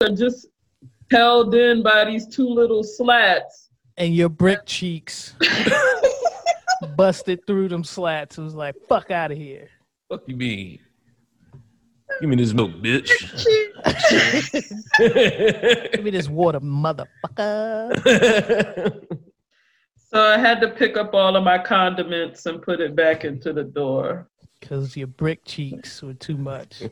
are 0.00 0.10
just 0.10 0.46
held 1.10 1.54
in 1.54 1.82
by 1.82 2.04
these 2.04 2.26
two 2.26 2.48
little 2.48 2.82
slats. 2.82 3.68
And 3.96 4.14
your 4.14 4.28
brick 4.28 4.66
cheeks 4.66 5.34
busted 6.96 7.46
through 7.46 7.68
them 7.68 7.84
slats. 7.84 8.38
It 8.38 8.42
was 8.42 8.54
like, 8.54 8.74
fuck 8.88 9.10
out 9.10 9.30
of 9.30 9.38
here. 9.38 9.68
Fuck 10.08 10.22
you 10.26 10.36
mean? 10.36 10.80
Give 12.20 12.28
me 12.28 12.36
this 12.36 12.52
milk, 12.52 12.70
bitch. 12.72 13.08
Give 15.92 16.04
me 16.04 16.10
this 16.10 16.28
water, 16.28 16.60
motherfucker. 16.60 17.08
So 20.10 20.22
I 20.22 20.38
had 20.38 20.60
to 20.60 20.68
pick 20.68 20.96
up 20.96 21.12
all 21.12 21.34
of 21.34 21.42
my 21.42 21.58
condiments 21.58 22.46
and 22.46 22.62
put 22.62 22.78
it 22.78 22.94
back 22.94 23.24
into 23.24 23.52
the 23.52 23.64
door. 23.64 24.28
Because 24.60 24.96
your 24.96 25.08
brick 25.08 25.44
cheeks 25.44 26.04
were 26.04 26.14
too 26.14 26.36
much. 26.36 26.84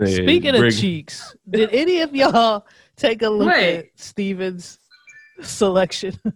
Yeah, 0.00 0.06
Speaking 0.06 0.52
bring- 0.52 0.64
of 0.66 0.76
cheeks, 0.78 1.36
did 1.48 1.70
any 1.72 2.00
of 2.00 2.14
y'all 2.14 2.66
take 2.96 3.22
a 3.22 3.28
look 3.28 3.48
Wait. 3.48 3.78
at 3.78 3.86
Steven's 3.96 4.78
selection? 5.42 6.18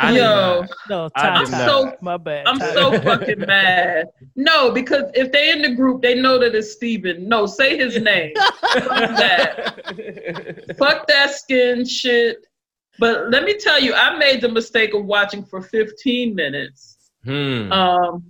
I 0.00 0.12
did 0.12 0.18
Yo, 0.18 0.24
not. 0.60 0.70
no, 0.88 1.10
I 1.16 1.22
Ty 1.22 1.38
did 1.44 1.50
Ty. 1.50 1.66
not. 1.66 2.02
My 2.02 2.16
bad. 2.16 2.46
I'm 2.46 2.58
Ty. 2.60 2.72
so 2.72 3.00
fucking 3.00 3.40
mad. 3.40 4.06
No, 4.36 4.70
because 4.70 5.10
if 5.14 5.32
they 5.32 5.50
in 5.50 5.60
the 5.60 5.74
group, 5.74 6.02
they 6.02 6.14
know 6.20 6.38
that 6.38 6.54
it's 6.54 6.72
Steven. 6.72 7.28
No, 7.28 7.46
say 7.46 7.76
his 7.76 8.00
name. 8.02 8.32
Fuck 8.36 9.16
that. 9.16 10.76
Fuck 10.78 11.06
that 11.08 11.32
skin 11.32 11.84
shit. 11.84 12.46
But 13.00 13.30
let 13.30 13.42
me 13.42 13.56
tell 13.58 13.80
you, 13.80 13.92
I 13.94 14.16
made 14.18 14.40
the 14.40 14.48
mistake 14.48 14.94
of 14.94 15.04
watching 15.04 15.44
for 15.44 15.62
15 15.62 16.32
minutes. 16.32 17.10
Hmm. 17.24 17.72
Um, 17.72 18.24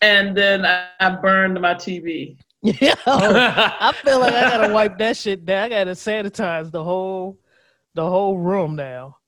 and 0.00 0.34
then 0.36 0.64
I, 0.64 0.88
I 1.00 1.10
burned 1.10 1.60
my 1.60 1.74
TV. 1.74 2.38
Yeah, 2.80 2.94
I 3.06 3.94
feel 4.04 4.18
like 4.20 4.34
I 4.34 4.50
gotta 4.50 4.72
wipe 4.74 4.98
that 4.98 5.16
shit 5.16 5.44
down. 5.44 5.64
I 5.64 5.68
gotta 5.68 5.92
sanitize 5.92 6.70
the 6.70 6.82
whole, 6.82 7.38
the 7.94 8.08
whole 8.08 8.38
room 8.38 8.76
now. 8.76 9.18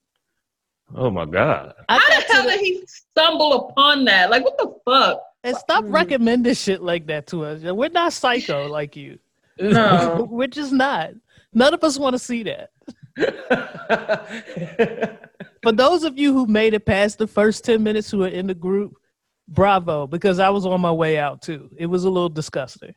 oh 0.95 1.11
my 1.11 1.25
god. 1.25 1.75
I 1.89 1.99
How 1.99 2.09
the 2.09 2.33
hell 2.33 2.43
the- 2.45 2.51
did 2.51 2.61
he 2.61 2.85
stumble 2.87 3.69
upon 3.69 4.05
that? 4.07 4.31
Like, 4.31 4.45
what 4.45 4.59
the 4.59 4.75
fuck? 4.85 5.23
and 5.45 5.57
stop 5.57 5.85
mm. 5.85 5.93
recommending 5.93 6.55
shit 6.55 6.83
like 6.83 7.07
that 7.07 7.27
to 7.29 7.45
us. 7.45 7.63
We're 7.63 7.91
not 7.91 8.13
psycho 8.13 8.67
like 8.71 8.97
you. 8.97 9.19
No. 9.61 10.27
We're 10.31 10.49
just 10.49 10.73
not. 10.73 11.11
None 11.53 11.75
of 11.75 11.83
us 11.83 11.99
want 11.99 12.15
to 12.15 12.19
see 12.19 12.45
that. 12.45 12.71
For 15.63 15.73
those 15.73 16.05
of 16.05 16.19
you 16.19 16.33
who 16.33 16.47
made 16.47 16.75
it 16.75 16.87
past 16.87 17.19
the 17.19 17.27
first 17.27 17.65
10 17.65 17.83
minutes 17.83 18.11
who 18.11 18.23
are 18.25 18.29
in 18.29 18.47
the 18.47 18.55
group, 18.55 18.95
bravo, 19.49 20.07
because 20.07 20.39
I 20.39 20.51
was 20.51 20.67
on 20.67 20.81
my 20.81 20.93
way 20.93 21.19
out 21.19 21.43
too. 21.43 21.71
It 21.77 21.87
was 21.87 22.05
a 22.05 22.11
little 22.11 22.29
disgusting. 22.29 22.95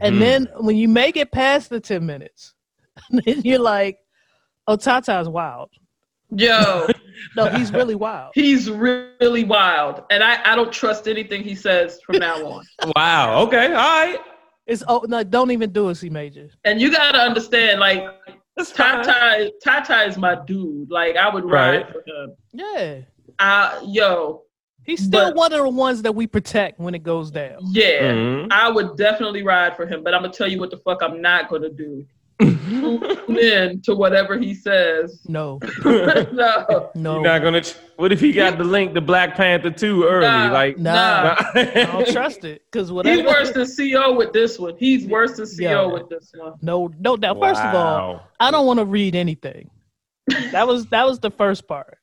And 0.00 0.16
Mhm. 0.16 0.20
then 0.20 0.48
when 0.60 0.76
you 0.76 0.88
make 0.88 1.16
it 1.16 1.30
past 1.32 1.70
the 1.70 1.80
10 1.80 2.04
minutes, 2.04 2.54
then 3.10 3.42
you're 3.42 3.58
like, 3.58 3.98
oh, 4.66 4.76
Tata's 4.76 5.28
wild. 5.28 5.70
Yo, 6.36 6.86
No, 7.36 7.46
he's 7.48 7.72
really 7.72 7.94
wild. 7.94 8.32
he's 8.34 8.68
really 8.70 9.44
wild. 9.44 10.02
And 10.10 10.22
I, 10.22 10.40
I 10.52 10.56
don't 10.56 10.72
trust 10.72 11.06
anything 11.06 11.42
he 11.44 11.54
says 11.54 12.00
from 12.04 12.18
now 12.18 12.44
on. 12.44 12.64
wow. 12.96 13.42
Okay. 13.42 13.66
All 13.66 13.72
right. 13.72 14.18
It's 14.66 14.82
oh 14.88 15.04
no, 15.06 15.22
don't 15.22 15.50
even 15.50 15.70
do 15.70 15.90
it, 15.90 15.96
C 15.96 16.08
major. 16.10 16.48
And 16.64 16.80
you 16.80 16.90
gotta 16.90 17.18
understand, 17.18 17.80
like, 17.80 18.04
Tata, 18.74 19.52
Tata 19.62 20.04
is 20.04 20.16
my 20.16 20.36
dude. 20.46 20.90
Like, 20.90 21.16
I 21.16 21.32
would 21.32 21.44
ride 21.44 21.82
Right. 21.82 21.86
for 21.92 22.02
him. 22.06 22.34
Yeah. 22.52 23.00
Uh, 23.38 23.80
yo, 23.86 24.42
He's 24.84 25.02
still 25.04 25.28
But- 25.30 25.36
one 25.36 25.52
of 25.52 25.60
the 25.62 25.68
ones 25.68 26.02
that 26.02 26.14
we 26.14 26.26
protect 26.26 26.78
when 26.78 26.94
it 26.94 27.02
goes 27.02 27.30
down. 27.30 27.58
yeah, 27.70 28.12
Mhm. 28.12 28.48
I 28.50 28.70
would 28.70 28.96
definitely 28.96 29.42
ride 29.42 29.74
for 29.76 29.86
him. 29.86 30.02
But 30.04 30.14
I'm 30.14 30.22
gonna 30.22 30.32
tell 30.32 30.48
you 30.48 30.58
what 30.60 30.70
the 30.70 30.76
fuck 30.78 31.02
I'm 31.02 31.20
not 31.22 31.48
gonna 31.48 31.70
do. 31.70 32.04
Tune 32.40 33.38
in 33.38 33.80
to 33.82 33.94
whatever 33.94 34.36
he 34.36 34.54
says. 34.54 35.20
No, 35.28 35.60
no, 35.84 36.90
no. 36.94 37.14
You're 37.14 37.22
not 37.22 37.42
gonna. 37.42 37.60
Ch- 37.60 37.76
what 37.96 38.12
if 38.12 38.20
he 38.20 38.32
got 38.32 38.58
the 38.58 38.64
link 38.64 38.92
to 38.94 39.00
Black 39.00 39.36
Panther 39.36 39.70
two 39.70 40.04
early? 40.04 40.26
Nah. 40.26 40.52
like, 40.52 40.78
Nah. 40.78 41.36
I 41.54 41.88
don't 41.92 42.08
trust 42.12 42.44
it 42.44 42.62
because 42.70 42.90
whatever. 42.90 43.16
he's 43.22 43.24
worse 43.26 43.52
than 43.52 43.66
CO 43.94 44.12
with 44.14 44.32
this 44.32 44.58
one. 44.58 44.74
He's 44.78 45.06
worse 45.06 45.36
than 45.36 45.46
CO 45.46 45.62
Yeah. 45.62 45.86
with 45.86 46.08
this 46.08 46.32
one. 46.36 46.54
No, 46.60 46.90
no 46.98 47.16
doubt. 47.16 47.38
First 47.40 47.62
of 47.62 47.74
all, 47.74 48.22
I 48.40 48.50
don't 48.50 48.66
want 48.66 48.80
to 48.80 48.84
read 48.84 49.14
anything. 49.14 49.70
That 50.52 50.66
was 50.66 50.86
that 50.86 51.06
was 51.06 51.20
the 51.20 51.30
first 51.30 51.68
part. 51.68 51.98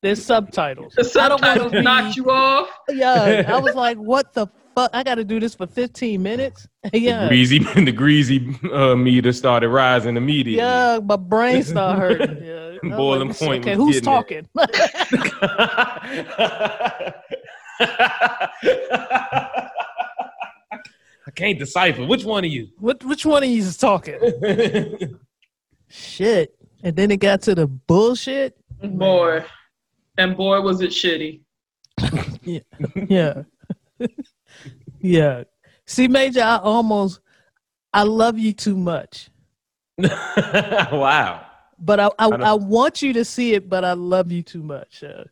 There's 0.00 0.24
subtitles. 0.24 0.94
The 0.94 1.02
I 1.02 1.06
subtitles 1.06 1.72
to 1.72 1.82
knocked 1.82 2.16
you 2.16 2.30
off. 2.30 2.68
Yeah, 2.88 3.44
I 3.48 3.58
was 3.60 3.74
like, 3.74 3.96
what 3.98 4.32
the 4.32 4.46
fuck? 4.74 4.90
I 4.94 5.02
got 5.02 5.16
to 5.16 5.24
do 5.24 5.40
this 5.40 5.54
for 5.56 5.66
15 5.66 6.22
minutes. 6.22 6.66
The 6.92 7.00
Yeah, 7.00 7.28
greasy, 7.28 7.58
the 7.74 7.92
greasy 7.92 8.56
uh, 8.72 8.94
meter 8.94 9.32
started 9.32 9.68
rising 9.68 10.16
immediately. 10.16 10.56
yeah, 10.64 11.00
my 11.02 11.16
brain 11.16 11.62
started 11.64 11.98
hurting. 12.20 12.44
Yeah. 12.44 12.78
I'm 12.82 12.90
Boiling 12.90 13.28
like, 13.28 13.38
point 13.38 13.64
Okay, 13.66 13.74
who's 13.74 14.00
talking? 14.00 14.48
I 21.26 21.30
can't 21.34 21.58
decipher 21.58 22.04
which 22.06 22.24
one 22.24 22.44
of 22.44 22.50
you. 22.50 22.68
what? 22.78 23.04
Which 23.04 23.26
one 23.26 23.42
of 23.42 23.48
you 23.48 23.58
is 23.58 23.76
talking? 23.76 24.18
Shit. 25.88 26.54
And 26.82 26.94
then 26.96 27.10
it 27.10 27.18
got 27.18 27.42
to 27.42 27.54
the 27.54 27.66
bullshit. 27.66 28.56
Boy, 28.82 29.44
and 30.18 30.36
boy 30.36 30.60
was 30.60 30.80
it 30.80 30.90
shitty. 30.90 31.40
Yeah. 32.42 32.60
yeah. 33.08 34.06
yeah. 35.00 35.44
See, 35.84 36.08
Major, 36.08 36.40
I 36.40 36.56
almost, 36.56 37.20
I 37.92 38.04
love 38.04 38.38
you 38.38 38.54
too 38.54 38.74
much. 38.74 39.28
wow. 39.98 41.44
But 41.78 42.00
I, 42.00 42.10
I, 42.18 42.30
don't- 42.30 42.42
I, 42.42 42.54
want 42.54 43.02
you 43.02 43.12
to 43.12 43.24
see 43.24 43.52
it, 43.52 43.68
but 43.68 43.84
I 43.84 43.92
love 43.92 44.32
you 44.32 44.42
too 44.42 44.62
much. 44.62 45.04
Uh, 45.04 45.24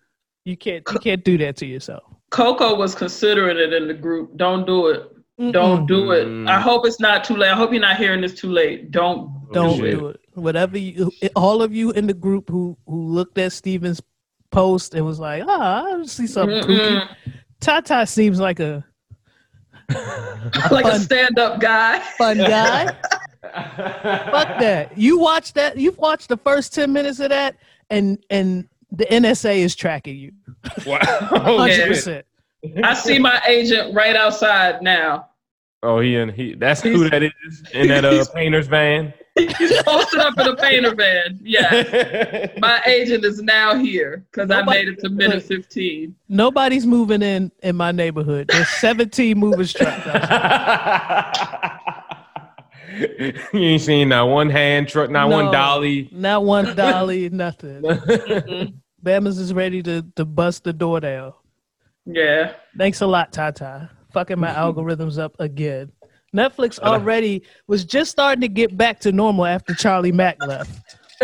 you 0.44 0.58
can't, 0.58 0.84
you 0.92 0.98
can't 0.98 1.24
do 1.24 1.38
that 1.38 1.56
to 1.56 1.66
yourself. 1.66 2.02
Coco 2.30 2.74
was 2.74 2.94
considering 2.94 3.56
it 3.56 3.72
in 3.72 3.88
the 3.88 3.94
group. 3.94 4.36
Don't 4.36 4.66
do 4.66 4.88
it. 4.88 5.10
Don't 5.52 5.86
do 5.86 6.12
it. 6.12 6.26
Mm. 6.26 6.48
I 6.48 6.60
hope 6.60 6.86
it's 6.86 7.00
not 7.00 7.24
too 7.24 7.36
late. 7.36 7.50
I 7.50 7.54
hope 7.54 7.70
you're 7.70 7.80
not 7.80 7.96
hearing 7.96 8.22
this 8.22 8.34
too 8.34 8.50
late. 8.50 8.90
Don't. 8.90 9.52
Don't 9.52 9.78
shit. 9.78 9.98
do 9.98 10.08
it. 10.08 10.20
Whatever 10.34 10.78
you, 10.78 11.10
all 11.34 11.62
of 11.62 11.74
you 11.74 11.92
in 11.92 12.06
the 12.06 12.14
group 12.14 12.48
who 12.48 12.76
who 12.86 13.02
looked 13.02 13.36
at 13.38 13.52
Steven's 13.52 14.00
post 14.56 14.94
and 14.94 15.04
was 15.04 15.20
like, 15.20 15.42
ah, 15.46 15.84
I 15.84 16.02
see 16.06 16.26
something 16.26 16.62
kooky. 16.62 17.06
Tata 17.60 18.06
seems 18.06 18.40
like 18.40 18.58
a 18.58 18.82
like 20.70 20.86
a 20.86 20.98
stand-up 20.98 21.60
guy. 21.60 22.00
fun 22.16 22.38
guy. 22.54 22.86
Fuck 23.42 24.58
that. 24.58 24.96
You 24.96 25.18
watch 25.18 25.52
that. 25.52 25.76
You've 25.76 25.98
watched 25.98 26.30
the 26.30 26.38
first 26.38 26.72
ten 26.72 26.90
minutes 26.90 27.20
of 27.20 27.28
that, 27.28 27.56
and 27.90 28.18
and 28.30 28.66
the 28.90 29.04
NSA 29.04 29.56
is 29.56 29.76
tracking 29.76 30.16
you. 30.16 30.32
Wow. 30.86 31.00
Hundred 31.02 31.76
yeah. 31.76 31.86
percent. 31.86 32.26
I 32.82 32.94
see 32.94 33.18
my 33.18 33.40
agent 33.46 33.94
right 33.94 34.16
outside 34.16 34.80
now. 34.80 35.28
Oh, 35.82 36.00
he 36.00 36.16
and 36.16 36.30
he. 36.32 36.54
That's 36.54 36.80
who 36.80 37.10
that 37.10 37.22
is 37.22 37.32
in 37.74 37.88
that 37.88 38.06
uh, 38.06 38.24
painter's 38.34 38.68
van. 38.68 39.12
He's 39.36 39.82
posted 39.82 40.20
up 40.20 40.38
in 40.38 40.46
a 40.48 40.56
painter 40.56 40.94
van. 40.94 41.38
Yeah. 41.42 42.46
My 42.58 42.80
agent 42.86 43.24
is 43.24 43.42
now 43.42 43.74
here 43.76 44.24
because 44.30 44.50
I 44.50 44.62
made 44.62 44.88
it 44.88 44.98
to 45.00 45.08
minute 45.10 45.42
15. 45.42 46.14
Nobody's 46.28 46.86
moving 46.86 47.20
in 47.22 47.52
in 47.62 47.76
my 47.76 47.92
neighborhood. 47.92 48.48
There's 48.48 48.68
17 48.80 49.38
movers 49.38 49.72
trucks. 49.74 50.06
outside. 50.06 51.80
you 53.52 53.60
ain't 53.60 53.82
seen 53.82 54.08
not 54.08 54.28
one 54.28 54.48
hand 54.48 54.88
truck, 54.88 55.10
not 55.10 55.28
No. 55.28 55.36
one 55.36 55.52
dolly. 55.52 56.08
Not 56.12 56.44
one 56.44 56.74
dolly, 56.74 57.28
nothing. 57.28 57.82
Bama's 59.04 59.38
is 59.38 59.52
ready 59.52 59.82
to 59.82 60.02
to 60.16 60.24
bust 60.24 60.64
the 60.64 60.72
door 60.72 61.00
down. 61.00 61.34
Yeah. 62.06 62.54
Thanks 62.78 63.00
a 63.02 63.06
lot, 63.06 63.32
Tata. 63.32 63.90
Fucking 64.12 64.38
my 64.38 64.48
algorithms 64.48 65.18
up 65.18 65.36
again. 65.40 65.92
Netflix 66.36 66.78
uh, 66.78 66.86
already 66.86 67.42
was 67.66 67.84
just 67.84 68.10
starting 68.10 68.40
to 68.42 68.48
get 68.48 68.76
back 68.76 69.00
to 69.00 69.12
normal 69.12 69.46
after 69.46 69.74
Charlie 69.74 70.12
Mack 70.12 70.36
left. 70.44 70.70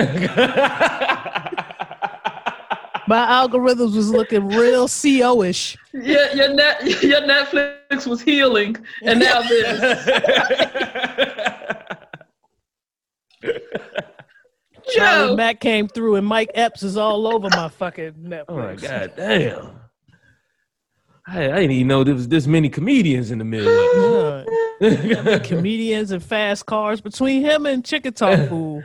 My 3.09 3.27
algorithms 3.27 3.95
was 3.97 4.11
looking 4.11 4.49
real 4.49 4.89
CO-ish. 4.89 5.77
Yeah, 5.93 6.33
your, 6.33 6.55
net, 6.55 7.03
your 7.03 7.21
Netflix 7.23 8.07
was 8.07 8.23
healing, 8.23 8.77
and 9.03 9.21
now 9.21 9.43
this. 9.49 10.05
Charlie 14.95 15.29
Joe. 15.29 15.37
Mack 15.37 15.61
came 15.61 15.89
through 15.89 16.17
and 16.17 16.27
Mike 16.27 16.51
Epps 16.55 16.83
is 16.83 16.97
all 16.97 17.27
over 17.27 17.49
my 17.51 17.69
fucking 17.69 18.13
Netflix. 18.13 18.45
oh 18.49 18.57
my 18.57 18.75
god, 18.77 19.13
damn! 19.17 19.81
I, 21.27 21.45
I 21.45 21.55
didn't 21.61 21.71
even 21.73 21.87
know 21.89 22.05
there 22.05 22.15
was 22.15 22.29
this 22.29 22.47
many 22.47 22.69
comedians 22.69 23.31
in 23.31 23.39
the 23.39 23.45
Midwest. 23.45 24.49
Comedians 25.45 26.11
and 26.11 26.23
fast 26.23 26.67
cars 26.67 27.01
between 27.01 27.43
him 27.43 27.67
and 27.67 27.85
Chickasaw 27.85 28.49
Fool. 28.49 28.83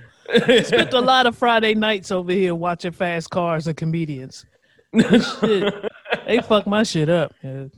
Spent 0.64 0.94
a 0.94 1.00
lot 1.00 1.26
of 1.26 1.38
Friday 1.38 1.74
nights 1.74 2.12
over 2.12 2.32
here 2.32 2.54
watching 2.54 2.92
fast 2.92 3.30
cars 3.30 3.68
and 3.68 3.78
comedians. 3.78 4.46
Shit, 4.96 5.74
they 6.26 6.40
fuck 6.42 6.68
my 6.68 6.84
shit 6.84 7.10
up. 7.10 7.34
man. 7.44 7.72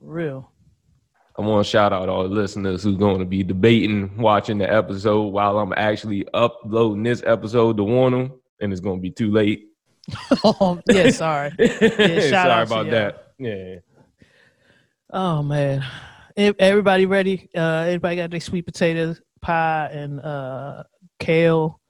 Real. 0.00 0.50
I 1.38 1.42
want 1.42 1.64
to 1.64 1.70
shout 1.70 1.92
out 1.92 2.08
all 2.08 2.24
the 2.24 2.34
listeners 2.34 2.82
who's 2.82 2.96
going 2.96 3.20
to 3.20 3.24
be 3.24 3.44
debating, 3.44 4.16
watching 4.16 4.58
the 4.58 4.72
episode 4.72 5.28
while 5.28 5.58
I'm 5.58 5.72
actually 5.76 6.26
uploading 6.34 7.04
this 7.04 7.22
episode 7.24 7.76
to 7.76 7.84
warn 7.84 8.12
them, 8.12 8.32
and 8.60 8.72
it's 8.72 8.80
going 8.80 8.98
to 8.98 9.02
be 9.02 9.10
too 9.10 9.30
late. 9.30 9.68
oh, 10.42 10.80
yeah, 10.88 11.10
sorry. 11.10 11.52
Yeah, 11.58 11.68
shout 11.68 12.30
Sorry 12.30 12.50
out 12.50 12.66
about 12.66 12.90
that. 12.90 13.32
Yeah. 13.38 13.76
Oh 15.10 15.42
man, 15.42 15.84
everybody 16.38 17.06
ready? 17.06 17.48
Uh, 17.54 17.84
everybody 17.86 18.16
got 18.16 18.30
their 18.30 18.40
sweet 18.40 18.62
potato 18.66 19.14
pie 19.40 19.90
and 19.92 20.20
uh, 20.20 20.84
kale, 21.18 21.80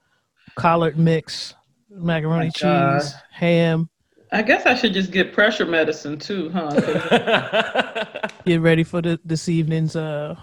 collard 0.56 0.98
mix, 0.98 1.54
macaroni 1.90 2.50
Oh 2.62 2.66
my 2.66 2.70
God. 2.70 3.00
cheese, 3.02 3.14
ham. 3.30 3.88
I 4.32 4.42
guess 4.42 4.66
I 4.66 4.74
should 4.74 4.92
just 4.92 5.10
get 5.10 5.32
pressure 5.32 5.64
medicine 5.64 6.18
too, 6.18 6.50
huh? 6.50 6.68
'Cause 6.70 8.30
Get 8.44 8.60
ready 8.60 8.84
for 8.84 9.00
the 9.00 9.18
this 9.24 9.48
evening's 9.48 9.96
uh 9.96 10.34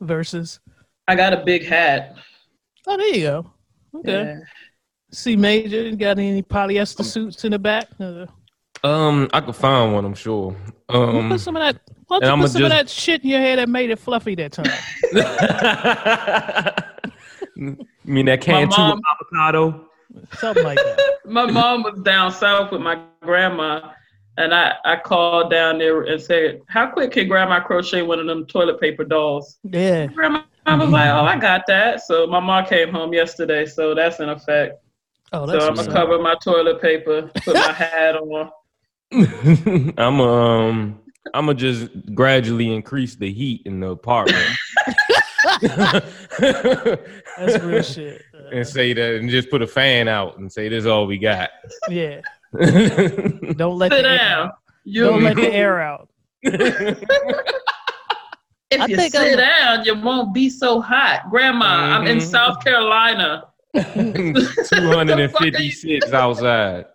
verses. 0.00 0.60
I 1.08 1.14
got 1.16 1.32
a 1.32 1.42
big 1.44 1.64
hat. 1.66 2.16
Oh, 2.86 2.96
there 2.98 3.14
you 3.14 3.22
go. 3.22 3.50
Okay. 3.96 4.12
Yeah. 4.24 4.38
C 5.12 5.36
major, 5.36 5.90
got 5.96 6.18
any 6.18 6.42
polyester 6.42 7.04
suits 7.04 7.44
in 7.44 7.52
the 7.52 7.58
back? 7.58 7.88
Uh, 7.98 8.26
um, 8.84 9.28
I 9.32 9.40
could 9.40 9.56
find 9.56 9.92
one, 9.94 10.04
I'm 10.04 10.14
sure. 10.14 10.54
Um, 10.88 11.30
put 11.30 11.40
some 11.40 11.56
of 11.56 11.62
that. 11.62 11.80
Why 12.10 12.18
don't 12.18 12.38
you 12.38 12.44
put 12.44 12.50
some 12.50 12.64
of 12.64 12.70
that 12.70 12.90
shit 12.90 13.22
in 13.22 13.30
your 13.30 13.38
hair 13.38 13.54
that 13.54 13.68
made 13.68 13.88
it 13.90 14.00
fluffy 14.00 14.34
that 14.34 14.50
time? 14.50 14.66
you 17.54 17.76
mean 18.04 18.26
that 18.26 18.40
can 18.40 18.68
two 18.68 18.76
mom- 18.76 19.00
avocado? 19.12 19.88
Something 20.32 20.64
like 20.64 20.78
that. 20.78 21.18
My 21.24 21.46
mom 21.46 21.84
was 21.84 22.00
down 22.02 22.32
south 22.32 22.72
with 22.72 22.80
my 22.80 23.00
grandma, 23.22 23.92
and 24.38 24.52
I, 24.52 24.74
I 24.84 24.96
called 24.96 25.52
down 25.52 25.78
there 25.78 26.02
and 26.02 26.20
said, 26.20 26.62
How 26.66 26.90
quick 26.90 27.12
can 27.12 27.28
grandma 27.28 27.60
crochet 27.60 28.02
one 28.02 28.18
of 28.18 28.26
them 28.26 28.44
toilet 28.46 28.80
paper 28.80 29.04
dolls? 29.04 29.60
Yeah. 29.62 30.06
Grandma 30.06 30.42
was 30.66 30.90
like, 30.90 31.10
Oh, 31.10 31.24
I 31.24 31.38
got 31.38 31.64
that. 31.68 32.02
So 32.02 32.26
my 32.26 32.40
mom 32.40 32.66
came 32.66 32.90
home 32.90 33.12
yesterday, 33.12 33.66
so 33.66 33.94
that's 33.94 34.18
in 34.18 34.30
effect. 34.30 34.82
Oh, 35.32 35.46
that's 35.46 35.62
So 35.62 35.68
I'm 35.68 35.76
what's 35.76 35.86
gonna 35.86 36.00
cover 36.00 36.18
my 36.18 36.34
toilet 36.42 36.82
paper, 36.82 37.30
put 37.44 37.54
my 37.56 37.72
hat 37.72 38.16
on. 38.16 38.50
I'm 39.96 40.20
um 40.20 40.99
I'm 41.34 41.46
gonna 41.46 41.58
just 41.58 41.88
gradually 42.14 42.72
increase 42.74 43.14
the 43.14 43.30
heat 43.32 43.62
in 43.66 43.80
the 43.80 43.90
apartment. 43.90 44.48
That's 45.60 46.06
real 47.62 47.82
shit. 47.82 48.22
Uh, 48.34 48.48
and 48.56 48.66
say 48.66 48.92
that 48.92 49.14
and 49.16 49.30
just 49.30 49.48
put 49.50 49.62
a 49.62 49.66
fan 49.66 50.08
out 50.08 50.38
and 50.38 50.50
say 50.52 50.68
this 50.68 50.80
is 50.80 50.86
all 50.86 51.06
we 51.06 51.18
got. 51.18 51.50
yeah. 51.88 52.20
Don't 52.58 53.78
let 53.78 53.92
Sit 53.92 54.02
the 54.02 54.08
air 54.10 54.18
down. 54.18 54.46
out. 54.48 54.54
You, 54.84 55.04
Don't 55.04 55.22
let 55.22 55.36
the 55.36 55.48
air 55.54 55.80
out. 55.80 56.08
if 56.42 56.98
I 58.80 58.86
you 58.86 58.96
think 58.96 59.12
sit 59.14 59.38
I'm- 59.38 59.40
down, 59.76 59.84
you 59.84 59.94
won't 60.00 60.34
be 60.34 60.50
so 60.50 60.80
hot. 60.80 61.30
Grandma, 61.30 61.64
I'm 61.66 62.06
in 62.06 62.18
Mhm. 62.18 62.22
South 62.22 62.62
Carolina. 62.64 63.44
256 63.74 66.12
outside. 66.12 66.86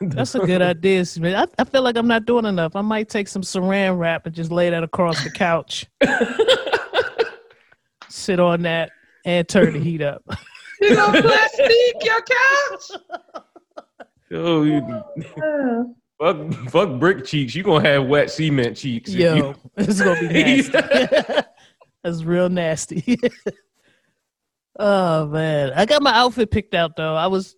That's 0.00 0.34
a 0.34 0.40
good 0.40 0.62
idea, 0.62 1.04
man. 1.18 1.34
I, 1.36 1.46
I 1.62 1.64
feel 1.64 1.82
like 1.82 1.96
I'm 1.96 2.06
not 2.06 2.24
doing 2.26 2.44
enough. 2.44 2.76
I 2.76 2.82
might 2.82 3.08
take 3.08 3.28
some 3.28 3.42
saran 3.42 3.98
wrap 3.98 4.26
and 4.26 4.34
just 4.34 4.50
lay 4.50 4.68
that 4.70 4.82
across 4.82 5.22
the 5.24 5.30
couch. 5.30 5.86
Sit 8.08 8.40
on 8.40 8.62
that 8.62 8.90
and 9.24 9.48
turn 9.48 9.72
the 9.74 9.80
heat 9.80 10.02
up. 10.02 10.22
You 10.78 10.94
know, 10.94 11.10
plastic 11.10 11.72
your 12.04 12.20
couch. 12.20 13.00
Yo, 14.28 14.62
you, 14.64 15.02
oh, 15.42 15.94
fuck, 16.20 16.52
fuck 16.68 17.00
brick 17.00 17.24
cheeks. 17.24 17.54
You 17.54 17.62
gonna 17.62 17.88
have 17.88 18.04
wet 18.04 18.30
cement 18.30 18.76
cheeks. 18.76 19.08
if 19.08 19.16
Yo, 19.16 19.36
you- 19.36 19.54
it's 19.78 20.02
gonna 20.02 20.20
be 20.20 20.28
nasty. 20.28 21.42
That's 22.04 22.24
real 22.24 22.50
nasty. 22.50 23.18
oh 24.78 25.26
man, 25.28 25.72
I 25.74 25.86
got 25.86 26.02
my 26.02 26.12
outfit 26.14 26.50
picked 26.50 26.74
out 26.74 26.94
though. 26.94 27.14
I 27.16 27.26
was, 27.28 27.56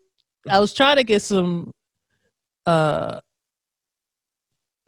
I 0.49 0.61
was 0.61 0.73
trying 0.73 0.99
to 0.99 1.05
get 1.05 1.21
some, 1.21 1.73
uh, 2.69 3.21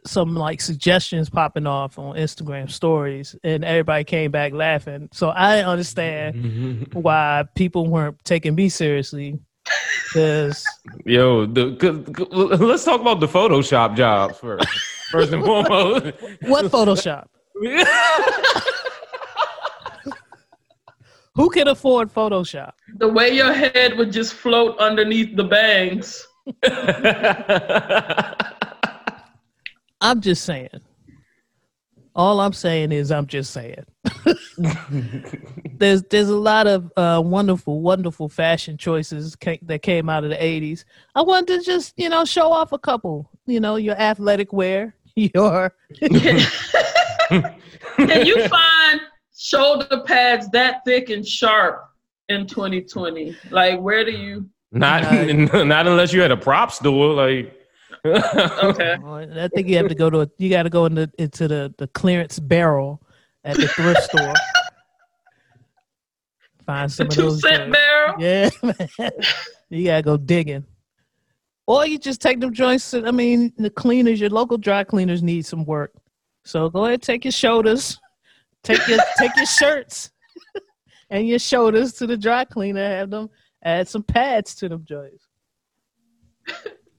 some 0.05 0.35
like 0.35 0.61
suggestions 0.61 1.29
popping 1.29 1.65
off 1.67 1.97
on 1.97 2.15
Instagram 2.15 2.69
stories, 2.69 3.35
and 3.43 3.63
everybody 3.65 4.03
came 4.03 4.31
back 4.31 4.53
laughing. 4.53 5.09
So 5.13 5.29
I 5.29 5.63
understand 5.63 6.89
why 6.93 7.45
people 7.55 7.87
weren't 7.87 8.23
taking 8.23 8.55
me 8.55 8.69
seriously. 8.69 9.39
Because 10.13 10.65
Yo, 11.05 11.45
the, 11.45 11.77
c- 11.79 12.13
c- 12.17 12.25
let's 12.65 12.83
talk 12.83 12.99
about 12.99 13.19
the 13.19 13.27
Photoshop 13.27 13.95
jobs 13.95 14.37
first. 14.37 14.67
First 15.09 15.33
and 15.33 15.43
foremost. 15.43 16.13
what 16.41 16.65
Photoshop? 16.65 17.27
Who 21.35 21.49
can 21.49 21.69
afford 21.69 22.13
Photoshop? 22.13 22.73
The 22.97 23.07
way 23.07 23.29
your 23.29 23.53
head 23.53 23.97
would 23.97 24.11
just 24.11 24.33
float 24.33 24.77
underneath 24.79 25.35
the 25.37 25.45
bangs. 25.45 26.27
I'm 30.01 30.21
just 30.21 30.45
saying. 30.45 30.69
All 32.15 32.41
I'm 32.41 32.53
saying 32.53 32.91
is 32.91 33.11
I'm 33.11 33.27
just 33.27 33.51
saying. 33.51 33.85
there's 35.77 36.03
there's 36.03 36.29
a 36.29 36.35
lot 36.35 36.67
of 36.67 36.91
uh, 36.97 37.21
wonderful, 37.23 37.81
wonderful 37.81 38.27
fashion 38.27 38.77
choices 38.77 39.35
ca- 39.35 39.59
that 39.63 39.81
came 39.81 40.09
out 40.09 40.23
of 40.23 40.29
the 40.29 40.35
'80s. 40.35 40.83
I 41.15 41.21
wanted 41.21 41.59
to 41.59 41.65
just 41.65 41.93
you 41.97 42.09
know 42.09 42.25
show 42.25 42.51
off 42.51 42.73
a 42.73 42.79
couple. 42.79 43.29
You 43.45 43.59
know, 43.59 43.77
your 43.77 43.95
athletic 43.95 44.51
wear, 44.51 44.95
your 45.15 45.73
Can 47.29 48.25
you 48.25 48.47
find 48.47 49.01
shoulder 49.37 50.03
pads 50.05 50.49
that 50.49 50.81
thick 50.85 51.09
and 51.09 51.25
sharp 51.25 51.89
in 52.29 52.45
2020? 52.47 53.35
Like, 53.49 53.79
where 53.79 54.03
do 54.03 54.11
you? 54.11 54.49
Not, 54.71 55.03
not 55.65 55.87
unless 55.87 56.13
you 56.13 56.21
had 56.21 56.31
a 56.31 56.37
prop 56.37 56.71
store. 56.71 57.13
Like, 57.13 57.57
Okay. 58.05 58.97
I 59.03 59.47
think 59.53 59.67
you 59.67 59.77
have 59.77 59.87
to 59.89 59.95
go 59.95 60.09
to 60.09 60.21
a, 60.21 60.27
you 60.37 60.49
got 60.49 60.63
to 60.63 60.69
go 60.69 60.85
into 60.85 61.09
into 61.19 61.47
the 61.47 61.73
the 61.77 61.87
clearance 61.87 62.39
barrel 62.39 63.01
at 63.43 63.57
the 63.57 63.67
thrift 63.67 64.03
store. 64.03 64.33
Find 66.65 66.89
The 66.89 66.93
some 66.93 67.07
of 67.07 67.13
two 67.13 67.21
those. 67.23 67.41
cent 67.41 67.57
joints. 67.63 67.77
barrel. 67.77 68.15
Yeah, 68.19 68.49
man. 68.99 69.11
you 69.69 69.85
gotta 69.85 70.01
go 70.03 70.17
digging. 70.17 70.65
Or 71.67 71.85
you 71.85 71.97
just 71.97 72.21
take 72.21 72.39
them 72.39 72.53
joints. 72.53 72.91
To, 72.91 73.05
I 73.05 73.11
mean, 73.11 73.53
the 73.57 73.69
cleaners, 73.69 74.19
your 74.19 74.29
local 74.29 74.57
dry 74.57 74.83
cleaners 74.83 75.21
need 75.23 75.45
some 75.45 75.63
work. 75.65 75.93
So 76.43 76.69
go 76.69 76.85
ahead, 76.85 77.01
take 77.01 77.23
your 77.25 77.31
shoulders, 77.31 77.99
take 78.63 78.85
your 78.87 78.99
take 79.17 79.35
your 79.35 79.45
shirts 79.45 80.11
and 81.09 81.27
your 81.27 81.39
shoulders 81.39 81.93
to 81.93 82.07
the 82.07 82.17
dry 82.17 82.45
cleaner. 82.45 82.83
Have 82.87 83.09
them 83.11 83.29
add 83.63 83.87
some 83.87 84.03
pads 84.03 84.55
to 84.55 84.69
them 84.69 84.85
joints. 84.87 85.27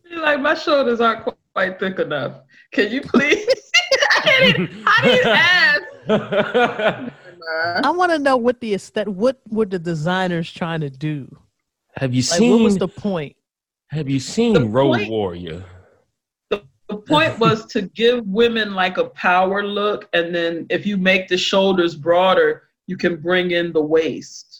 You're 0.08 0.20
like 0.22 0.40
my 0.40 0.54
shoulders 0.54 1.00
aren't 1.00 1.28
quite 1.54 1.78
thick 1.78 1.98
enough. 1.98 2.40
Can 2.72 2.90
you 2.90 3.00
please? 3.00 3.46
I 3.92 4.20
can't 4.22 4.44
even. 4.60 4.84
I 4.86 5.00
didn't 5.02 5.26
ask. 5.26 7.12
I 7.84 7.90
want 7.90 8.12
to 8.12 8.18
know 8.18 8.36
what 8.36 8.60
the 8.60 8.74
aesthet- 8.74 9.08
what 9.08 9.40
were 9.48 9.66
the 9.66 9.78
designers 9.78 10.50
trying 10.52 10.80
to 10.80 10.90
do? 10.90 11.28
have 11.96 12.14
you 12.14 12.22
Like, 12.22 12.38
seen? 12.38 12.50
what 12.52 12.60
was 12.62 12.78
the 12.78 12.88
point? 12.88 13.36
have 13.90 14.08
you 14.08 14.18
seen 14.20 14.54
The 14.54 14.64
Road 14.64 14.94
point- 14.96 15.10
Warrior? 15.10 15.62
The 16.48 16.96
point 17.06 17.38
was 17.38 17.66
to 17.66 17.82
give 17.82 18.26
women 18.26 18.74
like 18.74 18.96
a 18.98 19.04
power 19.06 19.66
look, 19.66 20.08
and 20.12 20.34
then 20.34 20.66
if 20.70 20.86
you 20.86 20.96
make 20.98 21.26
the 21.28 21.36
shoulders 21.38 21.94
broader, 21.94 22.64
you 22.86 22.96
can 22.98 23.16
bring 23.16 23.50
in 23.52 23.72
the 23.72 23.80
waist. 23.80 24.51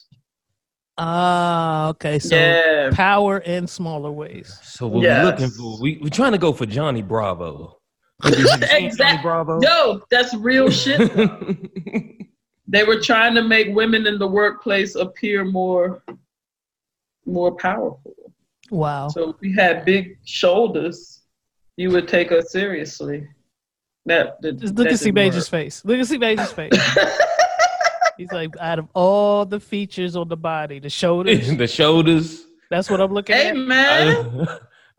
Ah, 0.97 1.89
okay. 1.89 2.19
So 2.19 2.35
yeah. 2.35 2.89
power 2.93 3.39
in 3.39 3.65
smaller 3.67 4.11
ways. 4.11 4.57
So 4.63 4.87
what 4.87 5.03
Yes. 5.03 5.23
we're 5.23 5.31
looking 5.31 5.49
for, 5.49 5.81
we 5.81 5.99
we're 6.01 6.09
trying 6.09 6.33
to 6.33 6.37
go 6.37 6.53
for 6.53 6.65
Johnny 6.65 7.01
Bravo. 7.01 7.79
Have 8.21 8.37
you 8.37 8.47
seen 8.47 8.91
Johnny 8.97 9.21
Bravo? 9.21 9.59
Yo, 9.61 10.01
that's 10.11 10.33
real 10.35 10.69
shit. 10.69 11.11
they 12.67 12.83
were 12.83 12.99
trying 12.99 13.33
to 13.35 13.41
make 13.43 13.75
women 13.75 14.05
in 14.05 14.19
the 14.19 14.27
workplace 14.27 14.95
appear 14.95 15.43
more 15.43 16.03
more 17.25 17.55
powerful. 17.55 18.13
Wow. 18.69 19.07
So 19.07 19.31
if 19.31 19.35
we 19.39 19.53
had 19.53 19.85
big 19.85 20.17
shoulders, 20.25 21.21
you 21.77 21.89
would 21.89 22.07
take 22.07 22.31
us 22.31 22.51
seriously. 22.51 23.27
That, 24.05 24.41
that 24.41 24.57
Just 24.57 24.75
look 24.75 24.85
that 24.87 24.93
at 24.93 24.99
C 24.99 25.05
didn't 25.05 25.15
Major's 25.15 25.47
face. 25.47 25.83
Look 25.85 25.97
at 25.99 26.07
C 26.07 26.17
Major's 26.17 26.51
face. 26.51 26.71
He's 28.17 28.31
like, 28.31 28.55
out 28.59 28.79
of 28.79 28.87
all 28.93 29.45
the 29.45 29.59
features 29.59 30.15
on 30.15 30.27
the 30.27 30.37
body, 30.37 30.79
the 30.79 30.89
shoulders. 30.89 31.55
the 31.57 31.67
shoulders. 31.67 32.45
that's 32.69 32.89
what 32.89 33.01
I'm 33.01 33.13
looking 33.13 33.35
hey 33.35 33.49
at. 33.49 33.55
I, 33.55 33.59
man, 33.59 34.47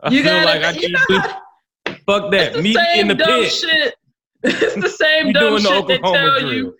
I 0.02 0.10
you 0.10 0.22
feel 0.22 0.32
gotta, 0.32 0.46
like 0.46 0.64
I 0.64 0.70
you 0.72 0.80
keep 0.80 0.92
know, 0.92 1.00
do- 1.08 1.94
fuck 2.06 2.30
that. 2.32 2.48
it's 2.48 2.56
the 2.56 2.62
Meet 2.62 2.76
me 2.76 2.84
same 2.84 3.00
in 3.00 3.08
the 3.08 3.14
dumb 3.24 3.42
pit. 3.42 3.52
shit. 3.52 3.94
It's 4.46 4.74
the 4.74 4.88
same 4.90 5.32
dumb 5.32 5.42
doing 5.58 5.62
the 5.62 5.68
shit 5.70 5.86
they 5.86 5.98
tell 5.98 6.38
drill. 6.40 6.52
you 6.52 6.76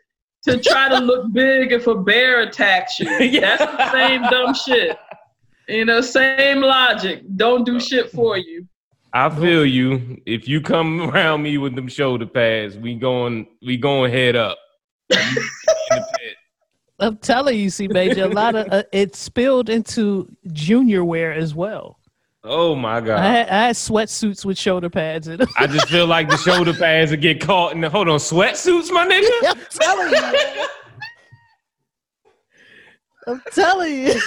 to 0.46 0.58
try 0.60 0.90
to 0.90 0.98
look 0.98 1.32
big 1.32 1.72
if 1.72 1.86
a 1.86 1.94
bear 1.94 2.40
attacks 2.42 3.00
you. 3.00 3.08
Yeah. 3.20 3.56
That's 3.56 3.76
the 3.76 3.92
same 3.92 4.22
dumb 4.24 4.54
shit. 4.54 4.98
You 5.68 5.86
know, 5.86 6.02
same 6.02 6.60
logic. 6.60 7.22
Don't 7.36 7.64
do 7.64 7.80
shit 7.80 8.10
for 8.10 8.36
you. 8.36 8.66
I 9.14 9.30
feel 9.30 9.64
you. 9.64 10.20
If 10.26 10.46
you 10.46 10.60
come 10.60 11.00
around 11.08 11.42
me 11.42 11.56
with 11.56 11.74
them 11.74 11.88
shoulder 11.88 12.26
pads, 12.26 12.76
we 12.76 12.96
going 12.96 13.46
we 13.62 13.78
going 13.78 14.12
head 14.12 14.36
up. 14.36 14.58
In 17.04 17.10
the 17.10 17.16
pit. 17.16 17.22
I'm 17.24 17.36
telling 17.36 17.58
you, 17.58 17.70
see, 17.70 17.88
Major, 17.88 18.24
a 18.24 18.28
lot 18.28 18.54
of 18.54 18.66
uh, 18.70 18.82
it 18.92 19.14
spilled 19.14 19.68
into 19.68 20.28
junior 20.52 21.04
wear 21.04 21.32
as 21.32 21.54
well. 21.54 21.98
Oh 22.46 22.74
my 22.74 23.00
god! 23.00 23.20
I 23.20 23.26
had, 23.26 23.48
I 23.48 23.66
had 23.68 23.76
sweatsuits 23.76 24.44
with 24.44 24.58
shoulder 24.58 24.90
pads 24.90 25.28
in 25.28 25.38
them. 25.38 25.48
I 25.56 25.66
just 25.66 25.88
feel 25.88 26.06
like 26.06 26.28
the 26.28 26.36
shoulder 26.36 26.74
pads 26.74 27.10
would 27.10 27.22
get 27.22 27.40
caught 27.40 27.72
in 27.72 27.80
the 27.80 27.88
hold 27.88 28.08
on 28.08 28.18
sweatsuits, 28.18 28.90
my 28.90 29.06
nigga. 29.06 29.56
I'm 29.66 29.66
telling 29.70 30.12
you. 30.12 30.66
I'm 33.26 33.42
telling 33.52 33.94
you. 34.02 34.20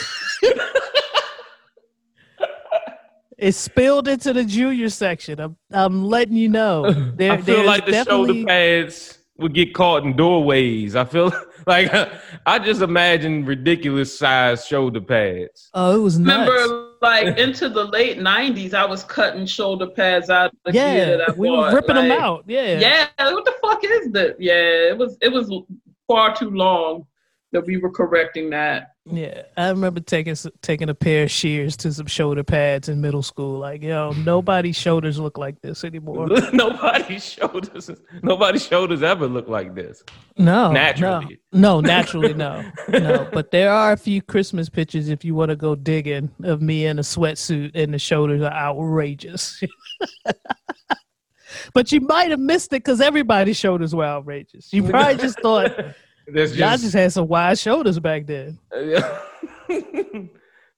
it 3.37 3.51
spilled 3.51 4.07
into 4.07 4.33
the 4.33 4.43
junior 4.43 4.89
section. 4.89 5.39
I'm 5.39 5.55
I'm 5.71 6.03
letting 6.03 6.35
you 6.35 6.49
know. 6.49 6.91
There, 7.17 7.33
I 7.33 7.41
feel 7.41 7.65
like 7.65 7.85
the 7.85 8.03
shoulder 8.03 8.43
pads 8.45 9.19
would 9.37 9.53
get 9.53 9.75
caught 9.75 10.03
in 10.03 10.15
doorways. 10.15 10.95
I 10.95 11.05
feel 11.05 11.31
like 11.67 11.91
I 12.45 12.59
just 12.59 12.81
imagine 12.81 13.45
ridiculous 13.45 14.17
sized 14.17 14.67
shoulder 14.67 15.01
pads. 15.01 15.69
Oh, 15.73 15.97
it 15.97 16.01
was 16.01 16.17
nuts. 16.17 16.49
Remember, 16.49 16.91
like 17.01 17.37
into 17.37 17.67
the 17.67 17.83
late 17.83 18.19
'90s, 18.19 18.73
I 18.73 18.85
was 18.85 19.03
cutting 19.03 19.45
shoulder 19.45 19.87
pads 19.87 20.29
out 20.29 20.51
of 20.51 20.57
the 20.63 20.71
gear 20.71 20.81
yeah, 20.81 21.05
that 21.17 21.29
I 21.29 21.33
we 21.33 21.49
were 21.49 21.57
bought. 21.57 21.73
ripping 21.73 21.95
them 21.95 22.11
out. 22.11 22.45
Yeah. 22.47 22.79
Yeah, 22.79 23.07
what 23.33 23.43
the 23.43 23.53
fuck 23.61 23.83
is 23.83 24.11
that? 24.13 24.39
Yeah, 24.39 24.53
it 24.53 24.97
was 24.97 25.17
it 25.21 25.27
was 25.27 25.51
far 26.07 26.33
too 26.33 26.51
long 26.51 27.05
that 27.51 27.65
we 27.65 27.77
were 27.77 27.89
correcting 27.89 28.49
that. 28.49 28.93
Yeah, 29.05 29.43
I 29.55 29.69
remember 29.69 30.01
taking 30.01 30.35
taking 30.61 30.89
a 30.89 30.93
pair 30.93 31.23
of 31.23 31.31
shears 31.31 31.77
to 31.77 31.93
some 31.93 32.07
shoulder 32.07 32.43
pads 32.43 32.89
in 32.89 32.99
middle 32.99 33.23
school. 33.23 33.59
Like, 33.59 33.81
yo, 33.81 34.11
nobody's 34.11 34.75
shoulders 34.75 35.17
look 35.17 35.37
like 35.37 35.61
this 35.61 35.85
anymore. 35.85 36.27
nobody's 36.53 37.23
shoulders, 37.23 37.89
nobody's 38.21 38.67
shoulders 38.67 39.03
ever 39.03 39.27
look 39.27 39.47
like 39.47 39.75
this. 39.75 40.03
No, 40.37 40.73
Naturally. 40.73 41.39
no, 41.53 41.79
no, 41.79 41.79
naturally, 41.79 42.33
no, 42.33 42.69
no. 42.89 43.29
But 43.31 43.51
there 43.51 43.71
are 43.71 43.93
a 43.93 43.97
few 43.97 44.21
Christmas 44.21 44.67
pictures 44.67 45.07
if 45.07 45.23
you 45.23 45.33
want 45.33 45.49
to 45.49 45.55
go 45.55 45.75
digging 45.75 46.29
of 46.43 46.61
me 46.61 46.85
in 46.85 46.99
a 46.99 47.03
sweatsuit 47.03 47.71
and 47.75 47.93
the 47.93 47.99
shoulders 47.99 48.41
are 48.41 48.51
outrageous. 48.51 49.63
but 51.73 51.93
you 51.93 52.01
might 52.01 52.31
have 52.31 52.41
missed 52.41 52.73
it 52.73 52.83
because 52.83 52.99
everybody's 52.99 53.57
shoulders 53.57 53.95
were 53.95 54.03
outrageous. 54.03 54.73
You 54.73 54.83
probably 54.83 55.15
just 55.15 55.39
thought 55.39 55.71
That's 56.27 56.55
y'all 56.55 56.71
just, 56.71 56.83
just 56.83 56.93
had 56.95 57.13
some 57.13 57.27
wide 57.27 57.57
shoulders 57.57 57.99
back 57.99 58.25
then. 58.25 58.59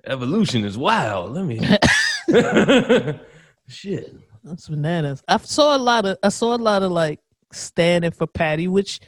evolution 0.05 0.63
is 0.65 0.77
wild. 0.77 1.33
Let 1.33 1.45
me. 1.45 1.59
Shit. 3.67 4.15
That's 4.43 4.69
bananas. 4.69 5.23
I 5.27 5.37
saw 5.37 5.75
a 5.75 5.79
lot 5.79 6.05
of 6.05 6.17
I 6.23 6.29
saw 6.29 6.55
a 6.55 6.57
lot 6.57 6.83
of 6.83 6.91
like 6.91 7.19
standing 7.51 8.11
for 8.11 8.27
Patti, 8.27 8.67
which 8.67 8.99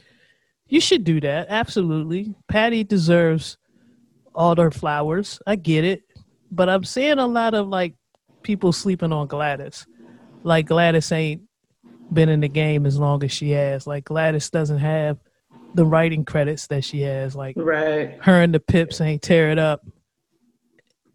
you 0.68 0.80
should 0.80 1.04
do 1.04 1.20
that. 1.20 1.46
Absolutely. 1.48 2.34
Patti 2.48 2.84
deserves 2.84 3.56
all 4.34 4.56
her 4.56 4.70
flowers. 4.70 5.40
I 5.46 5.56
get 5.56 5.84
it. 5.84 6.02
But 6.50 6.68
I'm 6.68 6.84
seeing 6.84 7.18
a 7.18 7.26
lot 7.26 7.54
of 7.54 7.68
like 7.68 7.94
people 8.42 8.72
sleeping 8.72 9.12
on 9.12 9.26
Gladys. 9.26 9.86
Like 10.42 10.66
Gladys 10.66 11.12
ain't 11.12 11.42
been 12.12 12.28
in 12.28 12.40
the 12.40 12.48
game 12.48 12.84
as 12.84 12.98
long 12.98 13.22
as 13.24 13.32
she 13.32 13.50
has. 13.50 13.86
Like 13.86 14.04
Gladys 14.04 14.50
doesn't 14.50 14.78
have 14.78 15.18
the 15.74 15.84
writing 15.86 16.24
credits 16.24 16.66
that 16.68 16.84
she 16.84 17.00
has. 17.02 17.34
Like 17.36 17.54
Right. 17.58 18.18
her 18.22 18.40
and 18.42 18.54
the 18.54 18.60
Pips 18.60 19.00
ain't 19.00 19.22
tear 19.22 19.50
it 19.50 19.58
up 19.58 19.86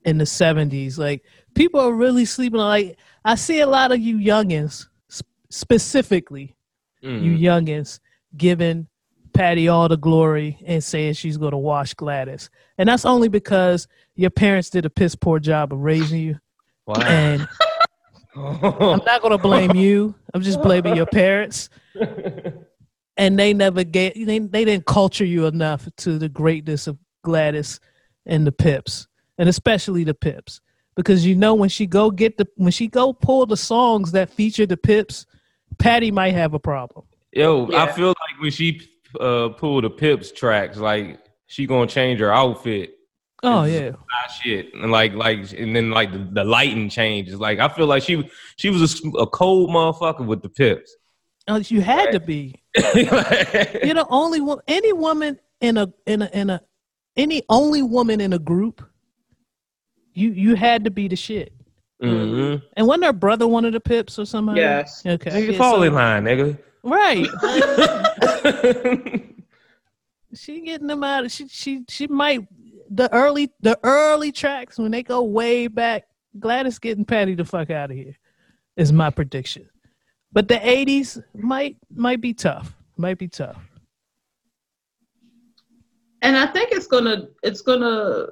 in 0.05 0.17
the 0.17 0.25
seventies. 0.25 0.97
Like 0.97 1.23
people 1.53 1.79
are 1.79 1.93
really 1.93 2.25
sleeping. 2.25 2.59
Like 2.59 2.97
I 3.25 3.35
see 3.35 3.59
a 3.59 3.67
lot 3.67 3.91
of 3.91 3.99
you 3.99 4.17
youngins, 4.17 4.87
sp- 5.09 5.27
specifically 5.49 6.55
Mm. 7.03 7.23
you 7.23 7.31
youngins, 7.37 7.99
giving 8.35 8.87
Patti 9.33 9.67
all 9.67 9.87
the 9.87 9.97
glory 9.97 10.57
and 10.65 10.83
saying 10.83 11.13
she's 11.13 11.37
going 11.37 11.51
to 11.51 11.57
wash 11.57 11.93
Gladys, 11.93 12.49
and 12.79 12.89
that's 12.89 13.05
only 13.05 13.27
because 13.27 13.87
your 14.15 14.31
parents 14.31 14.71
did 14.71 14.83
a 14.85 14.89
piss 14.89 15.13
poor 15.13 15.37
job 15.39 15.71
of 15.71 15.79
raising 15.79 16.19
you. 16.21 16.39
Wow. 16.87 16.95
And 17.01 17.47
I'm 18.35 19.01
not 19.05 19.21
going 19.21 19.31
to 19.31 19.37
blame 19.37 19.75
you. 19.75 20.15
I'm 20.33 20.41
just 20.41 20.61
blaming 20.63 20.95
your 20.95 21.05
parents. 21.05 21.69
And 23.17 23.37
they 23.39 23.53
never 23.53 23.83
gave 23.83 24.13
they, 24.27 24.39
they 24.39 24.63
didn't 24.65 24.85
culture 24.85 25.25
you 25.25 25.47
enough 25.47 25.87
to 25.97 26.19
the 26.19 26.29
greatness 26.29 26.85
of 26.87 26.97
Gladys 27.23 27.79
and 28.25 28.45
the 28.45 28.51
Pips, 28.51 29.07
and 29.37 29.49
especially 29.49 30.03
the 30.03 30.13
Pips, 30.13 30.61
because 30.95 31.25
you 31.25 31.35
know 31.35 31.55
when 31.55 31.69
she 31.69 31.87
go 31.87 32.11
get 32.11 32.37
the 32.37 32.47
when 32.55 32.71
she 32.71 32.87
go 32.87 33.13
pull 33.13 33.45
the 33.47 33.57
songs 33.57 34.11
that 34.11 34.29
feature 34.29 34.65
the 34.67 34.77
Pips, 34.77 35.25
Patti 35.79 36.11
might 36.11 36.33
have 36.35 36.53
a 36.53 36.59
problem. 36.59 37.05
Yo, 37.33 37.71
I 37.73 37.91
feel 37.91 38.09
like 38.09 38.39
when 38.41 38.51
she 38.51 38.81
uh, 39.19 39.49
pulled 39.49 39.83
the 39.83 39.89
Pips 39.89 40.31
tracks, 40.31 40.77
like 40.77 41.19
she 41.47 41.65
gonna 41.65 41.87
change 41.87 42.19
her 42.19 42.31
outfit. 42.31 42.93
Oh 43.43 43.63
It's- 43.63 43.81
yeah, 43.81 43.91
Ah, 43.95 44.31
shit, 44.31 44.73
and 44.75 44.91
like 44.91 45.13
like 45.13 45.51
and 45.53 45.75
then 45.75 45.89
like 45.89 46.11
the, 46.11 46.19
the 46.31 46.43
lighting 46.43 46.89
changes. 46.89 47.39
Like 47.39 47.57
I 47.59 47.67
feel 47.67 47.87
like 47.87 48.03
she 48.03 48.29
she 48.57 48.69
was 48.69 49.01
a 49.17 49.25
cold 49.25 49.69
motherfucker 49.71 50.25
with 50.25 50.43
the 50.43 50.49
Pips. 50.49 50.95
Oh, 51.47 51.57
you 51.57 51.81
had 51.81 52.11
to 52.11 52.19
be. 52.19 52.55
You're 52.75 53.05
the 53.05 54.05
only 54.09 54.41
one. 54.41 54.59
Any 54.67 54.93
woman 54.93 55.39
in 55.61 55.77
a 55.77 55.91
in 56.05 56.21
a 56.21 56.29
in 56.33 56.49
a 56.49 56.61
any 57.15 57.43
only 57.49 57.81
woman 57.81 58.19
in 58.21 58.33
a 58.33 58.39
group. 58.39 58.85
You 60.13 60.31
you 60.31 60.55
had 60.55 60.83
to 60.83 60.91
be 60.91 61.07
the 61.07 61.15
shit. 61.15 61.53
mm-hmm. 62.01 62.65
And 62.75 62.87
wasn't 62.87 63.05
her 63.05 63.13
brother 63.13 63.47
one 63.47 63.65
of 63.65 63.73
the 63.73 63.79
Pips 63.79 64.19
or 64.19 64.25
somebody? 64.25 64.59
Yes. 64.59 65.03
Okay. 65.05 65.31
Nigga, 65.31 65.51
yeah, 65.53 65.57
fall 65.57 65.77
so- 65.77 65.83
in 65.83 65.93
line, 65.93 66.23
nigga. 66.25 66.57
Right. 66.83 67.27
she 70.33 70.61
getting 70.61 70.87
them 70.87 71.03
out. 71.03 71.25
Of, 71.25 71.31
She 71.31 71.47
she 71.47 71.83
she 71.89 72.07
might 72.07 72.47
the 72.89 73.13
early 73.13 73.51
the 73.61 73.79
early 73.83 74.31
tracks 74.31 74.77
when 74.77 74.91
they 74.91 75.03
go 75.03 75.23
way 75.23 75.67
back. 75.67 76.07
Gladys 76.39 76.77
getting 76.77 77.05
Patti 77.05 77.35
the 77.35 77.45
fuck 77.45 77.71
out 77.71 77.89
of 77.89 77.97
here 77.97 78.15
is 78.75 78.93
my 78.93 79.09
prediction. 79.09 79.67
But 80.31 80.47
the 80.47 80.67
eighties 80.67 81.19
might 81.33 81.77
might 81.93 82.21
be 82.21 82.33
tough. 82.33 82.73
Might 82.97 83.17
be 83.17 83.27
tough. 83.27 83.57
And 86.21 86.35
I 86.35 86.47
think 86.47 86.71
it's 86.71 86.87
gonna 86.87 87.27
it's 87.43 87.61
gonna 87.61 88.27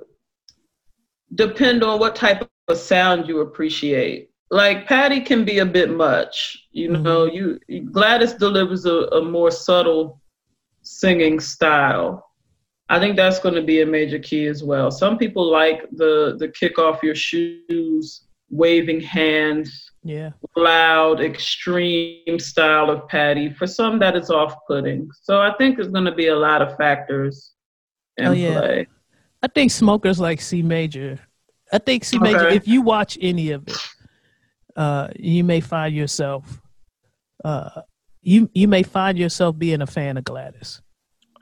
depend 1.35 1.83
on 1.83 1.99
what 1.99 2.15
type 2.15 2.47
of 2.67 2.77
sound 2.77 3.27
you 3.27 3.41
appreciate. 3.41 4.29
Like 4.51 4.87
Patti 4.87 5.21
can 5.21 5.43
be 5.43 5.59
a 5.59 5.65
bit 5.65 5.89
much, 5.89 6.67
you 6.71 6.89
mm-hmm. 6.89 7.03
know. 7.03 7.25
You 7.25 7.59
Gladys 7.91 8.33
delivers 8.33 8.85
a, 8.85 9.07
a 9.11 9.23
more 9.23 9.51
subtle 9.51 10.21
singing 10.81 11.39
style. 11.39 12.31
I 12.89 12.99
think 12.99 13.15
that's 13.15 13.39
going 13.39 13.55
to 13.55 13.63
be 13.63 13.81
a 13.81 13.85
major 13.85 14.19
key 14.19 14.45
as 14.45 14.63
well. 14.63 14.91
Some 14.91 15.17
people 15.17 15.49
like 15.49 15.89
the 15.93 16.35
the 16.37 16.49
kick 16.49 16.77
off 16.77 17.03
your 17.03 17.15
shoes, 17.15 18.27
waving 18.49 19.01
hands, 19.01 19.91
Yeah. 20.07 20.29
loud, 20.55 21.19
extreme 21.19 22.37
style 22.39 22.91
of 22.91 23.07
Patti. 23.07 23.49
For 23.51 23.65
some, 23.65 23.97
that 23.99 24.15
is 24.15 24.29
off 24.29 24.53
putting. 24.67 25.09
So 25.23 25.41
I 25.41 25.51
think 25.57 25.75
there's 25.77 25.87
going 25.87 26.05
to 26.05 26.13
be 26.13 26.27
a 26.27 26.35
lot 26.35 26.61
of 26.61 26.77
factors 26.77 27.53
in 28.17 28.27
Oh, 28.27 28.31
yeah. 28.31 28.59
play. 28.59 28.87
I 29.41 29.47
think 29.47 29.71
smokers 29.71 30.19
like 30.19 30.41
C 30.41 30.61
major. 30.61 31.19
I 31.73 31.79
think 31.79 32.03
C 32.05 32.19
major. 32.19 32.47
Okay. 32.47 32.55
If 32.55 32.67
you 32.67 32.81
watch 32.83 33.17
any 33.19 33.49
of 33.51 33.67
it, 33.67 33.77
uh, 34.75 35.07
you 35.17 35.43
may 35.43 35.59
find 35.59 35.95
yourself, 35.95 36.61
uh, 37.43 37.81
you 38.21 38.47
you 38.53 38.67
may 38.67 38.83
find 38.83 39.17
yourself 39.17 39.57
being 39.57 39.81
a 39.81 39.87
fan 39.87 40.17
of 40.17 40.23
Gladys. 40.23 40.81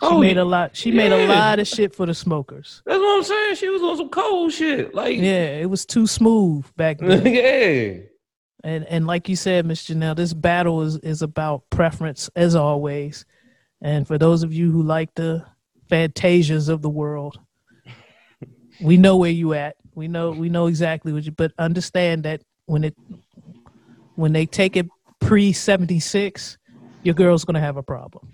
She 0.02 0.08
Oh, 0.10 0.20
made 0.20 0.38
a 0.38 0.44
lot. 0.46 0.76
She 0.76 0.92
made 0.92 1.12
a 1.12 1.28
lot 1.28 1.60
of 1.60 1.68
shit 1.68 1.94
for 1.96 2.06
the 2.06 2.14
smokers. 2.14 2.82
That's 2.86 3.00
what 3.00 3.18
I'm 3.18 3.24
saying. 3.24 3.56
She 3.56 3.70
was 3.70 3.82
on 3.82 3.98
some 3.98 4.10
cold 4.10 4.52
shit. 4.54 4.94
Like, 4.94 5.18
Yeah, 5.18 5.60
it 5.62 5.70
was 5.70 5.86
too 5.86 6.08
smooth 6.08 6.66
back 6.76 6.98
then. 7.00 7.26
yeah. 7.26 8.10
And 8.64 8.86
and 8.86 9.06
like 9.06 9.28
you 9.30 9.36
said, 9.36 9.66
Miss 9.66 9.88
Janelle, 9.88 10.16
this 10.16 10.34
battle 10.34 10.82
is 10.82 10.98
is 10.98 11.22
about 11.22 11.70
preference 11.70 12.30
as 12.36 12.56
always. 12.56 13.26
And 13.82 14.08
for 14.08 14.18
those 14.18 14.44
of 14.44 14.54
you 14.54 14.72
who 14.72 14.82
like 14.82 15.14
the 15.16 15.46
fantasias 15.90 16.70
of 16.70 16.82
the 16.82 16.90
world, 16.90 17.40
we 18.82 18.98
know 18.98 19.18
where 19.18 19.32
you 19.32 19.54
at. 19.54 19.76
We 19.96 20.08
know 20.08 20.32
we 20.32 20.50
know 20.50 20.68
exactly 20.68 21.12
what 21.12 21.26
you. 21.26 21.32
But 21.32 21.52
understand 21.58 22.24
that 22.24 22.42
when 22.66 22.84
it 22.86 22.96
when 24.16 24.32
they 24.32 24.46
take 24.46 24.78
it 24.78 24.88
pre 25.20 25.52
seventy 25.52 26.00
six, 26.00 26.58
your 27.04 27.16
girl's 27.16 27.44
gonna 27.44 27.60
have 27.60 27.78
a 27.78 27.84
problem. 27.84 28.32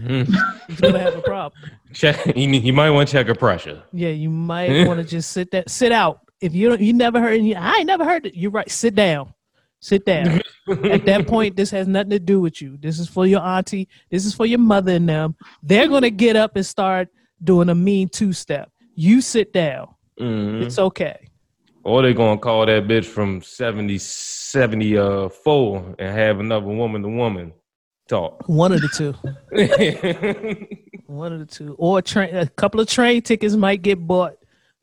Mm. 0.00 0.26
Gonna 0.80 0.98
have 0.98 1.14
a 1.14 1.22
problem. 1.22 1.60
Check. 1.92 2.36
You, 2.36 2.48
you 2.48 2.72
might 2.72 2.90
want 2.90 3.08
to 3.08 3.12
check 3.12 3.28
her 3.28 3.34
pressure. 3.34 3.82
Yeah, 3.92 4.08
you 4.08 4.28
might 4.28 4.88
want 4.88 4.98
to 4.98 5.04
just 5.08 5.30
sit 5.30 5.52
there, 5.52 5.62
sit 5.68 5.92
out. 5.92 6.23
If 6.44 6.54
you 6.54 6.68
don't, 6.68 6.80
you 6.82 6.92
never 6.92 7.20
heard. 7.20 7.40
You, 7.40 7.54
I 7.54 7.76
ain't 7.78 7.86
never 7.86 8.04
heard 8.04 8.26
it. 8.26 8.34
You're 8.34 8.50
right. 8.50 8.70
Sit 8.70 8.94
down. 8.94 9.32
Sit 9.80 10.04
down. 10.04 10.42
At 10.68 11.06
that 11.06 11.26
point, 11.34 11.56
this 11.56 11.70
has 11.70 11.88
nothing 11.88 12.10
to 12.10 12.18
do 12.18 12.38
with 12.38 12.60
you. 12.60 12.76
This 12.76 12.98
is 12.98 13.08
for 13.08 13.26
your 13.26 13.40
auntie. 13.40 13.88
This 14.10 14.26
is 14.26 14.34
for 14.34 14.44
your 14.44 14.58
mother 14.58 14.92
and 14.92 15.08
them. 15.08 15.36
They're 15.62 15.88
gonna 15.88 16.10
get 16.10 16.36
up 16.36 16.56
and 16.56 16.66
start 16.66 17.08
doing 17.42 17.70
a 17.70 17.74
mean 17.74 18.10
two 18.10 18.34
step. 18.34 18.70
You 18.94 19.22
sit 19.22 19.54
down. 19.54 19.88
Mhm. 20.20 20.64
It's 20.66 20.78
okay. 20.78 21.28
Or 21.82 22.02
they're 22.02 22.12
gonna 22.12 22.38
call 22.38 22.66
that 22.66 22.86
bitch 22.86 23.06
from 23.06 23.40
70, 23.40 23.96
74 23.98 25.94
and 25.98 26.14
have 26.14 26.40
another 26.40 26.66
woman 26.66 27.02
to 27.02 27.08
woman. 27.08 27.52
Talk. 28.06 28.46
One 28.46 28.70
of 28.72 28.82
the 28.82 28.88
two. 28.88 29.14
One 31.06 31.32
of 31.32 31.38
the 31.38 31.46
two. 31.46 31.74
Or 31.78 32.02
train. 32.02 32.36
A 32.36 32.46
couple 32.46 32.80
of 32.80 32.86
train 32.88 33.22
tickets 33.22 33.54
might 33.54 33.80
get 33.80 33.98
bought 34.06 34.36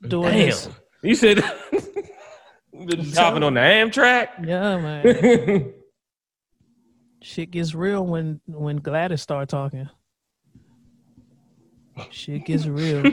doing 0.08 0.32
Damn. 0.32 0.46
this. 0.48 0.70
You 1.03 1.15
said 1.15 1.38
been 2.86 3.12
hopping 3.13 3.43
on 3.43 3.55
the 3.55 3.60
Amtrak. 3.60 4.46
Yeah, 4.46 4.77
man. 4.77 5.74
Shit 7.22 7.51
gets 7.51 7.75
real 7.75 8.05
when 8.05 8.41
when 8.48 8.77
Gladys 8.77 9.22
start 9.22 9.50
talking. 9.50 9.89
Shit 12.10 12.46
gets 12.46 12.65
real. 12.65 13.03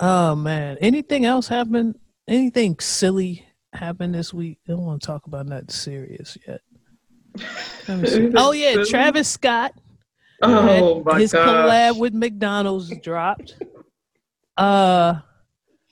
oh 0.00 0.34
man. 0.34 0.76
Anything 0.80 1.24
else 1.24 1.48
happen? 1.48 1.94
Anything 2.28 2.78
silly 2.78 3.46
happened 3.72 4.14
this 4.14 4.34
week? 4.34 4.58
I 4.68 4.72
don't 4.72 4.84
want 4.84 5.00
to 5.02 5.06
talk 5.06 5.26
about 5.26 5.46
nothing 5.46 5.68
serious 5.68 6.36
yet. 6.46 6.60
Let 7.88 7.98
me 7.98 8.08
see. 8.08 8.32
Oh 8.36 8.52
yeah, 8.52 8.84
Travis 8.84 9.28
Scott. 9.28 9.72
Oh 10.42 11.02
my 11.04 11.20
his 11.20 11.32
god! 11.32 11.46
collab 11.46 11.98
with 11.98 12.12
McDonald's 12.12 12.92
dropped. 12.98 13.56
Uh 14.62 15.20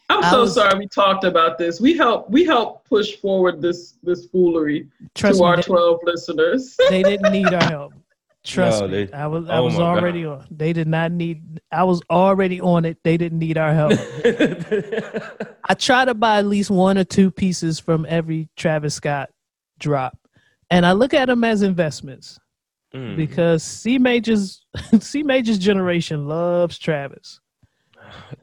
I'm 0.08 0.22
so 0.30 0.40
was- 0.42 0.54
sorry 0.54 0.78
we 0.78 0.86
talked 0.88 1.24
about 1.24 1.56
this. 1.58 1.80
We 1.80 1.96
help 1.96 2.30
we 2.30 2.44
help 2.44 2.84
push 2.88 3.16
forward 3.16 3.60
this 3.62 3.94
this 4.02 4.26
foolery 4.26 4.88
to 5.14 5.32
me, 5.32 5.40
our 5.40 5.56
they- 5.56 5.62
12 5.62 6.00
listeners. 6.04 6.76
they 6.88 7.02
didn't 7.02 7.32
need 7.32 7.52
our 7.52 7.64
help. 7.64 7.92
Trust 8.44 8.80
No, 8.80 8.88
me, 8.88 9.04
they- 9.04 9.12
I 9.12 9.26
was 9.26 9.48
I 9.50 9.58
oh 9.58 9.64
was 9.64 9.74
my 9.74 9.80
God. 9.80 9.98
already 9.98 10.24
on. 10.24 10.46
They 10.50 10.72
did 10.72 10.88
not 10.88 11.12
need. 11.12 11.60
I 11.70 11.84
was 11.84 12.00
already 12.10 12.60
on 12.60 12.84
it. 12.86 12.96
They 13.04 13.16
didn't 13.18 13.38
need 13.38 13.58
our 13.58 13.74
help. 13.74 13.92
I 15.68 15.74
try 15.74 16.04
to 16.06 16.14
buy 16.14 16.38
at 16.38 16.46
least 16.46 16.70
one 16.70 16.96
or 16.96 17.04
two 17.04 17.30
pieces 17.30 17.78
from 17.78 18.06
every 18.08 18.48
Travis 18.56 18.94
Scott 18.94 19.28
drop, 19.78 20.16
and 20.70 20.86
I 20.86 20.92
look 20.92 21.12
at 21.14 21.26
them 21.26 21.44
as 21.44 21.62
investments 21.62 22.38
Mm. 22.94 23.14
because 23.16 23.62
C 23.62 23.98
Major's 23.98 24.64
C 25.00 25.22
Major's 25.22 25.58
generation 25.58 26.26
loves 26.26 26.76
Travis. 26.78 27.38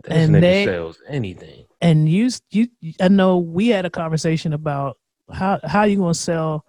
This 0.04 0.12
and 0.12 0.36
they- 0.36 0.66
sells 0.66 0.98
anything. 1.08 1.66
and 1.82 2.08
you 2.10 2.30
you 2.52 2.68
I 3.02 3.08
know 3.08 3.38
we 3.38 3.68
had 3.68 3.86
a 3.86 3.90
conversation 3.90 4.54
about 4.54 4.98
how 5.32 5.60
how 5.64 5.84
you 5.84 5.98
gonna 5.98 6.14
sell 6.14 6.66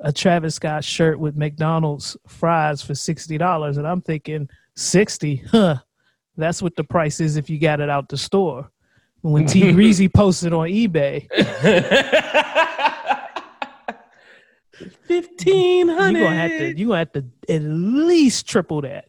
a 0.00 0.12
Travis 0.12 0.56
Scott 0.56 0.84
shirt 0.84 1.18
with 1.18 1.36
McDonald's 1.36 2.16
fries 2.26 2.82
for 2.82 2.94
sixty 2.94 3.38
dollars, 3.38 3.76
and 3.78 3.86
I'm 3.86 4.02
thinking 4.02 4.48
sixty, 4.76 5.36
huh? 5.36 5.76
That's 6.36 6.60
what 6.60 6.76
the 6.76 6.84
price 6.84 7.18
is 7.20 7.36
if 7.36 7.48
you 7.48 7.58
got 7.58 7.80
it 7.80 7.88
out 7.88 8.08
the 8.10 8.16
store. 8.18 8.70
When 9.22 9.46
T 9.46 9.62
Reezy 9.72 10.12
posted 10.12 10.52
on 10.52 10.68
eBay, 10.68 11.26
Fifteen 15.06 15.88
you 15.88 15.94
hundred. 15.96 16.20
gonna 16.24 16.36
have 16.36 16.50
to 16.50 16.78
you 16.78 16.86
gonna 16.88 16.98
have 16.98 17.12
to 17.12 17.24
at 17.48 17.62
least 17.62 18.46
triple 18.46 18.82
that. 18.82 19.06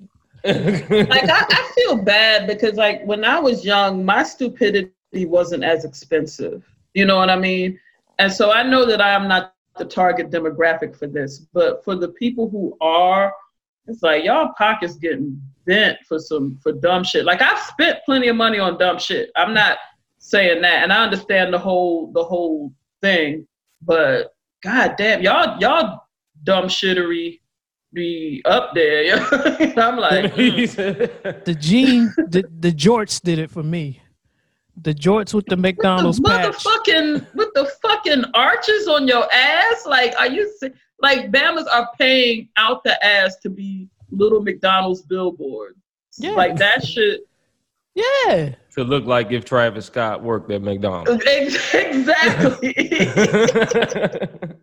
Like 0.48 1.30
I, 1.30 1.46
I 1.50 1.72
feel 1.76 1.98
bad 1.98 2.48
because 2.48 2.76
like 2.76 3.04
when 3.06 3.26
I 3.26 3.40
was 3.40 3.66
young, 3.66 4.06
my 4.06 4.24
stupidity 4.24 4.92
wasn't 5.14 5.64
as 5.64 5.84
expensive. 5.84 6.64
You 6.94 7.06
know 7.06 7.18
what 7.18 7.30
I 7.30 7.36
mean? 7.36 7.80
And 8.20 8.32
so 8.32 8.52
I 8.52 8.64
know 8.64 8.86
that 8.86 9.02
I 9.02 9.12
am 9.12 9.28
not 9.28 9.54
the 9.78 9.86
target 9.86 10.32
demographic 10.32 10.96
for 10.96 11.08
this, 11.08 11.40
but 11.54 11.84
for 11.84 11.96
the 11.96 12.10
people 12.10 12.50
who 12.50 12.78
are, 12.82 13.34
it's 13.88 14.02
like 14.02 14.24
y'all 14.24 14.54
pockets 14.58 14.96
getting 14.96 15.42
bent 15.66 15.98
for 16.08 16.20
some 16.20 16.58
for 16.64 16.72
dumb 16.72 17.04
shit. 17.04 17.26
Like 17.26 17.42
I've 17.42 17.60
spent 17.60 18.00
plenty 18.06 18.28
of 18.28 18.36
money 18.36 18.60
on 18.60 18.78
dumb 18.78 19.00
shit. 19.00 19.30
I'm 19.36 19.54
not 19.54 19.78
saying 20.18 20.62
that, 20.62 20.84
and 20.84 20.92
I 20.92 21.04
understand 21.04 21.54
the 21.54 21.60
whole 21.60 22.12
the 22.14 22.24
whole 22.24 22.74
thing, 23.02 23.48
but 23.82 24.34
god 24.64 24.96
damn, 24.98 25.22
y'all 25.22 25.58
y'all 25.60 26.04
dumb 26.44 26.66
shittery 26.66 27.40
be 27.94 28.42
up 28.46 28.74
there. 28.74 29.16
I'm 29.78 29.98
like, 29.98 30.34
mm. 30.36 31.46
The 31.46 31.56
jean, 31.56 32.14
the 32.18 32.46
the 32.60 32.72
jorts 32.72 33.22
did 33.22 33.40
it 33.40 33.50
for 33.50 33.64
me. 33.64 34.02
The 34.82 34.94
jorts 34.94 35.34
with 35.34 35.46
the 35.48 35.58
McDonald's 35.58 36.20
the 36.20 36.30
patch. 36.30 36.64
motherfucking 36.64 37.34
with 37.34 37.50
the 37.56 37.72
fucking 37.82 38.26
arches 38.34 38.88
on 38.88 39.08
your 39.08 39.28
ass. 39.34 39.86
Like, 39.86 40.14
are 40.20 40.28
you 40.28 40.52
like 41.00 41.32
Bamas 41.32 41.66
are 41.74 41.90
paying 41.98 42.50
out 42.58 42.84
the 42.84 43.04
ass 43.04 43.38
to 43.38 43.50
be 43.50 43.90
little 44.12 44.42
McDonald's 44.42 45.02
billboards? 45.02 45.78
Yeah. 46.18 46.32
Like 46.32 46.58
that 46.58 46.86
shit. 46.86 47.22
Yeah, 47.96 48.54
to 48.78 48.84
look 48.84 49.06
like 49.06 49.32
if 49.32 49.44
Travis 49.44 49.88
Scott 49.88 50.22
worked 50.22 50.52
at 50.52 50.62
McDonald's. 50.62 51.24
Ex- 51.26 51.74
Exactly. 51.74 52.76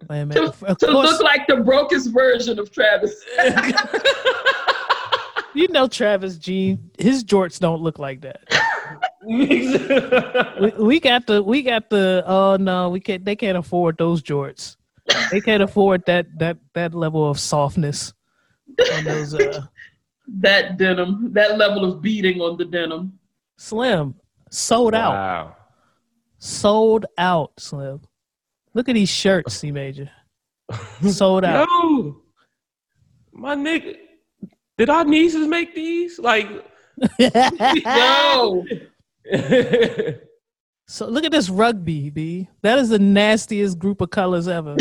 man, 0.08 0.28
man. 0.28 0.30
to 0.30 0.76
to 0.78 0.90
look 0.90 1.20
like 1.20 1.46
the 1.48 1.56
brokest 1.64 2.12
version 2.12 2.60
of 2.60 2.70
Travis. 2.70 3.12
you 5.54 5.66
know 5.68 5.88
Travis 5.88 6.38
G. 6.38 6.78
His 6.96 7.24
jorts 7.24 7.58
don't 7.58 7.82
look 7.82 7.98
like 7.98 8.20
that. 8.22 8.42
We, 9.26 9.74
we 10.78 11.00
got 11.00 11.26
the 11.26 11.42
we 11.42 11.62
got 11.62 11.88
the 11.88 12.22
oh 12.26 12.56
no 12.56 12.90
we 12.90 13.00
can't 13.00 13.24
they 13.24 13.34
can't 13.34 13.56
afford 13.56 13.96
those 13.96 14.22
jorts. 14.22 14.76
They 15.30 15.40
can't 15.40 15.62
afford 15.62 16.04
that 16.04 16.26
that 16.38 16.58
that 16.74 16.92
level 16.92 17.30
of 17.30 17.40
softness 17.40 18.12
on 18.92 19.04
those 19.04 19.32
uh 19.32 19.64
that 20.28 20.76
denim, 20.76 21.32
that 21.32 21.56
level 21.56 21.90
of 21.90 22.02
beating 22.02 22.42
on 22.42 22.58
the 22.58 22.66
denim. 22.66 23.18
Slim 23.64 24.14
sold 24.50 24.94
out 24.94 25.12
wow. 25.12 25.56
sold 26.38 27.06
out 27.18 27.52
slim. 27.58 28.00
Look 28.74 28.88
at 28.88 28.94
these 28.94 29.08
shirts, 29.08 29.54
C 29.54 29.70
major. 29.70 30.10
Sold 31.08 31.44
out. 31.44 31.68
Yo, 31.68 32.22
my 33.32 33.54
nigga, 33.54 33.96
did 34.76 34.90
our 34.90 35.04
nieces 35.04 35.46
make 35.46 35.74
these? 35.74 36.18
Like, 36.18 36.48
Yo, 37.18 38.64
so 40.88 41.06
look 41.06 41.24
at 41.24 41.30
this 41.30 41.48
rugby, 41.48 42.10
B. 42.10 42.48
That 42.62 42.78
is 42.78 42.88
the 42.88 42.98
nastiest 42.98 43.78
group 43.78 44.00
of 44.00 44.10
colors 44.10 44.48
ever. 44.48 44.76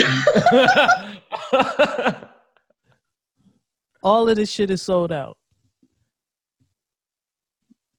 All 4.01 4.27
of 4.27 4.35
this 4.35 4.49
shit 4.51 4.71
is 4.71 4.81
sold 4.81 5.11
out. 5.11 5.37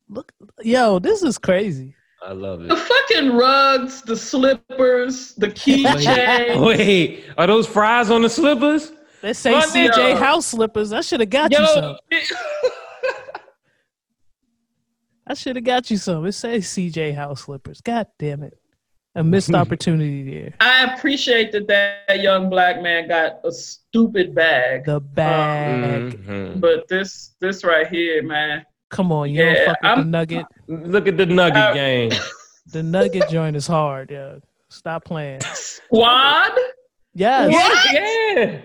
Look, 0.08 0.32
yo, 0.62 0.98
this 0.98 1.22
is 1.22 1.38
crazy. 1.38 1.94
I 2.22 2.32
love 2.32 2.62
it. 2.62 2.68
the 2.68 2.76
fucking 2.76 3.32
rugs, 3.34 4.00
the 4.02 4.16
slippers, 4.16 5.34
the 5.34 5.48
keychain. 5.48 6.64
Wait, 6.66 7.24
are 7.36 7.46
those 7.46 7.66
fries 7.66 8.10
on 8.10 8.22
the 8.22 8.30
slippers? 8.30 8.92
They 9.20 9.32
say 9.34 9.52
My 9.52 9.66
CJ 9.66 9.90
nigga. 9.90 10.18
House 10.18 10.46
slippers. 10.46 10.92
I 10.92 11.00
should 11.02 11.20
have 11.20 11.30
got 11.30 11.50
you 11.52 11.66
some. 11.66 11.96
Yo, 12.12 12.18
I 15.26 15.34
should 15.34 15.56
have 15.56 15.64
got 15.64 15.90
you 15.90 15.96
some. 15.96 16.26
It 16.26 16.32
says 16.32 16.64
CJ 16.66 17.14
House 17.14 17.42
slippers. 17.44 17.80
God 17.80 18.06
damn 18.18 18.42
it. 18.42 18.58
A 19.14 19.22
missed 19.24 19.54
opportunity 19.54 20.22
there. 20.40 20.54
I 20.60 20.92
appreciate 20.94 21.52
that 21.52 21.66
that 21.68 22.20
young 22.20 22.50
black 22.50 22.82
man 22.82 23.08
got 23.08 23.34
a 23.44 23.52
stupid 23.52 24.34
bag, 24.34 24.84
The 24.86 25.00
bag. 25.00 26.24
Mhm. 26.26 26.60
but 26.60 26.88
this 26.88 27.34
this 27.40 27.64
right 27.64 27.86
here, 27.86 28.22
man. 28.22 28.64
Come 28.94 29.10
on, 29.12 29.28
you 29.30 29.44
don't 29.44 29.54
Yeah, 29.54 29.66
fuck 29.66 29.82
with 29.82 30.04
the 30.04 30.10
nugget. 30.10 30.46
Look 30.68 31.08
at 31.08 31.16
the 31.16 31.26
nugget 31.26 31.56
Uh, 31.56 31.72
game. 31.74 32.10
The 32.72 32.82
nugget 32.82 33.28
joint 33.28 33.56
is 33.56 33.66
hard, 33.66 34.10
yeah. 34.10 34.36
Stop 34.68 35.04
playing. 35.04 35.40
Squad. 35.52 36.52
Yes. 37.14 37.52
Yeah. 37.92 38.60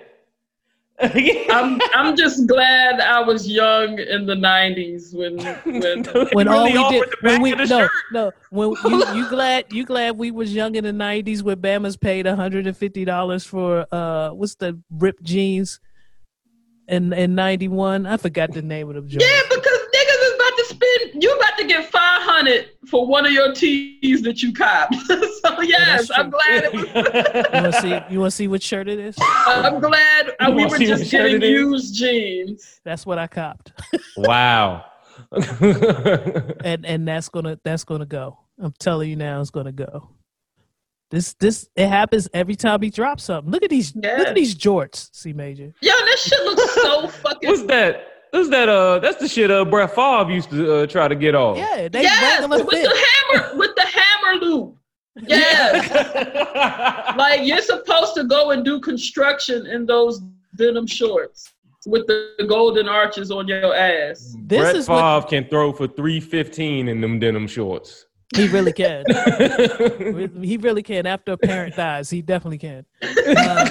I'm 1.49 1.79
I'm 1.95 2.17
just 2.17 2.45
glad 2.45 2.99
I 2.99 3.21
was 3.21 3.47
young 3.47 3.97
in 3.99 4.25
the 4.25 4.33
'90s 4.35 5.15
when 5.15 5.37
when 5.81 6.03
When 6.33 6.47
all 6.49 6.65
Really 6.65 6.77
we 6.77 6.89
did 6.89 7.03
when 7.21 7.41
we 7.41 7.51
no 7.55 7.65
shirt. 7.65 7.91
no 8.11 8.31
when 8.49 8.69
you 8.83 9.05
you 9.15 9.29
glad 9.29 9.65
you 9.71 9.85
glad 9.85 10.17
we 10.17 10.29
was 10.31 10.53
young 10.53 10.75
in 10.75 10.83
the 10.83 10.91
nineties 10.91 11.41
when 11.41 11.61
Bama's 11.61 11.95
paid 11.95 12.25
hundred 12.25 12.67
and 12.67 12.75
fifty 12.75 13.05
dollars 13.05 13.45
for 13.45 13.85
uh 13.93 14.31
what's 14.31 14.55
the 14.55 14.77
ripped 14.91 15.23
jeans 15.23 15.79
in 16.89 17.13
in 17.13 17.33
ninety 17.33 17.69
one 17.69 18.05
I 18.05 18.17
forgot 18.17 18.51
the 18.51 18.61
name 18.61 18.89
of 18.89 18.95
them 18.95 19.07
joints. 19.07 19.25
yeah, 19.25 19.41
because 19.47 19.79
niggas 19.95 20.21
is 20.27 20.33
about 20.35 20.57
to 20.57 20.65
spend. 20.65 21.09
You 21.21 21.36
about 21.36 21.58
to 21.58 21.65
get 21.65 21.91
500 21.91 22.69
for 22.88 23.05
one 23.05 23.25
of 23.25 23.32
your 23.32 23.53
tees 23.53 24.21
that 24.21 24.41
you 24.41 24.53
copped. 24.53 24.95
so 25.08 25.62
yes, 25.62 26.10
I'm 26.15 26.29
glad. 26.29 26.65
It 26.65 26.73
was, 26.73 26.84
You 27.53 27.62
want 27.62 27.73
to 27.73 27.82
see 27.82 28.13
you 28.13 28.19
want 28.19 28.32
to 28.32 28.36
see 28.36 28.47
what 28.47 28.63
shirt 28.63 28.88
it 28.88 28.99
is? 28.99 29.15
I'm 29.19 29.79
glad 29.79 30.32
You 30.39 30.51
we 30.51 30.65
were 30.65 30.77
just 30.77 31.12
getting 31.12 31.41
used 31.41 31.95
jeans. 31.95 32.79
That's 32.84 33.05
what 33.05 33.17
I 33.17 33.27
copped, 33.27 33.73
wow. 34.17 34.86
and 36.63 36.86
and 36.86 37.08
that's 37.08 37.29
gonna 37.29 37.60
that's 37.63 37.84
gonna 37.84 38.05
go. 38.05 38.38
I'm 38.62 38.73
telling 38.79 39.10
you 39.10 39.15
now, 39.15 39.41
it's 39.41 39.51
gonna 39.51 39.71
go. 39.71 40.10
This 41.12 41.34
this 41.34 41.69
it 41.75 41.88
happens 41.88 42.29
every 42.34 42.55
time 42.55 42.82
he 42.82 42.89
drops 42.89 43.23
something. 43.23 43.51
Look 43.51 43.63
at 43.63 43.69
these 43.69 43.95
look 43.95 44.05
at 44.05 44.36
these 44.36 44.55
jorts, 44.55 45.10
C 45.12 45.34
major. 45.34 45.73
Yo, 45.82 45.91
this 46.05 46.23
shit 46.23 46.39
looks 46.43 46.73
so 46.75 47.08
fucking. 47.08 47.49
What's 47.49 47.63
that? 47.63 48.18
What's 48.31 48.49
that? 48.49 48.69
Uh, 48.69 48.99
that's 48.99 49.17
the 49.17 49.27
shit. 49.27 49.49
Uh, 49.49 49.65
Brett 49.65 49.93
Favre 49.95 50.31
used 50.31 50.49
to 50.51 50.73
uh, 50.73 50.87
try 50.87 51.07
to 51.07 51.15
get 51.15 51.35
off. 51.35 51.57
Yeah, 51.57 51.87
they 51.87 52.03
yes, 52.03 52.41
regular 52.41 52.63
with 52.63 52.73
fit. 52.73 52.83
the 52.83 53.05
hammer, 53.05 53.57
with 53.57 53.75
the 53.75 53.85
hammer 53.85 54.45
loop. 54.45 54.75
Yes. 55.27 57.17
like 57.17 57.41
you're 57.43 57.61
supposed 57.61 58.15
to 58.15 58.23
go 58.23 58.51
and 58.51 58.63
do 58.63 58.79
construction 58.79 59.65
in 59.65 59.85
those 59.85 60.21
denim 60.55 60.87
shorts 60.87 61.51
with 61.85 62.07
the 62.07 62.45
golden 62.47 62.87
arches 62.87 63.31
on 63.31 63.47
your 63.47 63.75
ass. 63.75 64.35
This 64.45 64.59
Brett 64.59 64.75
is 64.75 64.87
Favre 64.87 65.01
what 65.01 65.27
can 65.27 65.47
throw 65.49 65.73
for 65.73 65.87
three 65.87 66.19
fifteen 66.21 66.87
in 66.87 67.01
them 67.01 67.19
denim 67.19 67.47
shorts. 67.47 68.05
he 68.35 68.47
really 68.47 68.71
can. 68.71 69.03
he 70.41 70.57
really 70.57 70.83
can. 70.83 71.05
After 71.05 71.33
a 71.33 71.37
parent 71.37 71.75
dies, 71.75 72.09
he 72.09 72.21
definitely 72.21 72.59
can. 72.59 72.85
Uh, 73.35 73.69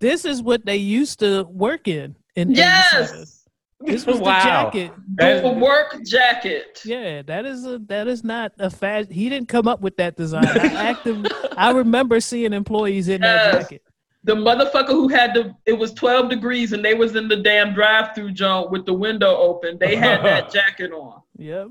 this 0.00 0.24
is 0.24 0.42
what 0.42 0.64
they 0.64 0.76
used 0.76 1.18
to 1.20 1.42
work 1.44 1.88
in. 1.88 2.14
In 2.38 2.52
Yes. 2.52 3.44
This 3.80 4.06
was 4.06 4.18
Wow. 4.20 4.70
the 4.70 4.78
jacket. 4.78 4.92
That- 5.16 5.42
The 5.42 5.50
work 5.50 5.96
jacket. 6.04 6.80
Yeah, 6.84 7.22
that 7.22 7.44
is 7.46 7.66
a 7.66 7.78
that 7.86 8.06
is 8.08 8.22
not 8.24 8.52
a 8.58 8.70
fast. 8.70 9.10
He 9.10 9.28
didn't 9.28 9.48
come 9.48 9.66
up 9.68 9.80
with 9.80 9.96
that 9.96 10.16
design. 10.16 10.46
I 10.46 10.66
active, 10.90 11.26
I 11.56 11.70
remember 11.72 12.20
seeing 12.20 12.52
employees 12.52 13.08
in 13.08 13.20
that 13.22 13.52
jacket. 13.62 13.82
The 14.24 14.34
motherfucker 14.34 14.88
who 14.88 15.08
had 15.08 15.32
the 15.34 15.54
it 15.64 15.72
was 15.74 15.92
12 15.94 16.28
degrees 16.28 16.72
and 16.72 16.84
they 16.84 16.94
was 16.94 17.14
in 17.16 17.28
the 17.28 17.36
damn 17.36 17.72
drive-through 17.74 18.32
joint 18.32 18.70
with 18.70 18.84
the 18.84 18.92
window 18.94 19.36
open. 19.36 19.78
They 19.78 19.96
had 19.96 20.24
that 20.24 20.52
jacket 20.56 20.92
on. 20.92 21.22
Yep. 21.38 21.68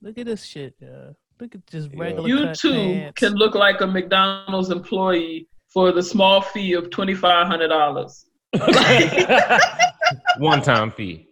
Look 0.00 0.18
at 0.18 0.26
this 0.26 0.44
shit. 0.44 0.74
Yeah. 0.80 1.10
Look 1.40 1.54
at 1.54 1.66
just 1.66 1.90
Yeah. 1.92 2.00
regular. 2.00 2.28
You 2.28 2.54
too 2.54 2.72
pants. 2.72 3.18
can 3.20 3.34
look 3.34 3.54
like 3.54 3.80
a 3.80 3.86
McDonald's 3.86 4.70
employee 4.70 5.48
for 5.68 5.90
the 5.92 6.02
small 6.02 6.40
fee 6.40 6.74
of 6.74 6.90
twenty 6.90 7.14
five 7.14 7.46
hundred 7.48 7.68
dollars. 7.68 8.26
One 10.38 10.62
time 10.62 10.90
fee. 10.90 11.28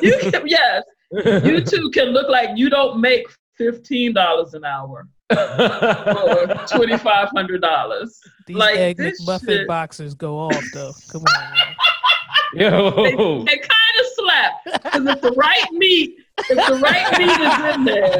You 0.00 0.18
can, 0.20 0.46
yes, 0.46 0.82
you 1.12 1.60
too 1.64 1.90
can 1.92 2.08
look 2.08 2.28
like 2.28 2.50
you 2.56 2.70
don't 2.70 3.00
make 3.00 3.26
fifteen 3.56 4.12
dollars 4.14 4.54
an 4.54 4.64
hour 4.64 5.06
or 5.30 6.46
twenty 6.66 6.96
five 6.98 7.28
hundred 7.34 7.60
dollars. 7.60 8.18
These 8.46 8.56
Like, 8.56 8.76
egg 8.76 8.96
this 8.96 9.24
McMuffin 9.26 9.46
shit- 9.46 9.68
boxers 9.68 10.14
go 10.14 10.38
off 10.38 10.64
though. 10.72 10.92
Come 11.10 11.22
on. 11.22 11.54
Man. 11.54 11.74
They, 12.54 12.60
Yo. 12.64 13.44
they 13.44 13.58
kind 13.58 13.96
of 14.00 14.06
slap 14.14 14.52
because 14.64 15.06
if 15.06 15.20
the 15.20 15.32
right 15.32 15.66
meat, 15.72 16.16
if 16.38 16.66
the 16.66 16.78
right 16.78 17.18
meat 17.18 17.28
is 17.28 17.74
in 17.74 17.84
there, 17.84 18.18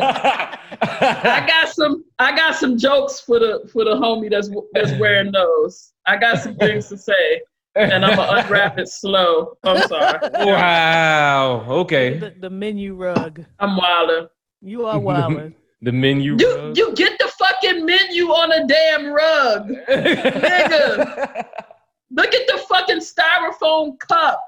I 0.83 1.45
got 1.47 1.71
some. 1.71 2.05
I 2.19 2.37
got 2.37 2.57
some 2.57 2.77
jokes 2.77 3.21
for 3.21 3.39
the 3.39 3.67
for 3.73 3.85
the 3.85 3.95
homie 3.95 4.29
that's 4.31 4.51
that's 4.75 4.93
wearing 5.01 5.33
those. 5.33 5.93
I 6.07 6.17
got 6.19 6.39
some 6.43 6.57
things 6.57 6.89
to 6.89 6.99
say, 6.99 7.41
and 7.79 8.05
I'm 8.05 8.17
gonna 8.17 8.43
unwrap 8.45 8.79
it 8.79 8.89
slow. 8.89 9.57
I'm 9.65 9.87
sorry. 9.89 10.19
wow. 10.35 11.65
Okay. 11.69 12.19
The, 12.19 12.35
the 12.39 12.51
menu 12.51 12.95
rug. 12.95 13.45
I'm 13.59 13.77
wilder. 13.77 14.29
You 14.61 14.87
are 14.87 14.99
wildin'. 14.99 15.55
The 15.81 15.93
menu. 15.93 16.37
You 16.41 16.73
you 16.75 16.93
get 16.97 17.17
the 17.21 17.29
fucking 17.39 17.87
menu 17.87 18.31
on 18.31 18.51
a 18.51 18.67
damn 18.67 19.13
rug. 19.13 19.69
Nigga. 19.89 21.45
Look 22.11 22.35
at 22.35 22.47
the 22.49 22.59
fucking 22.69 22.99
styrofoam 22.99 23.97
cup. 24.01 24.45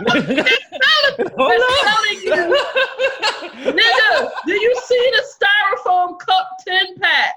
They're 0.00 0.16
telling 0.16 0.26
you, 2.24 2.32
nigga. 3.70 4.30
Do 4.46 4.52
you 4.52 4.74
see 4.84 5.12
the 5.12 5.22
styrofoam 5.38 6.18
cup 6.18 6.48
ten 6.66 6.96
pack? 6.98 7.34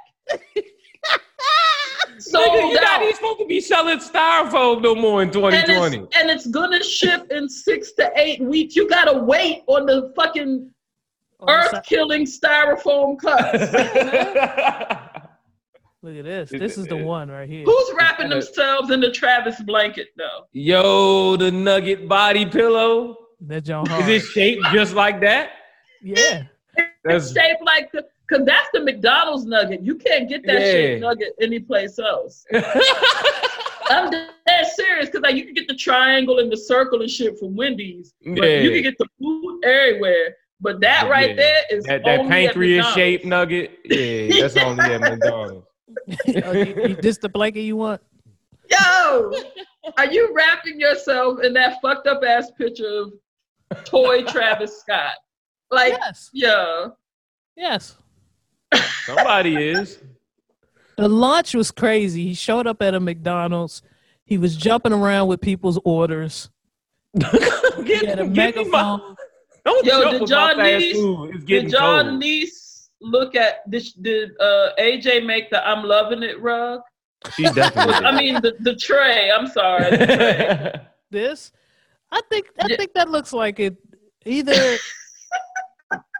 Nigga, 2.33 2.71
you're 2.71 2.81
not 2.81 2.83
out. 2.85 3.01
even 3.03 3.15
supposed 3.15 3.39
to 3.39 3.45
be 3.45 3.59
selling 3.59 3.97
styrofoam 3.99 4.81
no 4.81 4.95
more 4.95 5.21
in 5.21 5.27
And 5.27 5.33
2020. 5.33 5.97
it's, 5.97 6.17
and 6.17 6.29
it's 6.29 6.47
gonna 6.47 6.83
ship 6.83 7.27
in 7.31 7.49
six 7.49 7.91
to 7.93 8.11
eight 8.15 8.39
weeks. 8.41 8.75
You 8.75 8.87
gotta 8.89 9.17
wait 9.17 9.63
on 9.67 9.85
the 9.85 10.13
fucking 10.15 10.69
On 11.39 11.45
the 11.47 11.51
earth 11.53 11.83
killing 11.85 12.25
styrofoam 12.25 13.19
cups. 13.19 13.73
Look 16.01 16.17
at 16.17 16.25
this. 16.25 16.49
This 16.49 16.77
is 16.77 16.85
the 16.87 16.97
one 16.97 17.29
right 17.31 17.47
here. 17.47 17.63
Who's 17.63 17.91
wrapping 17.97 18.29
themselves 18.29 18.89
in 18.91 18.99
the 18.99 19.09
Travis 19.11 19.61
blanket 19.61 20.09
though? 20.17 20.47
Yo, 20.51 21.37
the 21.37 21.49
nugget 21.51 22.07
body 22.09 22.45
pillow. 22.45 23.15
That 23.41 23.63
John 23.65 23.89
Is 23.91 24.07
it 24.07 24.21
shaped 24.27 24.65
just 24.73 24.93
like 24.95 25.19
that? 25.21 25.51
Yeah. 26.01 26.43
That's 27.03 27.29
It's 27.31 27.33
shaped 27.39 27.61
like 27.65 27.91
the 27.91 28.05
because 28.27 28.45
that's 28.45 28.67
the 28.73 28.81
McDonald's 28.81 29.45
nugget. 29.45 29.81
You 29.83 29.95
can't 29.95 30.27
get 30.29 30.45
that 30.45 30.61
Yeah. 30.61 30.71
shaped 30.71 31.01
nugget 31.01 31.33
anyplace 31.41 31.99
else. 31.99 32.45
I'm 33.89 34.09
dead 34.09 34.27
serious 34.75 35.07
because 35.07 35.21
like 35.21 35.35
you 35.35 35.45
can 35.45 35.53
get 35.53 35.67
the 35.67 35.75
triangle 35.75 36.39
and 36.39 36.51
the 36.51 36.57
circle 36.57 37.01
and 37.01 37.09
shit 37.09 37.37
from 37.37 37.55
Wendy's, 37.55 38.13
but 38.25 38.43
Yeah. 38.49 38.59
you 38.61 38.71
can 38.71 38.83
get 38.83 38.97
the 38.97 39.07
food 39.19 39.61
everywhere. 39.65 40.35
But 40.61 40.79
that 40.79 41.03
But 41.03 41.09
right 41.11 41.29
yeah, 41.31 41.35
there 41.35 41.63
is 41.71 41.83
that, 41.85 42.03
that 42.05 42.19
only 42.19 42.29
pancreas 42.31 42.77
McDonald's. 42.77 42.95
shaped 42.95 43.25
nugget. 43.25 43.79
Yeah, 43.85 44.41
that's 44.41 44.57
only 44.57 44.83
at 44.85 45.01
McDonald's. 45.01 45.67
oh, 46.45 46.51
you, 46.53 46.75
you, 46.87 46.95
this 46.95 47.17
the 47.17 47.27
blanket 47.29 47.61
you 47.61 47.75
want? 47.75 48.01
Yo, 48.71 49.33
are 49.97 50.05
you 50.11 50.33
wrapping 50.33 50.79
yourself 50.79 51.41
in 51.43 51.53
that 51.53 51.81
fucked 51.81 52.07
up 52.07 52.23
ass 52.23 52.49
picture 52.57 52.87
of 52.87 53.83
toy 53.83 54.23
Travis 54.23 54.79
Scott? 54.79 55.13
Like, 55.69 55.93
Yes. 55.99 56.29
yeah. 56.33 56.87
Yes. 57.57 57.97
Somebody 59.05 59.55
is. 59.55 59.99
The 60.97 61.07
launch 61.09 61.53
was 61.55 61.71
crazy. 61.71 62.23
He 62.27 62.33
showed 62.33 62.67
up 62.67 62.81
at 62.81 62.93
a 62.93 62.99
McDonald's. 62.99 63.81
He 64.25 64.37
was 64.37 64.55
jumping 64.55 64.93
around 64.93 65.27
with 65.27 65.41
people's 65.41 65.79
orders. 65.83 66.49
He 67.85 68.05
had 68.05 68.19
a 68.19 68.27
Get- 68.27 68.55
get 68.55 68.67
my- 68.69 68.87
megaphone. 68.95 69.15
don't 69.65 69.85
Yo, 69.85 70.01
jump 70.01 70.19
did 70.19 70.27
John 70.27 70.57
my 70.57 70.63
Neese- 70.63 71.45
Did 71.45 71.69
John 71.69 72.05
cold. 72.11 72.21
Neese 72.23 72.87
look 73.01 73.35
at 73.35 73.69
did, 73.69 73.83
did 74.01 74.31
uh 74.39 74.69
AJ 74.79 75.25
make 75.25 75.49
the 75.49 75.65
I'm 75.67 75.83
loving 75.85 76.23
it 76.23 76.39
rug? 76.41 76.79
She 77.35 77.43
definitely. 77.43 77.93
I 78.05 78.15
mean 78.17 78.35
the, 78.35 78.53
the 78.61 78.75
tray. 78.75 79.31
I'm 79.31 79.47
sorry. 79.47 79.97
tray. 79.97 80.73
This, 81.11 81.51
I 82.11 82.21
think, 82.29 82.47
I 82.61 82.67
Yeah. 82.69 82.77
think 82.77 82.93
that 82.93 83.09
looks 83.09 83.33
like 83.33 83.59
it. 83.59 83.75
Either, 84.25 84.53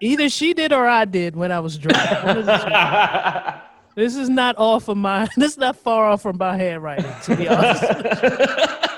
either 0.03 0.29
she 0.29 0.53
did 0.53 0.71
or 0.71 0.87
I 0.87 1.05
did 1.05 1.35
when 1.35 1.51
I 1.51 1.59
was 1.59 1.77
drunk. 1.77 2.23
One 2.23 2.37
of 2.37 2.45
the 2.45 2.57
two. 2.57 3.59
This 3.95 4.15
is 4.15 4.27
not 4.27 4.57
off 4.57 4.87
of 4.87 4.97
my. 4.97 5.27
This 5.37 5.51
is 5.51 5.57
not 5.59 5.75
far 5.75 6.09
off 6.09 6.23
from 6.23 6.37
my 6.39 6.57
handwriting, 6.57 7.13
to 7.23 7.35
be 7.35 7.47
honest. 7.47 7.83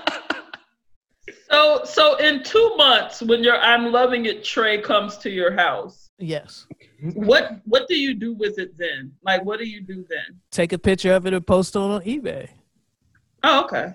So 1.51 1.81
so 1.85 2.15
in 2.17 2.43
two 2.43 2.75
months 2.75 3.21
when 3.21 3.43
your 3.43 3.57
I'm 3.57 3.91
loving 3.91 4.25
it 4.25 4.43
tray 4.43 4.81
comes 4.81 5.15
to 5.19 5.29
your 5.29 5.53
house, 5.53 6.09
yes. 6.17 6.67
what 7.13 7.61
what 7.65 7.87
do 7.87 7.95
you 7.95 8.13
do 8.13 8.33
with 8.33 8.57
it 8.57 8.75
then? 8.77 9.13
Like 9.23 9.45
what 9.45 9.59
do 9.59 9.65
you 9.65 9.79
do 9.79 10.05
then? 10.09 10.41
Take 10.51 10.73
a 10.73 10.77
picture 10.77 11.13
of 11.13 11.25
it 11.27 11.33
and 11.33 11.45
post 11.45 11.75
it 11.75 11.79
on 11.79 12.01
eBay. 12.01 12.49
Oh, 13.43 13.63
okay. 13.63 13.93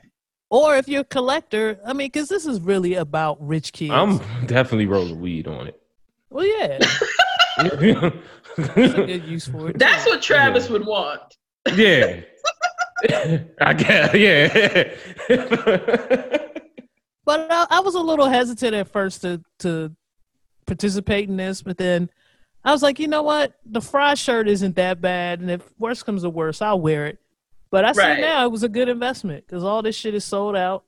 Or 0.49 0.77
if 0.77 0.89
you're 0.89 1.03
a 1.03 1.05
collector, 1.05 1.79
I 1.85 1.93
mean, 1.93 2.07
because 2.07 2.29
this 2.29 2.47
is 2.47 2.61
really 2.61 2.95
about 2.95 3.37
rich 3.47 3.73
kids. 3.73 3.93
I'm 3.93 4.19
definitely 4.47 4.87
rolling 4.87 5.21
weed 5.21 5.47
on 5.47 5.67
it. 5.67 5.81
Well, 6.31 6.47
yeah, 6.47 6.79
that's 8.57 8.95
a 8.95 9.05
good 9.07 9.25
use 9.25 9.49
for 9.49 9.71
it. 9.71 9.79
That's 9.79 10.07
what 10.07 10.23
Travis 10.23 10.69
would 10.71 10.87
want. 10.87 11.37
yeah. 11.75 12.21
I 13.61 13.75
guess, 13.75 14.15
yeah. 14.15 14.95
But 17.27 17.47
I, 17.49 17.67
I 17.71 17.81
was 17.81 17.95
a 17.95 18.01
little 18.01 18.29
hesitant 18.29 18.75
at 18.75 18.89
first 18.89 19.21
to 19.23 19.41
to 19.61 19.95
participate 20.67 21.29
in 21.29 21.37
this, 21.37 21.63
but 21.63 21.79
then 21.79 22.11
I 22.65 22.73
was 22.73 22.83
like, 22.83 22.99
you 22.99 23.07
know 23.07 23.23
what? 23.23 23.55
The 23.67 23.81
fry 23.81 24.15
shirt 24.15 24.49
isn't 24.49 24.75
that 24.77 25.01
bad, 25.01 25.41
and 25.41 25.49
if 25.51 25.63
worse 25.79 26.03
comes 26.03 26.23
to 26.23 26.31
worse, 26.31 26.61
I'll 26.61 26.81
wear 26.81 27.07
it. 27.07 27.19
But 27.71 27.85
I 27.85 27.93
see 27.93 28.21
now 28.21 28.45
it 28.47 28.51
was 28.51 28.65
a 28.65 28.69
good 28.69 28.89
investment 28.89 29.47
because 29.47 29.63
all 29.63 29.81
this 29.81 29.95
shit 29.95 30.15
is 30.15 30.25
sold 30.25 30.57
out, 30.57 30.85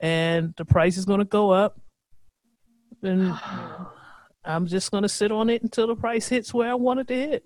and 0.00 0.52
the 0.56 0.64
price 0.64 0.96
is 0.96 1.04
going 1.04 1.20
to 1.20 1.24
go 1.24 1.50
up, 1.50 1.78
and 3.02 3.38
I'm 4.44 4.66
just 4.66 4.90
going 4.90 5.02
to 5.02 5.08
sit 5.08 5.32
on 5.32 5.50
it 5.50 5.62
until 5.62 5.86
the 5.86 5.96
price 5.96 6.28
hits 6.28 6.52
where 6.52 6.70
I 6.70 6.74
want 6.74 7.00
it 7.00 7.08
to 7.08 7.14
hit. 7.14 7.44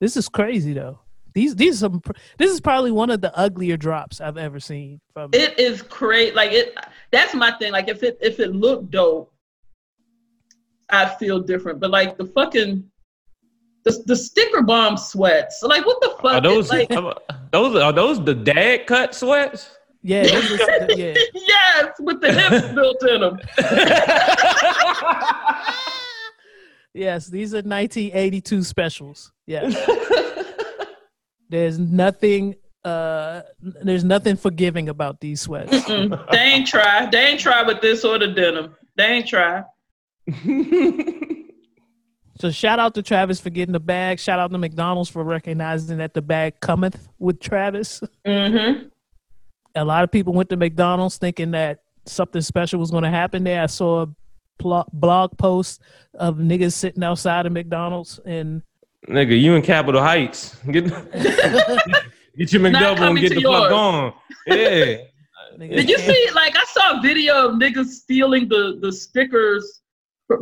This 0.00 0.16
is 0.16 0.28
crazy 0.28 0.72
though. 0.72 1.00
These 1.34 1.56
these 1.56 1.82
are 1.82 1.88
some. 1.88 2.02
This 2.38 2.50
is 2.50 2.60
probably 2.60 2.90
one 2.90 3.10
of 3.10 3.20
the 3.20 3.36
uglier 3.36 3.76
drops 3.76 4.20
I've 4.20 4.38
ever 4.38 4.58
seen 4.58 5.00
from. 5.12 5.30
It 5.34 5.58
is 5.58 5.82
crazy. 5.82 6.34
Like 6.34 6.52
it 6.52 6.76
that's 7.10 7.34
my 7.34 7.52
thing. 7.58 7.72
Like 7.72 7.88
if 7.88 8.02
it 8.02 8.18
if 8.20 8.40
it 8.40 8.54
looked 8.54 8.90
dope, 8.90 9.32
I'd 10.90 11.16
feel 11.18 11.40
different. 11.40 11.80
But 11.80 11.90
like 11.90 12.16
the 12.16 12.26
fucking 12.26 12.90
the, 13.84 14.02
the 14.06 14.16
sticker 14.16 14.62
bomb 14.62 14.96
sweats. 14.96 15.62
Like 15.62 15.84
what 15.84 16.00
the 16.00 16.10
fuck? 16.22 16.24
Are 16.24 16.40
those 16.40 16.70
like 16.70 16.88
those 16.88 17.76
are 17.76 17.92
those 17.92 18.24
the 18.24 18.34
dad 18.34 18.86
cut 18.86 19.14
sweats? 19.14 19.76
yeah, 20.06 20.22
this 20.22 20.50
is, 20.52 20.60
yeah. 20.96 21.14
yes, 21.34 21.90
with 21.98 22.20
the 22.20 22.32
hips 22.32 22.72
built 22.74 23.02
in 23.08 23.20
them. 23.20 23.40
Yes, 26.96 27.26
these 27.26 27.52
are 27.52 27.58
1982 27.58 28.62
specials. 28.62 29.32
Yes. 29.46 29.74
there's 31.48 31.78
nothing 31.78 32.56
uh 32.84 33.42
there's 33.60 34.04
nothing 34.04 34.36
forgiving 34.36 34.88
about 34.88 35.20
these 35.20 35.40
sweats. 35.40 35.72
Mm, 35.72 36.30
they 36.30 36.38
ain't 36.38 36.66
try. 36.66 37.08
They 37.10 37.26
ain't 37.26 37.40
try 37.40 37.62
with 37.62 37.80
this 37.80 38.04
or 38.04 38.18
the 38.18 38.28
denim. 38.28 38.74
They 38.96 39.04
ain't 39.04 39.28
try. 39.28 39.64
So 42.38 42.50
shout 42.50 42.78
out 42.78 42.94
to 42.94 43.02
Travis 43.02 43.40
for 43.40 43.50
getting 43.50 43.72
the 43.72 43.80
bag. 43.80 44.20
Shout 44.20 44.38
out 44.38 44.50
to 44.50 44.58
McDonald's 44.58 45.08
for 45.08 45.24
recognizing 45.24 45.98
that 45.98 46.12
the 46.12 46.20
bag 46.20 46.60
cometh 46.60 47.08
with 47.18 47.40
Travis. 47.40 48.02
Mm-hmm. 48.26 48.88
A 49.74 49.84
lot 49.84 50.04
of 50.04 50.12
people 50.12 50.34
went 50.34 50.50
to 50.50 50.56
McDonald's 50.56 51.16
thinking 51.16 51.52
that 51.52 51.80
something 52.04 52.42
special 52.42 52.78
was 52.78 52.90
going 52.90 53.04
to 53.04 53.10
happen 53.10 53.44
there. 53.44 53.62
I 53.62 53.66
saw 53.66 54.02
a 54.02 54.08
pl- 54.58 54.88
blog 54.92 55.36
post 55.38 55.80
of 56.14 56.36
niggas 56.36 56.72
sitting 56.72 57.02
outside 57.02 57.46
of 57.46 57.52
McDonald's 57.52 58.20
and 58.24 58.62
Nigga, 59.08 59.40
you 59.40 59.54
in 59.54 59.62
Capitol 59.62 60.02
Heights. 60.02 60.56
Get, 60.70 60.84
get 62.36 62.52
your 62.52 62.62
Not 62.62 62.98
McDouble 62.98 63.10
and 63.10 63.18
get 63.18 63.28
to 63.28 63.34
the 63.36 63.42
fuck 63.42 63.70
on. 63.70 64.12
Yeah. 64.46 64.96
Did 65.58 65.88
you 65.88 65.98
see? 65.98 66.28
Like, 66.34 66.56
I 66.56 66.64
saw 66.64 66.98
a 66.98 67.02
video 67.02 67.48
of 67.48 67.54
niggas 67.54 67.86
stealing 67.86 68.48
the 68.48 68.78
the 68.80 68.92
stickers. 68.92 69.82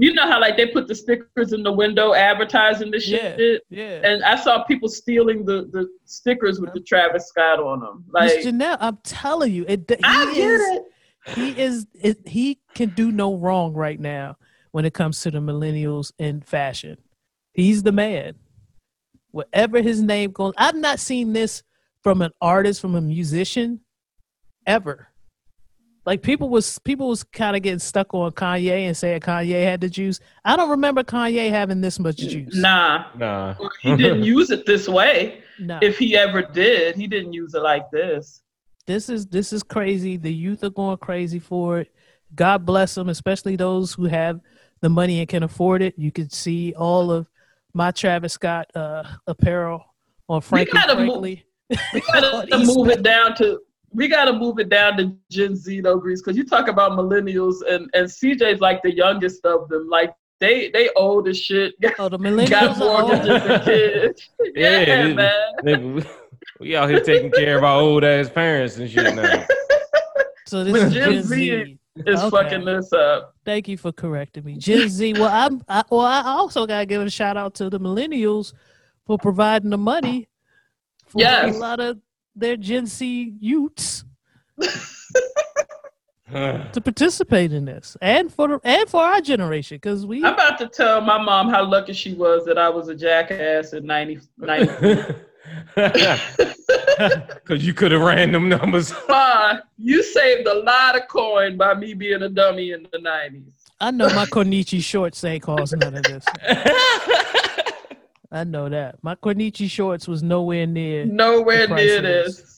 You 0.01 0.15
know 0.15 0.27
how 0.27 0.41
like 0.41 0.57
they 0.57 0.67
put 0.67 0.89
the 0.89 0.95
stickers 0.95 1.53
in 1.53 1.63
the 1.63 1.71
window 1.71 2.15
advertising 2.15 2.91
the 2.91 2.99
shit. 2.99 3.63
Yeah. 3.69 4.01
And 4.03 4.25
I 4.25 4.37
saw 4.37 4.65
people 4.65 4.89
stealing 4.89 5.45
the, 5.45 5.69
the 5.73 5.87
stickers 6.07 6.59
with 6.59 6.73
the 6.73 6.81
Travis 6.81 7.29
Scott 7.29 7.61
on 7.61 7.81
them. 7.81 8.05
Like, 8.11 8.33
Janelle, 8.33 8.79
I'm 8.81 8.97
telling 9.05 9.53
you, 9.53 9.67
it, 9.69 9.85
he 9.87 9.97
I 10.03 10.25
get 10.35 10.39
is, 10.39 10.61
it. 10.63 10.83
He 11.27 11.59
is 11.59 11.87
it, 11.95 12.27
he 12.27 12.59
can 12.75 12.91
do 12.91 13.11
no 13.13 13.37
wrong 13.37 13.73
right 13.75 13.99
now 13.99 14.37
when 14.73 14.85
it 14.85 14.95
comes 14.95 15.21
to 15.23 15.31
the 15.31 15.39
millennials 15.39 16.13
in 16.19 16.41
fashion. 16.41 16.99
He's 17.53 17.83
the 17.83 17.93
man. 17.93 18.35
Whatever 19.31 19.81
his 19.83 20.03
name 20.03 20.31
goes, 20.33 20.53
I've 20.57 20.77
not 20.77 21.01
seen 21.01 21.33
this 21.33 21.63
from 22.03 22.23
an 22.23 22.31
artist, 22.41 22.81
from 22.81 22.95
a 22.95 23.01
musician, 23.01 23.81
ever. 24.67 25.09
Like 26.07 26.21
people 26.23 26.51
was 26.51 26.79
people 26.81 27.09
was 27.09 27.25
kind 27.25 27.57
of 27.57 27.63
getting 27.63 27.79
stuck 27.79 28.13
on 28.13 28.31
Kanye 28.33 28.87
and 28.87 28.97
saying 28.97 29.21
Kanye 29.21 29.65
had 29.65 29.81
the 29.81 29.89
juice. 29.89 30.21
I 30.45 30.55
don't 30.55 30.69
remember 30.69 31.03
Kanye 31.03 31.49
having 31.49 31.81
this 31.81 31.99
much 31.99 32.17
juice. 32.19 32.55
Nah, 32.55 33.07
Nah. 33.17 33.55
he 33.81 33.97
didn't 33.97 34.23
use 34.35 34.51
it 34.51 34.67
this 34.67 34.87
way. 34.87 35.43
No. 35.59 35.79
If 35.81 35.97
he 35.99 36.15
ever 36.17 36.43
did, 36.43 36.95
he 36.97 37.07
didn't 37.07 37.33
use 37.33 37.55
it 37.55 37.63
like 37.63 37.91
this. 37.91 38.43
This 38.87 39.09
is 39.09 39.27
this 39.27 39.53
is 39.53 39.63
crazy. 39.63 40.17
The 40.17 40.33
youth 40.33 40.63
are 40.65 40.71
going 40.71 40.97
crazy 40.99 41.39
for 41.39 41.81
it. 41.81 41.93
God 42.35 42.67
bless 42.67 42.95
them, 42.95 43.09
especially 43.09 43.57
those 43.57 43.95
who 43.95 44.05
have 44.07 44.41
the 44.81 44.89
money 44.89 45.21
and 45.21 45.29
can 45.29 45.43
afford 45.43 45.83
it. 45.83 45.95
You 45.97 46.11
can 46.13 46.29
see 46.31 46.75
all 46.77 47.11
of 47.11 47.29
my 47.73 47.91
Travis 47.91 48.33
Scott 48.35 48.67
uh, 48.75 49.05
apparel 49.27 49.85
on 50.29 50.41
Frankie 50.41 50.73
gotta 50.73 50.97
move- 51.05 51.21
We 51.23 51.45
gotta 52.13 52.59
move 52.65 52.89
it 52.89 53.03
down 53.03 53.35
to 53.37 53.61
we 53.93 54.09
gotta 54.09 54.33
move 54.33 54.59
it 54.59 54.69
down 54.69 54.97
to 54.99 55.17
Gen 55.31 55.55
Z 55.57 55.81
though, 55.81 55.99
Grease, 55.99 56.21
because 56.21 56.37
you 56.37 56.45
talk 56.45 56.69
about 56.69 56.93
millennials 56.93 57.57
and 57.69 57.89
and 57.95 58.07
CJ's 58.07 58.61
like 58.61 58.83
the 58.83 58.95
youngest 58.95 59.45
of 59.47 59.69
them. 59.69 59.89
Like 59.89 60.13
they 60.41 60.71
they 60.71 60.91
old 60.97 61.29
as 61.29 61.39
shit. 61.41 61.75
Oh, 61.99 62.09
the 62.09 62.19
Got 62.19 62.21
millennials 62.21 62.81
are 62.81 63.03
mortgages 63.03 63.29
old. 63.29 63.51
and 63.51 63.65
kids. 63.65 64.31
Yeah, 64.55 64.81
yeah, 64.81 65.13
man. 65.15 65.33
Nigga, 65.63 65.95
we- 65.95 66.03
we 66.65 66.75
out 66.77 66.89
here 66.89 67.01
taking 67.01 67.31
care 67.31 67.59
of 67.59 67.65
our 67.65 67.81
old 67.81 68.03
ass 68.05 68.29
parents 68.31 68.77
and 68.79 68.91
shit 68.91 69.15
now. 69.15 69.47
So 70.47 70.63
this 70.63 70.77
is 70.77 70.93
Gen 70.93 71.13
Gen 71.15 71.23
Z 71.23 71.37
Z. 71.65 71.79
It's 71.97 72.21
Okay. 72.21 72.31
fucking 72.37 72.67
this 72.67 72.93
up. 72.93 73.35
Thank 73.47 73.67
you 73.67 73.79
for 73.79 73.93
correcting 73.93 74.45
me, 74.45 74.59
Gen 74.59 74.91
Z. 74.91 75.15
Well, 75.15 75.31
I'm 75.33 75.63
I, 75.67 75.83
well. 75.89 76.03
I 76.03 76.21
also 76.27 76.67
gotta 76.67 76.85
give 76.85 77.01
a 77.01 77.09
shout 77.09 77.39
out 77.39 77.55
to 77.55 77.71
the 77.71 77.81
millennials 77.81 78.53
for 79.07 79.17
providing 79.19 79.71
the 79.71 79.79
money 79.79 80.29
for 81.07 81.23
Yes. 81.23 81.57
a 81.57 81.59
lot 81.59 81.81
of 81.81 81.99
their 82.37 82.59
Gen 82.59 82.85
Z 82.85 83.35
youths. 83.41 84.05
to 86.31 86.81
participate 86.83 87.53
in 87.53 87.65
this 87.65 87.97
and 88.03 88.33
for 88.33 88.47
the, 88.49 88.61
and 88.65 88.89
for 88.89 89.01
our 89.03 89.23
generation 89.23 89.77
because 89.77 90.05
we 90.05 90.25
I'm 90.25 90.35
about 90.35 90.59
to 90.59 90.69
tell 90.69 91.01
my 91.01 91.21
mom 91.21 91.49
how 91.49 91.65
lucky 91.65 91.95
she 91.95 92.13
was 92.13 92.45
that 92.45 92.59
I 92.59 92.69
was 92.69 92.89
a 92.89 92.95
jackass 92.95 93.73
in 93.73 93.87
90, 93.87 94.21
90 94.37 94.67
Because 96.97 97.67
you 97.67 97.75
could 97.75 97.91
have 97.91 98.01
ran 98.01 98.31
them 98.33 98.49
numbers. 98.49 98.95
Ma, 99.09 99.59
you 99.79 100.03
saved 100.03 100.47
a 100.47 100.55
lot 100.55 100.97
of 100.97 101.09
coin 101.09 101.57
by 101.57 101.75
me 101.75 101.93
being 101.93 102.23
a 102.23 102.29
dummy 102.29 102.71
in 102.71 102.87
the 102.93 102.99
90s. 102.99 103.43
I 103.81 103.91
know 103.91 104.09
my 104.11 104.27
Cornichi 104.27 104.81
shorts 104.83 105.23
ain't 105.25 105.43
causing 105.43 105.81
none 105.81 105.97
of 105.97 106.03
this. 106.05 106.25
I 108.31 108.45
know 108.45 108.69
that 108.69 108.97
my 109.03 109.17
Cornichi 109.17 109.69
shorts 109.69 110.07
was 110.07 110.23
nowhere 110.23 110.67
near, 110.67 111.05
Nowhere 111.05 111.67
The 111.67 111.75
near 111.75 112.01
this. 112.01 112.54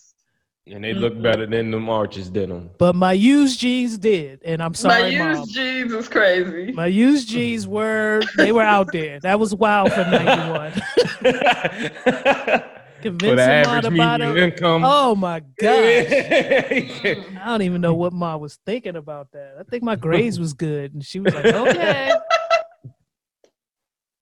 And 0.69 0.83
they 0.83 0.95
look 0.95 1.21
better 1.23 1.45
mm-hmm. 1.45 1.53
than 1.53 1.71
them 1.71 1.89
arches 1.89 2.29
did 2.29 2.51
them. 2.51 2.71
but 2.79 2.97
my 2.97 3.13
used 3.13 3.61
jeans 3.61 3.99
did, 3.99 4.43
and 4.45 4.61
I'm 4.63 4.75
sorry, 4.75 5.03
My 5.03 5.09
used 5.09 5.39
mom. 5.41 5.49
jeans 5.49 5.93
is 5.93 6.09
crazy. 6.09 6.73
My 6.73 6.87
used 6.87 7.29
jeans 7.29 7.69
were 7.69 8.23
they 8.37 8.51
were 8.53 8.63
out 8.63 8.91
there. 8.93 9.21
That 9.21 9.39
was 9.39 9.55
wild 9.55 9.93
for 9.93 10.05
'91. 10.05 10.73
For 12.97 13.03
Convincing 13.11 13.37
the 13.37 13.37
mom 13.37 13.47
average 13.47 13.85
to 13.85 13.91
buy 13.91 14.17
median 14.17 14.35
them. 14.35 14.37
income. 14.39 14.83
Oh 14.85 15.15
my 15.15 15.39
god! 15.61 15.63
I 15.63 17.43
don't 17.45 17.63
even 17.63 17.81
know 17.81 17.95
what 17.95 18.13
mom 18.13 18.41
was 18.41 18.59
thinking 18.67 18.97
about 18.97 19.31
that. 19.33 19.55
I 19.61 19.63
think 19.65 19.85
my 19.85 19.95
grades 19.97 20.41
was 20.41 20.55
good, 20.55 20.93
and 20.95 21.05
she 21.05 21.21
was 21.21 21.33
like, 21.33 21.45
"Okay." 21.45 22.11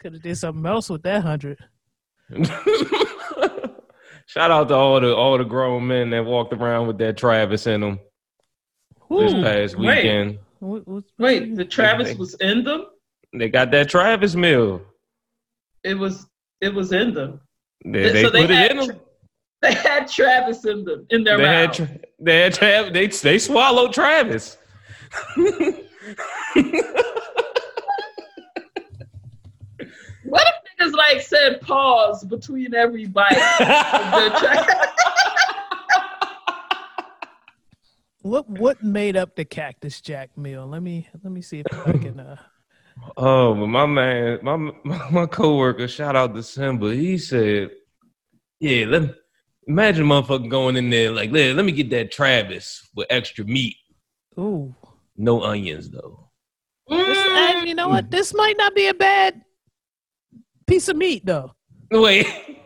Could 0.00 0.14
have 0.14 0.22
did 0.22 0.37
something 0.37 0.66
else 0.66 0.90
with 0.90 1.02
that 1.04 1.22
hundred. 1.22 1.57
Shout 4.26 4.50
out 4.50 4.68
to 4.68 4.74
all 4.74 5.00
the 5.00 5.14
all 5.14 5.37
the 5.38 5.44
grown 5.44 5.87
men 5.87 6.10
that 6.10 6.24
walked 6.24 6.52
around 6.52 6.87
with 6.87 6.98
that 6.98 7.16
Travis 7.16 7.66
in 7.66 7.80
them 7.82 8.00
this 9.10 9.32
past 9.34 9.76
weekend. 9.76 10.38
What- 10.60 10.87
what- 10.88 11.04
Wait, 11.18 11.54
the 11.56 11.64
Travis 11.64 12.16
was 12.16 12.34
in 12.34 12.64
them? 12.64 12.87
They 13.34 13.48
got 13.48 13.70
that 13.72 13.88
Travis 13.90 14.34
meal. 14.34 14.80
It 15.82 15.94
was 15.94 16.26
it 16.60 16.72
was 16.74 16.92
in 16.92 17.12
them. 17.12 17.40
They, 17.84 18.10
they 18.12 18.22
So 18.22 18.30
put 18.30 18.48
had 18.48 18.50
it 18.50 18.70
in 18.70 18.76
them. 18.78 18.87
Tra- 18.87 19.00
They 19.62 19.74
had 19.74 20.08
Travis 20.08 20.64
in 20.64 20.84
them 20.84 21.06
in 21.10 21.24
their 21.24 21.37
They 21.37 21.44
had, 21.44 21.66
mouth. 21.68 21.76
tra- 21.76 21.98
they 22.20 22.40
had 22.40 22.54
Travis. 22.54 22.92
They 22.92 23.06
they 23.30 23.38
swallowed 23.38 23.92
Travis. 23.92 24.56
what 30.78 30.87
if 30.88 30.92
niggas 30.92 30.96
like 30.96 31.20
said 31.22 31.60
pause 31.60 32.24
between 32.24 32.74
every 32.74 33.06
bite? 33.06 33.32
of 33.32 34.12
their 34.12 34.30
Tra- 34.38 34.66
What 38.22 38.48
what 38.48 38.82
made 38.82 39.16
up 39.18 39.37
the 39.37 39.44
Cactus 39.44 40.00
Jack 40.00 40.37
meal? 40.38 40.66
Let 40.66 40.82
me 40.82 41.08
let 41.22 41.30
me 41.32 41.42
see 41.42 41.60
if 41.60 41.66
I 41.87 41.92
can. 41.92 42.20
Uh, 42.20 42.37
Oh, 43.16 43.54
but 43.54 43.66
my 43.66 43.87
man, 43.87 44.38
my 44.42 44.56
my, 44.56 45.10
my 45.10 45.26
coworker, 45.26 45.88
shout 45.88 46.14
out 46.14 46.32
to 46.34 46.42
Simba. 46.44 46.94
He 46.94 47.18
said, 47.18 47.70
"Yeah, 48.60 48.87
let 48.87 49.02
me, 49.02 49.10
imagine 49.66 50.04
a 50.04 50.06
motherfucker 50.06 50.48
going 50.48 50.76
in 50.76 50.90
there 50.90 51.10
like, 51.10 51.32
let, 51.32 51.56
let 51.56 51.64
me 51.66 51.72
get 51.72 51.90
that 51.90 52.12
Travis 52.12 52.88
with 52.94 53.08
extra 53.10 53.44
meat, 53.44 53.74
ooh, 54.38 54.72
no 55.16 55.42
onions 55.42 55.90
though." 55.90 56.30
This- 56.88 57.18
Mm. 57.18 57.37
and 57.58 57.68
you 57.68 57.74
know 57.74 57.88
what? 57.88 58.10
This 58.12 58.32
might 58.32 58.56
not 58.56 58.74
be 58.76 58.87
a 58.87 58.94
bad 58.94 59.42
piece 60.66 60.88
of 60.88 60.96
meat 60.96 61.24
though. 61.27 61.53
Wait, 61.90 62.27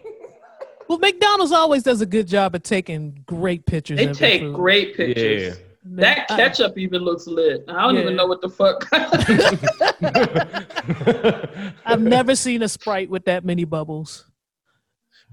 Well, 0.89 0.99
McDonald's 0.99 1.53
always 1.53 1.83
does 1.83 2.01
a 2.01 2.07
good 2.07 2.27
job 2.27 2.55
of 2.55 2.63
taking 2.63 3.23
great 3.27 3.67
pictures. 3.67 3.99
They 3.99 4.07
of 4.07 4.17
take 4.17 4.41
food. 4.41 4.55
great 4.55 4.97
pictures. 4.97 5.59
yeah. 5.59 5.65
That 5.91 6.31
I- 6.31 6.37
ketchup 6.37 6.79
even 6.79 7.03
looks 7.03 7.27
lit. 7.27 7.65
I 7.69 7.83
don't 7.83 7.97
Yeah. 7.97 8.03
even 8.03 8.17
know 8.17 8.27
what 8.27 8.41
the 8.41 8.49
fuck. 8.49 8.89
I've 11.87 12.01
never 12.01 12.35
seen 12.35 12.63
a 12.63 12.69
Sprite 12.69 13.11
with 13.11 13.25
that 13.27 13.45
many 13.45 13.65
bubbles. 13.65 14.25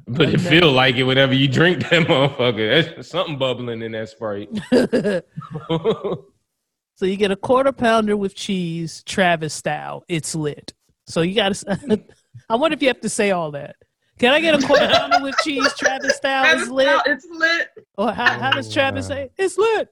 but 0.07 0.29
it 0.29 0.41
feel 0.41 0.71
like 0.71 0.95
it 0.97 1.03
whenever 1.03 1.33
you 1.33 1.47
drink 1.47 1.81
that 1.89 1.91
motherfucker. 2.07 2.57
There's 2.93 3.09
something 3.09 3.37
bubbling 3.37 3.81
in 3.81 3.91
that 3.93 4.09
sprite. 4.09 4.49
So 6.97 7.05
you 7.05 7.17
get 7.17 7.31
a 7.31 7.35
quarter 7.35 7.71
pounder 7.73 8.15
with 8.15 8.35
cheese, 8.35 9.03
Travis 9.03 9.53
style. 9.53 10.03
It's 10.07 10.33
lit. 10.35 10.73
So 11.07 11.21
you 11.21 11.35
got 11.35 11.53
to. 11.55 12.01
I 12.49 12.55
wonder 12.55 12.75
if 12.75 12.81
you 12.81 12.87
have 12.89 13.01
to 13.01 13.09
say 13.09 13.31
all 13.31 13.51
that. 13.51 13.75
Can 14.17 14.31
I 14.31 14.39
get 14.39 14.55
a 14.61 14.65
quarter 14.65 14.87
pounder 14.87 15.19
with 15.21 15.35
cheese, 15.43 15.73
Travis 15.77 16.15
style? 16.15 16.57
It's 16.57 16.69
lit. 16.69 17.01
It's 17.05 17.27
lit. 17.29 17.69
Or 17.97 18.11
how, 18.13 18.39
how 18.39 18.51
does 18.51 18.73
Travis 18.73 19.07
oh, 19.07 19.09
say? 19.09 19.31
It's 19.37 19.57
lit. 19.57 19.89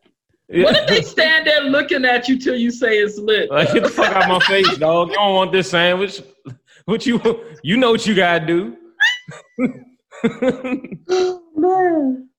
What 0.47 0.75
if 0.77 0.87
they 0.87 1.01
stand 1.01 1.47
there 1.47 1.61
looking 1.61 2.05
at 2.05 2.27
you 2.27 2.37
till 2.37 2.55
you 2.55 2.69
say 2.71 2.99
it's 2.99 3.17
lit? 3.17 3.49
Like 3.49 3.73
get 3.73 3.83
the 3.83 3.89
fuck 3.89 4.13
out 4.15 4.27
my 4.29 4.39
face, 4.39 4.77
dog. 4.77 5.09
You 5.09 5.15
don't 5.15 5.33
want 5.35 5.51
this 5.51 5.69
sandwich. 5.69 6.21
What 6.85 7.05
you 7.05 7.19
you 7.63 7.77
know 7.77 7.91
what 7.91 8.05
you 8.05 8.13
gotta 8.13 8.45
do. 8.45 8.77
Man. 11.55 12.29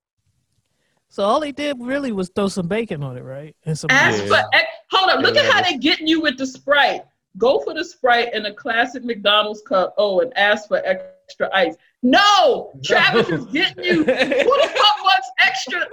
So 1.08 1.22
all 1.22 1.40
he 1.40 1.52
did 1.52 1.76
really 1.80 2.12
was 2.12 2.30
throw 2.34 2.48
some 2.48 2.66
bacon 2.66 3.02
on 3.02 3.16
it, 3.16 3.22
right? 3.22 3.56
And 3.64 3.78
some. 3.78 3.90
Ask 3.90 4.22
Yeah. 4.22 4.28
for 4.28 4.42
ex- 4.52 4.66
hold 4.90 5.10
up. 5.10 5.20
Look 5.20 5.34
Yeah, 5.34 5.42
at 5.42 5.52
how 5.52 5.60
that 5.62 5.70
they 5.70 5.78
getting 5.78 6.06
you 6.06 6.20
with 6.20 6.36
the 6.38 6.46
Sprite. 6.46 7.04
Go 7.36 7.60
for 7.60 7.74
the 7.74 7.84
Sprite 7.84 8.32
in 8.32 8.46
a 8.46 8.54
classic 8.54 9.04
McDonald's 9.04 9.62
cup. 9.62 9.94
Oh, 9.98 10.20
and 10.20 10.36
ask 10.36 10.68
for 10.68 10.80
extra 10.84 11.50
ice. 11.52 11.74
No, 12.02 12.70
Travis 12.84 13.28
is 13.28 13.46
getting 13.46 13.84
you. 13.84 13.96
Who 13.98 14.04
the 14.04 14.70
fuck 14.76 15.04
wants 15.04 15.30
extra? 15.40 15.86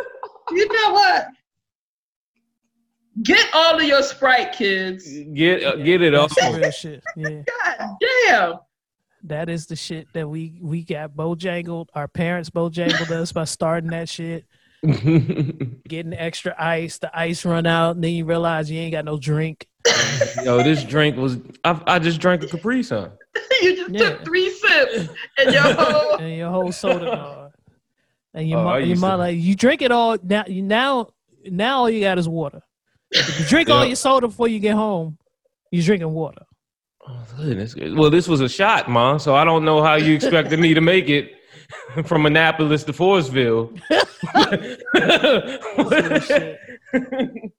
You 0.52 0.68
know 0.68 0.94
what? 0.94 1.28
Get 3.24 3.48
all 3.54 3.78
of 3.78 3.84
your 3.84 4.04
Sprite, 4.04 4.54
kids. 4.54 5.08
Get 5.34 5.64
uh, 5.64 5.76
get 5.78 6.02
it 6.02 6.14
off. 6.16 6.34
That's 6.36 6.56
real 6.56 6.72
shit. 6.72 7.04
Yeah. 7.16 7.42
God 7.78 7.98
damn. 8.28 8.60
That 9.24 9.50
is 9.50 9.68
the 9.68 9.76
shit 9.76 10.08
that 10.14 10.28
we 10.28 10.60
we 10.62 10.84
got 10.84 11.12
bojangled. 11.16 11.88
Our 11.94 12.08
parents 12.08 12.50
bojangled 12.50 13.12
us 13.12 13.32
by 13.32 13.44
starting 13.44 13.90
that 13.92 14.10
shit, 14.10 14.46
getting 15.88 16.13
extra 16.13 16.56
ice. 16.58 16.98
The 16.98 17.15
ice 17.17 17.46
run 17.46 17.65
out, 17.65 17.96
and 17.96 18.04
then 18.04 18.12
you 18.13 18.26
realize 18.26 18.70
you 18.70 18.80
ain't 18.80 18.91
got 18.94 19.06
no 19.06 19.17
drink. 19.17 19.67
Yo, 20.44 20.63
this 20.63 20.84
drink 20.84 21.17
was. 21.17 21.38
I, 21.63 21.82
I 21.88 22.00
just 22.00 22.20
drank 22.20 22.44
a 22.44 22.48
Capri 22.48 22.84
Sun. 22.84 23.12
you 23.62 23.76
just 23.76 23.91
Yeah. 23.91 24.10
took 24.10 24.26
three 24.26 24.50
sips 24.50 25.10
and 25.38 25.54
your 25.54 25.62
whole 25.62 26.15
and 26.15 26.36
your 26.38 26.50
whole 26.50 26.72
soda 26.72 27.06
gone. 27.06 27.52
And 28.34 28.50
your 28.50 28.60
Oh, 28.60 28.63
mo- 28.63 28.70
I 28.72 28.78
your 28.80 28.88
used 28.89 29.02
to- 29.02 29.08
mom 29.08 29.20
like 29.20 29.38
you 29.38 29.56
drink 29.56 29.82
it 29.82 29.91
all 29.91 30.17
now. 30.24 30.44
Now 30.48 31.08
now 31.46 31.78
all 31.80 31.89
you 31.89 32.02
got 32.02 32.17
is 32.20 32.28
water. 32.30 32.62
If 33.12 33.39
you 33.39 33.46
drink 33.46 33.70
all 33.70 33.86
your 33.86 33.96
soda 33.96 34.28
before 34.28 34.48
you 34.48 34.60
get 34.60 34.76
home, 34.76 35.17
you're 35.72 35.84
drinking 35.84 36.12
water. 36.13 36.44
Oh, 37.08 37.26
goodness. 37.36 37.76
Well, 37.76 38.10
this 38.10 38.28
was 38.28 38.41
a 38.41 38.48
shot, 38.48 38.88
Mom. 38.89 39.20
So 39.20 39.36
I 39.36 39.44
don't 39.44 39.65
know 39.65 39.82
how 39.84 39.96
you 39.96 40.13
expected 40.13 40.60
me 40.60 40.74
to 40.76 40.82
make 40.82 41.10
it 41.10 41.34
from 42.06 42.26
Annapolis 42.26 42.84
to 42.86 42.94
Forestville. 42.94 43.78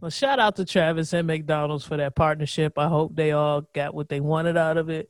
Well, 0.00 0.10
shout 0.10 0.40
out 0.40 0.56
to 0.56 0.64
Travis 0.64 1.12
and 1.12 1.28
McDonald's 1.28 1.84
for 1.84 1.96
that 1.96 2.16
partnership. 2.16 2.76
I 2.76 2.88
hope 2.88 3.14
they 3.14 3.30
all 3.30 3.60
got 3.72 3.94
what 3.94 4.08
they 4.08 4.18
wanted 4.18 4.56
out 4.56 4.76
of 4.76 4.90
it. 4.90 5.08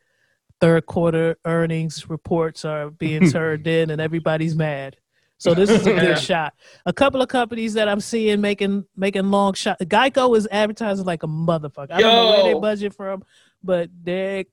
Third 0.60 0.84
quarter 0.84 1.38
earnings 1.46 2.10
reports 2.10 2.66
are 2.66 2.90
being 2.90 3.30
turned 3.32 3.66
in, 3.66 3.88
and 3.88 4.02
everybody's 4.02 4.54
mad. 4.54 4.98
So 5.38 5.54
this 5.54 5.70
is 5.70 5.86
a 5.86 5.94
Yeah. 5.94 6.00
good 6.00 6.18
shot. 6.18 6.52
A 6.84 6.92
couple 6.92 7.22
of 7.22 7.28
companies 7.28 7.72
that 7.74 7.88
I'm 7.88 8.00
seeing 8.00 8.42
making 8.42 8.84
making 8.94 9.30
long 9.30 9.54
shot. 9.54 9.78
Geico 9.80 10.36
is 10.36 10.46
advertising 10.52 11.06
like 11.06 11.22
a 11.22 11.26
motherfucker. 11.26 11.90
I 11.92 12.00
don't 12.00 12.02
know 12.02 12.44
where 12.44 12.52
they 12.54 12.60
budget 12.60 12.94
from, 12.94 13.24
but 13.64 13.88
their 14.04 14.44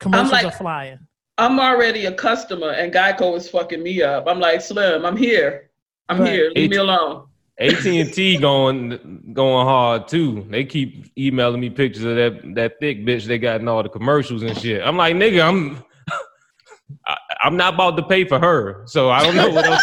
commercials 0.00 0.32
like- 0.32 0.46
are 0.46 0.50
flying. 0.50 0.98
I'm 1.40 1.58
already 1.58 2.04
a 2.04 2.12
customer 2.12 2.72
and 2.72 2.92
Geico 2.92 3.34
is 3.34 3.48
fucking 3.48 3.82
me 3.82 4.02
up. 4.02 4.24
I'm 4.28 4.38
like, 4.40 4.60
Slim, 4.60 5.06
I'm 5.06 5.16
here. 5.16 5.70
I'm 6.10 6.20
Right. 6.20 6.32
here. 6.32 6.52
Leave 6.54 6.70
me 6.70 6.76
alone. 6.76 7.28
AT 7.58 7.86
and 7.86 8.12
T 8.12 8.36
going 8.48 9.32
going 9.32 9.66
hard 9.66 10.06
too. 10.06 10.46
They 10.50 10.66
keep 10.66 11.06
emailing 11.16 11.62
me 11.62 11.70
pictures 11.70 12.04
of 12.04 12.16
that 12.16 12.54
that 12.56 12.78
thick 12.78 13.06
bitch 13.06 13.24
they 13.24 13.38
got 13.38 13.62
in 13.62 13.68
all 13.68 13.82
the 13.82 13.88
commercials 13.88 14.42
and 14.42 14.54
shit. 14.56 14.82
I'm 14.82 14.98
like, 14.98 15.16
nigga, 15.16 15.42
I'm 15.42 15.82
I, 17.06 17.16
I'm 17.42 17.56
not 17.56 17.72
about 17.72 17.96
to 17.96 18.02
pay 18.02 18.24
for 18.24 18.38
her, 18.38 18.82
so 18.86 19.08
I 19.08 19.22
don't 19.22 19.34
know 19.34 19.48
what 19.48 19.64
else. 19.64 19.82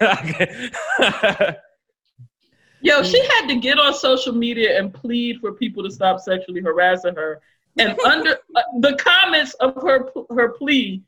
Yo, 2.82 3.02
she 3.02 3.22
mm. 3.22 3.30
had 3.36 3.46
to 3.48 3.56
get 3.56 3.78
on 3.78 3.94
social 3.94 4.34
media 4.34 4.78
and 4.78 4.92
plead 4.92 5.40
for 5.40 5.52
people 5.52 5.82
to 5.82 5.90
stop 5.90 6.20
sexually 6.20 6.60
harassing 6.60 7.14
her. 7.14 7.40
And 7.78 7.98
under 8.00 8.36
uh, 8.54 8.62
the 8.80 8.96
comments 8.96 9.54
of 9.54 9.74
her 9.76 10.10
her 10.30 10.50
plea, 10.50 11.02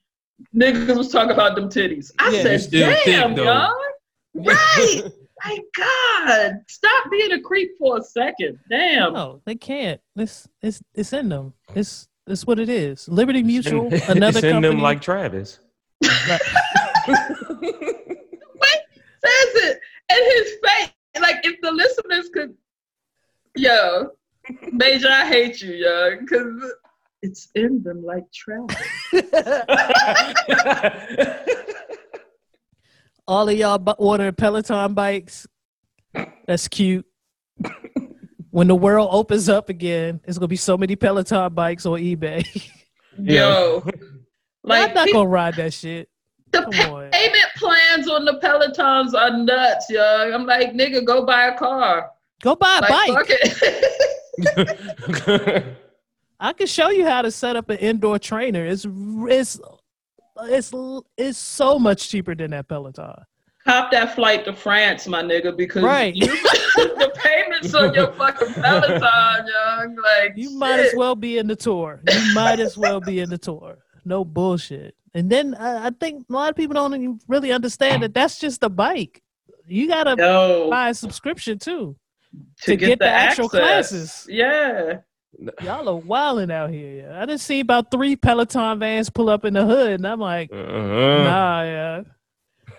niggas 0.56 0.96
was 0.96 1.10
talking 1.10 1.30
about 1.32 1.54
them 1.56 1.68
titties. 1.68 2.10
I 2.18 2.30
Yeah, 2.30 2.42
said, 2.42 2.60
still 2.62 2.96
damn, 3.04 3.34
though." 3.34 3.44
y'all. 3.44 3.74
Right. 4.36 5.02
My 5.44 5.58
God. 5.76 6.54
Stop 6.66 7.10
being 7.10 7.32
a 7.32 7.40
creep 7.40 7.72
for 7.78 7.98
a 7.98 8.02
second. 8.02 8.58
Damn. 8.68 9.12
No, 9.12 9.40
they 9.44 9.54
can't. 9.54 10.00
It's 10.16 10.48
it's 10.62 10.82
it's 10.94 11.12
in 11.12 11.28
them. 11.28 11.52
It's 11.74 12.08
it's 12.26 12.44
what 12.46 12.58
it 12.58 12.68
is. 12.68 13.06
Liberty 13.08 13.42
Mutual, 13.44 13.86
another 14.08 14.40
Send 14.40 14.54
company. 14.54 14.74
them 14.74 14.80
like 14.82 15.00
Travis. 15.02 15.58
Wait, 16.02 16.40
says 19.22 19.54
it. 19.62 19.80
And 20.10 20.20
his 20.32 20.52
face. 20.64 20.90
Like, 21.20 21.44
if 21.46 21.60
the 21.62 21.70
listeners 21.70 22.28
could, 22.34 22.54
yo, 23.56 24.08
Major, 24.72 25.08
I 25.10 25.26
hate 25.26 25.60
you, 25.62 25.72
yo, 25.74 26.16
because 26.20 26.72
it's 27.22 27.48
in 27.54 27.82
them 27.82 28.04
like 28.04 28.24
trash. 28.32 28.68
all 33.26 33.48
of 33.48 33.56
y'all 33.56 33.78
bu- 33.78 33.92
ordering 33.98 34.34
Peloton 34.34 34.94
bikes. 34.94 35.46
That's 36.46 36.68
cute. 36.68 37.06
when 38.50 38.68
the 38.68 38.74
world 38.74 39.08
opens 39.10 39.48
up 39.48 39.68
again, 39.68 40.20
there's 40.24 40.38
gonna 40.38 40.48
be 40.48 40.56
so 40.56 40.76
many 40.76 40.96
Peloton 40.96 41.52
bikes 41.54 41.86
on 41.86 42.00
eBay. 42.00 42.46
Yo, 43.18 43.82
like 44.62 44.90
I'm 44.90 44.94
not 44.94 45.06
pe- 45.06 45.12
gonna 45.12 45.28
ride 45.28 45.54
that 45.56 45.72
shit. 45.72 46.08
the 46.52 46.62
Come 46.62 46.72
pa- 46.72 46.94
on. 46.96 47.10
payment 47.12 47.44
plans 47.56 48.08
on 48.08 48.24
the 48.24 48.38
Pelotons 48.40 49.14
are 49.14 49.36
nuts, 49.38 49.86
yo. 49.88 50.32
I'm 50.34 50.46
like, 50.46 50.72
nigga, 50.72 51.04
go 51.04 51.24
buy 51.24 51.46
a 51.46 51.56
car. 51.56 52.10
Go 52.42 52.56
buy 52.56 52.78
a 52.78 52.80
Like, 52.92 53.28
bike. 53.28 53.30
I 56.40 56.52
can 56.52 56.66
show 56.66 56.90
you 56.90 57.06
how 57.06 57.22
to 57.22 57.30
set 57.30 57.56
up 57.56 57.70
an 57.70 57.78
indoor 57.78 58.18
trainer. 58.18 58.64
It's 58.66 58.86
it's 58.86 59.60
it's 60.42 60.72
it's 61.16 61.38
so 61.38 61.78
much 61.78 62.08
cheaper 62.08 62.34
than 62.34 62.50
that 62.50 62.68
Peloton. 62.68 63.14
Cop 63.64 63.90
that 63.92 64.14
flight 64.14 64.44
to 64.44 64.52
France, 64.52 65.06
my 65.06 65.22
nigga, 65.22 65.56
because 65.56 65.82
Right. 65.82 66.14
you, 66.14 66.26
the 66.76 67.10
payments 67.14 67.74
on 67.74 67.94
your 67.94 68.12
fucking 68.12 68.52
Peloton, 68.52 69.00
yo. 69.46 69.94
Like, 70.02 70.34
You 70.36 70.50
might 70.58 70.80
as 70.80 70.92
well 70.94 71.14
be 71.14 71.38
in 71.38 71.46
the 71.46 71.56
tour. 71.56 72.02
You 72.10 72.34
might 72.34 72.60
as 72.60 72.76
well 72.76 73.00
be 73.00 73.20
in 73.20 73.30
the 73.30 73.38
tour. 73.38 73.78
No 74.04 74.22
bullshit. 74.22 74.94
And 75.14 75.30
then 75.30 75.54
I, 75.54 75.86
I 75.86 75.90
think 75.98 76.26
a 76.28 76.32
lot 76.32 76.50
of 76.50 76.56
people 76.56 76.74
don't 76.74 76.92
even 76.94 77.18
really 77.26 77.52
understand 77.52 78.02
that 78.02 78.12
that's 78.12 78.38
just 78.38 78.62
a 78.62 78.68
bike. 78.68 79.22
You 79.66 79.88
gotta 79.88 80.14
buy 80.68 80.90
a 80.90 80.94
subscription 80.94 81.58
too. 81.58 81.96
To, 82.62 82.66
to 82.72 82.76
get, 82.76 82.86
get 82.86 82.98
the, 82.98 83.04
the 83.06 83.10
actual 83.10 83.44
access. 83.46 83.60
classes. 83.60 84.26
Yeah. 84.28 84.98
Y'all 85.62 85.88
are 85.88 85.96
wilding 85.96 86.50
out 86.50 86.70
here. 86.70 87.02
Yeah. 87.06 87.20
I 87.20 87.26
didn't 87.26 87.40
see 87.40 87.60
about 87.60 87.90
three 87.90 88.14
Peloton 88.16 88.78
vans 88.78 89.10
pull 89.10 89.28
up 89.28 89.44
in 89.44 89.54
the 89.54 89.66
hood, 89.66 89.94
and 89.94 90.06
I'm 90.06 90.20
like, 90.20 90.50
Uh-huh. 90.52 91.24
nah, 91.24 91.62
yeah. 91.62 92.02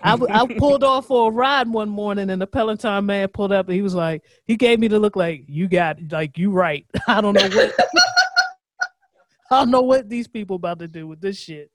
I, 0.02 0.10
w- 0.12 0.32
I 0.32 0.46
pulled 0.58 0.84
off 0.84 1.06
for 1.06 1.28
a 1.28 1.32
ride 1.32 1.68
one 1.68 1.88
morning, 1.88 2.30
and 2.30 2.40
the 2.40 2.46
Peloton 2.46 3.06
man 3.06 3.28
pulled 3.28 3.52
up, 3.52 3.66
and 3.66 3.74
he 3.74 3.82
was 3.82 3.94
like, 3.94 4.22
he 4.44 4.56
gave 4.56 4.78
me 4.78 4.88
the 4.88 4.98
look 4.98 5.16
like, 5.16 5.44
you 5.48 5.68
got, 5.68 5.98
like, 6.10 6.38
you 6.38 6.50
right. 6.50 6.86
I 7.08 7.20
don't 7.20 7.34
know 7.34 7.48
what, 7.48 7.74
I 9.50 9.60
don't 9.60 9.70
know 9.70 9.82
what 9.82 10.08
these 10.08 10.26
people 10.28 10.56
about 10.56 10.78
to 10.80 10.88
do 10.88 11.06
with 11.06 11.20
this 11.20 11.38
shit. 11.38 11.70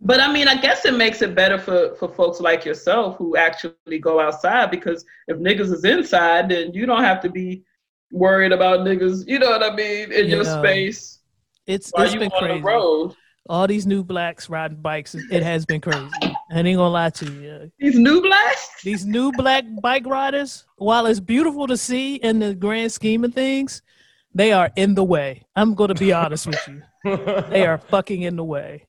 But 0.00 0.20
I 0.20 0.32
mean, 0.32 0.48
I 0.48 0.56
guess 0.60 0.84
it 0.86 0.94
makes 0.94 1.20
it 1.20 1.34
better 1.34 1.58
for, 1.58 1.94
for 1.96 2.08
folks 2.08 2.40
like 2.40 2.64
yourself 2.64 3.16
who 3.16 3.36
actually 3.36 3.98
go 3.98 4.18
outside 4.18 4.70
because 4.70 5.04
if 5.28 5.36
niggas 5.36 5.72
is 5.72 5.84
inside, 5.84 6.48
then 6.48 6.72
you 6.72 6.86
don't 6.86 7.04
have 7.04 7.20
to 7.22 7.28
be 7.28 7.62
worried 8.10 8.52
about 8.52 8.80
niggas, 8.80 9.24
you 9.26 9.38
know 9.38 9.50
what 9.50 9.62
I 9.62 9.74
mean, 9.74 10.10
in 10.12 10.28
your 10.28 10.44
Yeah. 10.44 10.60
space 10.60 11.20
It's 11.66 11.90
while 11.90 12.04
it's 12.04 12.14
you 12.14 12.20
been 12.20 12.30
on 12.30 12.42
crazy. 12.42 12.58
the 12.60 12.64
road. 12.64 13.14
All 13.48 13.66
these 13.66 13.86
new 13.86 14.02
blacks 14.02 14.48
riding 14.48 14.80
bikes, 14.80 15.14
it 15.14 15.42
has 15.42 15.66
been 15.66 15.80
crazy. 15.80 16.14
I 16.50 16.58
ain't 16.58 16.76
gonna 16.76 16.88
lie 16.88 17.10
to 17.10 17.26
you. 17.26 17.70
These 17.78 17.98
new 17.98 18.20
blacks? 18.22 18.70
These 18.82 19.04
new 19.06 19.32
black 19.32 19.64
bike 19.82 20.06
riders, 20.06 20.64
while 20.76 21.06
it's 21.06 21.20
beautiful 21.20 21.66
to 21.66 21.76
see 21.76 22.16
in 22.16 22.38
the 22.38 22.54
grand 22.54 22.90
scheme 22.92 23.24
of 23.24 23.34
things, 23.34 23.82
they 24.34 24.52
are 24.52 24.70
in 24.76 24.94
the 24.94 25.04
way. 25.04 25.44
I'm 25.54 25.74
going 25.74 25.88
to 25.88 25.94
be 25.94 26.12
honest 26.12 26.46
with 26.46 26.66
you. 26.68 26.82
They 27.50 27.66
are 27.66 27.78
fucking 27.90 28.22
in 28.22 28.36
the 28.36 28.44
way. 28.44 28.86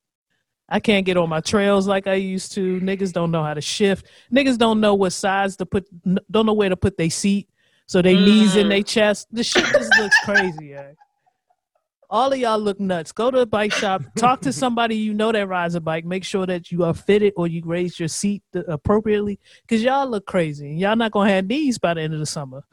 I 0.71 0.79
can't 0.79 1.05
get 1.05 1.17
on 1.17 1.27
my 1.29 1.41
trails 1.41 1.86
like 1.86 2.07
I 2.07 2.13
used 2.13 2.53
to. 2.53 2.79
Niggas 2.79 3.12
don't 3.12 3.29
know 3.29 3.43
how 3.43 3.53
to 3.53 3.60
shift. 3.62 4.05
Niggas 4.34 4.57
don't 4.57 4.79
know 4.79 4.95
what 4.95 5.12
size 5.12 5.57
to 5.57 5.65
put, 5.65 5.86
don't 6.31 6.45
know 6.45 6.53
where 6.53 6.69
to 6.69 6.77
put 6.77 6.97
their 6.97 7.10
seat. 7.10 7.49
So 7.88 8.01
they 8.01 8.15
knees 8.15 8.55
in 8.55 8.67
Mm. 8.67 8.69
their 8.69 8.84
chest. 8.84 9.27
The 9.34 9.43
shit 9.43 9.65
just 9.65 9.91
looks 9.99 10.17
crazy, 10.23 10.67
yeah. 10.67 10.91
All 12.10 12.31
of 12.31 12.39
y'all 12.39 12.57
look 12.60 12.79
nuts. 12.79 13.12
Go 13.12 13.31
to 13.31 13.39
a 13.39 13.45
bike 13.45 13.73
shop. 13.73 14.01
Talk 14.17 14.39
to 14.41 14.53
somebody 14.63 14.95
you 14.95 15.13
know 15.13 15.31
that 15.34 15.47
rides 15.47 15.75
a 15.75 15.81
bike. 15.81 16.05
Make 16.05 16.23
sure 16.23 16.45
that 16.45 16.71
you 16.71 16.86
are 16.86 16.93
fitted 16.93 17.34
or 17.36 17.47
you 17.47 17.62
raise 17.65 17.99
your 17.99 18.07
seat 18.07 18.41
appropriately. 18.67 19.39
Cause 19.67 19.81
y'all 19.81 20.07
look 20.07 20.25
crazy. 20.25 20.71
Y'all 20.71 20.95
not 20.95 21.12
gonna 21.12 21.29
have 21.31 21.45
knees 21.47 21.77
by 21.77 21.93
the 21.93 22.01
end 22.01 22.13
of 22.13 22.19
the 22.19 22.25
summer. 22.25 22.63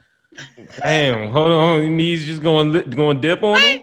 Damn, 0.81 1.31
hold 1.31 1.51
on. 1.51 1.81
Your 1.81 1.89
knees 1.89 2.25
just 2.25 2.41
going 2.41 2.71
li- 2.71 2.83
going 2.83 3.19
dip 3.19 3.43
on 3.43 3.59
them? 3.59 3.81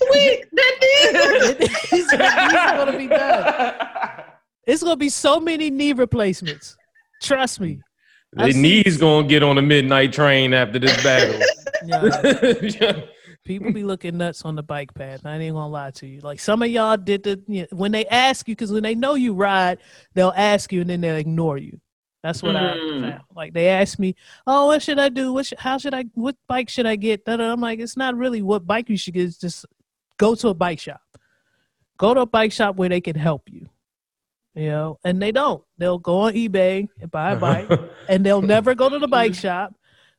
The 0.00 0.18
end 0.18 1.16
of 1.16 1.18
summer 1.18 1.34
is 1.34 1.58
next 1.58 1.60
week. 1.60 1.60
That 1.60 1.60
nigga. 1.60 1.90
These 1.90 2.12
are 2.14 2.84
gonna 2.84 2.98
be 2.98 3.06
done. 3.06 4.24
It's 4.66 4.82
gonna 4.82 4.96
be 4.96 5.08
so 5.08 5.40
many 5.40 5.70
knee 5.70 5.92
replacements. 5.92 6.76
Trust 7.22 7.60
me. 7.60 7.80
The 8.32 8.44
I've 8.44 8.52
seen- 8.52 8.62
knees 8.62 8.96
gonna 8.98 9.26
get 9.26 9.42
on 9.42 9.56
the 9.56 9.62
midnight 9.62 10.12
train 10.12 10.54
after 10.54 10.78
this 10.78 11.02
battle. 11.02 11.40
Yeah. 11.84 13.00
People 13.44 13.72
be 13.72 13.82
looking 13.84 14.18
nuts 14.18 14.44
on 14.44 14.54
the 14.54 14.62
bike 14.62 14.92
path. 14.94 15.24
I 15.24 15.36
ain't 15.38 15.54
gonna 15.54 15.68
lie 15.68 15.90
to 15.92 16.06
you. 16.06 16.20
Like 16.20 16.38
some 16.40 16.62
of 16.62 16.68
y'all 16.68 16.96
did 16.98 17.22
the 17.22 17.42
you 17.48 17.62
know, 17.62 17.66
when 17.72 17.90
they 17.90 18.04
ask 18.06 18.46
you, 18.46 18.54
because 18.54 18.70
when 18.70 18.82
they 18.82 18.94
know 18.94 19.14
you 19.14 19.32
ride, 19.32 19.78
they'll 20.14 20.34
ask 20.36 20.72
you 20.72 20.82
and 20.82 20.90
then 20.90 21.00
they'll 21.00 21.16
ignore 21.16 21.56
you. 21.58 21.80
That's 22.22 22.42
what 22.42 22.54
I 22.54 22.74
Mm. 22.74 23.00
found. 23.10 23.22
Like 23.34 23.54
they 23.54 23.68
ask 23.68 23.98
me, 23.98 24.14
"Oh, 24.46 24.66
what 24.66 24.82
should 24.82 24.98
I 24.98 25.08
do? 25.08 25.32
What 25.32 25.46
should, 25.46 25.58
how 25.58 25.78
should 25.78 25.94
I? 25.94 26.04
What 26.14 26.36
bike 26.48 26.68
should 26.68 26.84
I 26.84 26.96
get?" 26.96 27.24
Da-da. 27.24 27.50
I'm 27.50 27.62
like, 27.62 27.80
it's 27.80 27.96
not 27.96 28.14
really 28.14 28.42
what 28.42 28.66
bike 28.66 28.90
you 28.90 28.98
should 28.98 29.14
get. 29.14 29.24
It's 29.24 29.38
just 29.38 29.64
go 30.20 30.34
to 30.36 30.48
a 30.48 30.54
bike 30.54 30.78
shop. 30.78 31.00
Go 31.96 32.14
to 32.14 32.20
a 32.20 32.26
bike 32.26 32.52
shop 32.52 32.76
where 32.76 32.88
they 32.88 33.00
can 33.00 33.16
help 33.16 33.42
you. 33.50 33.68
You 34.54 34.68
know, 34.68 34.98
and 35.04 35.20
they 35.22 35.32
don't. 35.32 35.62
They'll 35.78 35.98
go 35.98 36.20
on 36.20 36.34
eBay 36.34 36.88
and 37.00 37.10
buy 37.10 37.32
a 37.32 37.36
bike 37.36 37.68
and 38.08 38.24
they'll 38.26 38.42
never 38.42 38.74
go 38.74 38.88
to 38.88 38.98
the 38.98 39.08
bike 39.08 39.34
shop. 39.44 39.74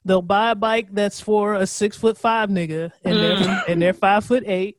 They'll 0.05 0.21
buy 0.23 0.51
a 0.51 0.55
bike 0.55 0.87
that's 0.91 1.19
for 1.21 1.53
a 1.53 1.67
six 1.67 1.95
foot 1.97 2.17
five 2.17 2.49
nigga, 2.49 2.91
and 3.05 3.15
they're 3.17 3.37
Mm. 3.37 3.63
and 3.69 3.81
they're 3.81 3.93
five 3.93 4.25
foot 4.25 4.43
eight, 4.47 4.77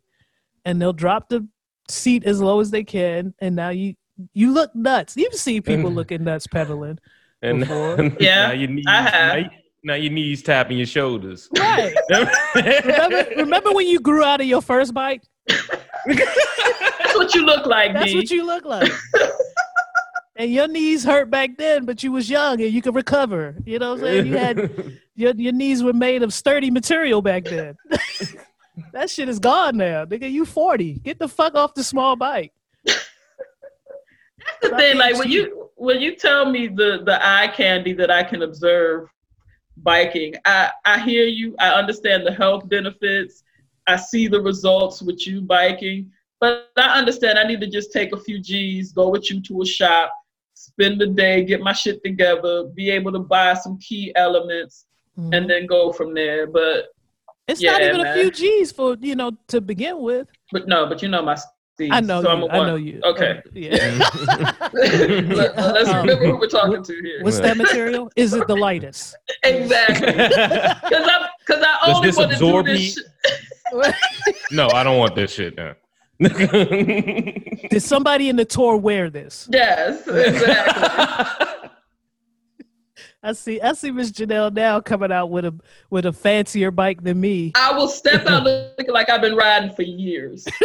and 0.64 0.80
they'll 0.82 0.92
drop 0.92 1.28
the 1.28 1.46
seat 1.88 2.24
as 2.24 2.40
low 2.40 2.58
as 2.60 2.70
they 2.72 2.82
can, 2.82 3.32
and 3.38 3.54
now 3.54 3.68
you 3.68 3.94
you 4.32 4.52
look 4.52 4.74
nuts. 4.74 5.16
You've 5.16 5.34
seen 5.34 5.62
people 5.62 5.90
looking 5.92 6.24
nuts 6.24 6.46
pedaling. 6.48 6.98
And 7.40 7.60
Before. 7.60 7.96
Yeah, 8.20 8.48
now 8.48 8.52
your 8.52 8.68
knees, 8.70 8.84
I 8.88 9.02
have. 9.02 9.12
Now, 9.12 9.36
you- 9.36 9.50
now 9.82 9.94
your 9.94 10.12
knees 10.12 10.42
tapping 10.42 10.78
your 10.78 10.86
shoulders. 10.86 11.48
Right. 11.58 11.94
remember, 12.54 13.26
remember 13.36 13.72
when 13.72 13.86
you 13.86 14.00
grew 14.00 14.22
out 14.22 14.40
of 14.40 14.46
your 14.46 14.62
first 14.62 14.94
bike? 14.94 15.22
That's 15.48 17.14
what 17.14 17.34
you 17.34 17.44
look 17.44 17.66
like, 17.66 17.92
That's 17.92 18.12
D. 18.12 18.16
what 18.16 18.30
you 18.30 18.46
look 18.46 18.64
like. 18.64 18.90
and 20.36 20.52
your 20.52 20.68
knees 20.68 21.04
hurt 21.04 21.30
back 21.30 21.56
then, 21.56 21.84
but 21.84 22.02
you 22.02 22.12
was 22.12 22.30
young 22.30 22.60
and 22.60 22.72
you 22.72 22.80
could 22.80 22.94
recover. 22.94 23.56
You 23.64 23.78
know 23.78 23.94
what 23.94 24.00
I'm 24.00 24.04
saying? 24.04 24.26
You 24.26 24.36
had 24.36 24.98
your 25.14 25.34
your 25.34 25.52
knees 25.52 25.82
were 25.82 25.92
made 25.92 26.22
of 26.22 26.32
sturdy 26.32 26.70
material 26.70 27.20
back 27.20 27.44
then. 27.44 27.76
that 28.92 29.10
shit 29.10 29.28
is 29.28 29.38
gone 29.38 29.76
now. 29.76 30.04
Nigga, 30.04 30.30
you 30.30 30.44
40. 30.44 30.94
Get 30.94 31.18
the 31.18 31.28
fuck 31.28 31.54
off 31.54 31.74
the 31.74 31.84
small 31.84 32.16
bike. 32.16 32.52
That's 32.84 33.08
the 34.62 34.76
thing, 34.76 34.96
like 34.96 35.16
when 35.16 35.30
you 35.30 35.70
when 35.76 36.00
you 36.00 36.16
tell 36.16 36.50
me 36.50 36.68
the 36.68 37.02
the 37.04 37.18
eye 37.24 37.48
candy 37.48 37.92
that 37.94 38.10
I 38.10 38.22
can 38.22 38.42
observe 38.42 39.08
biking, 39.82 40.34
I 40.44 40.70
I 40.84 40.98
hear 41.00 41.26
you. 41.26 41.54
I 41.58 41.70
understand 41.70 42.26
the 42.26 42.32
health 42.32 42.68
benefits. 42.68 43.42
I 43.88 43.96
see 43.96 44.28
the 44.28 44.40
results 44.40 45.02
with 45.02 45.26
you 45.26 45.40
biking, 45.42 46.10
but 46.40 46.70
I 46.76 46.98
understand 46.98 47.38
I 47.38 47.44
need 47.44 47.60
to 47.60 47.66
just 47.66 47.92
take 47.92 48.12
a 48.12 48.20
few 48.20 48.38
G's, 48.40 48.92
go 48.92 49.08
with 49.08 49.30
you 49.30 49.40
to 49.42 49.62
a 49.62 49.66
shop, 49.66 50.12
spend 50.54 51.00
the 51.00 51.08
day, 51.08 51.44
get 51.44 51.60
my 51.60 51.72
shit 51.72 52.02
together, 52.04 52.64
be 52.64 52.90
able 52.90 53.12
to 53.12 53.18
buy 53.18 53.54
some 53.54 53.78
key 53.78 54.12
elements, 54.14 54.86
Mhm. 55.18 55.34
and 55.36 55.50
then 55.50 55.66
go 55.66 55.92
from 55.92 56.14
there. 56.14 56.46
But 56.46 56.88
it's 57.48 57.60
not 57.60 57.82
yeah, 57.82 57.88
even 57.88 58.06
a 58.06 58.14
few 58.14 58.30
G's 58.30 58.70
for, 58.70 58.96
you 59.00 59.16
know, 59.16 59.32
to 59.48 59.60
begin 59.60 60.00
with. 60.00 60.28
but 60.52 60.68
no, 60.68 60.86
but 60.86 61.02
you 61.02 61.08
know 61.08 61.22
my. 61.22 61.36
Steez, 61.78 61.88
I 61.90 62.00
know 62.00 62.22
so 62.22 62.28
you. 62.30 62.36
I'm 62.36 62.42
a 62.42 62.46
I 62.46 62.58
one. 62.58 62.66
know 62.66 62.76
you. 62.76 63.00
Okay. 63.04 63.38
Uh, 63.38 63.50
yeah. 63.54 64.08
Let, 64.74 65.58
us 65.58 65.88
Um, 65.92 65.96
remember 66.06 66.26
who 66.26 66.36
we're 66.38 66.46
talking 66.48 66.82
to 66.82 66.92
here. 67.02 67.22
What's 67.22 67.40
that 67.40 67.56
material? 67.56 68.10
Is 68.14 68.34
it 68.34 68.46
the 68.46 68.56
lightest? 68.56 69.16
Exactly. 69.42 70.06
Because 70.12 71.08
I, 71.08 71.28
cause 71.46 71.62
I 71.62 71.86
Does 71.86 71.96
only 71.96 72.08
this 72.08 72.16
want 72.16 72.30
to 72.32 72.38
do 72.38 72.44
absorb 72.46 72.66
this 72.66 72.96
me? 72.96 73.02
shit. 73.82 73.94
no, 74.52 74.68
I 74.68 74.84
don't 74.84 74.98
want 74.98 75.14
this 75.14 75.32
shit 75.32 75.56
now. 75.56 75.74
Did 76.20 77.82
somebody 77.82 78.28
in 78.28 78.36
the 78.36 78.44
tour 78.44 78.76
wear 78.76 79.08
this? 79.10 79.48
Yes, 79.50 80.06
exactly. 80.06 81.46
I 83.24 83.34
see. 83.34 83.60
I 83.60 83.72
see 83.74 83.92
Miss 83.92 84.10
Janelle 84.10 84.52
now 84.52 84.80
coming 84.80 85.12
out 85.12 85.30
with 85.30 85.44
a 85.44 85.54
with 85.90 86.06
a 86.06 86.12
fancier 86.12 86.72
bike 86.72 87.04
than 87.04 87.20
me. 87.20 87.52
I 87.54 87.70
will 87.72 87.86
step 87.86 88.26
out 88.26 88.42
looking 88.42 88.92
like 88.92 89.08
I've 89.08 89.20
been 89.20 89.36
riding 89.36 89.70
for 89.70 89.82
years. 89.82 90.44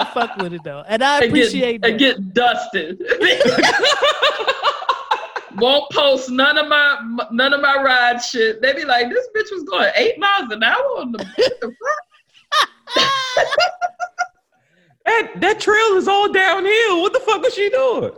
I 0.00 0.08
fuck 0.14 0.36
with 0.36 0.52
it 0.52 0.62
though, 0.62 0.84
and 0.86 1.02
I 1.02 1.22
and 1.22 1.26
appreciate 1.26 1.80
get, 1.80 1.90
and 1.90 2.00
that. 2.00 2.08
get 2.20 2.32
dusted. 2.34 3.02
Won't 5.56 5.90
post 5.90 6.30
none 6.30 6.56
of 6.56 6.68
my 6.68 7.26
none 7.32 7.52
of 7.52 7.60
my 7.60 7.82
ride 7.82 8.22
shit. 8.22 8.62
They 8.62 8.74
be 8.74 8.84
like, 8.84 9.08
"This 9.08 9.26
bitch 9.36 9.50
was 9.50 9.64
going 9.64 9.90
eight 9.96 10.20
miles 10.20 10.52
an 10.52 10.62
hour 10.62 11.00
on 11.00 11.10
the." 11.10 11.18
what 11.18 11.60
the 11.60 11.66
fuck? 11.66 11.74
that 15.04 15.32
that 15.40 15.58
trail 15.58 15.96
is 15.96 16.06
all 16.06 16.32
downhill. 16.32 17.02
What 17.02 17.12
the 17.12 17.18
fuck 17.20 17.44
is 17.44 17.54
she 17.54 17.70
doing? 17.70 18.12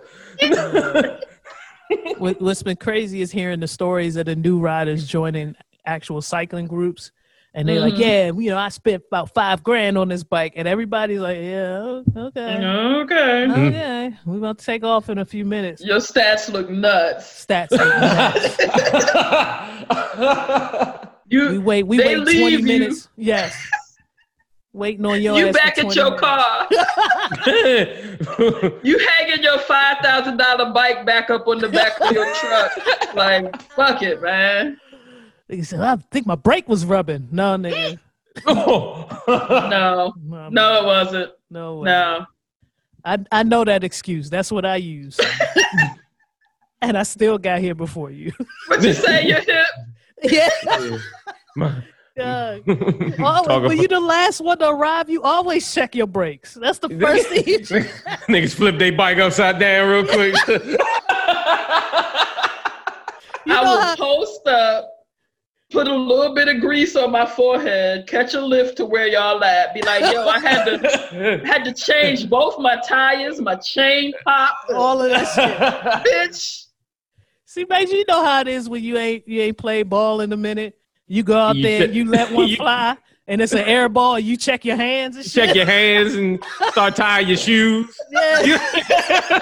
What, 2.18 2.40
what's 2.40 2.62
been 2.62 2.76
crazy 2.76 3.20
is 3.22 3.30
hearing 3.32 3.60
the 3.60 3.68
stories 3.68 4.16
of 4.16 4.26
the 4.26 4.36
new 4.36 4.60
riders 4.60 5.06
joining 5.06 5.54
actual 5.86 6.20
cycling 6.22 6.66
groups, 6.66 7.10
and 7.54 7.68
they're 7.68 7.80
like, 7.80 7.94
Mhm. 7.94 7.98
"Yeah, 7.98 8.26
you 8.32 8.50
know, 8.50 8.58
I 8.58 8.68
spent 8.68 9.02
about 9.08 9.32
five 9.34 9.62
grand 9.62 9.96
on 9.98 10.08
this 10.08 10.22
bike," 10.22 10.52
and 10.56 10.68
everybody's 10.68 11.20
like, 11.20 11.38
"Yeah, 11.38 12.02
okay, 12.16 12.66
Okay. 12.66 13.46
okay, 13.50 14.14
we're 14.26 14.38
about 14.38 14.58
to 14.58 14.64
take 14.64 14.84
off 14.84 15.08
in 15.08 15.18
a 15.18 15.24
few 15.24 15.44
minutes." 15.44 15.82
Your 15.82 15.98
stats 15.98 16.50
look 16.52 16.70
nuts. 16.70 17.44
Stats. 17.46 17.70
we 21.30 21.36
You 21.36 21.60
wait. 21.60 21.86
We 21.86 21.96
They 21.98 22.18
wait 22.18 22.24
twenty 22.38 22.56
you. 22.56 22.62
minutes. 22.62 23.08
Yes. 23.16 23.56
Waiting 24.72 25.04
on 25.04 25.20
your 25.20 25.36
you 25.36 25.48
ass 25.48 25.54
back 25.56 25.74
for 25.76 25.86
at 25.88 25.96
your 25.96 26.04
minutes. 26.12 26.20
car. 26.22 26.68
You 28.82 28.98
hanging 29.18 29.42
your 29.42 29.58
five 29.60 29.98
thousand 30.02 30.36
dollar 30.36 30.72
bike 30.72 31.04
back 31.04 31.30
up 31.30 31.46
on 31.48 31.58
the 31.58 31.68
back 31.68 32.00
of 32.00 32.12
your 32.12 32.32
truck. 32.34 32.72
Like, 33.14 33.60
fuck 33.72 34.02
it, 34.02 34.22
man. 34.22 34.78
Nigga 35.50 35.66
said, 35.66 35.80
I 35.80 35.96
think 36.12 36.26
my 36.26 36.36
brake 36.36 36.68
was 36.68 36.84
rubbing. 36.84 37.28
No, 37.32 37.56
nigga. 37.56 37.98
oh. 38.46 39.06
No, 39.28 40.12
No, 40.22 40.48
no, 40.50 40.80
it 40.80 40.84
wasn't. 40.86 41.32
no, 41.50 41.78
way. 41.78 41.86
No. 41.86 42.26
I 43.04 43.18
I 43.32 43.42
know 43.42 43.64
that 43.64 43.82
excuse. 43.82 44.30
That's 44.30 44.52
what 44.52 44.64
I 44.64 44.76
use. 44.76 45.18
and 46.82 46.96
I 46.96 47.02
still 47.02 47.38
got 47.38 47.60
here 47.60 47.74
before 47.74 48.10
you. 48.10 48.32
What 48.68 48.82
you 48.82 48.92
say, 48.92 49.26
your 49.26 49.40
hip? 49.40 49.66
yeah. 50.22 50.48
My- 51.56 51.82
yeah. 52.16 52.58
Talk 53.16 53.46
Oh, 53.48 53.60
when 53.60 53.78
you 53.78 53.84
about- 53.84 53.90
the 53.96 54.00
last 54.00 54.40
one 54.40 54.58
to 54.58 54.68
arrive, 54.68 55.08
you 55.08 55.22
always 55.22 55.72
check 55.72 55.94
your 55.94 56.06
brakes. 56.06 56.54
That's 56.54 56.78
the 56.78 56.88
first 57.00 57.28
thing 57.28 57.44
you 57.46 57.64
check. 57.64 57.86
Niggas 58.28 58.54
flip 58.54 58.78
their 58.78 58.92
bike 58.92 59.18
upside 59.18 59.58
down 59.58 59.88
real 59.90 60.04
quick. 60.06 60.34
You 63.46 63.54
I 63.56 63.62
know 63.64 63.70
will 63.70 63.80
how- 63.80 63.96
post 63.96 64.46
up, 64.46 64.90
put 65.70 65.86
a 65.88 65.94
little 65.94 66.34
bit 66.34 66.48
of 66.48 66.60
grease 66.60 66.94
on 66.96 67.10
my 67.10 67.24
forehead, 67.24 68.06
catch 68.06 68.34
a 68.34 68.40
lift 68.40 68.76
to 68.78 68.84
where 68.84 69.06
y'all 69.06 69.42
at. 69.42 69.72
Be 69.72 69.80
like, 69.82 70.02
yo, 70.12 70.26
I 70.28 70.38
had 70.40 70.64
to 70.64 71.40
had 71.46 71.64
to 71.64 71.72
change 71.72 72.28
both 72.28 72.58
my 72.58 72.76
tires, 72.86 73.40
my 73.40 73.54
chain 73.56 74.12
pop, 74.24 74.54
all 74.74 75.00
of 75.00 75.10
that 75.10 75.24
shit. 76.04 76.12
bitch. 76.12 76.64
See, 77.46 77.64
Major, 77.68 77.96
you 77.96 78.04
know 78.06 78.24
how 78.24 78.40
it 78.42 78.48
is 78.48 78.68
when 78.68 78.84
you 78.84 78.98
ain't 78.98 79.26
you 79.26 79.40
ain't 79.42 79.56
played 79.58 79.88
ball 79.88 80.20
in 80.20 80.32
a 80.32 80.36
minute. 80.36 80.76
You 81.10 81.24
go 81.24 81.36
out 81.36 81.56
You 81.56 81.62
there, 81.64 81.82
and 81.84 81.94
you 81.94 82.04
let 82.08 82.30
one 82.32 82.46
you- 82.52 82.56
fly, 82.56 82.96
and 83.26 83.40
it's 83.42 83.52
an 83.52 83.64
air 83.64 83.88
ball. 83.88 84.16
You 84.18 84.36
check 84.36 84.64
your 84.64 84.76
hands 84.76 85.16
and 85.16 85.24
shit. 85.24 85.46
Check 85.46 85.56
your 85.56 85.66
hands 85.66 86.14
and 86.14 86.42
start 86.70 86.94
tying 86.94 87.26
your 87.26 87.36
shoes. 87.36 87.98
Yeah. 88.12 88.40
You 88.42 88.54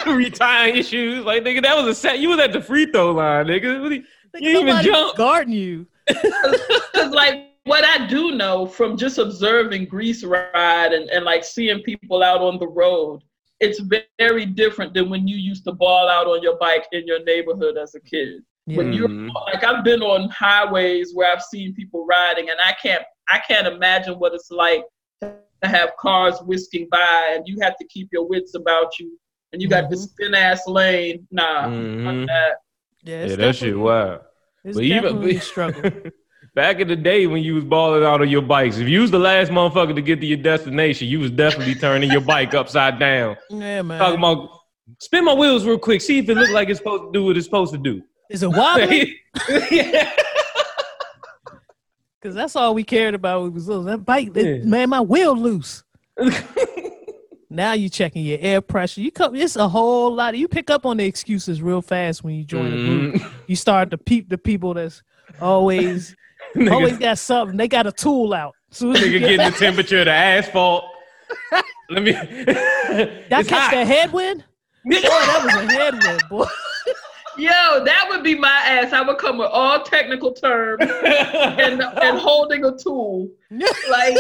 retying 0.07 0.75
your 0.77 0.83
shoes. 0.83 1.25
Like 1.27 1.45
nigga, 1.45 1.63
that 1.63 1.77
was 1.77 1.87
a 1.87 1.95
set. 1.95 2.21
You 2.21 2.31
was 2.31 2.39
at 2.39 2.53
the 2.55 2.61
free 2.63 2.87
throw 2.91 3.13
line, 3.13 3.47
nigga. 3.47 3.83
What 3.83 3.93
you, 3.93 4.03
Like, 4.33 4.43
you 4.43 4.53
didn't 4.53 4.69
even 4.69 4.83
jump. 4.83 5.17
guarding 5.17 5.53
you. 5.53 5.87
Because 6.07 7.13
like 7.13 7.51
what 7.65 7.85
I 7.85 8.07
do 8.07 8.33
know 8.33 8.65
from 8.67 8.97
just 8.97 9.19
observing 9.19 9.87
Grease 9.87 10.25
Ride 10.25 10.93
and, 10.95 11.09
and 11.11 11.25
like 11.27 11.45
seeing 11.45 11.83
people 11.83 12.23
out 12.23 12.41
on 12.41 12.59
the 12.59 12.67
road, 12.67 13.21
it's 13.61 13.81
very 14.19 14.47
different 14.47 14.95
than 14.95 15.11
when 15.11 15.29
you 15.29 15.37
used 15.37 15.65
to 15.65 15.73
ball 15.73 16.09
out 16.09 16.27
on 16.27 16.43
your 16.43 16.57
bike 16.59 16.87
in 16.93 17.07
your 17.07 17.23
neighborhood 17.25 17.77
as 17.77 17.95
a 17.95 18.01
kid. 18.01 18.43
When 18.77 18.93
you're 18.93 19.09
Mhm. 19.09 19.31
like 19.53 19.65
I've 19.65 19.83
been 19.83 20.03
on 20.03 20.29
highways 20.31 21.15
where 21.15 21.33
I've 21.33 21.43
seen 21.43 21.75
people 21.75 22.05
riding 22.07 22.51
and 22.51 22.59
I 22.61 22.73
can't 22.83 23.03
I 23.31 23.39
can't 23.47 23.67
imagine 23.67 24.15
what 24.19 24.33
it's 24.35 24.51
like 24.51 24.83
to 25.23 25.33
have 25.63 25.91
cars 25.99 26.41
whisking 26.45 26.87
by 26.91 27.33
and 27.35 27.47
you 27.47 27.59
have 27.63 27.77
to 27.79 27.87
keep 27.89 28.09
your 28.13 28.27
wits 28.27 28.55
about 28.55 28.99
you 28.99 29.19
and 29.53 29.61
you 29.63 29.69
got 29.69 29.91
this 29.91 30.07
Mhm. 30.07 30.11
thin 30.19 30.35
ass 30.35 30.67
lane. 30.67 31.27
Nah, 31.31 31.63
fuck 31.63 31.71
Mhm. 31.71 32.27
that. 32.27 32.57
Yeah, 33.05 33.15
Yeah, 33.15 33.23
that 33.23 33.31
shit 33.31 33.39
definitely- 33.39 33.75
wild. 33.83 34.21
It's 34.65 34.77
But 34.77 34.85
even- 34.85 35.03
definitely 35.03 35.37
a 35.37 35.41
struggle. 35.53 35.83
Back 36.55 36.81
in 36.81 36.89
the 36.89 36.97
day 36.97 37.27
when 37.27 37.43
you 37.43 37.55
was 37.55 37.65
balling 37.65 38.03
out 38.05 38.21
on 38.21 38.29
your 38.29 38.43
bikes, 38.43 38.79
if 38.79 38.89
you 38.89 39.01
was 39.03 39.11
the 39.11 39.19
last 39.19 39.51
motherfucker 39.51 39.95
to 39.95 40.03
get 40.03 40.21
to 40.21 40.27
your 40.27 40.39
destination, 40.39 41.07
you 41.09 41.21
was 41.21 41.31
definitely 41.31 41.75
turning 41.75 42.11
your 42.11 42.21
bike 42.21 42.55
upside 42.55 42.99
down. 42.99 43.37
Yeah, 43.51 43.83
man. 43.83 43.99
Talking 43.99 44.19
about 44.19 44.51
spin 45.01 45.25
my 45.25 45.35
wheels 45.35 45.65
real 45.67 45.79
quick, 45.79 46.01
see 46.01 46.19
if 46.19 46.29
it 46.29 46.35
look 46.35 46.51
like 46.51 46.69
it's 46.71 46.79
supposed 46.79 47.05
to 47.05 47.11
do 47.13 47.25
what 47.25 47.37
it's 47.37 47.47
supposed 47.47 47.73
to 47.73 47.79
do. 47.79 48.03
Is 48.29 48.43
it 48.43 48.49
wobbly? 48.49 49.21
yeah. 49.71 50.13
Because 52.21 52.35
that's 52.35 52.57
all 52.57 52.75
we 52.75 52.85
cared 52.85 53.15
about. 53.15 53.47
It 53.47 53.53
was 53.53 53.69
little 53.69 53.85
that 53.85 54.05
bike. 54.05 54.31
Yeah. 54.35 54.59
man, 54.65 54.91
my 54.91 55.01
wheel 55.01 55.37
loose. 55.37 55.85
Now 57.51 57.73
you're 57.73 57.89
checking 57.89 58.25
your 58.25 58.39
air 58.41 58.61
pressure. 58.61 59.01
You 59.01 59.11
come. 59.11 59.35
It's 59.35 59.57
a 59.57 59.69
whole 59.69 60.15
lot. 60.15 60.37
You 60.37 60.49
pick 60.49 60.69
up 60.69 60.85
on 60.85 60.99
the 60.99 61.07
excuses 61.07 61.63
real 61.63 61.81
fast 61.81 62.23
when 62.23 62.35
you 62.35 62.45
join 62.45 62.67
a 62.67 62.77
group. 62.77 63.15
Mm. 63.15 63.31
You 63.47 63.57
start 63.57 63.91
to 63.91 63.99
peep 63.99 64.29
the 64.29 64.37
people 64.37 64.75
that's 64.75 65.03
always 65.41 66.15
always 66.71 66.99
got 66.99 67.19
something. 67.19 67.57
They 67.57 67.67
got 67.67 67.87
a 67.87 67.93
tool 67.93 68.35
out. 68.35 68.55
So 68.71 68.87
Nigga 68.87 69.19
getting 69.19 69.39
the 69.39 69.57
temperature 69.59 70.01
of 70.01 70.05
the 70.05 70.13
asphalt. 70.13 70.85
Let 71.89 72.03
me. 72.03 72.13
Y'all 72.13 72.27
it's 72.29 73.49
catch 73.49 73.51
hot. 73.51 73.71
that 73.73 73.87
headwind? 73.87 74.45
Boy, 74.85 75.01
that 75.01 75.41
was 75.43 75.55
a 75.55 75.73
headwind, 75.73 76.23
boy. 76.29 76.47
Yo, 77.39 77.85
that 77.85 78.07
would 78.09 78.23
be 78.25 78.35
my 78.35 78.63
ass. 78.67 78.93
I 78.93 79.01
would 79.03 79.19
come 79.19 79.39
with 79.39 79.51
all 79.51 79.83
technical 79.83 80.33
terms 80.33 80.81
and 81.05 81.81
and 81.83 82.19
holding 82.19 82.65
a 82.65 82.77
tool. 82.77 83.31
Like 83.89 84.17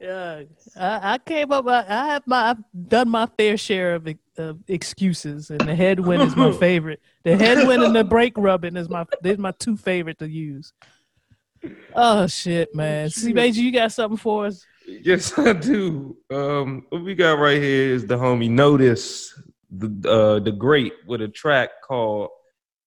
Yeah, 0.00 0.42
I, 0.76 1.14
I 1.14 1.18
came 1.18 1.52
up. 1.52 1.66
I, 1.66 1.84
I 1.88 2.06
have 2.08 2.26
my. 2.26 2.50
I've 2.50 2.88
done 2.88 3.08
my 3.08 3.26
fair 3.36 3.56
share 3.56 3.94
of, 3.96 4.08
of 4.36 4.58
excuses, 4.68 5.50
and 5.50 5.60
the 5.60 5.74
headwind 5.74 6.22
is 6.22 6.36
my 6.36 6.52
favorite. 6.58 7.00
The 7.24 7.36
headwind 7.36 7.82
and 7.82 7.96
the 7.96 8.04
brake 8.04 8.34
rubbing 8.36 8.76
is 8.76 8.88
my. 8.88 9.06
They're 9.22 9.36
my 9.36 9.52
two 9.52 9.76
favorite 9.76 10.18
to 10.20 10.28
use. 10.28 10.72
Oh 11.94 12.26
shit, 12.26 12.74
man. 12.74 13.10
See, 13.10 13.32
Major, 13.32 13.60
you 13.60 13.72
got 13.72 13.92
something 13.92 14.16
for 14.16 14.46
us? 14.46 14.64
Yes, 14.86 15.36
I 15.38 15.52
do. 15.52 16.16
Um, 16.30 16.86
what 16.88 17.04
we 17.04 17.14
got 17.14 17.38
right 17.38 17.60
here 17.60 17.92
is 17.92 18.06
the 18.06 18.16
homie 18.16 18.48
Notice, 18.48 19.38
the 19.70 20.10
uh, 20.10 20.38
the 20.40 20.52
great 20.52 20.92
with 21.06 21.20
a 21.22 21.28
track 21.28 21.70
called 21.86 22.30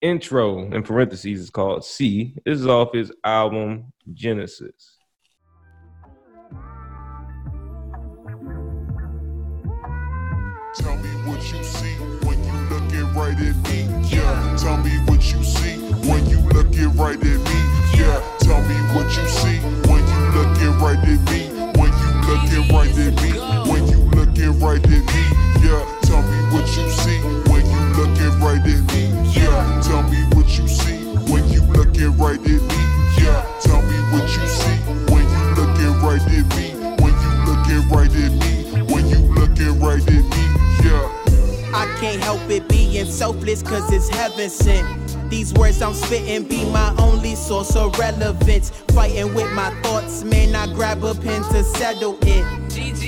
Intro. 0.02 0.72
In 0.72 0.84
parentheses, 0.84 1.42
it's 1.42 1.50
called 1.50 1.86
C. 1.86 2.36
This 2.46 2.60
is 2.60 2.68
off 2.68 2.94
his 2.94 3.12
album 3.24 3.94
Genesis. 4.14 4.98
Tell 10.76 10.96
me 10.96 11.10
what 11.28 11.52
you 11.52 11.62
see 11.64 11.94
when 12.26 12.42
you 12.46 12.54
looking 12.72 13.14
right 13.14 13.36
at 13.36 13.56
me. 13.70 13.84
Yeah. 14.08 14.56
Tell 14.58 14.78
me 14.78 14.92
what 15.06 15.22
you 15.34 15.44
see 15.44 15.78
when 16.08 16.26
you 16.30 16.40
looking 16.40 16.96
right 16.96 17.18
at 17.18 17.24
me. 17.24 17.60
Yeah. 18.00 18.24
Tell 18.40 18.62
me 18.62 18.76
what 18.96 19.06
you 19.18 19.28
see 19.28 19.60
when 19.92 20.02
you 20.08 20.20
looking 20.32 20.80
right 20.80 20.98
at 20.98 21.20
me. 21.30 21.50
When 21.78 21.92
you 21.92 22.10
looking 22.26 22.74
right 22.74 22.98
at 22.98 23.22
me. 23.22 23.32
When 23.70 23.88
you 23.88 24.00
looking 24.16 24.60
right 24.62 24.82
at 24.82 24.90
me. 24.90 25.24
Yeah. 25.62 26.00
Tell 26.04 26.22
me 26.22 26.51
you 26.78 26.90
see 26.90 27.20
when 27.50 27.66
you 27.66 27.80
looking 27.98 28.40
right 28.40 28.60
at 28.60 28.94
me. 28.94 29.10
Yeah. 29.32 29.82
Tell 29.84 30.04
me 30.04 30.24
what 30.36 30.48
you 30.58 30.68
see 30.68 31.04
when 31.32 31.48
you 31.50 31.62
looking 31.64 32.16
right 32.18 32.40
at 32.40 32.48
me. 32.48 32.82
Yeah. 33.18 33.46
Tell 33.62 33.82
me 33.82 33.98
what 34.12 34.24
you 34.24 34.48
see 34.48 34.78
when 35.12 35.26
you 35.28 35.42
looking 35.58 35.94
right 36.02 36.22
at 36.22 36.46
me. 36.56 36.72
When 37.02 37.14
you 37.24 37.32
looking 37.48 37.90
right 37.90 38.16
at 38.16 38.32
me. 38.42 38.82
When 38.94 39.08
you 39.08 39.18
looking 39.34 39.80
right 39.80 40.02
at 40.02 40.24
me. 40.24 40.44
Yeah. 40.84 41.22
I 41.74 41.86
can't 42.00 42.22
help 42.22 42.50
it 42.50 42.68
being 42.68 43.06
selfless 43.06 43.62
cause 43.64 43.92
it's 43.92 44.10
heaven 44.10 44.50
sent. 44.50 45.11
These 45.32 45.54
words 45.54 45.82
I'm 45.82 45.94
spitting 45.94 46.44
be 46.44 46.66
my 46.66 46.94
only 46.98 47.36
source 47.36 47.78
of 47.78 47.98
relevance. 47.98 48.70
Fighting 48.94 49.34
with 49.34 49.50
my 49.54 49.70
thoughts, 49.82 50.26
man, 50.26 50.54
I 50.54 50.68
grab 50.74 51.06
a 51.06 51.16
pen 51.16 51.42
to 51.54 51.64
settle 51.64 52.18
it. 52.22 52.46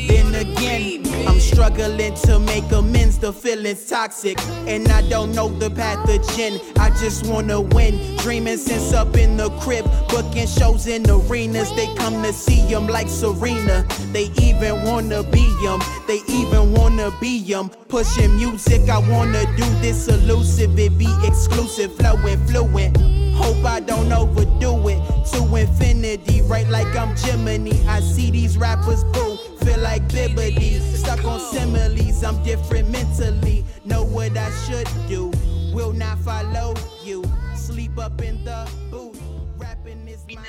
Then 0.07 0.33
again, 0.33 1.03
I'm 1.27 1.39
struggling 1.39 2.15
to 2.15 2.39
make 2.39 2.71
amends. 2.71 3.17
The 3.19 3.33
feeling's 3.33 3.87
toxic, 3.87 4.37
and 4.67 4.87
I 4.87 5.07
don't 5.09 5.33
know 5.35 5.49
the 5.49 5.69
pathogen. 5.69 6.61
I 6.79 6.89
just 7.01 7.25
wanna 7.27 7.59
win. 7.61 8.17
Dreaming 8.17 8.57
since 8.57 8.93
up 8.93 9.15
in 9.17 9.37
the 9.37 9.49
crib, 9.59 9.85
booking 10.07 10.47
shows 10.47 10.87
in 10.87 11.09
arenas. 11.09 11.73
They 11.75 11.93
come 11.95 12.23
to 12.23 12.33
see 12.33 12.61
them 12.69 12.87
like 12.87 13.09
Serena. 13.09 13.85
They 14.11 14.31
even 14.41 14.83
wanna 14.83 15.23
be 15.23 15.45
them. 15.61 15.81
They 16.07 16.21
even 16.27 16.73
wanna 16.73 17.11
be 17.19 17.43
them. 17.43 17.69
Pushing 17.87 18.35
music, 18.37 18.89
I 18.89 18.97
wanna 19.09 19.45
do 19.55 19.65
this 19.81 20.07
elusive. 20.07 20.77
It 20.79 20.97
be 20.97 21.07
exclusive, 21.23 21.97
flowing 22.17 22.45
fluent. 22.47 22.97
Hope 23.35 23.65
I 23.65 23.79
don't 23.79 24.11
overdo 24.11 24.87
it 24.87 25.25
to 25.31 25.55
infinity, 25.55 26.41
right 26.43 26.67
like 26.69 26.95
I'm 26.95 27.15
Gemini. 27.15 27.71
I 27.87 27.99
see 27.99 28.31
these 28.31 28.57
rappers 28.57 29.03
boo, 29.05 29.37
feel 29.63 29.79
like 29.79 30.07
Bibbidi. 30.09 30.79
Stuck 30.95 31.25
on 31.25 31.39
similes, 31.39 32.23
I'm 32.23 32.41
different 32.43 32.89
mentally. 32.89 33.65
Know 33.85 34.03
what 34.03 34.37
I 34.37 34.51
should 34.65 34.87
do, 35.07 35.31
will 35.73 35.93
not 35.93 36.19
follow 36.19 36.75
you. 37.03 37.23
Sleep 37.55 37.97
up 37.97 38.21
in 38.21 38.43
the 38.45 38.69
booth, 38.91 39.21
rapping 39.57 40.07
is 40.07 40.25
my. 40.27 40.43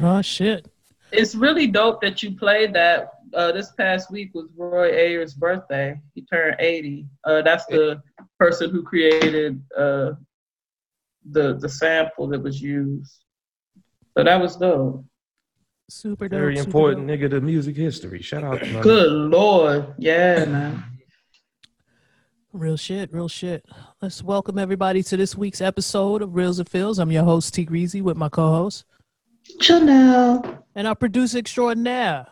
Oh 0.00 0.22
shit. 0.22 0.66
It's 1.12 1.34
really 1.34 1.66
dope 1.66 2.00
that 2.00 2.22
you 2.22 2.34
played 2.34 2.72
that. 2.74 3.10
Uh, 3.34 3.52
this 3.52 3.72
past 3.72 4.10
week 4.10 4.30
was 4.34 4.48
Roy 4.56 4.90
Ayers' 4.92 5.34
birthday. 5.34 5.98
He 6.14 6.22
turned 6.22 6.56
80. 6.58 7.06
Uh, 7.24 7.42
that's 7.42 7.64
the 7.66 8.02
person 8.42 8.70
who 8.70 8.82
created 8.82 9.62
uh, 9.78 10.12
the 11.30 11.56
the 11.58 11.68
sample 11.68 12.26
that 12.28 12.42
was 12.42 12.60
used. 12.60 13.20
So 14.16 14.24
that 14.24 14.40
was 14.40 14.56
dope. 14.56 15.04
Super 15.88 16.28
dope. 16.28 16.40
Very 16.40 16.56
super 16.56 16.68
important 16.68 17.06
dope. 17.06 17.20
nigga 17.20 17.30
to 17.30 17.40
music 17.40 17.76
history. 17.76 18.20
Shout 18.20 18.42
out 18.42 18.58
to 18.60 18.66
my 18.66 18.80
Good 18.80 19.12
lord, 19.12 19.94
yeah, 19.98 20.44
man. 20.46 20.82
Real 22.52 22.76
shit, 22.76 23.12
real 23.12 23.28
shit. 23.28 23.64
Let's 24.02 24.22
welcome 24.22 24.58
everybody 24.58 25.02
to 25.04 25.16
this 25.16 25.36
week's 25.36 25.60
episode 25.60 26.20
of 26.20 26.34
Reels 26.34 26.58
and 26.58 26.68
Feels. 26.68 26.98
I'm 26.98 27.10
your 27.12 27.24
host, 27.24 27.54
T 27.54 27.64
Greasy, 27.64 28.02
with 28.02 28.16
my 28.16 28.28
co-host 28.28 28.84
Chanel. 29.60 30.66
and 30.74 30.86
our 30.88 30.96
producer 30.96 31.38
extraordinaire. 31.38 32.26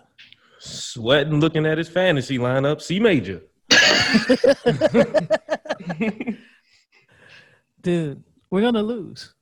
sweating 0.59 1.39
looking 1.41 1.65
at 1.67 1.79
his 1.79 1.89
fantasy 1.89 2.37
lineup. 2.37 2.83
C 2.83 2.99
major. 2.99 3.43
Dude, 7.83 8.23
we're 8.51 8.61
gonna 8.61 8.83
lose. 8.83 9.33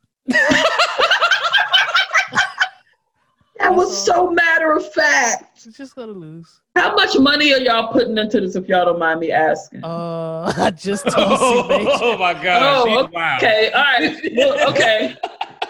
That 3.61 3.75
was 3.75 4.05
so 4.05 4.31
matter 4.31 4.71
of 4.73 4.93
fact. 4.93 5.63
We're 5.67 5.73
just 5.73 5.97
gonna 5.97 6.13
lose. 6.13 6.61
How 6.77 6.95
much 6.95 7.19
money 7.19 7.53
are 7.53 7.59
y'all 7.59 7.93
putting 7.93 8.17
into 8.17 8.41
this, 8.41 8.55
if 8.55 8.69
y'all 8.69 8.85
don't 8.85 9.01
mind 9.01 9.19
me 9.21 9.33
asking? 9.33 9.83
Uh, 9.83 10.53
I 10.57 10.71
just 10.71 11.05
told 11.09 11.39
C 11.41 11.69
Major. 11.69 11.91
Oh 12.01 12.17
my 12.19 12.35
god. 12.35 12.63
Oh, 12.63 12.87
she's 13.05 13.13
wild. 13.13 13.43
okay, 13.43 13.71
all 13.73 13.83
right, 13.83 14.33
well, 14.37 14.71
okay, 14.71 15.17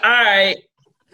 all 0.03 0.11
right. 0.11 0.55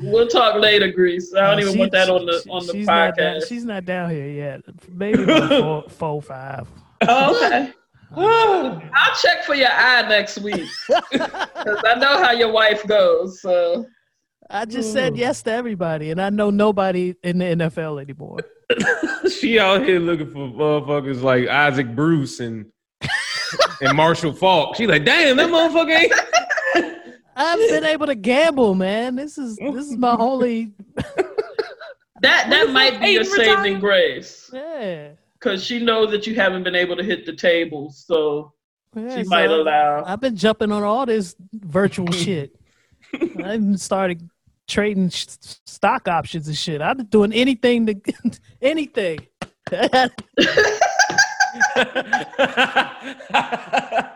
We'll 0.02 0.28
talk 0.28 0.56
later, 0.60 0.92
Grease. 0.92 1.34
I 1.34 1.52
don't 1.52 1.60
Uh, 1.60 1.62
even 1.62 1.74
she- 1.74 1.80
want 1.80 1.92
that 1.94 2.10
on 2.10 2.26
the 2.26 2.46
on 2.50 2.68
the 2.68 2.74
she's 2.74 2.86
Not 2.88 3.16
down, 3.16 3.36
podcast. 3.38 3.48
she's 3.48 3.64
not 3.64 3.86
down 3.86 4.10
here 4.10 4.28
yet. 4.28 4.62
Maybe 4.92 5.24
about 5.24 5.50
four, 5.50 5.90
four, 5.90 6.22
five. 6.22 6.68
Oh, 7.08 7.46
okay. 7.46 7.74
I'll 8.18 9.16
check 9.22 9.44
for 9.44 9.56
your 9.56 9.72
eye 9.72 10.08
next 10.08 10.40
week 10.40 10.70
because 11.12 11.82
I 11.86 11.96
know 11.98 12.24
how 12.24 12.32
your 12.32 12.52
wife 12.52 12.86
goes. 12.88 13.42
So 13.42 13.86
I 14.50 14.66
just 14.66 14.94
said 14.94 15.14
hmm. 15.14 15.20
yes 15.20 15.42
to 15.44 15.52
everybody, 15.52 16.12
and 16.12 16.22
I 16.22 16.30
know 16.30 16.50
nobody 16.50 17.16
in 17.24 17.40
the 17.40 17.46
NFL 17.46 18.02
anymore. 18.02 18.40
she 19.30 19.60
out 19.60 19.84
here 19.84 20.00
looking 20.00 20.32
for 20.32 20.48
motherfuckers 20.48 21.22
like 21.22 21.48
Isaac 21.48 21.94
Bruce 21.96 22.40
and 22.40 22.68
and 23.82 23.98
Marshall 23.98 24.34
Faulk. 24.34 24.76
She 24.76 24.88
like, 24.88 25.04
damn, 25.04 25.38
that 25.38 25.50
motherfucker 25.50 26.00
ain't. 26.00 26.14
I've 27.36 27.60
been 27.70 27.84
able 27.84 28.06
to 28.06 28.16
gamble, 28.16 28.76
man. 28.76 29.16
This 29.16 29.38
is 29.38 29.58
this 29.58 29.88
is 29.88 29.98
my 29.98 30.16
only. 30.18 30.74
that 32.22 32.50
that 32.50 32.70
might 32.70 33.02
be 33.02 33.10
your 33.10 33.24
Aiden 33.24 33.36
saving 33.36 33.80
grace 33.80 34.50
yeah. 34.54 35.10
Because 35.46 35.64
she 35.64 35.80
knows 35.80 36.10
that 36.10 36.26
you 36.26 36.34
haven't 36.34 36.64
been 36.64 36.74
able 36.74 36.96
to 36.96 37.04
hit 37.04 37.26
the 37.26 37.34
table, 37.34 37.92
so 37.92 38.52
yeah 38.96 39.16
she 39.16 39.24
so 39.24 39.30
might 39.30 39.52
allow. 39.52 40.04
I've 40.04 40.20
been 40.20 40.36
jumping 40.36 40.72
on 40.72 40.82
all 40.84 41.06
this 41.06 41.36
virtual 41.54 42.12
shit. 42.12 42.56
I 43.14 43.56
even 43.56 43.78
started 43.78 44.28
trading 44.68 45.10
sh- 45.10 45.28
stock 45.66 46.08
options 46.08 46.48
and 46.48 46.58
shit. 46.58 46.82
I've 46.82 46.98
been 46.98 47.06
doing 47.06 47.32
anything 47.32 47.86
to 47.86 48.02
anything. 48.62 49.20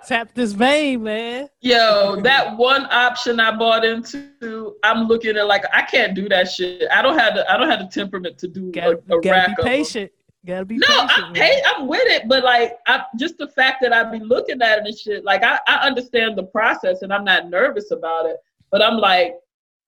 Tap 0.07 0.33
this 0.33 0.53
vein, 0.53 1.03
man. 1.03 1.47
Yo, 1.61 2.19
that 2.21 2.57
one 2.57 2.85
option 2.89 3.39
I 3.39 3.55
bought 3.55 3.85
into, 3.85 4.75
I'm 4.83 5.07
looking 5.07 5.37
at 5.37 5.47
like 5.47 5.63
I 5.71 5.83
can't 5.83 6.15
do 6.15 6.27
that 6.29 6.49
shit. 6.51 6.89
I 6.91 7.03
don't 7.03 7.17
have 7.19 7.35
the 7.35 7.49
I 7.51 7.55
don't 7.57 7.69
have 7.69 7.79
the 7.79 7.87
temperament 7.87 8.39
to 8.39 8.47
do 8.47 8.71
Gotta, 8.71 9.01
a, 9.09 9.17
a 9.17 9.21
gotta 9.21 9.29
rack 9.29 9.55
be 9.57 9.61
of 9.61 9.67
patient. 9.67 10.11
Gotta 10.45 10.65
be 10.65 10.77
No, 10.77 10.87
patient. 10.87 11.11
I'm 11.17 11.33
man. 11.33 11.41
hey, 11.41 11.61
I'm 11.65 11.87
with 11.87 12.07
it, 12.07 12.27
but 12.27 12.43
like 12.43 12.77
I 12.87 13.03
just 13.17 13.37
the 13.37 13.47
fact 13.49 13.81
that 13.81 13.91
I 13.93 14.03
be 14.09 14.19
looking 14.19 14.61
at 14.61 14.79
it 14.79 14.85
and 14.87 14.97
shit, 14.97 15.23
like 15.25 15.43
I, 15.43 15.59
I 15.67 15.85
understand 15.87 16.37
the 16.37 16.43
process 16.43 17.01
and 17.01 17.11
I'm 17.13 17.25
not 17.25 17.49
nervous 17.49 17.91
about 17.91 18.25
it, 18.25 18.37
but 18.71 18.81
I'm 18.81 18.97
like, 18.97 19.35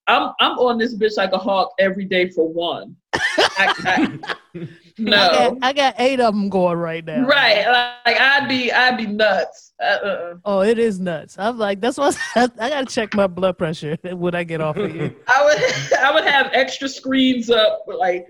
I'm 0.08 0.34
I'm 0.41 0.58
on 0.60 0.78
this 0.78 0.95
bitch 0.95 1.16
like 1.16 1.32
a 1.32 1.38
hawk 1.38 1.72
every 1.80 2.04
day 2.06 2.30
for 2.30 2.47
one. 2.52 2.95
I, 3.14 3.74
I, 3.86 4.20
I 4.56 4.68
no, 4.97 5.10
got, 5.10 5.58
I 5.62 5.74
got 5.74 5.95
eight 5.99 6.20
of 6.20 6.34
them 6.34 6.49
going 6.49 6.78
right 6.78 7.04
now. 7.06 7.26
right? 7.26 7.95
Like 8.06 8.20
I'd 8.20 8.47
be 8.49 8.72
I'd 8.74 8.97
be 8.97 9.06
nuts. 9.06 9.72
Uh, 9.82 9.86
uh, 9.86 10.34
Oh, 10.43 10.62
it 10.62 10.78
is 10.78 10.99
nuts. 10.99 11.38
I'm 11.39 11.58
like, 11.58 11.80
that's 11.80 11.97
why 11.97 12.12
I, 12.36 12.49
I 12.60 12.70
gotta 12.70 12.86
check 12.88 13.14
my 13.14 13.28
blood 13.28 13.58
pressure 13.58 13.97
when 14.04 14.36
I 14.36 14.43
get 14.43 14.60
off 14.60 14.76
of 14.76 14.93
you. 14.93 15.16
I 15.28 15.45
would 15.45 15.97
I 15.99 16.12
would 16.14 16.26
have 16.26 16.49
extra 16.52 16.89
screens 16.89 17.49
up, 17.49 17.86
like, 17.88 18.28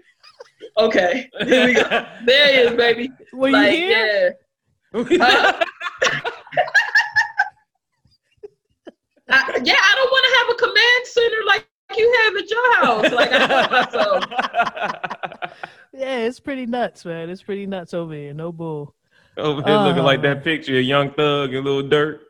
okay, 0.78 1.30
here 1.45 1.66
we 1.68 1.74
go. 1.74 1.84
There 2.26 2.49
it 2.49 2.72
is, 2.72 2.78
baby. 2.78 3.09
Were 3.34 3.49
you 3.49 3.53
like, 3.53 3.72
here? 3.72 4.36
yeah. 4.93 5.03
Huh? 5.20 5.64
I, 9.30 9.62
yeah, 9.64 9.76
I 9.80 9.95
don't 9.95 10.12
want 10.12 10.26
to 10.26 10.34
have 10.38 10.49
a 10.49 10.55
command 10.59 11.05
center 11.05 11.38
like 11.47 11.68
you 11.97 12.14
have 12.24 12.36
at 12.36 12.49
your 12.49 12.76
house. 12.76 13.12
Like 13.14 13.32
I 13.32 13.47
told 13.47 14.30
myself. 14.30 15.51
Yeah, 15.93 16.20
it's 16.20 16.39
pretty 16.39 16.66
nuts, 16.66 17.03
man. 17.03 17.30
It's 17.30 17.43
pretty 17.43 17.66
nuts 17.68 17.93
over 17.93 18.14
here. 18.14 18.34
No 18.34 18.53
bull. 18.53 18.95
Over 19.38 19.62
here 19.62 19.78
looking 19.78 19.99
Oh, 20.01 20.05
like 20.05 20.22
that 20.22 20.38
um, 20.38 20.43
picture 20.43 20.80
of 20.80 20.86
Young 20.86 21.12
Thug 21.12 21.49
and 21.53 21.68
a 21.68 21.70
Little 21.70 21.88
Dirt. 21.88 22.22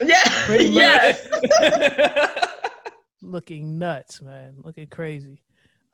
Yeah, 0.00 0.22
Pretty 0.46 0.64
yes. 0.70 1.28
Looking 3.20 3.78
nuts, 3.78 4.22
man. 4.22 4.54
Looking 4.64 4.86
crazy. 4.88 5.42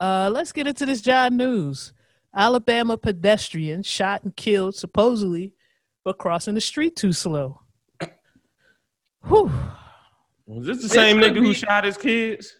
Uh, 0.00 0.30
let's 0.32 0.52
get 0.52 0.66
into 0.66 0.86
this 0.86 1.00
John 1.00 1.36
news. 1.36 1.92
Alabama 2.34 2.96
pedestrian 2.96 3.82
shot 3.82 4.22
and 4.22 4.36
killed 4.36 4.74
supposedly 4.74 5.54
for 6.04 6.12
crossing 6.14 6.54
the 6.54 6.60
street 6.60 6.94
too 6.94 7.12
slow. 7.12 7.60
Whew. 9.26 9.50
Was 10.46 10.66
this 10.66 10.76
the 10.78 10.82
This 10.84 10.92
same 10.92 11.18
could 11.18 11.32
nigga 11.34 11.38
who 11.38 11.52
shot 11.52 11.84
his 11.84 11.98
kids? 11.98 12.54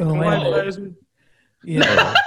Oh, 0.00 0.14
White 0.14 0.42
man. 0.42 0.50
last 0.50 0.78
week? 0.78 0.92
Yeah. 1.64 2.14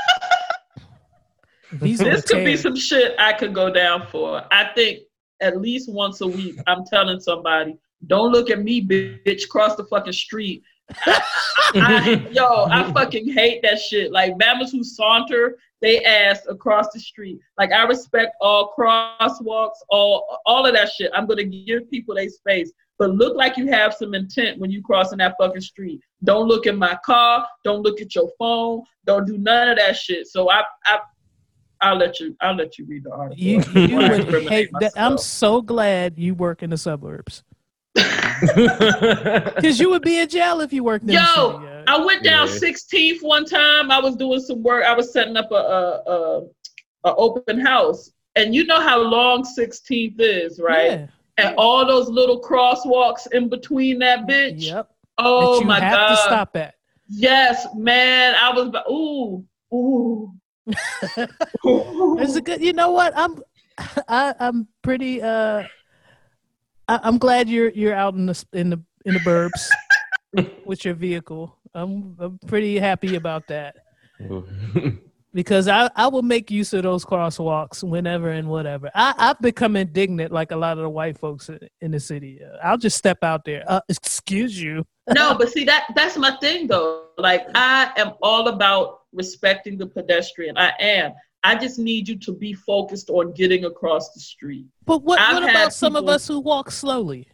These 1.74 2.00
this 2.00 2.26
could 2.26 2.46
be 2.46 2.58
some 2.58 2.76
shit 2.76 3.14
I 3.20 3.34
could 3.34 3.54
go 3.54 3.72
down 3.72 4.08
for. 4.08 4.44
I 4.52 4.72
think 4.74 5.02
at 5.40 5.62
least 5.62 5.92
once 5.92 6.22
a 6.22 6.28
week, 6.28 6.60
I'm 6.66 6.84
telling 6.86 7.20
somebody, 7.20 7.78
don't 8.08 8.32
look 8.32 8.50
at 8.50 8.64
me, 8.64 8.86
bitch. 8.86 9.48
Cross 9.50 9.76
the 9.76 9.86
fucking 9.86 10.14
street. 10.14 10.64
I, 11.06 12.28
yo, 12.32 12.66
I 12.66 12.92
fucking 12.94 13.32
hate 13.32 13.62
that 13.64 13.80
shit. 13.80 14.12
Like 14.12 14.38
mamas 14.38 14.72
who 14.72 14.84
saunter 14.84 15.58
they 15.82 16.04
ass 16.04 16.42
across 16.48 16.88
the 16.94 17.00
street. 17.00 17.40
Like 17.58 17.72
I 17.72 17.84
respect 17.84 18.36
all 18.42 18.74
crosswalks, 18.78 19.78
all 19.90 20.40
all 20.46 20.66
of 20.66 20.74
that 20.74 20.90
shit. 20.92 21.12
I'm 21.14 21.26
gonna 21.26 21.44
give 21.44 21.90
people 21.90 22.16
their 22.16 22.30
space. 22.30 22.72
But 22.98 23.12
look 23.12 23.36
like 23.38 23.56
you 23.56 23.68
have 23.68 23.94
some 23.94 24.14
intent 24.14 24.60
when 24.60 24.72
you 24.72 24.82
crossing 24.82 25.20
that 25.20 25.36
fucking 25.40 25.62
street. 25.62 26.02
Don't 26.26 26.48
look 26.48 26.68
at 26.68 26.76
my 26.76 26.98
car. 27.06 27.48
Don't 27.64 27.82
look 27.82 28.02
at 28.02 28.14
your 28.14 28.30
phone. 28.38 28.84
Don't 29.06 29.26
do 29.26 29.38
none 29.38 29.70
of 29.70 29.78
that 29.78 29.96
shit. 29.96 30.28
So 30.28 30.52
I, 30.52 30.64
I, 30.84 31.00
I'll 31.80 31.96
let 31.96 32.20
you. 32.20 32.36
I'll 32.42 32.56
let 32.56 32.78
you 32.78 32.86
read 32.86 33.06
the 33.06 33.12
article. 33.12 33.42
You, 33.42 33.62
you 33.74 33.96
would 33.96 34.50
hate 34.50 34.70
that. 34.82 34.92
I'm 34.98 35.18
so 35.18 35.62
glad 35.62 36.20
you 36.20 36.36
work 36.36 36.62
in 36.62 36.72
the 36.72 36.78
suburbs 36.78 37.44
because 39.56 39.80
you 39.80 39.90
would 39.90 40.02
be 40.02 40.20
in 40.20 40.30
jail 40.30 40.62
if 40.62 40.72
you 40.74 40.84
worked 40.84 41.04
in 41.06 41.12
Yo, 41.12 41.62
yeah. 41.64 41.84
I 41.88 41.98
went 42.04 42.24
down 42.24 42.48
Yeah. 42.48 42.54
16th 42.54 43.22
one 43.22 43.46
time. 43.46 43.92
I 43.92 44.00
was 44.00 44.16
doing 44.16 44.40
some 44.40 44.62
work. 44.64 44.84
I 44.86 44.94
was 44.94 45.12
setting 45.14 45.38
up 45.38 45.52
a 45.52 45.56
a, 45.56 46.12
a, 46.12 46.42
a 47.06 47.16
open 47.16 47.60
house, 47.60 48.12
and 48.36 48.54
you 48.54 48.66
know 48.66 48.80
how 48.80 49.00
long 49.02 49.44
16th 49.44 50.16
is, 50.20 50.60
right? 50.60 50.92
Yeah. 50.92 51.08
And 51.38 51.56
all 51.58 51.86
those 51.86 52.10
little 52.10 52.42
crosswalks 52.42 53.28
in 53.32 53.48
between 53.50 54.00
that 54.00 54.28
bitch. 54.28 54.56
Yep. 54.70 54.90
Oh 55.18 55.56
that 55.56 55.62
you 55.62 55.68
my 55.68 55.80
have 55.80 55.94
god. 55.98 56.10
to 56.10 56.16
stop 56.18 56.56
at. 56.56 56.76
Yes, 57.08 57.66
man. 57.76 58.36
I 58.40 58.52
was. 58.54 58.68
about- 58.68 58.90
Ooh, 58.90 59.46
ooh. 59.74 60.34
It's 62.22 62.36
a 62.36 62.42
good. 62.42 62.62
You 62.62 62.74
know 62.74 62.92
what? 62.92 63.14
I'm. 63.18 63.42
I, 64.08 64.34
I'm 64.40 64.68
pretty. 64.82 65.22
Uh, 65.22 65.64
I, 66.90 67.00
I'm 67.04 67.20
glad 67.20 67.48
you're 67.48 67.70
you're 67.70 67.94
out 67.94 68.16
in 68.16 68.26
the 68.26 68.46
in 68.52 68.72
the 68.72 68.82
in 69.06 69.14
the 69.14 69.20
burbs 69.20 69.70
with 70.66 70.84
your 70.84 70.96
vehicle. 70.96 71.56
I'm 71.76 72.16
I'm 72.20 72.40
pretty 72.48 72.80
happy 72.80 73.16
about 73.16 73.48
that 73.48 73.76
because 75.34 75.68
I 75.68 75.92
I 75.96 76.08
will 76.08 76.24
make 76.24 76.50
use 76.50 76.74
of 76.74 76.82
those 76.82 77.06
crosswalks 77.06 77.88
whenever 77.88 78.32
and 78.32 78.50
whatever. 78.50 78.90
I 78.96 79.14
I've 79.18 79.40
become 79.40 79.76
indignant 79.76 80.32
like 80.32 80.52
a 80.52 80.56
lot 80.56 80.80
of 80.80 80.84
the 80.84 80.90
white 80.90 81.20
folks 81.20 81.50
in- 81.50 81.70
in 81.82 81.92
the 81.92 82.00
city. 82.00 82.42
Uh, 82.44 82.58
I'll 82.64 82.78
just 82.78 82.98
step 82.98 83.24
out 83.24 83.46
there. 83.46 83.64
Uh, 83.68 83.82
excuse 83.88 84.60
you. 84.60 84.84
no, 85.14 85.38
but 85.38 85.50
see 85.50 85.66
that 85.66 85.86
that's 85.96 86.18
my 86.18 86.36
thing 86.38 86.66
though. 86.66 87.06
Like 87.20 87.46
I 87.54 87.92
am 87.98 88.14
all 88.24 88.48
about 88.48 89.02
respecting 89.14 89.78
the 89.78 89.86
pedestrian. 89.86 90.58
I 90.58 90.74
am. 90.80 91.14
I 91.44 91.56
just 91.56 91.80
need 91.80 92.08
you 92.08 92.18
to 92.20 92.34
be 92.34 92.54
focused 92.54 93.10
on 93.10 93.32
getting 93.34 93.66
across 93.66 94.14
the 94.14 94.20
street. 94.20 94.66
But 94.86 94.98
what 95.04 95.20
what 95.20 95.20
had 95.20 95.44
about 95.50 95.74
some 95.74 95.96
of 95.96 96.08
us 96.08 96.28
who 96.28 96.40
walk 96.40 96.70
slowly? 96.72 97.28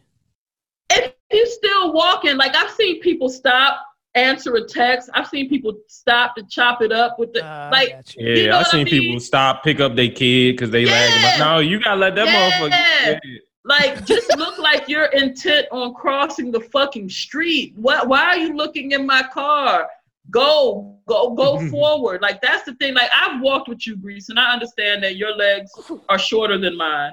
If 0.90 1.12
you're 1.32 1.46
still 1.46 1.92
walking, 1.92 2.36
like 2.36 2.54
I've 2.54 2.70
seen 2.70 3.00
people 3.00 3.28
stop, 3.28 3.80
answer 4.14 4.54
a 4.54 4.64
text. 4.66 5.10
I've 5.12 5.26
seen 5.26 5.48
people 5.48 5.74
stop 5.88 6.36
to 6.36 6.44
chop 6.44 6.82
it 6.82 6.92
up 6.92 7.18
with 7.18 7.32
the 7.32 7.44
Uh, 7.44 7.68
like. 7.72 7.88
you. 8.16 8.26
Yeah, 8.28 8.34
You 8.36 8.46
know 8.48 8.54
I 8.54 8.58
what 8.58 8.66
I 8.68 8.70
seen 8.70 8.84
mean? 8.84 8.86
people 8.86 9.20
stop, 9.20 9.64
pick 9.64 9.80
up 9.80 9.96
their 9.96 10.08
kid 10.10 10.52
because 10.52 10.70
they 10.70 10.86
lagging. 10.86 11.22
Yeah. 11.22 11.36
No, 11.38 11.58
you 11.58 11.80
gotta 11.80 11.96
let 12.00 12.14
that 12.14 12.26
Yeah. 12.26 12.60
motherfucker. 12.60 13.40
Like, 13.64 14.06
just 14.06 14.36
look 14.36 14.58
like 14.58 14.88
you're 14.88 15.06
intent 15.06 15.66
on 15.72 15.92
crossing 15.94 16.52
the 16.52 16.60
fucking 16.60 17.08
street. 17.08 17.72
What? 17.74 18.06
Why 18.06 18.22
are 18.22 18.38
you 18.38 18.54
looking 18.56 18.92
in 18.92 19.04
my 19.04 19.24
car? 19.24 19.88
Go, 20.30 20.98
go, 21.06 21.34
go 21.34 21.68
forward. 21.70 22.20
Like 22.22 22.40
that's 22.40 22.64
the 22.64 22.74
thing. 22.74 22.94
Like 22.94 23.10
I've 23.14 23.40
walked 23.40 23.68
with 23.68 23.86
you, 23.86 23.96
greece 23.96 24.28
and 24.28 24.38
I 24.38 24.52
understand 24.52 25.02
that 25.04 25.16
your 25.16 25.34
legs 25.34 25.70
are 26.08 26.18
shorter 26.18 26.58
than 26.58 26.76
mine. 26.76 27.12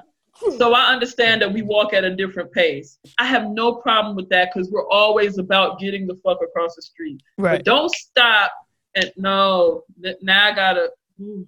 So 0.58 0.74
I 0.74 0.92
understand 0.92 1.42
that 1.42 1.52
we 1.52 1.62
walk 1.62 1.92
at 1.94 2.02
a 2.04 2.14
different 2.14 2.50
pace. 2.50 2.98
I 3.18 3.24
have 3.24 3.48
no 3.50 3.76
problem 3.76 4.16
with 4.16 4.28
that 4.30 4.50
because 4.52 4.68
we're 4.70 4.88
always 4.88 5.38
about 5.38 5.78
getting 5.78 6.08
the 6.08 6.16
fuck 6.24 6.38
across 6.42 6.74
the 6.74 6.82
street. 6.82 7.22
Right. 7.38 7.58
But 7.58 7.64
don't 7.64 7.90
stop 7.94 8.52
and 8.96 9.12
no. 9.16 9.84
Now 10.22 10.48
I 10.48 10.54
gotta. 10.54 10.90
ooh. 11.20 11.46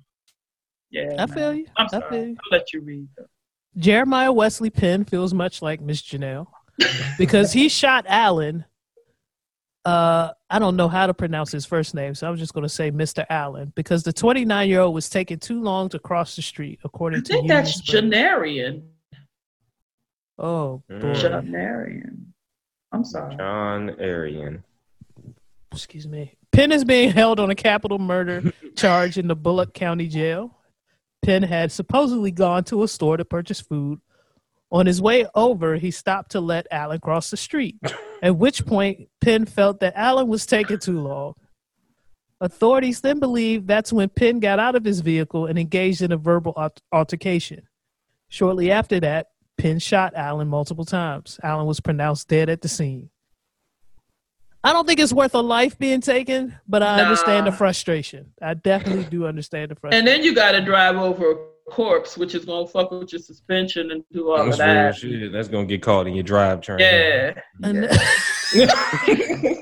Yeah, 0.91 1.15
I 1.15 1.27
man. 1.27 1.29
feel 1.29 1.55
you. 1.55 1.67
I'm 1.77 1.87
I 1.87 1.89
sorry. 1.89 2.11
feel 2.11 2.27
you. 2.29 2.37
I'll 2.45 2.59
let 2.59 2.73
you 2.73 2.81
read. 2.81 3.09
Though. 3.19 3.27
Jeremiah 3.77 4.33
Wesley 4.33 4.71
Penn 4.71 5.05
feels 5.05 5.35
much 5.35 5.61
like 5.61 5.81
Miss 5.81 6.01
Janelle 6.01 6.47
because 7.19 7.53
he 7.53 7.69
shot 7.69 8.05
Allen. 8.09 8.65
Uh, 9.87 10.33
I 10.51 10.59
don't 10.59 10.75
know 10.77 10.89
how 10.89 11.07
to 11.07 11.15
pronounce 11.15 11.53
his 11.53 11.65
first 11.65 11.95
name, 11.95 12.15
so 12.17 12.29
I'm 12.29 12.37
just 12.37 12.53
going 12.53 12.63
to 12.63 12.69
say 12.69 12.91
Mr. 12.91 13.25
Allen 13.31 13.73
because 13.77 14.03
the 14.03 14.13
29 14.13 14.69
year 14.69 14.81
old 14.81 14.95
was 14.95 15.09
taking 15.09 15.39
too 15.39 15.63
long 15.63 15.89
to 15.91 15.99
cross 16.01 16.35
the 16.35 16.43
street, 16.43 16.81
I 16.83 16.87
according 16.87 17.23
to. 17.23 17.33
think 17.33 17.49
that's 17.49 17.87
Union 17.93 18.11
Spring. 18.13 18.23
Janarian. 18.25 18.83
Oh 20.39 20.83
boy. 20.89 20.97
Janarian. 21.15 22.17
I'm 22.93 23.05
sorry. 23.05 23.37
John 23.37 23.91
Arian. 24.01 24.65
excuse 25.73 26.07
me. 26.09 26.35
Penn 26.53 26.73
is 26.73 26.85
being 26.85 27.11
held 27.13 27.39
on 27.39 27.51
a 27.51 27.55
capital 27.55 27.99
murder 27.99 28.53
charge 28.77 29.19
in 29.19 29.29
the 29.29 29.37
Bullock 29.37 29.73
County 29.75 30.09
Jail. 30.09 30.57
Penn 31.23 31.43
had 31.43 31.71
supposedly 31.73 32.31
gone 32.31 32.65
to 32.65 32.83
a 32.83 32.89
store 32.89 33.17
to 33.17 33.25
purchase 33.25 33.61
food. 33.61 34.01
On 34.73 34.85
his 34.87 35.01
way 35.01 35.27
over, 35.35 35.77
he 35.77 35.91
stopped 35.91 36.33
to 36.33 36.41
let 36.41 36.67
Allen 36.71 36.99
cross 37.01 37.31
the 37.31 37.37
street, 37.37 37.77
at 38.23 38.37
which 38.37 38.65
point 38.67 39.09
Penn 39.21 39.47
felt 39.47 39.81
that 39.81 39.95
Allen 39.97 40.29
was 40.29 40.47
taking 40.47 40.79
too 40.79 41.01
long. 41.01 41.35
Authorities 42.41 43.01
then 43.01 43.19
believe 43.19 43.67
that's 43.67 43.93
when 43.93 44.09
Penn 44.09 44.41
got 44.41 44.59
out 44.59 44.75
of 44.75 44.85
his 44.85 45.01
vehicle 45.01 45.47
and 45.47 45.59
engaged 45.59 46.03
in 46.03 46.13
a 46.13 46.17
verbal 46.17 46.55
altercation. 46.93 47.63
Shortly 48.29 48.71
after 48.71 49.01
that, 49.01 49.29
Penn 49.57 49.79
shot 49.79 50.13
Allen 50.15 50.49
multiple 50.49 50.85
times. 50.85 51.41
Allen 51.43 51.67
was 51.67 51.81
pronounced 51.81 52.29
dead 52.29 52.51
at 52.51 52.61
the 52.61 52.69
scene. 52.69 53.11
I 54.63 54.73
don't 54.73 54.87
think 54.87 55.01
it's 55.01 55.13
worth 55.13 55.35
a 55.35 55.41
life 55.41 55.79
being 55.79 56.01
taken, 56.01 56.59
but 56.67 56.83
I 56.83 57.01
understand 57.01 57.47
the 57.47 57.53
frustration. 57.53 58.33
I 58.43 58.55
definitely 58.55 59.05
do 59.05 59.25
understand 59.27 59.71
the 59.71 59.77
frustration. 59.77 60.07
And 60.07 60.07
then 60.07 60.25
you 60.25 60.35
got 60.35 60.53
to 60.53 60.61
drive 60.61 60.97
over 60.97 61.39
corpse, 61.71 62.17
which 62.17 62.35
is 62.35 62.45
gonna 62.45 62.67
fuck 62.67 62.91
with 62.91 63.13
your 63.13 63.21
suspension 63.21 63.91
and 63.91 64.05
do 64.13 64.31
all 64.31 64.39
That's 64.45 64.55
of 64.55 64.59
that. 64.59 64.97
shit. 64.97 65.33
That's 65.33 65.49
gonna 65.49 65.67
get 65.67 65.83
caught 65.83 66.07
in 66.07 66.15
your 66.15 66.23
drive 66.25 66.61
train. 66.61 66.79
Yeah. 66.79 67.35
Yeah. 68.55 68.67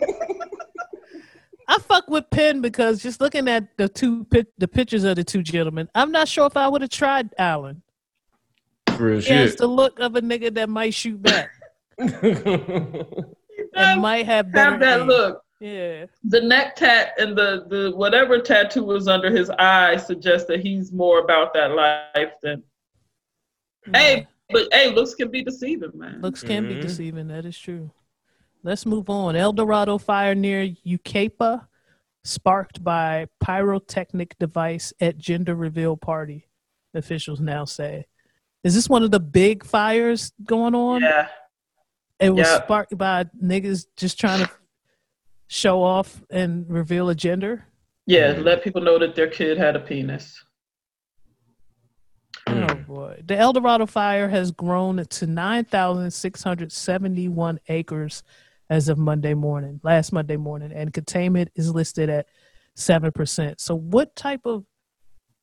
I 1.67 1.79
fuck 1.79 2.07
with 2.09 2.29
Penn 2.31 2.61
because 2.61 3.03
just 3.03 3.23
looking 3.23 3.49
at 3.49 3.75
the 3.79 3.89
two 3.89 4.25
pic- 4.27 4.53
the 4.59 4.69
pictures 4.69 5.03
of 5.05 5.17
the 5.17 5.25
two 5.25 5.43
gentlemen, 5.43 5.89
I'm 5.95 6.13
not 6.13 6.29
sure 6.29 6.47
if 6.47 6.57
I 6.59 6.69
would 6.69 6.83
have 6.83 6.91
tried 6.91 7.31
Allen. 7.39 7.81
real 8.99 9.21
He 9.21 9.33
has 9.33 9.57
the 9.57 9.67
look 9.67 9.99
of 9.99 10.15
a 10.15 10.21
nigga 10.21 10.53
that 10.55 10.69
might 10.69 10.93
shoot 10.93 11.21
back 11.23 11.49
and 11.99 12.13
might 14.03 14.27
have 14.27 14.53
have 14.55 14.79
that 14.81 15.01
aim. 15.01 15.07
look. 15.07 15.43
Yeah, 15.65 16.05
The 16.25 16.43
neck 16.43 16.77
tat 16.77 17.15
and 17.17 17.35
the, 17.35 17.65
the 17.71 17.97
whatever 17.97 18.39
tattoo 18.39 18.85
was 18.85 19.09
under 19.09 19.35
his 19.35 19.49
eye 19.49 19.97
suggests 19.97 20.47
that 20.49 20.61
he's 20.61 20.93
more 20.93 21.21
about 21.21 21.55
that 21.55 21.71
life 21.71 22.33
than. 22.43 22.63
Hey, 23.95 24.27
but 24.51 24.69
hey, 24.75 24.91
looks 24.95 25.15
can 25.15 25.31
be 25.31 25.43
deceiving, 25.43 25.93
man. 25.95 26.21
looks 26.21 26.43
can 26.43 26.69
be 26.69 26.75
Mhm. 26.75 26.83
deceiving. 26.83 27.29
That 27.29 27.47
is 27.47 27.59
true. 27.59 27.91
Let's 28.63 28.85
move 28.85 29.09
on. 29.09 29.37
El 29.37 29.55
Dorado 29.55 29.97
fire 29.97 30.35
near 30.35 30.69
Yucaipa, 30.87 31.67
sparked 32.25 32.85
by 32.85 33.29
pyrotechnic 33.41 34.39
device 34.39 34.93
at 35.01 35.17
gender 35.17 35.55
reveal 35.55 35.97
party. 35.97 36.47
Officials 36.93 37.41
now 37.41 37.65
say. 37.65 38.05
Is 38.65 38.75
this 38.75 38.89
one 38.91 39.03
of 39.03 39.11
the 39.13 39.21
big 39.21 39.65
fires 39.65 40.31
going 40.45 40.75
on? 40.75 41.01
Yeah. 41.01 41.29
It 42.21 42.31
was 42.31 42.47
Yeah. 42.47 42.63
sparked 42.65 42.99
by 42.99 43.25
niggas 43.43 43.87
just 43.97 44.21
trying 44.21 44.45
to 44.45 44.51
show 45.49 45.83
off 45.83 46.23
and 46.31 46.65
reveal 46.69 47.09
a 47.09 47.15
gender. 47.15 47.65
Yeah, 48.07 48.35
let 48.39 48.63
people 48.63 48.83
know 48.83 48.99
that 48.99 49.15
their 49.15 49.29
kid 49.29 49.57
had 49.59 49.77
a 49.77 49.81
penis. 49.81 50.43
Oh 52.47 52.53
hmm. 52.53 52.83
boy. 52.83 53.23
The 53.25 53.37
El 53.37 53.53
Dorado 53.53 53.87
fire 53.87 54.29
has 54.29 54.51
grown 54.51 55.05
to 55.05 55.27
9,671 55.27 57.61
acres 57.69 58.23
as 58.71 58.89
of 58.89 58.97
Monday 58.99 59.35
morning, 59.35 59.81
last 59.83 60.13
Monday 60.13 60.37
morning, 60.37 60.73
and 60.73 60.93
containment 60.93 61.51
is 61.55 61.75
listed 61.75 62.11
at 62.11 62.27
7%. 62.77 63.61
So 63.61 63.75
what 63.75 64.15
type 64.17 64.41
of 64.45 64.65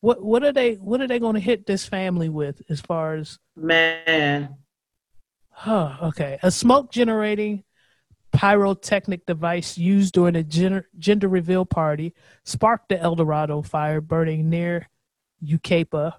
what 0.02 0.24
what 0.24 0.44
are 0.44 0.52
they 0.52 0.76
what 0.76 1.00
are 1.00 1.08
they 1.08 1.20
going 1.20 1.36
to 1.36 1.40
hit 1.40 1.68
this 1.68 1.86
family 1.86 2.28
with 2.28 2.62
as 2.70 2.82
far 2.82 3.16
as 3.16 3.38
Man. 3.56 4.56
Huh, 5.52 5.98
okay. 6.02 6.40
A 6.42 6.50
smoke 6.50 6.92
generating 6.92 7.64
pyrotechnic 8.32 9.26
device 9.26 9.78
used 9.78 10.14
during 10.14 10.36
a 10.36 10.44
gender, 10.44 10.88
gender 10.98 11.28
reveal 11.28 11.66
party 11.66 12.14
sparked 12.46 12.90
the 12.90 13.00
El 13.00 13.16
Dorado 13.16 13.62
fire 13.62 14.02
burning 14.02 14.50
near 14.50 14.88
Yucaipa. 15.44 16.14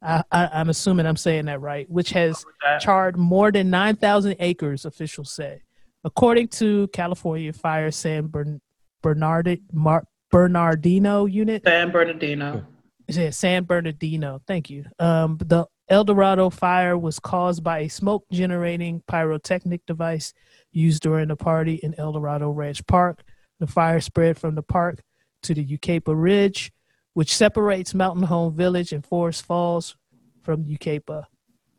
I, 0.00 0.22
I, 0.30 0.48
I'm 0.52 0.68
assuming 0.68 1.06
I'm 1.06 1.16
saying 1.16 1.46
that 1.46 1.60
right, 1.60 1.88
which 1.90 2.10
has 2.10 2.44
charred 2.80 3.16
more 3.16 3.50
than 3.50 3.70
9,000 3.70 4.36
acres, 4.38 4.84
officials 4.84 5.32
say. 5.32 5.62
According 6.04 6.48
to 6.48 6.86
California 6.88 7.52
Fire 7.52 7.90
San 7.90 8.28
Bern- 8.28 8.60
Bernard 9.02 9.60
Mar- 9.72 10.04
Bernardino 10.30 11.26
unit. 11.26 11.62
San 11.64 11.90
Bernardino. 11.90 12.64
Yeah, 13.08 13.30
San 13.30 13.64
Bernardino. 13.64 14.40
Thank 14.46 14.70
you. 14.70 14.84
Um, 14.98 15.38
the 15.44 15.66
El 15.88 16.04
Dorado 16.04 16.50
fire 16.50 16.98
was 16.98 17.18
caused 17.18 17.64
by 17.64 17.80
a 17.80 17.88
smoke 17.88 18.24
generating 18.30 19.02
pyrotechnic 19.06 19.86
device 19.86 20.34
used 20.70 21.02
during 21.02 21.30
a 21.30 21.36
party 21.36 21.74
in 21.76 21.94
El 21.98 22.12
Dorado 22.12 22.50
Ranch 22.50 22.86
Park. 22.86 23.24
The 23.58 23.66
fire 23.66 24.00
spread 24.00 24.38
from 24.38 24.54
the 24.54 24.62
park 24.62 25.00
to 25.44 25.54
the 25.54 25.64
Yucaipa 25.64 26.12
Ridge, 26.14 26.72
which 27.14 27.34
separates 27.34 27.94
Mountain 27.94 28.24
Home 28.24 28.54
Village 28.54 28.92
and 28.92 29.04
Forest 29.04 29.44
Falls 29.44 29.96
from 30.42 30.64
Yucaipa. 30.64 31.24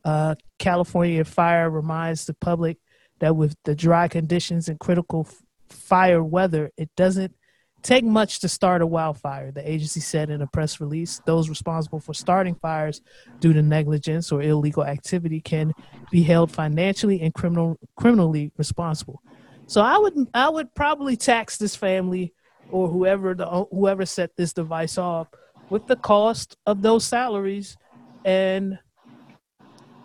Uh, 0.04 0.36
California 0.58 1.24
Fire 1.24 1.70
reminds 1.70 2.26
the 2.26 2.34
public 2.34 2.78
that 3.20 3.36
with 3.36 3.56
the 3.66 3.76
dry 3.76 4.08
conditions 4.08 4.70
and 4.70 4.80
critical 4.80 5.28
f- 5.30 5.44
fire 5.70 6.24
weather, 6.24 6.72
it 6.78 6.90
doesn't 6.96 7.36
take 7.82 8.04
much 8.04 8.40
to 8.40 8.50
start 8.50 8.82
a 8.82 8.88
wildfire. 8.88 9.52
The 9.52 9.70
agency 9.70 10.00
said 10.00 10.30
in 10.30 10.42
a 10.42 10.48
press 10.48 10.80
release, 10.80 11.22
those 11.26 11.50
responsible 11.50 12.00
for 12.00 12.14
starting 12.14 12.56
fires 12.56 13.02
due 13.40 13.54
to 13.54 13.62
negligence 13.62 14.32
or 14.32 14.42
illegal 14.42 14.84
activity 14.84 15.42
can 15.42 15.74
be 16.12 16.24
held 16.24 16.52
financially 16.52 17.22
and 17.22 17.34
criminal 17.34 17.78
criminally 17.96 18.52
responsible. 18.58 19.22
So 19.68 19.82
I 19.82 19.98
would 19.98 20.16
I 20.34 20.50
would 20.50 20.74
probably 20.74 21.16
tax 21.16 21.58
this 21.58 21.76
family 21.76 22.34
or 22.72 22.88
whoever 22.88 23.34
the 23.34 23.46
whoever 23.72 24.06
set 24.06 24.36
this 24.36 24.54
device 24.54 24.98
off 24.98 25.28
with 25.70 25.88
the 25.88 25.96
cost 25.96 26.58
of 26.66 26.82
those 26.82 27.06
salaries 27.06 27.78
and 28.26 28.80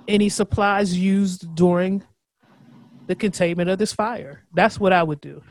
any 0.06 0.28
supplies 0.28 0.96
used 0.96 1.54
during 1.54 2.04
the 3.06 3.14
containment 3.14 3.70
of 3.70 3.78
this 3.78 3.92
fire. 3.92 4.44
That's 4.52 4.78
what 4.78 4.92
I 4.92 5.02
would 5.02 5.20
do. 5.20 5.42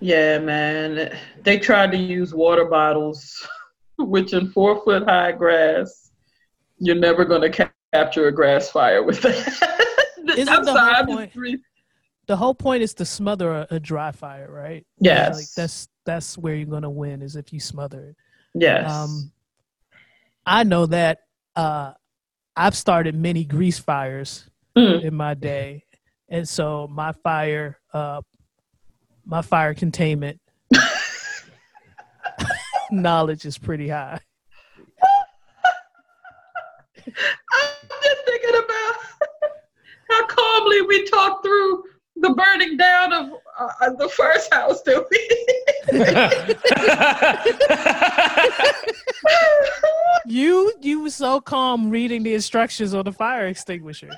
Yeah, 0.00 0.38
man. 0.38 1.16
They 1.42 1.58
tried 1.58 1.90
to 1.92 1.96
use 1.96 2.34
water 2.34 2.64
bottles, 2.66 3.46
which 3.98 4.32
in 4.32 4.50
four 4.50 4.82
foot 4.84 5.04
high 5.04 5.32
grass, 5.32 6.10
you're 6.78 6.96
never 6.96 7.24
going 7.24 7.42
to 7.42 7.50
ca- 7.50 7.70
capture 7.94 8.28
a 8.28 8.32
grass 8.32 8.70
fire 8.70 9.02
with 9.02 9.22
that. 9.22 9.36
Isn't 10.36 10.64
the 10.64 10.72
sorry, 10.74 10.94
whole 10.96 11.06
point- 11.16 11.32
re- 11.36 11.62
The 12.26 12.36
whole 12.36 12.54
point 12.54 12.82
is 12.82 12.92
to 12.94 13.04
smother 13.04 13.52
a, 13.52 13.66
a 13.70 13.80
dry 13.80 14.10
fire, 14.12 14.50
right? 14.50 14.84
Yes. 14.98 15.36
Like 15.36 15.46
that's 15.56 15.88
that's 16.04 16.36
where 16.36 16.54
you're 16.54 16.66
gonna 16.66 16.90
win 16.90 17.22
is 17.22 17.36
if 17.36 17.52
you 17.52 17.60
smother 17.60 18.10
it. 18.10 18.16
yes. 18.54 18.90
Um, 18.90 19.32
I 20.44 20.62
know 20.64 20.86
that 20.86 21.20
uh, 21.56 21.92
I've 22.56 22.76
started 22.76 23.14
many 23.14 23.44
grease 23.44 23.78
fires 23.78 24.48
Mm. 24.76 25.04
in 25.04 25.14
my 25.14 25.32
day, 25.32 25.84
and 26.28 26.46
so 26.46 26.86
my 26.86 27.12
fire, 27.12 27.78
uh, 27.94 28.20
my 29.26 29.42
fire 29.42 29.74
containment 29.74 30.40
knowledge 32.90 33.44
is 33.44 33.58
pretty 33.58 33.88
high. 33.88 34.20
I'm 36.96 37.12
just 38.02 38.24
thinking 38.24 38.50
about 38.50 38.94
how 40.10 40.26
calmly 40.26 40.82
we 40.82 41.04
talked 41.04 41.44
through 41.44 41.84
the 42.16 42.30
burning 42.30 42.76
down 42.76 43.12
of 43.12 43.30
uh, 43.58 43.90
the 43.98 44.08
first 44.08 44.52
house 44.54 44.80
that 44.82 45.04
we. 45.10 45.18
You 50.28 50.72
you 50.80 51.02
were 51.02 51.10
so 51.10 51.40
calm 51.40 51.88
reading 51.88 52.24
the 52.24 52.34
instructions 52.34 52.94
on 52.94 53.04
the 53.04 53.12
fire 53.12 53.46
extinguisher. 53.46 54.10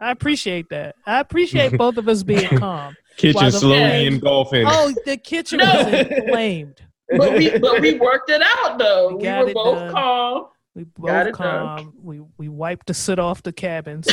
I 0.00 0.10
appreciate 0.10 0.68
that. 0.70 0.96
I 1.06 1.20
appreciate 1.20 1.78
both 1.78 1.96
of 1.96 2.08
us 2.08 2.24
being 2.24 2.48
calm. 2.58 2.96
Kitchen 3.16 3.50
slowly 3.52 3.78
flames- 3.78 4.14
engulfing. 4.14 4.64
Oh, 4.66 4.92
the 5.06 5.16
kitchen 5.16 5.58
No. 5.58 5.64
was 5.66 5.86
inflamed. 5.94 6.80
but 7.16 7.32
we 7.34 7.58
but 7.58 7.80
we 7.80 7.98
worked 7.98 8.30
it 8.30 8.42
out 8.42 8.78
though. 8.78 9.16
We 9.16 9.22
We, 9.28 9.44
were 9.44 9.52
both 9.54 9.78
done. 9.78 9.92
calm. 9.92 10.46
We 10.74 10.84
Got 10.84 10.96
both 10.96 11.06
it 11.06 11.24
done. 11.24 11.34
calm. 11.78 11.94
We 12.02 12.20
we 12.38 12.48
wiped 12.48 12.86
the 12.88 12.94
soot 12.94 13.18
off 13.18 13.42
the 13.42 13.52
cabins. 13.52 14.08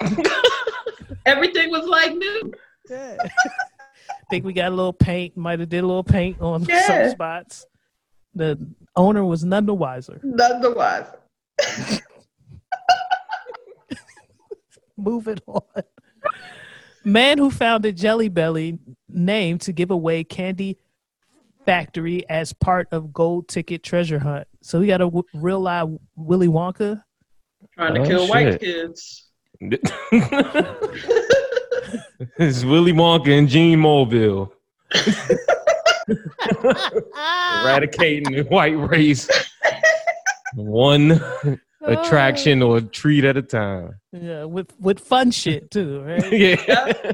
Everything 1.26 1.70
was 1.70 1.86
like 1.86 2.14
new. 2.14 2.52
Yeah. 2.90 3.16
Think 4.30 4.44
we 4.44 4.52
got 4.52 4.68
a 4.68 4.74
little 4.74 4.92
paint. 4.92 5.36
Might 5.36 5.58
have 5.60 5.68
did 5.68 5.82
a 5.82 5.86
little 5.86 6.04
paint 6.04 6.40
on 6.40 6.64
Yeah. 6.64 6.86
some 6.86 7.10
spots. 7.10 7.66
The 8.34 8.58
owner 8.96 9.24
was 9.24 9.44
none 9.44 9.64
the 9.66 9.74
wiser. 9.74 10.20
None 10.22 10.60
the 10.60 10.70
wiser. 10.72 11.18
Moving 14.96 15.38
on. 15.46 15.60
Man 17.04 17.38
who 17.38 17.50
founded 17.50 17.96
Jelly 17.96 18.28
Belly 18.28 18.78
named 19.08 19.60
to 19.62 19.72
give 19.72 19.90
away 19.90 20.24
candy 20.24 20.78
factory 21.66 22.28
as 22.28 22.52
part 22.52 22.88
of 22.92 23.12
gold 23.12 23.48
ticket 23.48 23.82
treasure 23.82 24.18
hunt. 24.18 24.46
So 24.62 24.80
we 24.80 24.86
got 24.86 25.00
a 25.00 25.04
w- 25.04 25.24
real 25.34 25.60
live 25.60 25.88
Willy 26.16 26.48
Wonka. 26.48 27.02
Trying 27.76 27.94
to 27.94 28.00
Oh, 28.00 28.06
kill 28.06 28.28
white 28.28 28.60
kids. 28.60 29.24
it's 29.60 29.92
Willy 32.64 32.92
Wonka 32.92 33.38
and 33.38 33.48
Gene 33.48 33.78
Mobile 33.78 34.52
eradicating 37.64 38.34
the 38.34 38.42
white 38.48 38.76
race 38.90 39.28
one 40.54 41.20
attraction 41.86 42.62
or 42.62 42.76
oh. 42.76 42.80
treat 42.80 43.24
at 43.24 43.36
a 43.36 43.42
time. 43.42 43.94
Yeah, 44.12 44.44
with 44.44 44.72
with 44.78 45.00
fun 45.00 45.30
shit 45.30 45.70
too, 45.70 46.02
right? 46.02 46.32
yeah. 46.32 46.92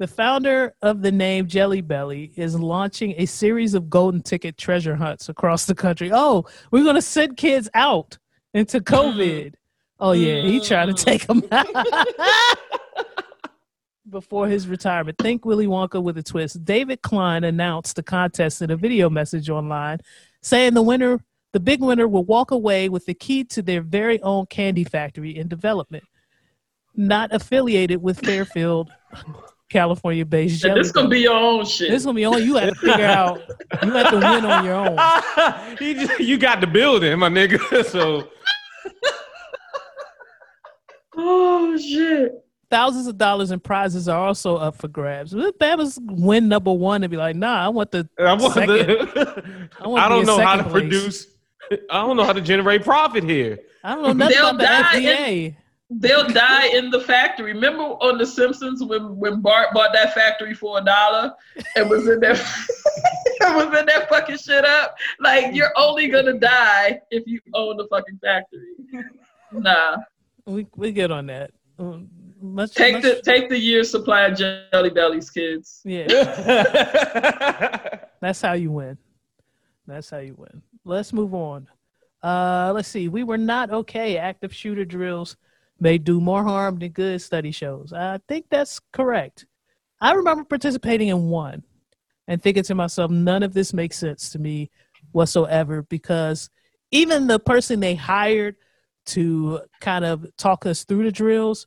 The 0.00 0.08
founder 0.08 0.74
of 0.80 1.02
the 1.02 1.12
name 1.12 1.46
Jelly 1.46 1.82
Belly 1.82 2.32
is 2.34 2.58
launching 2.58 3.12
a 3.18 3.26
series 3.26 3.74
of 3.74 3.90
golden 3.90 4.22
ticket 4.22 4.56
treasure 4.56 4.96
hunts 4.96 5.28
across 5.28 5.66
the 5.66 5.74
country. 5.74 6.10
Oh, 6.10 6.46
we're 6.70 6.84
gonna 6.84 7.02
send 7.02 7.36
kids 7.36 7.68
out 7.74 8.16
into 8.54 8.80
COVID. 8.80 9.56
Oh 9.98 10.12
yeah, 10.12 10.40
he 10.40 10.58
trying 10.58 10.88
to 10.88 10.94
mm. 10.94 11.04
take 11.04 11.26
them 11.26 11.42
out 11.52 11.66
before 14.08 14.48
his 14.48 14.68
retirement. 14.68 15.18
Think 15.18 15.44
Willy 15.44 15.66
Wonka 15.66 16.02
with 16.02 16.16
a 16.16 16.22
twist. 16.22 16.64
David 16.64 17.02
Klein 17.02 17.44
announced 17.44 17.96
the 17.96 18.02
contest 18.02 18.62
in 18.62 18.70
a 18.70 18.76
video 18.76 19.10
message 19.10 19.50
online, 19.50 19.98
saying 20.40 20.72
the 20.72 20.82
winner, 20.82 21.20
the 21.52 21.60
big 21.60 21.80
winner, 21.80 22.06
will 22.08 22.24
walk 22.24 22.50
away 22.50 22.88
with 22.88 23.06
the 23.06 23.14
key 23.14 23.44
to 23.44 23.62
their 23.62 23.82
very 23.82 24.20
own 24.22 24.46
candy 24.46 24.84
factory 24.84 25.36
in 25.36 25.48
development, 25.48 26.04
not 26.94 27.32
affiliated 27.32 28.02
with 28.02 28.20
Fairfield. 28.24 28.90
California 29.68 30.24
based 30.26 30.64
And 30.64 30.76
this 30.76 30.88
is 30.88 30.92
gonna 30.92 31.08
be 31.08 31.20
your 31.20 31.34
own 31.36 31.64
shit. 31.64 31.90
this 31.92 32.04
gonna 32.04 32.16
be 32.16 32.24
on 32.24 32.42
you. 32.42 32.56
Have 32.56 32.70
to 32.70 32.74
figure 32.74 33.04
out. 33.06 33.40
You 33.84 33.92
have 33.92 34.10
to 34.10 34.16
win 34.16 34.44
on 34.44 34.64
your 34.64 34.74
own. 34.74 34.98
you, 35.80 35.94
just- 36.06 36.18
you 36.20 36.38
got 36.38 36.60
the 36.60 36.66
building, 36.66 37.16
my 37.20 37.28
nigga. 37.28 37.58
So 37.86 38.28
oh 41.16 41.78
shit. 41.78 42.32
Thousands 42.70 43.06
of 43.08 43.18
dollars 43.18 43.50
in 43.50 43.58
prizes 43.60 44.08
are 44.08 44.26
also 44.26 44.56
up 44.56 44.76
for 44.76 44.86
grabs. 44.88 45.34
If 45.34 45.58
Bama's 45.58 45.98
win 46.02 46.48
number 46.48 46.72
one 46.72 47.02
and 47.02 47.10
be 47.10 47.16
like, 47.16 47.34
nah, 47.36 47.64
I 47.64 47.68
want 47.68 47.90
the 47.90 48.08
I, 48.18 48.32
want 48.34 48.54
second. 48.54 48.68
the- 48.76 49.68
I 49.80 49.86
want 49.88 50.02
I 50.04 50.08
don't 50.08 50.20
in 50.20 50.26
know 50.26 50.38
how 50.40 50.56
to 50.56 50.62
place. 50.64 50.72
produce. 50.72 51.26
I 51.90 52.06
don't 52.06 52.16
know 52.16 52.24
how 52.24 52.32
to 52.32 52.40
generate 52.40 52.84
profit 52.84 53.24
here. 53.24 53.58
I 53.84 53.94
don't 53.94 54.02
know 54.02 54.12
nothing 54.12 54.36
They'll 54.36 54.50
about 54.50 54.92
the 54.94 55.02
die 55.02 55.14
FDA. 55.14 55.56
They'll 55.92 56.28
die 56.28 56.66
in 56.68 56.90
the 56.90 57.00
factory. 57.00 57.52
Remember 57.52 57.82
on 57.82 58.16
The 58.18 58.26
Simpsons 58.26 58.82
when, 58.84 59.16
when 59.16 59.40
Bart 59.40 59.70
bought 59.74 59.92
that 59.92 60.14
factory 60.14 60.54
for 60.54 60.78
a 60.78 60.84
dollar 60.84 61.32
and 61.74 61.90
was 61.90 62.06
in 62.06 62.20
there 62.20 62.30
and 63.40 63.56
was 63.56 63.76
in 63.76 63.86
there 63.86 64.06
fucking 64.08 64.36
shit 64.38 64.64
up? 64.64 64.94
Like 65.18 65.52
you're 65.54 65.72
only 65.76 66.06
gonna 66.08 66.38
die 66.38 67.00
if 67.10 67.26
you 67.26 67.40
own 67.54 67.76
the 67.76 67.88
fucking 67.88 68.20
factory. 68.22 68.68
Nah. 69.52 69.96
We 70.46 70.66
we 70.76 70.92
good 70.92 71.10
on 71.10 71.26
that. 71.26 71.50
Um, 71.78 72.08
Much, 72.40 72.72
Take 72.72 72.94
much- 72.94 73.02
the 73.02 73.20
take 73.22 73.48
the 73.50 73.58
year's 73.58 73.90
supply 73.90 74.22
of 74.26 74.38
jelly 74.38 74.90
bellies, 74.90 75.28
kids. 75.28 75.80
yeah. 75.84 76.06
That's 78.20 78.40
how 78.40 78.52
you 78.52 78.70
win. 78.70 78.96
That's 79.86 80.08
how 80.08 80.18
you 80.18 80.34
win. 80.38 80.62
Let's 80.84 81.12
move 81.12 81.34
on. 81.34 81.68
Uh, 82.22 82.72
let's 82.74 82.88
see. 82.88 83.08
We 83.08 83.24
were 83.24 83.38
not 83.38 83.70
okay. 83.70 84.16
Active 84.18 84.54
shooter 84.54 84.84
drills 84.84 85.36
may 85.78 85.98
do 85.98 86.20
more 86.20 86.42
harm 86.42 86.78
than 86.78 86.90
good 86.90 87.22
study 87.22 87.50
shows. 87.50 87.92
I 87.92 88.20
think 88.28 88.46
that's 88.50 88.80
correct. 88.92 89.46
I 90.00 90.12
remember 90.12 90.44
participating 90.44 91.08
in 91.08 91.28
one 91.28 91.62
and 92.28 92.42
thinking 92.42 92.62
to 92.64 92.74
myself, 92.74 93.10
none 93.10 93.42
of 93.42 93.54
this 93.54 93.72
makes 93.72 93.98
sense 93.98 94.30
to 94.30 94.38
me 94.38 94.70
whatsoever 95.12 95.82
because 95.82 96.50
even 96.90 97.26
the 97.26 97.38
person 97.38 97.80
they 97.80 97.94
hired 97.94 98.56
to 99.06 99.60
kind 99.80 100.04
of 100.04 100.26
talk 100.36 100.66
us 100.66 100.84
through 100.84 101.04
the 101.04 101.12
drills 101.12 101.66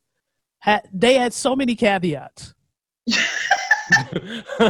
had 0.59 0.87
they 0.93 1.15
had 1.15 1.33
so 1.33 1.55
many 1.55 1.75
caveats. 1.75 2.53
We 4.59 4.65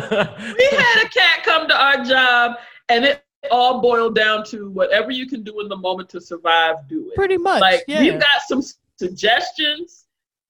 had 0.71 1.05
a 1.05 1.09
cat 1.09 1.43
come 1.43 1.67
to 1.67 1.79
our 1.79 2.03
job 2.03 2.57
and 2.89 3.05
it 3.05 3.23
all 3.51 3.81
boiled 3.81 4.15
down 4.15 4.43
to 4.45 4.69
whatever 4.69 5.11
you 5.11 5.27
can 5.27 5.43
do 5.43 5.59
in 5.59 5.67
the 5.67 5.75
moment 5.75 6.09
to 6.09 6.21
survive, 6.21 6.75
do 6.87 7.09
it. 7.09 7.15
Pretty 7.15 7.37
much. 7.37 7.61
like 7.61 7.83
yeah. 7.87 7.99
we've 8.01 8.19
got 8.19 8.41
some 8.47 8.61
suggestions 8.97 10.05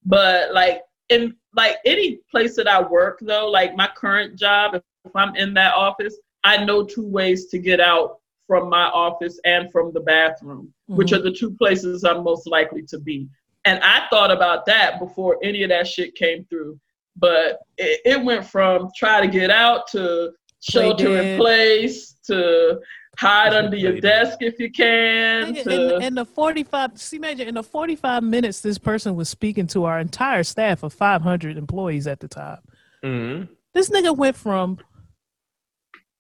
but 0.05 0.53
like 0.53 0.81
in 1.07 1.33
like 1.55 1.77
any 1.85 2.19
place 2.29 2.57
that 2.57 2.67
i 2.67 2.81
work 2.81 3.19
though 3.21 3.49
like 3.49 3.73
my 3.75 3.89
current 3.95 4.37
job 4.37 4.81
if 5.05 5.15
I'm 5.15 5.35
in 5.35 5.53
that 5.55 5.73
office, 5.73 6.17
I 6.43 6.63
know 6.63 6.83
two 6.83 7.05
ways 7.05 7.47
to 7.47 7.59
get 7.59 7.79
out 7.79 8.19
from 8.47 8.69
my 8.69 8.85
office 8.85 9.39
and 9.45 9.71
from 9.71 9.93
the 9.93 10.01
bathroom, 10.01 10.73
mm-hmm. 10.89 10.97
which 10.97 11.13
are 11.13 11.21
the 11.21 11.31
two 11.31 11.51
places 11.51 12.03
I'm 12.03 12.23
most 12.23 12.47
likely 12.47 12.83
to 12.83 12.99
be. 12.99 13.27
And 13.65 13.81
I 13.81 14.07
thought 14.09 14.31
about 14.31 14.65
that 14.65 14.99
before 14.99 15.37
any 15.41 15.63
of 15.63 15.69
that 15.69 15.87
shit 15.87 16.15
came 16.15 16.45
through. 16.45 16.79
But 17.15 17.59
it, 17.77 18.01
it 18.05 18.23
went 18.23 18.45
from 18.45 18.89
try 18.95 19.21
to 19.21 19.27
get 19.27 19.49
out 19.49 19.87
to 19.91 20.31
shelter 20.61 21.17
in 21.17 21.37
place 21.37 22.12
to 22.27 22.79
hide 23.17 23.53
under 23.53 23.77
your 23.77 23.99
desk 23.99 24.39
if 24.41 24.59
you 24.59 24.71
can. 24.71 25.53
To... 25.55 25.95
In, 25.97 26.03
in, 26.03 26.15
the 26.15 26.25
45, 26.25 26.99
see, 26.99 27.19
Major, 27.19 27.43
in 27.43 27.55
the 27.55 27.63
45 27.63 28.23
minutes, 28.23 28.61
this 28.61 28.77
person 28.77 29.15
was 29.15 29.29
speaking 29.29 29.67
to 29.67 29.85
our 29.85 29.99
entire 29.99 30.43
staff 30.43 30.83
of 30.83 30.93
500 30.93 31.57
employees 31.57 32.07
at 32.07 32.19
the 32.19 32.27
time. 32.27 32.59
Mm-hmm. 33.03 33.53
This 33.73 33.89
nigga 33.89 34.15
went 34.15 34.35
from 34.35 34.77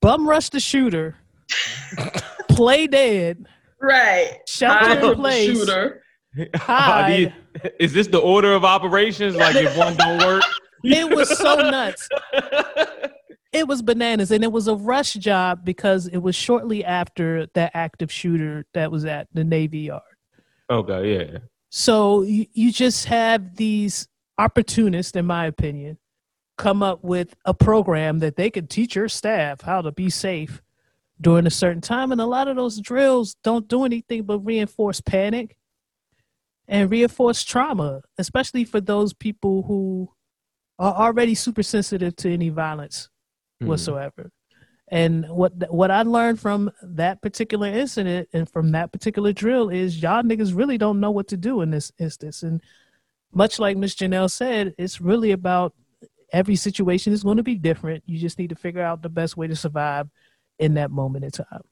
bum 0.01 0.27
rush 0.27 0.49
the 0.49 0.59
shooter, 0.59 1.15
play 2.49 2.87
dead, 2.87 3.45
right, 3.79 4.39
shelter 4.47 5.11
in 5.11 5.15
place, 5.15 5.45
shooter. 5.45 6.03
Hide. 6.55 7.31
is 7.79 7.93
this 7.93 8.07
the 8.07 8.17
order 8.17 8.53
of 8.53 8.65
operations? 8.65 9.35
Like 9.35 9.55
if 9.55 9.77
one 9.77 9.95
don't 9.95 10.17
work, 10.19 10.43
it 10.83 11.15
was 11.15 11.37
so 11.37 11.55
nuts. 11.69 12.09
It 13.53 13.67
was 13.67 13.83
bananas, 13.83 14.31
and 14.31 14.43
it 14.43 14.51
was 14.51 14.67
a 14.67 14.75
rush 14.75 15.13
job 15.13 15.63
because 15.63 16.07
it 16.07 16.17
was 16.17 16.35
shortly 16.35 16.83
after 16.83 17.45
that 17.53 17.71
active 17.75 18.11
shooter 18.11 18.65
that 18.73 18.91
was 18.91 19.05
at 19.05 19.27
the 19.31 19.43
Navy 19.43 19.79
Yard. 19.79 20.01
Okay, 20.71 21.15
yeah. 21.15 21.37
So 21.69 22.23
you, 22.23 22.47
you 22.53 22.71
just 22.71 23.05
have 23.05 23.55
these 23.55 24.07
opportunists, 24.39 25.15
in 25.15 25.27
my 25.27 25.45
opinion, 25.45 25.99
come 26.57 26.81
up 26.81 27.03
with 27.03 27.35
a 27.45 27.53
program 27.53 28.19
that 28.19 28.35
they 28.35 28.49
could 28.49 28.71
teach 28.71 28.95
your 28.95 29.07
staff 29.07 29.61
how 29.61 29.81
to 29.81 29.91
be 29.91 30.09
safe 30.09 30.61
during 31.21 31.45
a 31.45 31.51
certain 31.51 31.81
time. 31.81 32.11
And 32.11 32.21
a 32.21 32.25
lot 32.25 32.47
of 32.47 32.55
those 32.55 32.79
drills 32.79 33.35
don't 33.43 33.67
do 33.67 33.85
anything 33.85 34.23
but 34.23 34.39
reinforce 34.39 34.99
panic 34.99 35.57
and 36.67 36.89
reinforce 36.89 37.43
trauma, 37.43 38.01
especially 38.17 38.65
for 38.65 38.81
those 38.81 39.13
people 39.13 39.63
who 39.63 40.09
are 40.79 40.93
already 40.93 41.35
super 41.35 41.63
sensitive 41.63 42.15
to 42.15 42.33
any 42.33 42.49
violence 42.49 43.09
mm. 43.63 43.67
whatsoever. 43.67 44.31
And 44.89 45.27
what 45.29 45.53
what 45.71 45.91
I 45.91 46.03
learned 46.03 46.39
from 46.39 46.71
that 46.83 47.21
particular 47.21 47.67
incident 47.67 48.29
and 48.33 48.49
from 48.49 48.71
that 48.73 48.91
particular 48.91 49.33
drill 49.33 49.69
is 49.69 50.01
y'all 50.01 50.23
niggas 50.23 50.55
really 50.55 50.77
don't 50.77 50.99
know 50.99 51.11
what 51.11 51.29
to 51.29 51.37
do 51.37 51.61
in 51.61 51.71
this 51.71 51.91
instance. 51.97 52.43
And 52.43 52.61
much 53.33 53.59
like 53.59 53.77
Miss 53.77 53.95
Janelle 53.95 54.29
said, 54.29 54.75
it's 54.77 55.01
really 55.01 55.31
about 55.31 55.73
every 56.31 56.55
situation 56.55 57.13
is 57.13 57.23
going 57.23 57.37
to 57.37 57.43
be 57.43 57.55
different. 57.55 58.03
You 58.05 58.19
just 58.19 58.37
need 58.37 58.49
to 58.49 58.55
figure 58.55 58.81
out 58.81 59.01
the 59.01 59.09
best 59.09 59.37
way 59.37 59.47
to 59.47 59.55
survive 59.55 60.09
in 60.59 60.75
that 60.75 60.91
moment 60.91 61.25
in 61.25 61.31
time. 61.31 61.63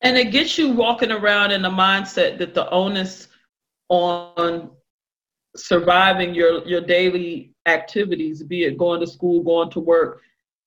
And 0.00 0.16
it 0.16 0.32
gets 0.32 0.58
you 0.58 0.70
walking 0.72 1.12
around 1.12 1.52
in 1.52 1.62
the 1.62 1.70
mindset 1.70 2.38
that 2.38 2.54
the 2.54 2.68
onus 2.70 3.28
on 3.88 4.70
surviving 5.54 6.34
your 6.34 6.66
your 6.66 6.80
daily 6.80 7.52
activities, 7.66 8.42
be 8.42 8.64
it 8.64 8.78
going 8.78 9.00
to 9.00 9.06
school, 9.06 9.42
going 9.42 9.70
to 9.70 9.80
work, 9.80 10.22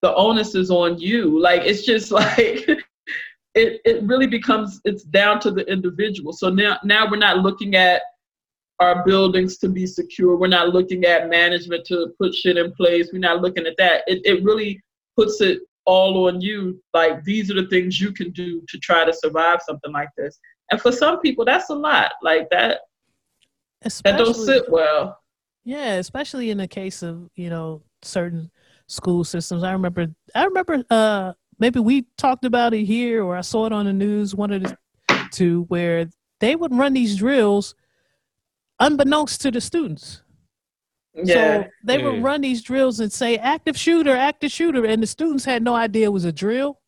the 0.05 0.13
onus 0.13 0.53
is 0.53 0.69
on 0.69 0.99
you. 0.99 1.39
Like 1.39 1.63
it's 1.63 1.83
just 1.83 2.11
like 2.21 2.69
it 3.55 3.81
it 3.85 4.03
really 4.03 4.27
becomes 4.27 4.79
it's 4.85 5.03
down 5.03 5.39
to 5.41 5.51
the 5.51 5.65
individual. 5.71 6.31
So 6.31 6.49
now 6.49 6.77
now 6.83 7.09
we're 7.09 7.17
not 7.17 7.39
looking 7.39 7.75
at 7.75 8.03
our 8.79 9.03
buildings 9.03 9.57
to 9.59 9.69
be 9.69 9.87
secure. 9.87 10.35
We're 10.35 10.47
not 10.47 10.69
looking 10.69 11.05
at 11.05 11.29
management 11.29 11.85
to 11.87 12.13
put 12.19 12.35
shit 12.35 12.57
in 12.57 12.71
place. 12.73 13.09
We're 13.11 13.19
not 13.19 13.41
looking 13.41 13.65
at 13.65 13.77
that. 13.77 14.03
It 14.05 14.21
it 14.25 14.43
really 14.43 14.79
puts 15.17 15.41
it 15.41 15.61
all 15.85 16.27
on 16.27 16.39
you. 16.39 16.79
Like 16.93 17.23
these 17.23 17.49
are 17.49 17.55
the 17.55 17.67
things 17.69 17.99
you 17.99 18.11
can 18.11 18.29
do 18.29 18.61
to 18.69 18.77
try 18.77 19.05
to 19.05 19.13
survive 19.13 19.59
something 19.67 19.91
like 19.91 20.09
this. 20.15 20.37
And 20.71 20.79
for 20.79 20.91
some 20.91 21.19
people, 21.19 21.45
that's 21.45 21.69
a 21.71 21.75
lot. 21.75 22.11
Like 22.21 22.47
that. 22.51 22.81
Especially, 23.81 24.17
that 24.17 24.25
don't 24.25 24.45
sit 24.45 24.71
well. 24.71 25.19
Yeah, 25.63 25.93
especially 25.93 26.51
in 26.51 26.59
the 26.59 26.67
case 26.67 27.01
of 27.01 27.31
you 27.35 27.49
know 27.49 27.81
certain 28.03 28.51
school 28.87 29.23
systems. 29.23 29.63
I 29.63 29.71
remember, 29.71 30.07
I 30.33 30.45
remember, 30.45 30.83
uh, 30.89 31.33
maybe 31.59 31.79
we 31.79 32.05
talked 32.17 32.45
about 32.45 32.73
it 32.73 32.85
here, 32.85 33.23
or 33.23 33.35
I 33.35 33.41
saw 33.41 33.65
it 33.65 33.73
on 33.73 33.85
the 33.85 33.93
news, 33.93 34.35
one 34.35 34.51
of 34.51 34.63
the 34.63 34.77
two, 35.31 35.63
where 35.63 36.07
they 36.39 36.55
would 36.55 36.73
run 36.73 36.93
these 36.93 37.15
drills 37.15 37.75
unbeknownst 38.79 39.41
to 39.41 39.51
the 39.51 39.61
students. 39.61 40.21
Yeah. 41.13 41.63
So 41.63 41.69
they 41.83 42.03
would 42.03 42.21
run 42.21 42.41
these 42.41 42.61
drills 42.61 42.99
and 42.99 43.11
say 43.11 43.37
active 43.37 43.77
shooter, 43.77 44.15
active 44.15 44.51
shooter, 44.51 44.85
and 44.85 45.01
the 45.01 45.07
students 45.07 45.45
had 45.45 45.63
no 45.63 45.73
idea 45.73 46.07
it 46.07 46.13
was 46.13 46.25
a 46.25 46.31
drill. 46.31 46.81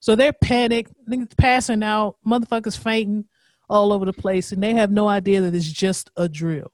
So 0.00 0.16
they're 0.16 0.32
panicked, 0.32 0.92
passing 1.36 1.82
out, 1.82 2.16
motherfuckers 2.26 2.76
fainting 2.76 3.26
all 3.68 3.92
over 3.92 4.04
the 4.04 4.12
place, 4.12 4.50
and 4.50 4.62
they 4.62 4.74
have 4.74 4.90
no 4.90 5.06
idea 5.06 5.40
that 5.42 5.54
it's 5.54 5.70
just 5.70 6.10
a 6.16 6.28
drill. 6.28 6.72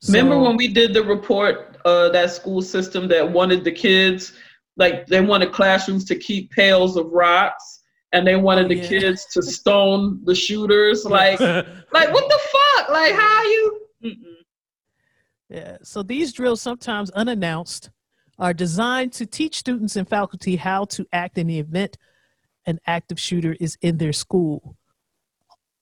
So, 0.00 0.12
Remember 0.12 0.38
when 0.38 0.56
we 0.56 0.68
did 0.68 0.92
the 0.92 1.04
report, 1.04 1.67
uh, 1.84 2.08
that 2.10 2.30
school 2.30 2.62
system 2.62 3.08
that 3.08 3.30
wanted 3.30 3.64
the 3.64 3.72
kids, 3.72 4.32
like 4.76 5.06
they 5.06 5.20
wanted 5.20 5.52
classrooms 5.52 6.04
to 6.06 6.16
keep 6.16 6.50
pails 6.50 6.96
of 6.96 7.06
rocks 7.10 7.82
and 8.12 8.26
they 8.26 8.36
wanted 8.36 8.68
the 8.68 8.76
yeah. 8.76 8.88
kids 8.88 9.26
to 9.32 9.42
stone 9.42 10.20
the 10.24 10.34
shooters. 10.34 11.04
Like, 11.04 11.40
like 11.40 12.12
what 12.12 12.28
the 12.28 12.40
fuck? 12.52 12.88
Like, 12.90 13.14
how 13.14 13.42
you? 13.42 13.80
Mm-mm. 14.04 14.34
Yeah. 15.50 15.78
So 15.82 16.02
these 16.02 16.32
drills, 16.32 16.62
sometimes 16.62 17.10
unannounced, 17.10 17.90
are 18.38 18.54
designed 18.54 19.12
to 19.14 19.26
teach 19.26 19.56
students 19.56 19.96
and 19.96 20.08
faculty 20.08 20.56
how 20.56 20.84
to 20.84 21.06
act 21.12 21.38
in 21.38 21.48
the 21.48 21.58
event 21.58 21.98
an 22.66 22.78
active 22.86 23.18
shooter 23.18 23.56
is 23.58 23.78
in 23.80 23.96
their 23.98 24.12
school 24.12 24.76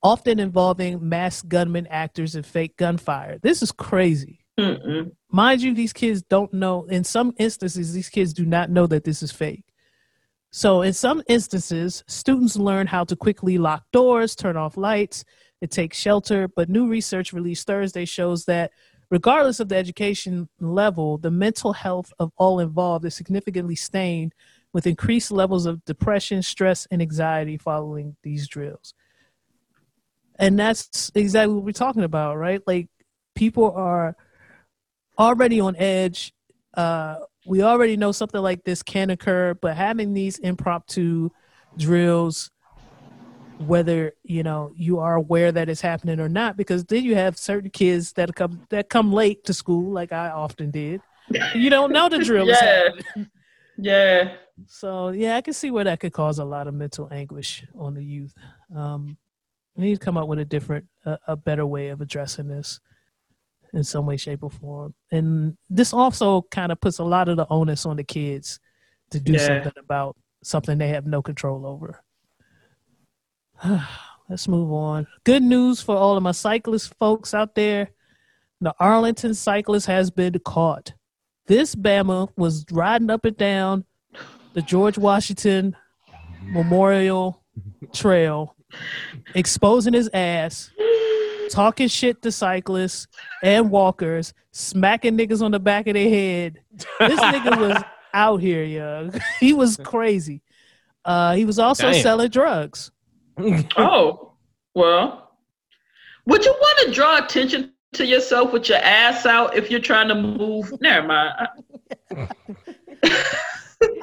often 0.06 0.38
involving 0.38 1.08
mass 1.08 1.42
gunmen, 1.42 1.84
actors, 1.88 2.36
and 2.36 2.46
fake 2.46 2.76
gunfire. 2.76 3.38
This 3.42 3.60
is 3.60 3.72
crazy. 3.72 4.45
Mm-mm. 4.58 5.12
Mind 5.30 5.60
you, 5.60 5.74
these 5.74 5.92
kids 5.92 6.22
don't 6.22 6.52
know. 6.52 6.84
In 6.84 7.04
some 7.04 7.34
instances, 7.38 7.92
these 7.92 8.08
kids 8.08 8.32
do 8.32 8.46
not 8.46 8.70
know 8.70 8.86
that 8.86 9.04
this 9.04 9.22
is 9.22 9.30
fake. 9.30 9.64
So, 10.50 10.82
in 10.82 10.92
some 10.94 11.22
instances, 11.28 12.02
students 12.06 12.56
learn 12.56 12.86
how 12.86 13.04
to 13.04 13.16
quickly 13.16 13.58
lock 13.58 13.84
doors, 13.92 14.34
turn 14.34 14.56
off 14.56 14.76
lights, 14.76 15.24
and 15.60 15.70
take 15.70 15.92
shelter. 15.92 16.48
But 16.48 16.70
new 16.70 16.88
research 16.88 17.32
released 17.32 17.66
Thursday 17.66 18.06
shows 18.06 18.46
that, 18.46 18.70
regardless 19.10 19.60
of 19.60 19.68
the 19.68 19.76
education 19.76 20.48
level, 20.58 21.18
the 21.18 21.30
mental 21.30 21.74
health 21.74 22.12
of 22.18 22.32
all 22.38 22.60
involved 22.60 23.04
is 23.04 23.14
significantly 23.14 23.74
stained 23.74 24.34
with 24.72 24.86
increased 24.86 25.30
levels 25.30 25.66
of 25.66 25.84
depression, 25.84 26.42
stress, 26.42 26.86
and 26.90 27.02
anxiety 27.02 27.58
following 27.58 28.16
these 28.22 28.48
drills 28.48 28.94
and 30.38 30.58
that's 30.58 31.10
exactly 31.14 31.54
what 31.54 31.64
we're 31.64 31.72
talking 31.72 32.04
about 32.04 32.36
right 32.36 32.60
like 32.66 32.88
people 33.34 33.72
are 33.72 34.16
already 35.18 35.60
on 35.60 35.76
edge. 35.76 36.32
Uh 36.74 37.16
we 37.46 37.62
already 37.62 37.96
know 37.96 38.12
something 38.12 38.42
like 38.42 38.64
this 38.64 38.82
can 38.82 39.10
occur 39.10 39.54
but 39.54 39.76
having 39.76 40.12
these 40.12 40.38
impromptu 40.38 41.30
drills 41.78 42.50
whether 43.58 44.12
you 44.22 44.42
know 44.42 44.72
you 44.76 44.98
are 44.98 45.14
aware 45.14 45.50
that 45.50 45.68
it's 45.68 45.80
happening 45.80 46.20
or 46.20 46.28
not 46.28 46.56
because 46.56 46.84
then 46.84 47.02
you 47.02 47.14
have 47.14 47.38
certain 47.38 47.70
kids 47.70 48.12
that 48.12 48.34
come 48.34 48.60
that 48.68 48.90
come 48.90 49.12
late 49.12 49.44
to 49.44 49.54
school 49.54 49.90
like 49.92 50.12
i 50.12 50.28
often 50.28 50.70
did. 50.70 51.00
You 51.54 51.70
don't 51.70 51.92
know 51.92 52.08
the 52.08 52.18
drill 52.18 52.46
yeah. 52.46 52.88
yeah. 53.78 54.34
So 54.66 55.08
yeah 55.08 55.36
i 55.36 55.40
can 55.40 55.54
see 55.54 55.70
where 55.70 55.84
that 55.84 56.00
could 56.00 56.12
cause 56.12 56.38
a 56.38 56.44
lot 56.44 56.66
of 56.66 56.74
mental 56.74 57.08
anguish 57.10 57.64
on 57.78 57.94
the 57.94 58.04
youth. 58.04 58.34
Um 58.74 59.16
we 59.74 59.84
need 59.84 59.98
to 59.98 60.04
come 60.04 60.16
up 60.16 60.26
with 60.26 60.38
a 60.38 60.44
different, 60.44 60.86
a, 61.04 61.18
a 61.28 61.36
better 61.36 61.66
way 61.66 61.88
of 61.88 62.00
addressing 62.00 62.48
this 62.48 62.80
in 63.76 63.84
some 63.84 64.06
way, 64.06 64.16
shape, 64.16 64.42
or 64.42 64.50
form. 64.50 64.94
And 65.12 65.56
this 65.68 65.92
also 65.92 66.42
kind 66.50 66.72
of 66.72 66.80
puts 66.80 66.98
a 66.98 67.04
lot 67.04 67.28
of 67.28 67.36
the 67.36 67.46
onus 67.50 67.86
on 67.86 67.96
the 67.96 68.04
kids 68.04 68.58
to 69.10 69.20
do 69.20 69.32
yeah. 69.32 69.46
something 69.46 69.72
about 69.78 70.16
something 70.42 70.78
they 70.78 70.88
have 70.88 71.06
no 71.06 71.22
control 71.22 71.66
over. 71.66 72.02
Let's 74.28 74.48
move 74.48 74.72
on. 74.72 75.06
Good 75.24 75.42
news 75.42 75.80
for 75.80 75.96
all 75.96 76.16
of 76.16 76.22
my 76.22 76.32
cyclist 76.32 76.94
folks 76.98 77.34
out 77.34 77.54
there. 77.54 77.90
The 78.60 78.74
Arlington 78.80 79.34
cyclist 79.34 79.86
has 79.86 80.10
been 80.10 80.38
caught. 80.40 80.94
This 81.46 81.76
Bama 81.76 82.30
was 82.36 82.64
riding 82.72 83.10
up 83.10 83.24
and 83.24 83.36
down 83.36 83.84
the 84.54 84.62
George 84.62 84.98
Washington 84.98 85.76
Memorial 86.42 87.44
Trail 87.92 88.56
exposing 89.34 89.92
his 89.92 90.10
ass, 90.12 90.70
talking 91.50 91.88
shit 91.88 92.22
to 92.22 92.32
cyclists 92.32 93.06
and 93.42 93.70
walkers, 93.70 94.34
smacking 94.52 95.16
niggas 95.16 95.42
on 95.42 95.50
the 95.50 95.60
back 95.60 95.86
of 95.86 95.94
their 95.94 96.08
head. 96.08 96.60
This 96.98 97.20
nigga 97.20 97.58
was 97.58 97.82
out 98.14 98.40
here, 98.40 98.64
young. 98.64 99.12
he 99.40 99.52
was 99.52 99.76
crazy. 99.76 100.42
Uh, 101.04 101.34
he 101.34 101.44
was 101.44 101.58
also 101.58 101.90
Damn. 101.90 102.02
selling 102.02 102.30
drugs. 102.30 102.90
oh, 103.76 104.32
well, 104.74 105.32
would 106.26 106.44
you 106.44 106.52
want 106.52 106.88
to 106.88 106.94
draw 106.94 107.24
attention 107.24 107.72
to 107.92 108.04
yourself 108.04 108.52
with 108.52 108.68
your 108.68 108.78
ass 108.78 109.26
out 109.26 109.56
if 109.56 109.70
you're 109.70 109.80
trying 109.80 110.08
to 110.08 110.14
move? 110.14 110.72
Never 110.80 111.06
mind. 111.06 111.48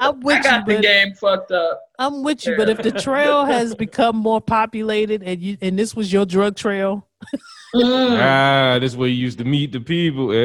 I 0.00 0.10
with 0.10 0.36
you, 0.36 0.42
got 0.42 0.66
the 0.66 0.78
game 0.78 1.14
fucked 1.14 1.50
up. 1.50 1.80
I'm 1.98 2.22
with 2.22 2.46
you. 2.46 2.56
But 2.56 2.68
if 2.68 2.78
the 2.78 2.92
trail 2.92 3.44
has 3.44 3.74
become 3.74 4.16
more 4.16 4.40
populated 4.40 5.22
and 5.22 5.40
you 5.40 5.56
and 5.60 5.78
this 5.78 5.94
was 5.94 6.12
your 6.12 6.24
drug 6.24 6.56
trail, 6.56 7.06
Mm. 7.74 8.18
Ah, 8.20 8.78
this 8.78 8.94
where 8.94 9.08
you 9.08 9.16
used 9.16 9.38
to 9.38 9.44
meet 9.44 9.72
the 9.72 9.80
people. 9.80 10.32
Yeah. 10.32 10.38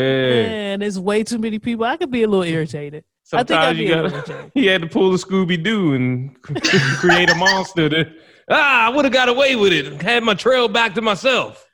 and 0.74 0.82
there's 0.82 1.00
way 1.00 1.24
too 1.24 1.38
many 1.38 1.60
people, 1.60 1.86
I 1.86 1.96
could 1.98 2.10
be 2.12 2.24
a 2.24 2.28
little 2.28 2.44
irritated. 2.44 3.04
I 3.32 3.44
think 3.44 3.60
I'd 3.60 3.78
Sometimes 3.78 3.78
be 3.78 3.84
you 3.86 3.94
a 3.94 3.96
little 4.02 4.10
gotta. 4.10 4.32
irritated. 4.32 4.52
He 4.56 4.66
had 4.66 4.82
to 4.82 4.88
pull 4.88 5.14
a 5.14 5.18
Scooby 5.18 5.62
Doo 5.64 5.94
and 5.94 6.42
create 6.44 7.30
a 7.30 7.36
monster. 7.36 7.88
To, 7.90 8.12
ah, 8.50 8.88
I 8.88 8.90
would 8.90 9.06
have 9.06 9.14
got 9.14 9.30
away 9.30 9.56
with 9.56 9.72
it. 9.74 10.02
Had 10.02 10.24
my 10.24 10.34
trail 10.34 10.68
back 10.68 10.96
to 10.96 11.02
myself. 11.02 11.66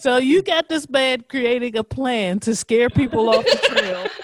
So 0.00 0.18
you 0.18 0.42
got 0.42 0.68
this 0.68 0.90
man 0.90 1.24
creating 1.30 1.76
a 1.78 1.84
plan 1.84 2.40
to 2.40 2.54
scare 2.54 2.90
people 2.90 3.30
off 3.30 3.44
the 3.44 3.68
trail. 3.74 4.06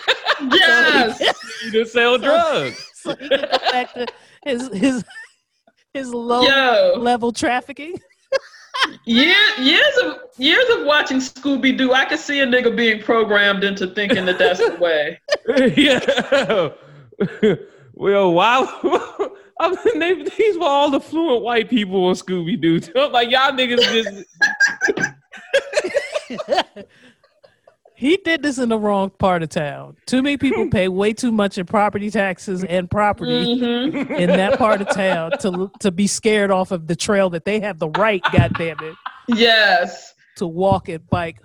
Yes. 0.53 1.21
You 1.65 1.71
just 1.71 1.93
sell 1.93 2.17
drugs. 2.17 2.83
so 2.95 3.15
he 3.15 3.29
can 3.29 3.41
go 3.41 3.59
back 3.73 3.93
to 3.93 4.07
his 4.43 4.69
his 4.73 5.05
his 5.93 6.15
low 6.15 6.41
Yo, 6.43 6.95
level 6.99 7.31
trafficking. 7.31 7.95
Year, 9.05 9.37
years 9.59 9.99
of 10.05 10.17
years 10.39 10.65
of 10.77 10.87
watching 10.87 11.19
Scooby 11.19 11.77
Doo, 11.77 11.93
I 11.93 12.05
could 12.05 12.19
see 12.19 12.41
a 12.41 12.47
nigga 12.47 12.75
being 12.75 13.03
programmed 13.03 13.65
into 13.65 13.89
thinking 13.89 14.27
that 14.27 14.39
that's 14.39 14.59
the 14.59 14.77
way. 14.77 15.21
yeah. 15.77 17.55
well, 17.95 18.33
why? 18.33 19.29
I 19.61 19.69
mean, 19.85 19.99
they, 19.99 20.15
these 20.37 20.57
were 20.57 20.65
all 20.65 20.91
the 20.91 21.01
fluent 21.01 21.43
white 21.43 21.69
people 21.69 22.07
on 22.07 22.15
Scooby 22.15 22.59
Doo. 22.61 22.81
like 23.11 23.31
y'all 23.31 23.53
niggas 23.53 23.83
just 23.93 24.25
He 28.01 28.17
did 28.17 28.43
this 28.43 28.57
in 28.57 28.71
the 28.71 28.79
wrong 28.79 29.11
part 29.11 29.43
of 29.43 29.51
town. 29.51 29.95
Too 30.07 30.23
many 30.23 30.39
people 30.39 30.71
pay 30.71 30.89
way 30.89 31.13
too 31.13 31.31
much 31.31 31.59
in 31.59 31.67
property 31.67 32.11
taxes 32.11 32.65
and 32.65 32.91
property 32.91 33.61
Mhm. 33.61 34.19
in 34.19 34.29
that 34.31 34.59
part 34.59 34.81
of 34.81 34.89
town 34.89 35.33
to 35.41 35.71
to 35.81 35.91
be 35.91 36.07
scared 36.07 36.51
off 36.51 36.71
of 36.71 36.87
the 36.87 36.97
trail 36.97 37.29
that 37.29 37.45
they 37.45 37.61
have 37.61 37.79
the 37.79 37.91
right, 37.91 38.23
goddamn 38.33 38.79
it, 38.81 38.95
Yes. 39.29 40.15
to 40.37 40.47
walk 40.47 40.89
and 40.89 41.07
bike. 41.11 41.43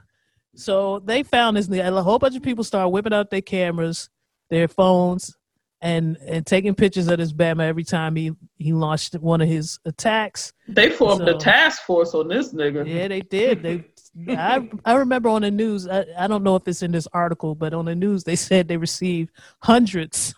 So 0.55 0.99
they 0.99 1.23
found 1.23 1.57
this. 1.57 1.69
A 1.69 2.01
whole 2.01 2.19
bunch 2.19 2.37
of 2.37 2.41
people 2.41 2.63
start 2.63 2.89
whipping 2.89 3.11
out 3.11 3.31
their 3.31 3.41
cameras, 3.41 4.09
their 4.49 4.69
phones, 4.69 5.35
and 5.81 6.15
and 6.25 6.45
taking 6.45 6.73
pictures 6.73 7.09
of 7.09 7.17
this 7.17 7.33
Bama 7.33 7.63
every 7.63 7.83
time 7.83 8.15
he 8.15 8.31
he 8.57 8.71
launched 8.71 9.13
one 9.15 9.41
of 9.41 9.49
his 9.49 9.77
attacks. 9.83 10.53
They 10.69 10.89
formed 10.89 11.27
a 11.27 11.33
task 11.37 11.81
force 11.81 12.13
on 12.15 12.29
this 12.29 12.53
nigga. 12.53 12.87
Yeah, 12.87 13.09
they 13.09 13.19
did. 13.19 13.61
They, 13.61 13.83
I, 14.29 14.69
I 14.85 14.93
remember 14.95 15.29
on 15.29 15.41
the 15.41 15.51
news. 15.51 15.87
I, 15.87 16.05
I 16.17 16.27
don't 16.27 16.43
know 16.43 16.55
if 16.55 16.67
it's 16.67 16.81
in 16.81 16.91
this 16.91 17.07
article, 17.13 17.53
but 17.55 17.73
on 17.73 17.85
the 17.85 17.95
news 17.95 18.23
they 18.23 18.35
said 18.35 18.67
they 18.67 18.77
received 18.77 19.31
hundreds, 19.61 20.33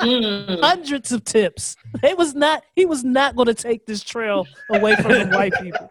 Mm. 0.00 0.60
hundreds 0.60 1.12
of 1.12 1.22
tips. 1.24 1.76
It 2.02 2.18
was 2.18 2.34
not. 2.34 2.64
He 2.74 2.86
was 2.86 3.04
not 3.04 3.36
going 3.36 3.46
to 3.46 3.54
take 3.54 3.86
this 3.86 4.02
trail 4.02 4.46
away 4.70 4.96
from 4.96 5.12
the 5.12 5.26
white 5.28 5.52
people. 5.60 5.88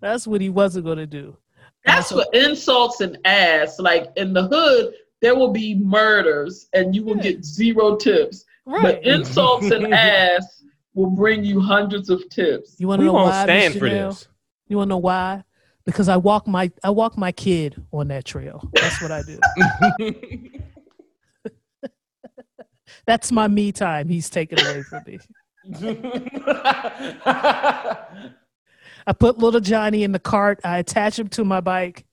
That's 0.00 0.26
what 0.26 0.40
he 0.40 0.48
wasn't 0.50 0.84
going 0.86 0.98
to 0.98 1.06
do. 1.06 1.36
That's 1.84 2.10
for 2.12 2.24
insults 2.32 3.00
and 3.00 3.18
ass. 3.24 3.78
Like 3.78 4.08
in 4.16 4.32
the 4.32 4.48
hood, 4.48 4.94
there 5.20 5.34
will 5.34 5.52
be 5.52 5.74
murders 5.76 6.68
and 6.72 6.94
you 6.94 7.04
will 7.04 7.16
Yeah. 7.16 7.22
get 7.22 7.44
zero 7.44 7.96
tips. 7.96 8.44
Right. 8.66 8.82
But 8.82 9.04
insults 9.04 9.70
and 9.70 9.92
ass 9.94 10.62
will 10.94 11.10
bring 11.10 11.44
you 11.44 11.60
hundreds 11.60 12.08
of 12.10 12.28
tips. 12.28 12.76
you 12.78 12.88
want 12.88 13.00
to 13.00 13.06
know 13.06 13.12
won't 13.14 13.28
why? 13.30 13.44
stand 13.44 13.74
Miss 13.74 13.80
for 13.80 13.88
this. 13.88 14.28
You 14.74 14.78
want 14.78 14.88
to 14.88 14.94
know 14.94 14.98
why? 14.98 15.44
Because 15.86 16.08
I 16.08 16.16
walk 16.16 16.48
my 16.48 16.68
I 16.82 16.90
walk 16.90 17.16
my 17.16 17.30
kid 17.30 17.80
on 17.92 18.08
that 18.08 18.24
trail. 18.24 18.68
That's 18.72 19.00
what 19.00 19.12
I 19.12 19.22
do. 19.22 19.38
That's 23.06 23.30
my 23.30 23.46
me 23.46 23.70
time. 23.70 24.08
He's 24.08 24.28
taken 24.28 24.58
away 24.58 24.82
from 24.82 25.04
me. 25.06 25.20
I 29.06 29.12
put 29.16 29.38
little 29.38 29.60
Johnny 29.60 30.02
in 30.02 30.10
the 30.10 30.18
cart. 30.18 30.58
I 30.64 30.78
attach 30.78 31.16
him 31.16 31.28
to 31.28 31.44
my 31.44 31.60
bike, 31.60 32.04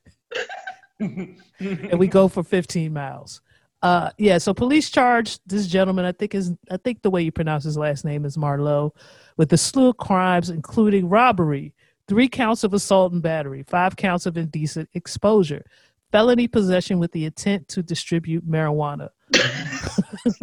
and 0.99 1.97
we 1.97 2.05
go 2.05 2.27
for 2.27 2.43
15 2.43 2.93
miles. 2.93 3.41
Uh, 3.81 4.11
yeah. 4.19 4.37
So 4.37 4.53
police 4.53 4.91
charged 4.91 5.41
this 5.47 5.65
gentleman. 5.65 6.05
I 6.05 6.11
think 6.11 6.35
is 6.35 6.51
I 6.69 6.77
think 6.77 7.01
the 7.01 7.09
way 7.09 7.23
you 7.23 7.31
pronounce 7.31 7.63
his 7.63 7.75
last 7.75 8.05
name 8.05 8.23
is 8.23 8.37
Marlowe, 8.37 8.93
with 9.35 9.51
a 9.51 9.57
slew 9.57 9.89
of 9.89 9.97
crimes, 9.97 10.51
including 10.51 11.09
robbery, 11.09 11.73
three 12.11 12.27
counts 12.27 12.65
of 12.65 12.73
assault 12.73 13.13
and 13.13 13.21
battery, 13.21 13.63
five 13.63 13.95
counts 13.95 14.25
of 14.25 14.35
indecent 14.35 14.89
exposure, 14.93 15.63
felony 16.11 16.45
possession 16.45 16.99
with 16.99 17.09
the 17.13 17.23
intent 17.23 17.69
to 17.69 17.81
distribute 17.81 18.45
marijuana. 18.45 19.07
it 19.31 20.33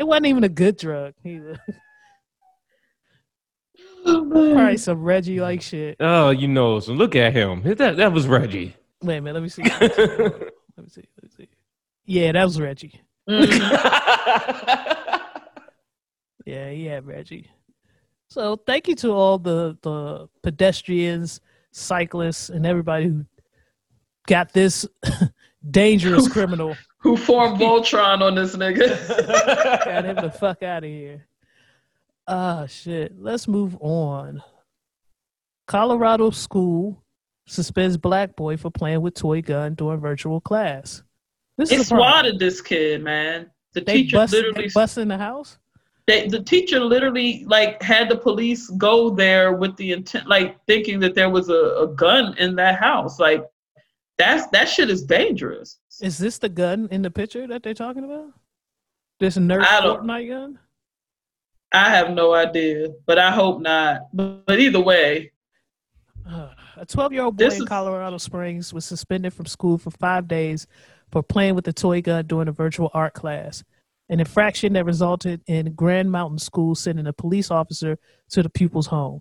wasn't 0.00 0.26
even 0.26 0.44
a 0.44 0.48
good 0.50 0.76
drug 0.76 1.14
either. 1.24 1.58
Oh, 4.04 4.28
Probably 4.30 4.76
some 4.76 5.02
Reggie 5.02 5.40
like 5.40 5.62
shit. 5.62 5.96
oh, 6.00 6.28
you 6.28 6.48
know, 6.48 6.80
so 6.80 6.92
look 6.92 7.16
at 7.16 7.32
him. 7.32 7.62
That 7.62 7.96
that 7.96 8.12
was 8.12 8.26
Reggie. 8.26 8.76
Wait 9.00 9.16
a 9.16 9.20
minute, 9.22 9.32
let 9.32 9.42
me 9.42 9.48
see. 9.48 9.62
Let 9.62 9.80
me 9.80 9.88
see. 9.88 10.02
Let 10.02 10.84
me 10.84 10.88
see. 10.90 11.04
Let 11.16 11.22
me 11.22 11.30
see. 11.34 11.48
Yeah, 12.04 12.32
that 12.32 12.44
was 12.44 12.60
Reggie. 12.60 13.00
Mm-hmm. 13.26 14.90
Yeah, 16.46 16.68
yeah, 16.68 17.00
Reggie. 17.02 17.50
So 18.34 18.56
thank 18.56 18.88
you 18.88 18.96
to 18.96 19.12
all 19.12 19.38
the 19.38 19.78
the 19.82 20.28
pedestrians, 20.42 21.40
cyclists, 21.70 22.48
and 22.48 22.66
everybody 22.66 23.06
who 23.06 23.24
got 24.26 24.52
this 24.52 24.84
dangerous 25.70 26.26
criminal. 26.26 26.76
Who 26.98 27.16
formed 27.16 27.60
Voltron 27.60 28.22
on 28.22 28.34
this 28.34 28.56
nigga? 28.56 28.88
Got 29.84 30.04
him 30.06 30.16
the 30.16 30.30
fuck 30.30 30.62
out 30.62 30.84
of 30.84 30.88
here. 30.88 31.26
Ah, 32.26 32.64
shit. 32.64 33.12
Let's 33.20 33.46
move 33.46 33.76
on. 33.78 34.42
Colorado 35.66 36.30
school 36.30 37.04
suspends 37.46 37.98
black 37.98 38.36
boy 38.36 38.56
for 38.56 38.70
playing 38.70 39.02
with 39.02 39.12
toy 39.12 39.42
gun 39.42 39.74
during 39.74 40.00
virtual 40.00 40.40
class. 40.40 41.02
This 41.58 41.68
they 41.68 41.76
is 41.76 41.90
the 41.90 41.96
swatted 41.96 42.38
this 42.38 42.62
kid, 42.62 43.02
man. 43.02 43.50
The 43.74 43.82
They 43.82 44.04
teacher 44.04 44.16
bust, 44.16 44.32
literally 44.32 44.62
they 44.62 44.70
bust 44.74 44.96
in 44.96 45.08
the 45.08 45.18
house. 45.18 45.58
They, 46.06 46.28
the 46.28 46.42
teacher 46.42 46.80
literally 46.80 47.44
like 47.46 47.82
had 47.82 48.08
the 48.08 48.16
police 48.16 48.68
go 48.70 49.10
there 49.10 49.54
with 49.54 49.76
the 49.76 49.92
intent 49.92 50.26
like 50.26 50.58
thinking 50.66 51.00
that 51.00 51.14
there 51.14 51.30
was 51.30 51.48
a, 51.48 51.76
a 51.80 51.88
gun 51.88 52.36
in 52.38 52.54
that 52.56 52.78
house. 52.78 53.18
Like 53.18 53.44
that's 54.18 54.46
that 54.48 54.68
shit 54.68 54.90
is 54.90 55.02
dangerous. 55.02 55.78
Is 56.00 56.18
this 56.18 56.38
the 56.38 56.48
gun 56.48 56.88
in 56.90 57.02
the 57.02 57.10
picture 57.10 57.46
that 57.46 57.62
they're 57.62 57.74
talking 57.74 58.04
about? 58.04 58.32
This 59.18 59.34
don't- 59.34 59.48
Fortnite 59.50 60.28
gun? 60.28 60.58
i 61.72 61.88
have 61.90 62.10
no 62.10 62.32
idea 62.32 62.88
but 63.04 63.18
i 63.18 63.32
hope 63.32 63.60
not. 63.60 64.02
But, 64.12 64.46
but 64.46 64.60
either 64.60 64.80
way. 64.80 65.32
Uh, 66.28 66.50
a 66.76 66.86
12 66.86 67.12
year 67.12 67.22
old 67.22 67.36
boy 67.36 67.48
in 67.48 67.66
Colorado 67.66 68.16
Springs 68.18 68.72
was 68.72 68.84
suspended 68.84 69.34
from 69.34 69.46
school 69.46 69.76
for 69.76 69.90
five 69.90 70.26
days 70.26 70.66
for 71.10 71.22
playing 71.22 71.54
with 71.54 71.68
a 71.68 71.72
toy 71.72 72.00
gun 72.00 72.26
during 72.26 72.48
a 72.48 72.52
virtual 72.52 72.90
art 72.94 73.14
class, 73.14 73.62
an 74.08 74.20
infraction 74.20 74.74
that 74.74 74.84
resulted 74.84 75.42
in 75.46 75.72
Grand 75.74 76.10
Mountain 76.10 76.38
School 76.38 76.74
sending 76.74 77.06
a 77.06 77.12
police 77.12 77.50
officer 77.50 77.98
to 78.30 78.42
the 78.42 78.50
pupil's 78.50 78.86
home. 78.86 79.20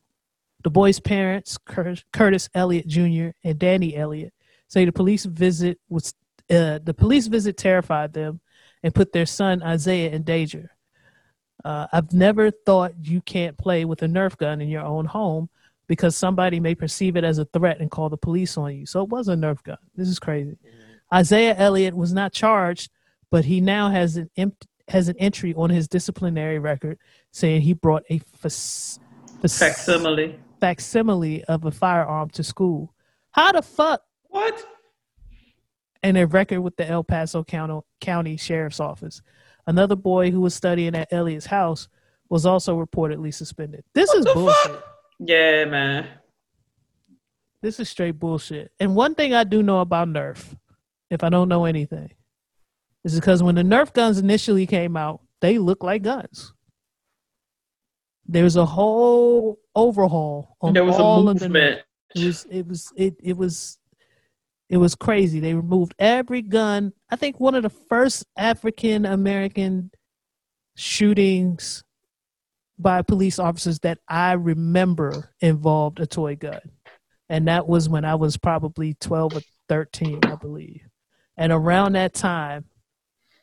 The 0.63 0.69
boy's 0.69 0.99
parents, 0.99 1.57
Curtis 1.57 2.49
Elliott 2.53 2.87
Jr. 2.87 3.29
and 3.43 3.59
Dani 3.59 3.97
Elliott, 3.97 4.33
say 4.67 4.85
the 4.85 4.91
police 4.91 5.25
visit 5.25 5.79
was 5.89 6.13
uh, 6.49 6.79
the 6.83 6.93
police 6.93 7.27
visit 7.27 7.57
terrified 7.57 8.13
them 8.13 8.41
and 8.81 8.93
put 8.93 9.13
their 9.13 9.25
son 9.25 9.63
Isaiah 9.63 10.11
in 10.11 10.23
danger. 10.23 10.71
Uh, 11.63 11.87
I've 11.93 12.11
never 12.11 12.51
thought 12.51 12.93
you 13.01 13.21
can't 13.21 13.57
play 13.57 13.85
with 13.85 14.01
a 14.01 14.07
Nerf 14.07 14.37
gun 14.37 14.61
in 14.61 14.67
your 14.67 14.83
own 14.83 15.05
home 15.05 15.49
because 15.87 16.15
somebody 16.17 16.59
may 16.59 16.75
perceive 16.75 17.15
it 17.15 17.23
as 17.23 17.37
a 17.37 17.45
threat 17.45 17.79
and 17.79 17.89
call 17.89 18.09
the 18.09 18.17
police 18.17 18.57
on 18.57 18.75
you. 18.75 18.85
So 18.85 19.01
it 19.03 19.09
was 19.09 19.29
a 19.29 19.35
Nerf 19.35 19.63
gun. 19.63 19.77
This 19.95 20.09
is 20.09 20.19
crazy. 20.19 20.57
Isaiah 21.13 21.55
Elliott 21.57 21.95
was 21.95 22.13
not 22.13 22.33
charged, 22.33 22.91
but 23.31 23.45
he 23.45 23.61
now 23.61 23.89
has 23.89 24.17
an 24.17 24.29
imp- 24.35 24.65
has 24.89 25.07
an 25.07 25.15
entry 25.17 25.53
on 25.55 25.69
his 25.69 25.87
disciplinary 25.87 26.59
record 26.59 26.97
saying 27.31 27.61
he 27.61 27.73
brought 27.73 28.03
a 28.09 28.19
fac- 28.19 28.51
fac- 29.41 29.49
facsimile 29.75 30.39
facsimile 30.59 31.43
of 31.45 31.65
a 31.65 31.71
firearm 31.71 32.29
to 32.29 32.43
school. 32.43 32.93
How 33.31 33.51
the 33.51 33.61
fuck? 33.61 34.01
What? 34.29 34.65
And 36.01 36.17
a 36.17 36.25
record 36.27 36.61
with 36.61 36.75
the 36.77 36.87
El 36.87 37.03
Paso 37.03 37.43
County, 37.43 37.79
County 38.01 38.37
Sheriff's 38.37 38.79
Office. 38.79 39.21
Another 39.67 39.95
boy 39.95 40.31
who 40.31 40.39
was 40.41 40.53
studying 40.53 40.95
at 40.95 41.11
Elliott's 41.11 41.45
house 41.45 41.87
was 42.29 42.45
also 42.45 42.77
reportedly 42.83 43.33
suspended. 43.33 43.83
This 43.93 44.09
is 44.13 44.25
the 44.25 44.33
bullshit. 44.33 44.71
fuck? 44.71 44.83
yeah 45.19 45.65
man 45.65 46.07
This 47.61 47.79
is 47.79 47.87
straight 47.89 48.19
bullshit. 48.19 48.71
And 48.79 48.95
one 48.95 49.15
thing 49.15 49.33
I 49.33 49.43
do 49.45 49.63
know 49.63 49.79
about 49.81 50.07
Nerf, 50.09 50.55
if 51.09 51.23
I 51.23 51.29
don't 51.29 51.47
know 51.49 51.65
anything, 51.65 52.11
is 53.03 53.19
because 53.19 53.43
when 53.43 53.55
the 53.55 53.63
Nerf 53.63 53.93
guns 53.93 54.17
initially 54.17 54.65
came 54.65 54.95
out, 54.95 55.21
they 55.41 55.57
looked 55.57 55.83
like 55.83 56.03
guns. 56.03 56.53
There 58.25 58.43
was 58.43 58.55
a 58.55 58.65
whole 58.65 59.59
overhaul 59.75 60.55
on 60.61 60.73
there 60.73 60.85
was 60.85 60.97
a 60.97 61.03
all 61.03 61.27
of 61.27 61.39
the 61.39 61.49
It 62.15 62.25
was 62.25 62.47
it 62.49 62.67
was 62.67 62.93
it 62.95 63.15
it 63.21 63.37
was 63.37 63.77
it 64.69 64.77
was 64.77 64.95
crazy. 64.95 65.39
They 65.39 65.53
removed 65.53 65.93
every 65.99 66.41
gun. 66.41 66.93
I 67.09 67.17
think 67.17 67.39
one 67.39 67.55
of 67.55 67.63
the 67.63 67.69
first 67.69 68.25
African 68.37 69.05
American 69.05 69.91
shootings 70.75 71.83
by 72.79 73.01
police 73.01 73.39
officers 73.39 73.79
that 73.79 73.99
I 74.07 74.33
remember 74.33 75.31
involved 75.41 75.99
a 75.99 76.07
toy 76.07 76.35
gun. 76.35 76.61
And 77.29 77.47
that 77.47 77.67
was 77.67 77.89
when 77.89 78.05
I 78.05 78.15
was 78.15 78.37
probably 78.37 78.95
12 78.95 79.37
or 79.37 79.41
13, 79.69 80.19
I 80.23 80.35
believe. 80.35 80.81
And 81.37 81.51
around 81.51 81.93
that 81.93 82.13
time, 82.13 82.65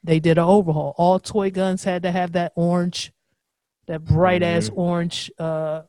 they 0.02 0.20
did 0.20 0.38
an 0.38 0.44
overhaul. 0.44 0.94
All 0.96 1.18
toy 1.18 1.50
guns 1.50 1.84
had 1.84 2.02
to 2.04 2.10
have 2.10 2.32
that 2.32 2.52
orange, 2.56 3.12
that 3.86 4.04
bright 4.04 4.42
ass 4.42 4.68
Mhm. 4.70 4.76
orange, 4.78 5.30
uh, 5.38 5.82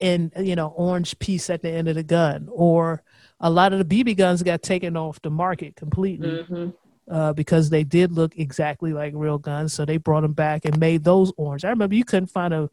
and 0.00 0.32
you 0.38 0.54
know, 0.56 0.68
orange 0.68 1.18
piece 1.18 1.48
at 1.50 1.62
the 1.62 1.70
end 1.70 1.88
of 1.88 1.94
the 1.94 2.02
gun. 2.02 2.48
Or 2.50 3.02
a 3.40 3.50
lot 3.50 3.72
of 3.72 3.78
the 3.78 3.84
BB 4.04 4.16
guns 4.16 4.42
got 4.42 4.62
taken 4.62 4.96
off 4.96 5.20
the 5.22 5.30
market 5.30 5.76
completely 5.76 6.42
hmm 6.42 6.70
uh, 7.08 7.32
because 7.32 7.70
they 7.70 7.84
did 7.84 8.10
look 8.10 8.36
exactly 8.36 8.92
like 8.92 9.12
real 9.14 9.38
guns. 9.38 9.72
So 9.72 9.84
they 9.84 9.96
brought 9.96 10.22
them 10.22 10.32
back 10.32 10.64
and 10.64 10.78
made 10.78 11.04
those 11.04 11.32
orange. 11.36 11.64
I 11.64 11.70
remember 11.70 11.94
you 11.94 12.04
couldn't 12.04 12.26
find 12.28 12.52
a, 12.52 12.68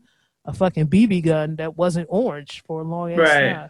a 0.45 0.53
fucking 0.53 0.87
BB 0.87 1.21
gun 1.23 1.55
that 1.57 1.77
wasn't 1.77 2.07
orange 2.09 2.63
for 2.65 2.81
a 2.81 2.83
long 2.83 3.11
ass 3.13 3.19
Right. 3.19 3.53
time. 3.53 3.69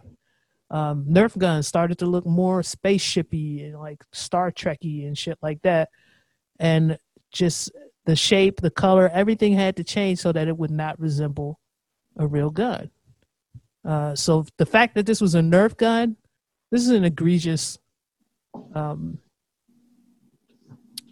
Um, 0.72 1.06
Nerf 1.06 1.38
guns 1.38 1.68
started 1.68 1.98
to 2.00 2.06
look 2.06 2.26
more 2.26 2.62
spaceshipy 2.62 3.66
and 3.66 3.80
like 3.80 4.04
Star 4.14 4.52
Trekky 4.52 5.06
and 5.06 5.18
shit 5.18 5.38
like 5.42 5.62
that. 5.64 5.90
And 6.64 6.98
just 7.32 7.72
the 8.06 8.16
shape, 8.16 8.62
the 8.62 8.72
color, 8.72 9.10
everything 9.14 9.54
had 9.54 9.76
to 9.76 9.84
change 9.84 10.20
so 10.20 10.32
that 10.32 10.48
it 10.48 10.58
would 10.58 10.72
not 10.72 11.00
resemble 11.00 11.60
a 12.18 12.26
real 12.26 12.50
gun. 12.50 12.90
Uh, 13.86 14.16
so 14.16 14.46
the 14.58 14.66
fact 14.66 14.96
that 14.96 15.06
this 15.06 15.22
was 15.22 15.36
a 15.36 15.42
Nerf 15.42 15.78
gun, 15.78 16.16
this 16.72 16.82
is 16.82 16.90
an 16.90 17.04
egregious 17.04 17.78
um, 18.74 19.20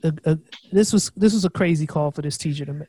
a, 0.03 0.13
a, 0.25 0.39
this 0.71 0.93
was 0.93 1.11
this 1.15 1.33
was 1.33 1.45
a 1.45 1.49
crazy 1.49 1.85
call 1.85 2.11
for 2.11 2.21
this 2.21 2.37
teacher 2.37 2.65
to 2.65 2.73
make. 2.73 2.87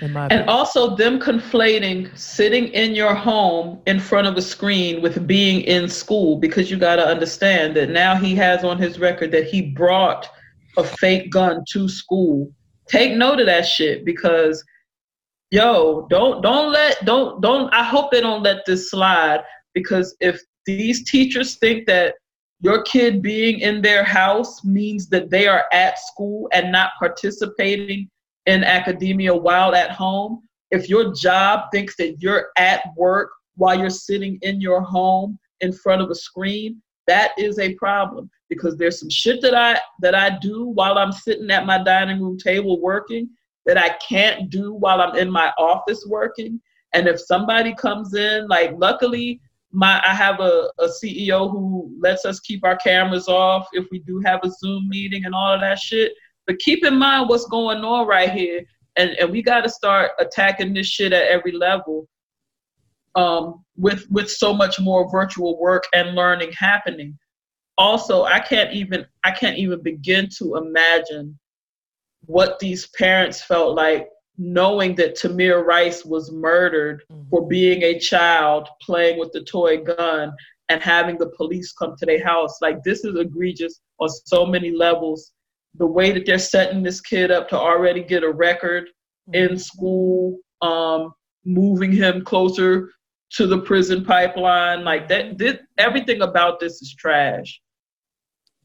In 0.00 0.12
my 0.12 0.24
And 0.24 0.32
opinion. 0.32 0.48
also 0.48 0.96
them 0.96 1.20
conflating 1.20 2.16
sitting 2.16 2.68
in 2.68 2.94
your 2.94 3.14
home 3.14 3.80
in 3.86 4.00
front 4.00 4.26
of 4.26 4.36
a 4.36 4.42
screen 4.42 5.02
with 5.02 5.26
being 5.26 5.60
in 5.62 5.88
school 5.88 6.36
because 6.36 6.70
you 6.70 6.78
got 6.78 6.96
to 6.96 7.06
understand 7.06 7.76
that 7.76 7.90
now 7.90 8.14
he 8.14 8.34
has 8.36 8.64
on 8.64 8.78
his 8.78 8.98
record 8.98 9.30
that 9.32 9.44
he 9.44 9.60
brought 9.60 10.30
a 10.76 10.84
fake 10.84 11.30
gun 11.30 11.64
to 11.72 11.88
school. 11.88 12.50
Take 12.88 13.14
note 13.14 13.40
of 13.40 13.46
that 13.46 13.66
shit 13.66 14.04
because 14.04 14.64
yo, 15.50 16.06
don't 16.10 16.42
don't 16.42 16.72
let 16.72 17.04
don't 17.04 17.40
don't 17.40 17.72
I 17.72 17.84
hope 17.84 18.10
they 18.10 18.20
don't 18.20 18.42
let 18.42 18.64
this 18.66 18.90
slide 18.90 19.42
because 19.74 20.16
if 20.20 20.40
these 20.66 21.08
teachers 21.08 21.56
think 21.56 21.86
that 21.86 22.14
your 22.60 22.82
kid 22.82 23.22
being 23.22 23.60
in 23.60 23.80
their 23.80 24.04
house 24.04 24.64
means 24.64 25.08
that 25.08 25.30
they 25.30 25.46
are 25.46 25.64
at 25.72 25.98
school 25.98 26.48
and 26.52 26.70
not 26.70 26.90
participating 26.98 28.08
in 28.46 28.64
academia 28.64 29.34
while 29.34 29.74
at 29.74 29.90
home, 29.90 30.42
if 30.70 30.88
your 30.88 31.14
job 31.14 31.70
thinks 31.72 31.96
that 31.96 32.16
you're 32.20 32.50
at 32.56 32.82
work 32.96 33.30
while 33.56 33.78
you're 33.78 33.90
sitting 33.90 34.38
in 34.42 34.60
your 34.60 34.82
home 34.82 35.38
in 35.60 35.72
front 35.72 36.02
of 36.02 36.10
a 36.10 36.14
screen, 36.14 36.80
that 37.10 37.32
is 37.36 37.58
a 37.58 37.74
problem 37.74 38.30
because 38.48 38.76
there's 38.76 39.00
some 39.00 39.10
shit 39.10 39.42
that 39.42 39.54
I 39.54 39.80
that 40.00 40.14
I 40.14 40.38
do 40.38 40.66
while 40.66 40.96
I'm 40.96 41.10
sitting 41.10 41.50
at 41.50 41.66
my 41.66 41.82
dining 41.82 42.22
room 42.22 42.38
table 42.38 42.80
working 42.80 43.28
that 43.66 43.76
I 43.76 43.96
can't 44.08 44.48
do 44.48 44.74
while 44.74 45.00
I'm 45.00 45.16
in 45.16 45.28
my 45.28 45.52
office 45.58 46.06
working. 46.08 46.60
And 46.94 47.08
if 47.08 47.20
somebody 47.20 47.74
comes 47.74 48.14
in, 48.14 48.46
like 48.46 48.74
luckily 48.76 49.40
my 49.72 50.00
I 50.06 50.14
have 50.14 50.38
a, 50.38 50.70
a 50.78 50.86
CEO 50.86 51.50
who 51.50 51.92
lets 51.98 52.24
us 52.24 52.38
keep 52.38 52.64
our 52.64 52.76
cameras 52.76 53.26
off 53.26 53.66
if 53.72 53.86
we 53.90 53.98
do 54.00 54.22
have 54.24 54.40
a 54.44 54.50
Zoom 54.50 54.88
meeting 54.88 55.24
and 55.24 55.34
all 55.34 55.52
of 55.52 55.60
that 55.62 55.80
shit. 55.80 56.12
But 56.46 56.60
keep 56.60 56.84
in 56.84 56.96
mind 56.96 57.28
what's 57.28 57.46
going 57.46 57.78
on 57.78 58.06
right 58.06 58.30
here. 58.30 58.62
And 58.96 59.10
and 59.18 59.32
we 59.32 59.42
gotta 59.42 59.68
start 59.68 60.12
attacking 60.20 60.74
this 60.74 60.86
shit 60.86 61.12
at 61.12 61.26
every 61.26 61.52
level. 61.52 62.08
Um 63.14 63.64
with 63.76 64.06
with 64.10 64.30
so 64.30 64.52
much 64.52 64.78
more 64.80 65.10
virtual 65.10 65.58
work 65.58 65.84
and 65.94 66.14
learning 66.14 66.52
happening. 66.52 67.18
Also, 67.78 68.24
I 68.24 68.40
can't 68.40 68.72
even 68.72 69.06
I 69.24 69.30
can't 69.30 69.58
even 69.58 69.82
begin 69.82 70.28
to 70.38 70.56
imagine 70.56 71.38
what 72.26 72.58
these 72.58 72.86
parents 72.98 73.42
felt 73.42 73.74
like 73.74 74.08
knowing 74.36 74.94
that 74.94 75.16
Tamir 75.16 75.64
Rice 75.64 76.04
was 76.04 76.32
murdered 76.32 77.02
for 77.28 77.46
being 77.46 77.82
a 77.82 77.98
child 77.98 78.68
playing 78.80 79.18
with 79.18 79.32
the 79.32 79.42
toy 79.42 79.78
gun 79.78 80.32
and 80.70 80.82
having 80.82 81.18
the 81.18 81.30
police 81.36 81.72
come 81.72 81.94
to 81.98 82.06
their 82.06 82.24
house. 82.24 82.58
Like 82.62 82.82
this 82.82 83.04
is 83.04 83.16
egregious 83.18 83.80
on 83.98 84.08
so 84.08 84.46
many 84.46 84.70
levels. 84.70 85.32
The 85.74 85.86
way 85.86 86.12
that 86.12 86.24
they're 86.24 86.38
setting 86.38 86.82
this 86.82 87.00
kid 87.00 87.30
up 87.30 87.48
to 87.50 87.58
already 87.58 88.02
get 88.02 88.22
a 88.22 88.30
record 88.30 88.88
in 89.32 89.58
school, 89.58 90.38
um, 90.62 91.12
moving 91.44 91.92
him 91.92 92.24
closer 92.24 92.90
to 93.32 93.46
the 93.46 93.58
prison 93.58 94.04
pipeline, 94.04 94.84
like 94.84 95.08
that. 95.08 95.38
This, 95.38 95.58
everything 95.78 96.22
about 96.22 96.60
this 96.60 96.82
is 96.82 96.94
trash. 96.94 97.60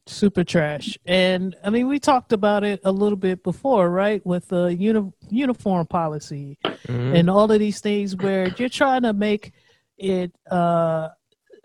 super 0.08 0.44
trash. 0.44 0.96
And 1.04 1.56
I 1.64 1.70
mean, 1.70 1.88
we 1.88 1.98
talked 1.98 2.32
about 2.32 2.62
it 2.62 2.78
a 2.84 2.92
little 2.92 3.16
bit 3.16 3.42
before, 3.42 3.90
right? 3.90 4.24
With 4.24 4.46
the 4.46 4.66
uni- 4.66 5.10
uniform 5.30 5.84
policy 5.88 6.58
Mhm. 6.64 7.16
and 7.18 7.28
all 7.28 7.50
of 7.50 7.58
these 7.58 7.80
things 7.80 8.14
where 8.14 8.46
you're 8.56 8.68
trying 8.68 9.02
to 9.02 9.12
make 9.12 9.52
it 9.98 10.30
uh, 10.48 11.08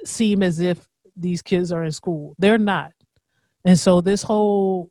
seem 0.03 0.41
as 0.41 0.59
if 0.59 0.87
these 1.15 1.43
kids 1.43 1.71
are 1.71 1.83
in 1.83 1.91
school. 1.91 2.33
They're 2.39 2.57
not. 2.57 2.93
And 3.63 3.77
so 3.77 4.01
this 4.01 4.23
whole 4.23 4.89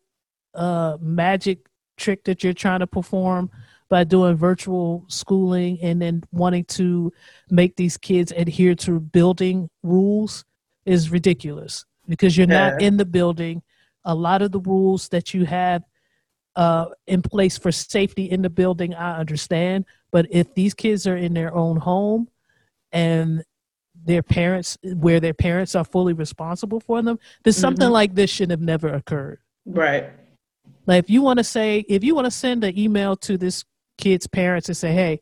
uh, 0.54 0.96
magic 1.00 1.66
trick 1.96 2.22
that 2.26 2.44
you're 2.44 2.52
trying 2.52 2.80
to 2.80 2.86
perform 2.86 3.50
by 3.90 4.04
doing 4.04 4.36
virtual 4.36 5.04
schooling 5.08 5.78
and 5.82 6.00
then 6.00 6.22
wanting 6.32 6.64
to 6.64 7.12
make 7.50 7.76
these 7.76 7.98
kids 7.98 8.32
adhere 8.34 8.74
to 8.76 9.00
building 9.00 9.68
rules 9.82 10.44
is 10.86 11.10
ridiculous 11.10 11.84
because 12.08 12.36
you're 12.36 12.46
not 12.46 12.80
in 12.80 12.96
the 12.96 13.04
building. 13.04 13.62
A 14.04 14.14
lot 14.14 14.40
of 14.40 14.52
the 14.52 14.60
rules 14.60 15.08
that 15.08 15.34
you 15.34 15.44
have 15.44 15.82
uh, 16.56 16.86
in 17.06 17.20
place 17.20 17.58
for 17.58 17.70
safety 17.72 18.30
in 18.30 18.42
the 18.42 18.48
building, 18.48 18.94
I 18.94 19.18
understand. 19.18 19.84
But 20.10 20.26
if 20.30 20.54
these 20.54 20.72
kids 20.72 21.06
are 21.06 21.16
in 21.16 21.34
their 21.34 21.54
own 21.54 21.76
home 21.76 22.28
and 22.92 23.44
their 24.04 24.22
parents, 24.22 24.78
where 24.82 25.20
their 25.20 25.34
parents 25.34 25.74
are 25.74 25.84
fully 25.84 26.12
responsible 26.12 26.80
for 26.80 27.02
them, 27.02 27.18
then 27.44 27.52
something 27.52 27.88
Mhm. 27.88 27.92
like 27.92 28.14
this 28.14 28.30
should 28.30 28.50
have 28.50 28.60
never 28.60 28.88
occurred. 28.88 29.40
Right. 29.66 30.10
Like 30.86 31.04
if 31.04 31.10
you 31.10 31.22
want 31.22 31.38
to 31.38 31.44
say, 31.44 31.84
if 31.88 32.02
you 32.02 32.14
want 32.14 32.24
to 32.24 32.30
send 32.30 32.64
an 32.64 32.78
email 32.78 33.14
to 33.16 33.36
this 33.36 33.64
kid's 34.00 34.26
parents 34.26 34.68
and 34.68 34.76
say, 34.76 34.92
"Hey, 34.92 35.20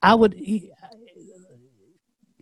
I 0.00 0.14
would," 0.14 0.34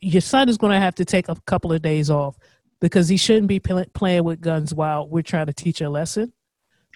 your 0.01 0.20
son 0.20 0.48
is 0.48 0.57
going 0.57 0.73
to 0.73 0.78
have 0.81 0.94
to 0.97 1.05
take 1.05 1.28
a 1.28 1.36
couple 1.47 1.73
of 1.73 1.82
days 1.82 2.11
off 2.11 2.36
because 2.81 3.09
he 3.09 3.16
shouldn't 3.16 3.48
be 3.48 3.61
pl- 3.61 3.85
playing 3.94 4.24
with 4.24 4.40
guns 4.40 4.73
while 4.74 5.09
we're 5.09 5.23
trying 5.23 5.47
to 5.47 5.52
teach 5.52 5.81
a 5.81 5.90
lesson. 5.90 6.32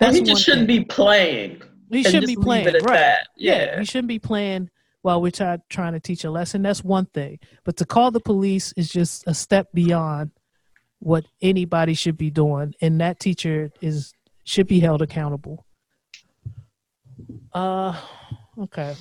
Well, 0.01 0.13
he 0.13 0.23
just 0.23 0.43
shouldn't 0.43 0.67
thing. 0.69 0.81
be 0.81 0.85
playing. 0.85 1.63
He 1.91 2.03
shouldn't 2.03 2.27
be 2.27 2.37
playing, 2.37 2.67
right? 2.67 2.83
that. 2.85 3.29
Yeah, 3.37 3.65
Yeah. 3.65 3.79
he 3.81 3.85
shouldn't 3.85 4.09
be 4.09 4.19
playing 4.19 4.71
while 5.03 5.21
we're 5.21 5.31
try- 5.31 5.59
trying 5.69 5.93
to 5.93 6.01
teach 6.01 6.25
a 6.25 6.31
lesson. 6.31 6.63
That's 6.63 6.83
one 6.83 7.07
thing. 7.07 7.39
But 7.65 7.77
to 7.77 7.85
call 7.85 8.11
the 8.11 8.21
police 8.21 8.73
is 8.77 8.89
just 8.89 9.25
a 9.27 9.35
step 9.35 9.69
beyond 9.75 10.31
what 10.99 11.27
anybody 11.43 11.93
should 11.95 12.17
be 12.17 12.31
doing, 12.31 12.75
and 12.81 13.01
that 13.01 13.21
teacher 13.21 13.71
is 13.83 14.13
should 14.45 14.67
be 14.67 14.81
held 14.81 15.01
accountable. 15.03 15.65
Uh, 17.53 17.95
okay. 18.63 18.95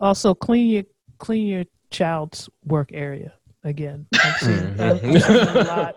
Also, 0.00 0.34
clean 0.34 0.68
your 0.68 0.82
clean 1.18 1.46
your 1.46 1.64
child's 1.90 2.48
work 2.64 2.90
area 2.92 3.32
again. 3.62 4.06
I'm 4.14 4.34
seeing, 4.40 4.80
I'm 4.80 4.98
seeing 4.98 5.16
a 5.48 5.64
lot. 5.64 5.96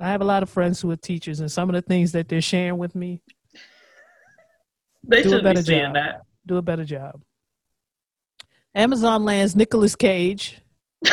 I 0.00 0.08
have 0.10 0.20
a 0.20 0.24
lot 0.24 0.42
of 0.42 0.50
friends 0.50 0.80
who 0.80 0.90
are 0.90 0.96
teachers, 0.96 1.40
and 1.40 1.50
some 1.50 1.68
of 1.70 1.74
the 1.74 1.82
things 1.82 2.12
that 2.12 2.28
they're 2.28 2.40
sharing 2.42 2.76
with 2.78 2.94
me 2.94 3.20
They 5.04 5.22
Do 5.22 5.28
a 5.28 5.30
shouldn't 5.30 5.44
better 5.44 5.60
be 5.60 5.64
seeing 5.66 5.84
job. 5.84 5.94
that. 5.94 6.22
do 6.46 6.56
a 6.58 6.62
better 6.62 6.84
job. 6.84 7.22
Amazon 8.74 9.24
lands 9.24 9.56
Nicolas 9.56 9.96
Cage. 9.96 10.58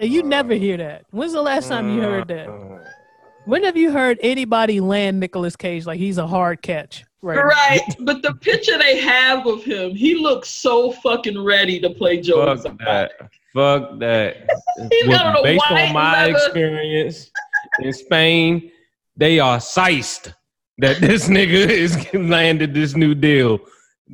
and 0.00 0.10
you 0.10 0.22
never 0.22 0.54
hear 0.54 0.76
that. 0.78 1.04
When's 1.10 1.32
the 1.34 1.42
last 1.42 1.68
time 1.68 1.90
you 1.94 2.00
heard 2.00 2.28
that? 2.28 2.46
Mm-hmm. 2.46 2.76
When 3.46 3.64
have 3.64 3.76
you 3.76 3.90
heard 3.90 4.18
anybody 4.22 4.80
land 4.80 5.18
Nicolas 5.20 5.56
Cage 5.56 5.86
like 5.86 5.98
he's 5.98 6.18
a 6.18 6.26
hard 6.26 6.62
catch? 6.62 7.04
Right. 7.22 7.36
Right, 7.44 7.80
but 8.00 8.22
the 8.22 8.34
picture 8.34 8.78
they 8.78 8.98
have 9.00 9.46
of 9.46 9.62
him, 9.62 9.94
he 9.94 10.14
looks 10.14 10.48
so 10.48 10.90
fucking 10.92 11.42
ready 11.42 11.78
to 11.80 11.90
play 11.90 12.20
Joe. 12.20 12.56
Fuck 12.56 12.78
that. 12.78 13.12
Fuck 13.54 13.98
that. 13.98 14.48
He's 14.90 15.06
Well, 15.08 15.18
got 15.18 15.26
on 15.26 15.36
a 15.38 15.42
based 15.42 15.70
on 15.70 15.92
my 15.92 16.26
leather- 16.26 16.36
experience 16.38 17.30
in 17.80 17.92
Spain, 17.92 18.70
they 19.16 19.38
are 19.40 19.60
sized 19.60 20.32
that 20.78 20.98
this 21.00 21.28
nigga 21.28 21.52
is 21.68 22.06
landed 22.14 22.72
this 22.72 22.94
new 22.96 23.14
deal. 23.14 23.58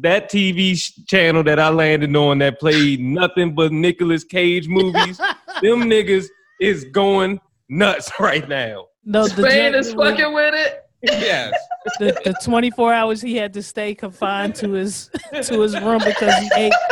That 0.01 0.29
TV 0.31 0.77
sh- 0.77 0.93
channel 1.07 1.45
that 1.45 1.61
I 1.61 1.69
landed 1.69 2.17
on 2.17 2.39
that 2.39 2.59
played 2.59 2.99
nothing 3.01 3.55
but 3.55 3.71
Nicolas 3.73 4.25
Cage 4.25 4.67
movies 4.69 5.19
them 5.63 5.83
niggas 5.85 6.27
is 6.61 6.85
going 6.87 7.39
nuts 7.69 8.11
right 8.19 8.49
now. 8.49 8.87
No, 9.07 9.23
the, 9.29 9.43
Spain 9.43 9.73
jet- 9.73 9.75
is 9.77 9.95
fucking 9.95 10.35
with 10.35 10.53
it. 10.55 10.83
Yes. 11.03 11.55
the, 12.01 12.21
the 12.25 12.35
24 12.43 12.93
hours 12.93 13.23
he 13.23 13.37
had 13.37 13.53
to 13.55 13.63
stay 13.63 13.95
confined 13.95 14.57
to 14.57 14.73
his 14.73 15.11
to 15.45 15.61
his 15.61 15.79
room 15.81 16.03
because 16.05 16.35
he 16.35 16.51
ate 16.57 16.73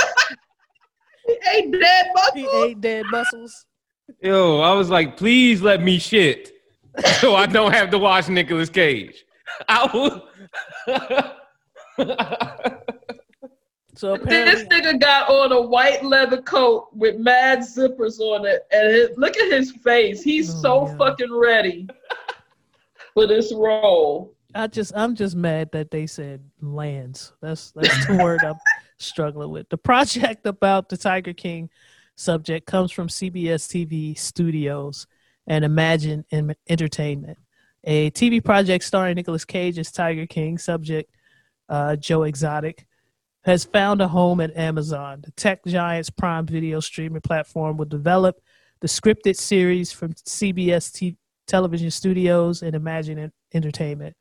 He 1.26 1.36
ate 1.56 1.72
dead 1.72 2.06
muscles. 2.14 2.34
he 2.34 2.62
ate 2.62 2.80
dead 2.80 3.04
mussels. 3.10 3.66
Yo, 4.20 4.60
I 4.60 4.72
was 4.74 4.90
like, 4.90 5.16
please 5.16 5.62
let 5.62 5.82
me 5.82 5.98
shit 5.98 6.52
so 7.20 7.34
I 7.34 7.46
don't 7.46 7.72
have 7.72 7.90
to 7.90 7.98
watch 7.98 8.28
Nicolas 8.28 8.68
Cage. 8.70 9.24
I 9.68 9.90
was. 9.92 10.20
So 14.04 14.18
This 14.18 14.64
nigga 14.64 15.00
got 15.00 15.30
on 15.30 15.50
a 15.52 15.62
white 15.62 16.04
leather 16.04 16.42
coat 16.42 16.88
with 16.92 17.16
mad 17.16 17.60
zippers 17.60 18.20
on 18.20 18.44
it, 18.44 18.66
and 18.70 18.92
his, 18.92 19.08
look 19.16 19.34
at 19.38 19.50
his 19.50 19.72
face. 19.72 20.22
He's 20.22 20.54
Oh, 20.56 20.60
so 20.60 20.86
yeah. 20.88 20.96
fucking 20.98 21.34
ready 21.34 21.88
for 23.14 23.26
this 23.26 23.50
role. 23.54 24.34
I 24.54 24.66
just 24.66 24.92
I'm 24.94 25.14
just 25.14 25.34
mad 25.34 25.70
that 25.72 25.90
they 25.90 26.06
said 26.06 26.42
lands. 26.60 27.32
That's 27.40 27.70
that's 27.70 28.06
the 28.06 28.16
word 28.22 28.44
I'm 28.44 28.58
struggling 28.98 29.48
with. 29.48 29.70
The 29.70 29.78
project 29.78 30.44
about 30.44 30.90
the 30.90 30.98
Tiger 30.98 31.32
King 31.32 31.70
subject 32.14 32.66
comes 32.66 32.92
from 32.92 33.08
CBS 33.08 33.66
TV 33.66 34.18
Studios 34.18 35.06
and 35.46 35.64
Imagine 35.64 36.26
Entertainment, 36.68 37.38
a 37.84 38.10
TV 38.10 38.44
project 38.44 38.84
starring 38.84 39.14
Nicolas 39.14 39.46
Cage 39.46 39.78
as 39.78 39.90
Tiger 39.90 40.26
King. 40.26 40.58
Subject 40.58 41.10
uh, 41.70 41.96
Joe 41.96 42.24
Exotic 42.24 42.86
has 43.44 43.64
found 43.64 44.00
a 44.00 44.08
home 44.08 44.40
at 44.40 44.56
Amazon. 44.56 45.20
The 45.22 45.30
tech 45.32 45.64
giant's 45.66 46.10
Prime 46.10 46.46
Video 46.46 46.80
streaming 46.80 47.20
platform 47.20 47.76
will 47.76 47.84
develop 47.84 48.40
the 48.80 48.88
scripted 48.88 49.36
series 49.36 49.92
from 49.92 50.14
CBS 50.14 50.92
T- 50.92 51.16
Television 51.46 51.90
Studios 51.90 52.62
and 52.62 52.74
Imagine 52.74 53.30
Entertainment. 53.52 54.16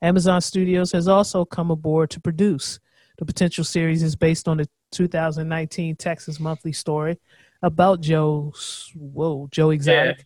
Amazon 0.00 0.40
Studios 0.40 0.92
has 0.92 1.08
also 1.08 1.44
come 1.44 1.70
aboard 1.70 2.10
to 2.10 2.20
produce. 2.20 2.78
The 3.18 3.24
potential 3.24 3.64
series 3.64 4.02
is 4.04 4.14
based 4.14 4.46
on 4.46 4.58
the 4.58 4.68
2019 4.92 5.96
Texas 5.96 6.38
Monthly 6.38 6.72
story 6.72 7.18
about 7.62 8.00
Joe's 8.00 8.92
whoa 8.94 9.48
Joe 9.50 9.70
Exotic 9.70 10.24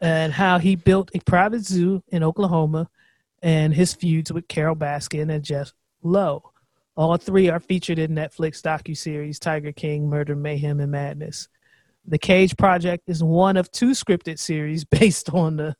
and 0.00 0.32
how 0.32 0.58
he 0.58 0.76
built 0.76 1.10
a 1.14 1.18
private 1.20 1.64
zoo 1.64 2.02
in 2.08 2.22
Oklahoma 2.22 2.88
and 3.42 3.74
his 3.74 3.94
feuds 3.94 4.32
with 4.32 4.46
Carole 4.46 4.76
Baskin 4.76 5.32
and 5.32 5.44
Jeff 5.44 5.72
Lowe. 6.02 6.53
All 6.96 7.16
three 7.16 7.48
are 7.48 7.60
featured 7.60 7.98
in 7.98 8.12
Netflix 8.12 8.62
docuseries 8.62 9.40
Tiger 9.40 9.72
King, 9.72 10.08
Murder, 10.08 10.36
Mayhem, 10.36 10.80
and 10.80 10.92
Madness. 10.92 11.48
The 12.06 12.18
Cage 12.18 12.56
Project 12.56 13.08
is 13.08 13.22
one 13.22 13.56
of 13.56 13.70
two 13.72 13.90
scripted 13.90 14.38
series 14.38 14.84
based 15.00 15.30
on 15.30 15.56
the 15.56 15.74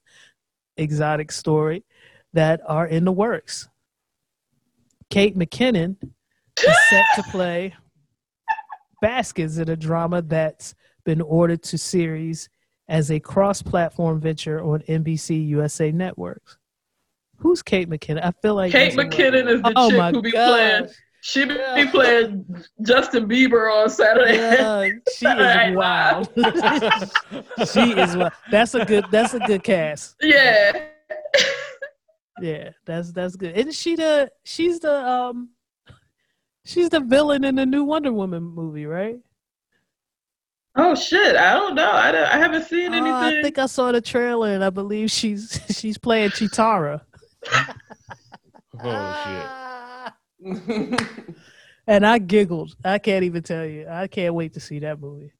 exotic 0.76 1.30
story 1.30 1.84
that 2.32 2.60
are 2.66 2.86
in 2.86 3.04
the 3.04 3.12
works. 3.12 3.68
Kate 5.08 5.36
McKinnon 5.36 5.96
is 6.02 6.76
set 6.90 7.04
to 7.16 7.22
play 7.30 7.74
Baskins 9.02 9.58
in 9.58 9.68
a 9.68 9.76
drama 9.76 10.22
that's 10.22 10.74
been 11.04 11.20
ordered 11.20 11.62
to 11.62 11.78
series 11.78 12.48
as 12.88 13.10
a 13.10 13.20
cross-platform 13.20 14.20
venture 14.20 14.62
on 14.62 14.80
NBC 14.80 15.46
USA 15.48 15.92
networks. 15.92 16.58
Who's 17.36 17.62
Kate 17.62 17.88
McKinnon? 17.88 18.24
I 18.24 18.32
feel 18.42 18.54
like 18.54 18.72
Kate 18.72 18.94
McKinnon 18.94 19.48
is 19.48 19.62
the 19.62 19.72
Oh 19.76 19.90
chick 19.90 20.14
who 20.14 20.22
be 20.22 20.30
gosh. 20.32 20.48
playing. 20.50 20.88
She 21.20 21.44
be 21.46 21.54
Yeah. 21.54 21.90
playing 21.90 22.64
Justin 22.82 23.26
Bieber 23.28 23.72
on 23.72 23.88
Saturday. 23.90 24.36
Yeah, 24.36 24.88
she 25.14 25.24
Saturday 25.26 25.70
is 25.70 25.76
wild. 25.76 26.28
she 27.72 27.92
is 28.00 28.16
wild. 28.16 28.32
That's 28.50 28.74
a 28.74 28.84
good. 28.84 29.06
That's 29.10 29.34
a 29.34 29.40
good 29.40 29.62
cast. 29.62 30.16
yeah. 30.20 30.84
Yeah, 32.40 32.70
that's 32.84 33.12
that's 33.12 33.36
good. 33.36 33.56
Isn't 33.56 33.74
she 33.74 33.94
the? 33.96 34.30
She's 34.44 34.80
the 34.80 34.92
um. 34.92 35.50
She's 36.66 36.88
the 36.88 37.00
villain 37.00 37.44
in 37.44 37.54
the 37.56 37.66
new 37.66 37.84
Wonder 37.84 38.12
Woman 38.12 38.42
movie, 38.42 38.86
right? 38.86 39.16
Oh 40.76 40.94
shit! 40.96 41.36
I 41.36 41.54
don't 41.54 41.74
know. 41.76 41.90
I, 41.90 42.10
don't- 42.10 42.26
I 42.26 42.36
haven't 42.38 42.64
seen 42.64 42.92
Oh, 42.92 42.96
anything. 42.96 43.12
I 43.12 43.42
think 43.42 43.58
I 43.58 43.66
saw 43.66 43.92
the 43.92 44.00
trailer, 44.00 44.52
and 44.52 44.64
I 44.64 44.70
believe 44.70 45.10
she's 45.10 45.60
she's 45.78 45.96
playing 45.96 46.30
Chitara. 46.30 47.02
Oh 48.82 49.56
shit. 50.40 51.00
And 51.86 52.06
I 52.06 52.18
giggled. 52.18 52.74
I 52.84 52.98
can't 52.98 53.24
even 53.24 53.42
tell 53.42 53.64
you. 53.64 53.86
I 53.88 54.06
can't 54.06 54.34
wait 54.34 54.54
to 54.54 54.60
see 54.60 54.78
that 54.80 55.00
movie. 55.00 55.32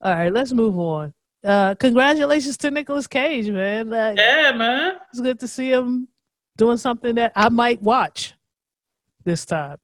All 0.00 0.12
right, 0.12 0.32
let's 0.32 0.52
move 0.52 0.78
on. 0.78 1.14
Uh, 1.42 1.74
congratulations 1.76 2.56
to 2.58 2.70
Nicolas 2.70 3.06
Cage, 3.06 3.48
man. 3.48 3.90
Like, 3.90 4.18
yeah, 4.18 4.52
man. 4.52 4.96
It's 5.10 5.20
good 5.20 5.38
to 5.40 5.48
see 5.48 5.70
him 5.70 6.08
doing 6.56 6.78
something 6.78 7.14
that 7.16 7.32
I 7.36 7.48
might 7.48 7.80
watch 7.80 8.34
this 9.24 9.44
time. 9.44 9.76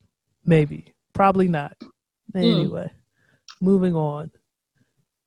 Maybe. 0.44 0.94
Probably 1.12 1.48
not. 1.48 1.76
Anyway, 2.34 2.90
moving 3.60 3.94
on. 3.94 4.30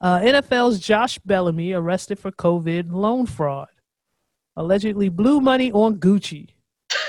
Uh, 0.01 0.19
NFL's 0.19 0.79
Josh 0.79 1.17
Bellamy 1.19 1.73
arrested 1.73 2.19
for 2.19 2.31
COVID 2.31 2.91
loan 2.91 3.25
fraud. 3.25 3.69
Allegedly 4.55 5.09
blew 5.09 5.41
money 5.41 5.71
on 5.71 5.97
Gucci. 5.97 6.49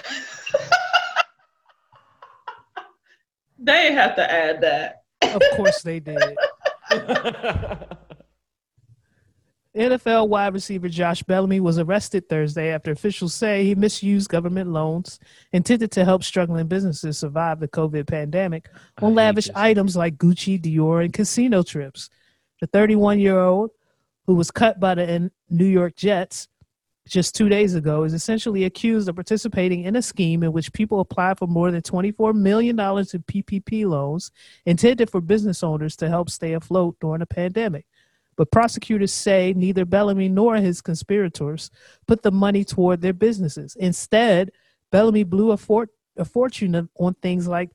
They 3.64 3.92
have 3.94 4.14
to 4.16 4.30
add 4.30 4.60
that. 4.60 5.04
Of 5.22 5.40
course 5.56 5.80
they 5.80 5.98
did. 5.98 6.20
NFL 9.74 10.28
wide 10.28 10.52
receiver 10.52 10.88
Josh 10.88 11.22
Bellamy 11.22 11.60
was 11.60 11.78
arrested 11.78 12.28
Thursday 12.28 12.72
after 12.72 12.92
officials 12.92 13.34
say 13.34 13.64
he 13.64 13.74
misused 13.74 14.28
government 14.28 14.70
loans 14.70 15.18
intended 15.52 15.90
to 15.92 16.04
help 16.04 16.22
struggling 16.22 16.68
businesses 16.68 17.18
survive 17.18 17.58
the 17.58 17.66
COVID 17.66 18.06
pandemic 18.06 18.68
on 19.02 19.14
lavish 19.14 19.46
this. 19.46 19.56
items 19.56 19.96
like 19.96 20.16
Gucci, 20.16 20.60
Dior, 20.60 21.02
and 21.02 21.12
casino 21.12 21.62
trips. 21.62 22.10
The 22.60 22.66
31 22.68 23.18
year 23.18 23.40
old, 23.40 23.70
who 24.26 24.34
was 24.34 24.50
cut 24.50 24.78
by 24.78 24.94
the 24.94 25.30
New 25.50 25.64
York 25.64 25.96
Jets 25.96 26.48
just 27.08 27.34
two 27.34 27.48
days 27.48 27.74
ago, 27.74 28.04
is 28.04 28.14
essentially 28.14 28.64
accused 28.64 29.08
of 29.08 29.14
participating 29.14 29.84
in 29.84 29.96
a 29.96 30.02
scheme 30.02 30.42
in 30.42 30.52
which 30.52 30.72
people 30.72 31.00
apply 31.00 31.34
for 31.34 31.46
more 31.46 31.70
than 31.70 31.82
$24 31.82 32.34
million 32.34 32.78
in 32.78 32.84
PPP 32.84 33.86
loans 33.86 34.30
intended 34.64 35.10
for 35.10 35.20
business 35.20 35.62
owners 35.62 35.96
to 35.96 36.08
help 36.08 36.30
stay 36.30 36.54
afloat 36.54 36.96
during 37.00 37.22
a 37.22 37.26
pandemic. 37.26 37.86
But 38.36 38.50
prosecutors 38.50 39.12
say 39.12 39.52
neither 39.54 39.84
Bellamy 39.84 40.28
nor 40.28 40.56
his 40.56 40.80
conspirators 40.80 41.70
put 42.06 42.22
the 42.22 42.32
money 42.32 42.64
toward 42.64 43.00
their 43.00 43.12
businesses. 43.12 43.76
Instead, 43.76 44.50
Bellamy 44.90 45.24
blew 45.24 45.52
a, 45.52 45.56
fort- 45.56 45.90
a 46.16 46.24
fortune 46.24 46.88
on 46.98 47.14
things 47.14 47.46
like 47.46 47.70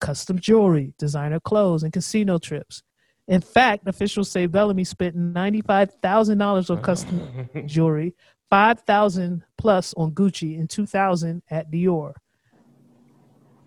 custom 0.00 0.38
jewelry, 0.38 0.92
designer 0.98 1.40
clothes, 1.40 1.82
and 1.82 1.92
casino 1.92 2.38
trips. 2.38 2.82
In 3.28 3.40
fact, 3.40 3.86
officials 3.86 4.30
say 4.30 4.46
Bellamy 4.46 4.84
spent 4.84 5.16
$95,000 5.16 6.70
on 6.70 6.82
custom 6.82 7.48
jewelry, 7.66 8.14
5000 8.50 9.44
plus 9.56 9.94
on 9.96 10.12
Gucci, 10.12 10.58
and 10.58 10.68
2000 10.68 11.42
at 11.50 11.70
Dior. 11.70 12.14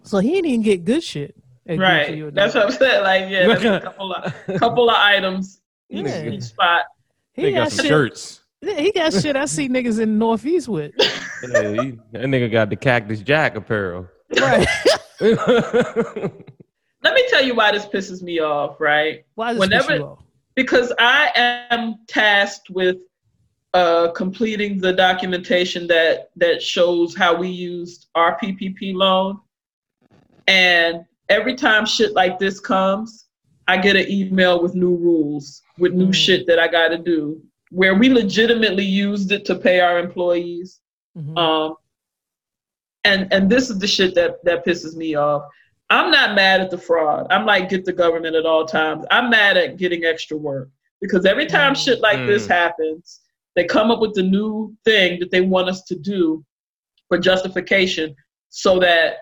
So 0.03 0.17
he 0.19 0.41
didn't 0.41 0.63
get 0.63 0.83
good 0.85 1.03
shit. 1.03 1.35
at 1.65 1.77
Gucci 1.77 1.79
Right. 1.79 2.35
That's 2.35 2.53
Dior. 2.53 2.57
what 2.57 2.65
I'm 2.65 2.71
saying. 2.71 3.03
Like, 3.03 3.29
yeah, 3.31 3.47
that's 3.47 3.63
a 3.63 3.79
couple 3.83 4.13
of 4.13 4.33
couple 4.59 4.89
of 4.89 4.95
items 4.97 5.61
Yeah. 5.89 6.23
each 6.25 6.43
spot. 6.43 6.85
He 7.33 7.43
They 7.43 7.51
got 7.53 7.63
got 7.63 7.71
some 7.71 7.85
shit. 7.85 7.89
shirts. 7.89 8.39
He 8.61 8.91
got 8.91 9.13
shit 9.13 9.35
I 9.35 9.45
see 9.45 9.67
niggas 9.67 9.99
in 9.99 10.13
the 10.13 10.17
Northeast 10.25 10.67
with. 10.67 10.91
Yeah, 11.51 11.61
he- 11.83 11.99
that 12.13 12.21
nigga 12.23 12.49
got 12.49 12.69
the 12.69 12.77
Cactus 12.77 13.19
Jack 13.19 13.55
apparel. 13.57 14.07
Right. 14.39 14.65
Let 15.19 17.13
me 17.15 17.25
tell 17.29 17.43
you 17.43 17.53
why 17.53 17.73
this 17.73 17.85
pisses 17.85 18.21
me 18.21 18.39
off, 18.39 18.79
right? 18.79 19.25
Why 19.35 19.51
does 19.51 19.59
Whenever- 19.59 19.83
this 19.83 19.87
piss 19.91 19.99
you 19.99 20.05
off? 20.05 20.19
because 20.55 20.93
I 20.99 21.65
am 21.69 21.95
tasked 22.07 22.69
with 22.69 22.95
uh, 23.73 24.11
completing 24.11 24.79
the 24.79 24.93
documentation 24.93 25.87
that 25.87 26.29
that 26.35 26.61
shows 26.61 27.15
how 27.15 27.35
we 27.35 27.49
used 27.49 28.07
our 28.15 28.37
PPP 28.39 28.93
loan, 28.93 29.39
and 30.47 31.05
every 31.29 31.55
time 31.55 31.85
shit 31.85 32.13
like 32.13 32.37
this 32.37 32.59
comes, 32.59 33.27
I 33.67 33.77
get 33.77 33.95
an 33.95 34.09
email 34.09 34.61
with 34.61 34.75
new 34.75 34.95
rules, 34.95 35.61
with 35.79 35.93
new 35.93 36.09
Mm. 36.09 36.13
shit 36.15 36.47
that 36.47 36.59
I 36.59 36.67
got 36.67 36.89
to 36.89 36.97
do, 36.97 37.41
where 37.71 37.95
we 37.95 38.09
legitimately 38.09 38.83
used 38.85 39.31
it 39.31 39.45
to 39.45 39.55
pay 39.55 39.79
our 39.79 39.97
employees. 39.99 40.79
Mhm. 41.17 41.37
Um, 41.37 41.75
and 43.03 43.31
and 43.33 43.49
this 43.49 43.69
is 43.69 43.79
the 43.79 43.87
shit 43.87 44.13
that 44.15 44.43
that 44.45 44.65
pisses 44.65 44.95
me 44.95 45.15
off. 45.15 45.43
I'm 45.89 46.11
not 46.11 46.35
mad 46.35 46.61
at 46.61 46.69
the 46.69 46.77
fraud. 46.77 47.27
I'm 47.31 47.45
like 47.45 47.69
get 47.69 47.85
the 47.85 47.93
government 47.93 48.35
at 48.35 48.45
all 48.45 48.65
times. 48.65 49.05
I'm 49.11 49.29
mad 49.29 49.57
at 49.57 49.77
getting 49.77 50.05
extra 50.05 50.37
work 50.37 50.69
because 51.01 51.25
every 51.25 51.45
time 51.47 51.73
Mm. 51.73 51.83
shit 51.83 51.99
like 52.01 52.25
this 52.27 52.45
Mm. 52.45 52.49
happens, 52.49 53.19
they 53.55 53.65
come 53.65 53.91
up 53.91 53.99
with 53.99 54.13
the 54.13 54.23
new 54.23 54.75
thing 54.85 55.19
that 55.19 55.31
they 55.31 55.41
want 55.41 55.69
us 55.69 55.83
to 55.83 55.95
do 55.95 56.43
for 57.07 57.17
justification, 57.17 58.15
so 58.49 58.79
that 58.79 59.15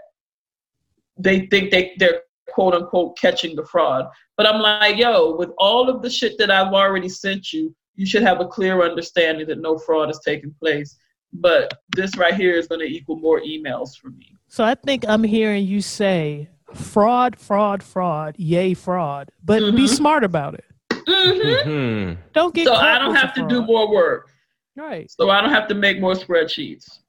they 1.18 1.48
think 1.48 1.72
they 1.72 1.94
they're 1.98 2.22
quote 2.50 2.74
unquote 2.74 3.18
catching 3.18 3.56
the 3.56 3.66
fraud. 3.66 4.08
But 4.38 4.46
I'm 4.48 4.62
like, 4.62 4.98
yo, 4.98 5.36
with 5.36 5.52
all 5.58 5.90
of 5.90 6.02
the 6.02 6.10
shit 6.10 6.38
that 6.38 6.52
I've 6.52 6.74
already 6.74 7.10
sent 7.10 7.54
you, 7.54 7.74
you 7.96 8.06
should 8.06 8.24
have 8.24 8.42
a 8.42 8.48
clear 8.48 8.84
understanding 8.84 9.48
that 9.48 9.60
no 9.60 9.78
fraud 9.78 10.10
is 10.10 10.20
taking 10.26 10.54
place. 10.60 10.98
But 11.34 11.74
this 11.96 12.18
right 12.18 12.34
here 12.34 12.56
is 12.56 12.68
going 12.68 12.82
to 12.82 12.88
equal 12.88 13.16
more 13.18 13.40
emails 13.40 13.96
for 13.98 14.10
me. 14.10 14.36
So 14.50 14.66
I 14.66 14.76
think 14.76 15.06
I'm 15.08 15.24
hearing 15.24 15.66
you 15.66 15.82
say 15.82 16.50
fraud, 16.74 17.38
fraud, 17.38 17.82
fraud, 17.84 18.36
yay, 18.38 18.74
fraud. 18.74 19.32
But 19.44 19.60
be 19.76 19.84
Mhm. 19.84 19.90
smart 19.90 20.24
about 20.26 20.56
it. 20.56 20.66
Hmm 21.12 21.70
Hmm. 21.70 22.14
Don't 22.34 22.54
get 22.54 22.68
So 22.68 22.74
I 22.74 22.98
don't 23.00 23.16
have 23.16 23.34
to 23.36 23.48
do 23.48 23.62
more 23.62 23.92
work. 23.92 24.30
Right. 24.76 25.10
So 25.12 25.30
I 25.30 25.42
don't 25.42 25.52
have 25.52 25.68
to 25.68 25.76
make 25.76 26.00
more 26.00 26.14
spreadsheets. 26.14 27.00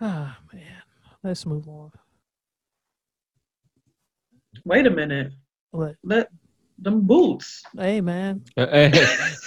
Ah 0.00 0.38
man. 0.52 0.62
Let's 1.22 1.44
move 1.46 1.68
on. 1.68 1.90
Wait 4.64 4.86
a 4.86 4.90
minute. 4.90 5.32
What? 5.70 5.96
Let 6.02 6.28
them 6.82 7.02
boots. 7.02 7.62
Hey 7.76 8.00
man. 8.00 8.42
hey, 8.56 8.90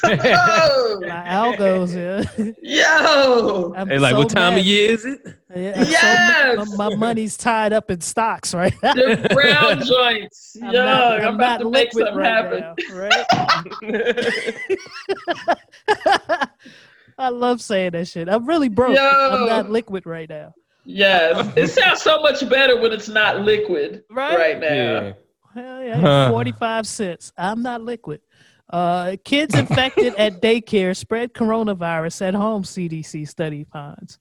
Oh, 0.03 0.99
My 1.07 1.07
algos 1.27 1.93
yeah. 1.95 2.51
yo. 2.61 3.73
I'm 3.75 3.89
like, 3.89 4.11
so 4.11 4.17
what 4.19 4.29
time 4.29 4.53
mad. 4.53 4.59
of 4.59 4.65
year 4.65 4.91
is 4.91 5.05
it? 5.05 5.19
Yeah, 5.55 5.73
I'm 5.75 5.85
so 5.85 5.91
Yes! 5.91 6.77
my, 6.77 6.95
money's 6.95 7.35
tied 7.37 7.73
up 7.73 7.89
in 7.91 8.01
stocks, 8.01 8.53
right? 8.53 8.73
The 8.81 9.27
brown 9.33 9.83
joints. 9.83 10.57
I'm 10.61 10.71
Yo, 10.73 10.85
not- 10.85 11.19
I'm, 11.21 11.27
I'm 11.29 11.35
about 11.35 11.39
not 11.39 11.57
to 11.59 11.69
make 11.71 11.93
liquid 11.93 12.05
something 12.07 12.21
right 12.21 12.27
happen. 12.27 12.59
now, 12.59 13.95
right? 16.37 16.49
I 17.17 17.29
love 17.29 17.61
saying 17.61 17.91
that 17.91 18.07
shit. 18.07 18.27
I'm 18.27 18.45
really 18.45 18.69
broke. 18.69 18.95
Yo. 18.95 19.01
I'm 19.03 19.47
not 19.47 19.69
liquid 19.69 20.05
right 20.05 20.27
now. 20.29 20.53
Yes. 20.85 21.51
It 21.55 21.67
sounds 21.69 22.01
so 22.01 22.19
much 22.21 22.47
better 22.49 22.79
when 22.81 22.91
it's 22.91 23.07
not 23.07 23.41
liquid 23.41 24.03
Right? 24.09 24.35
right, 24.37 24.59
now. 24.59 24.67
yeah. 24.73 25.13
Hell 25.53 25.83
yeah, 25.83 26.29
45 26.29 26.87
cents. 26.87 27.31
I'm 27.37 27.61
not 27.61 27.81
liquid. 27.81 28.21
Uh, 28.69 29.17
kids 29.23 29.53
infected 29.55 30.15
at 30.15 30.41
daycare 30.41 30.95
spread 30.95 31.33
coronavirus 31.33 32.29
at 32.29 32.33
home, 32.33 32.63
CDC 32.63 33.27
study 33.27 33.65
finds. 33.71 34.19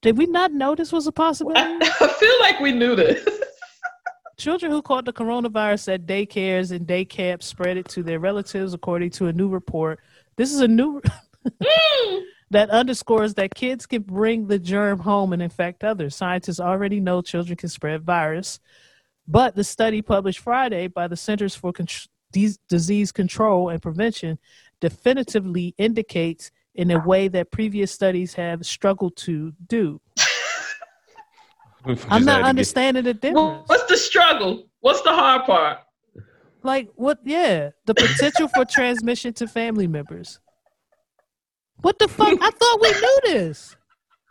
Did 0.00 0.16
we 0.16 0.26
not 0.26 0.52
know 0.52 0.74
this 0.74 0.92
was 0.92 1.06
a 1.06 1.12
possibility? 1.12 1.60
I 2.00 2.14
feel 2.20 2.40
like 2.40 2.60
we 2.60 2.72
knew 2.72 2.94
this. 2.94 3.26
Children 4.38 4.72
who 4.72 4.82
caught 4.82 5.04
the 5.04 5.12
coronavirus 5.12 5.94
at 5.94 6.06
daycares 6.06 6.70
and 6.70 6.86
day 6.86 7.04
camps 7.04 7.46
spread 7.46 7.76
it 7.76 7.88
to 7.88 8.02
their 8.02 8.20
relatives, 8.20 8.74
according 8.74 9.10
to 9.10 9.26
a 9.26 9.32
new 9.32 9.48
report. 9.48 10.00
This 10.36 10.52
is 10.52 10.60
a 10.60 10.68
new 10.68 11.02
that 12.50 12.70
underscores 12.70 13.34
that 13.34 13.54
kids 13.54 13.86
can 13.86 14.02
bring 14.02 14.46
the 14.46 14.58
germ 14.58 15.00
home 15.00 15.32
and 15.32 15.42
infect 15.42 15.82
others. 15.84 16.14
Scientists 16.14 16.60
already 16.60 17.00
know 17.00 17.22
children 17.22 17.56
can 17.56 17.68
spread 17.68 18.02
virus, 18.02 18.60
but 19.26 19.54
the 19.54 19.64
study 19.64 20.02
published 20.02 20.40
Friday 20.40 20.88
by 20.88 21.08
the 21.08 21.16
Centers 21.16 21.54
for 21.54 21.72
Con- 21.72 21.86
Dis- 22.32 22.58
Disease 22.68 23.12
Control 23.12 23.68
and 23.68 23.80
Prevention 23.80 24.38
definitively 24.80 25.74
indicates 25.78 26.50
in 26.74 26.90
a 26.90 26.98
way 27.06 27.28
that 27.28 27.50
previous 27.50 27.92
studies 27.92 28.34
have 28.34 28.64
struggled 28.64 29.16
to 29.16 29.52
do. 29.68 30.00
I'm 31.84 32.24
not 32.24 32.36
to 32.36 32.42
get- 32.42 32.48
understanding 32.48 33.04
the 33.04 33.14
difference. 33.14 33.68
What's 33.68 33.84
the 33.84 33.96
struggle? 33.96 34.68
What's 34.80 35.02
the 35.02 35.12
hard 35.12 35.44
part? 35.44 35.78
Like 36.64 36.90
what? 36.94 37.18
Yeah, 37.24 37.70
the 37.86 37.94
potential 37.94 38.46
for 38.48 38.64
transmission 38.64 39.32
to 39.34 39.48
family 39.48 39.88
members. 39.88 40.38
What 41.80 41.98
the 41.98 42.06
fuck? 42.06 42.38
I 42.40 42.50
thought 42.50 42.80
we 42.80 42.90
knew 42.92 43.20
this. 43.24 43.76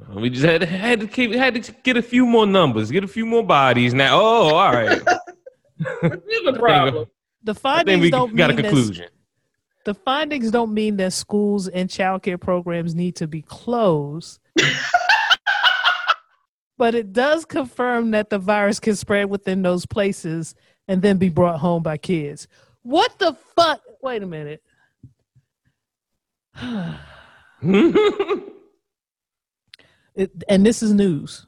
We 0.10 0.30
just 0.30 0.44
had 0.44 0.61
to, 0.61 0.68
had 0.68 0.99
to 1.02 1.07
keep 1.07 1.34
had 1.34 1.61
to 1.61 1.72
get 1.84 1.98
a 1.98 2.02
few 2.02 2.26
more 2.26 2.45
numbers, 2.45 2.91
get 2.91 3.03
a 3.03 3.07
few 3.07 3.26
more 3.26 3.44
bodies. 3.44 3.94
Now, 3.94 4.19
oh, 4.19 4.56
all 4.56 4.73
right. 4.73 5.02
The 6.44 6.56
problem. 6.60 7.07
The 7.44 7.56
findings 7.56 8.02
we 8.02 8.11
don't 8.11 8.36
got 8.36 8.49
mean 8.49 8.57
that 8.57 8.64
conclusion. 8.65 9.07
the 9.84 9.95
findings 9.95 10.52
don't 10.52 10.72
mean 10.76 10.98
that 10.98 11.11
schools 11.11 11.68
and 11.68 11.90
childcare 11.90 12.40
programs 12.40 12.94
need 12.94 13.15
to 13.15 13.28
be 13.28 13.41
closed. 13.41 14.40
but 16.78 16.94
it 16.94 17.14
does 17.14 17.45
confirm 17.45 18.11
that 18.11 18.30
the 18.30 18.38
virus 18.38 18.80
can 18.80 18.95
spread 18.95 19.28
within 19.32 19.64
those 19.64 19.88
places 19.88 20.53
and 20.88 21.02
then 21.02 21.18
be 21.18 21.30
brought 21.30 21.60
home 21.60 21.82
by 21.82 21.98
kids. 21.98 22.48
What 22.84 23.18
the 23.18 23.36
fuck? 23.56 23.82
Wait 24.03 24.22
a 24.22 24.28
minute. 24.28 24.61
It, 30.16 30.32
and 30.50 30.66
this 30.66 30.84
is 30.84 30.94
news. 30.94 31.46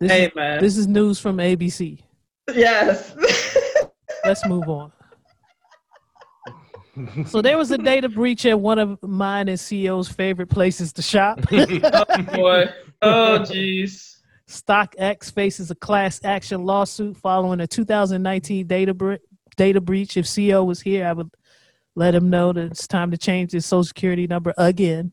This, 0.00 0.10
Hey 0.12 0.26
is, 0.26 0.34
man. 0.34 0.60
this 0.60 0.76
is 0.76 0.86
news 0.86 1.18
from 1.18 1.38
ABC. 1.38 2.00
yes. 2.54 3.14
Let's 4.24 4.46
move 4.46 4.68
on. 4.68 4.92
So 7.26 7.40
there 7.42 7.56
was 7.56 7.70
a 7.70 7.78
data 7.78 8.08
breach 8.08 8.44
at 8.44 8.58
one 8.58 8.78
of 8.80 9.00
mine 9.02 9.48
and 9.48 9.56
CEO's 9.58 10.08
favorite 10.08 10.48
places 10.48 10.92
to 10.94 11.02
shop. 11.02 11.40
Oh, 11.52 12.22
boy. 12.34 12.64
Oh 13.02 13.38
jeez. 13.40 14.16
StockX 14.48 15.32
faces 15.32 15.70
a 15.70 15.74
class 15.76 16.20
action 16.24 16.64
lawsuit 16.64 17.16
following 17.16 17.60
a 17.60 17.66
2019 17.68 18.66
data 18.66 18.94
bre- 18.94 19.14
data 19.56 19.80
breach. 19.80 20.16
If 20.16 20.24
CEO 20.24 20.66
was 20.66 20.80
here, 20.80 21.06
I 21.06 21.12
would 21.12 21.30
let 21.94 22.14
him 22.14 22.30
know 22.30 22.52
that 22.52 22.64
it's 22.64 22.88
time 22.88 23.10
to 23.12 23.18
change 23.18 23.52
his 23.52 23.66
social 23.66 23.84
security 23.84 24.26
number 24.26 24.52
again. 24.58 25.12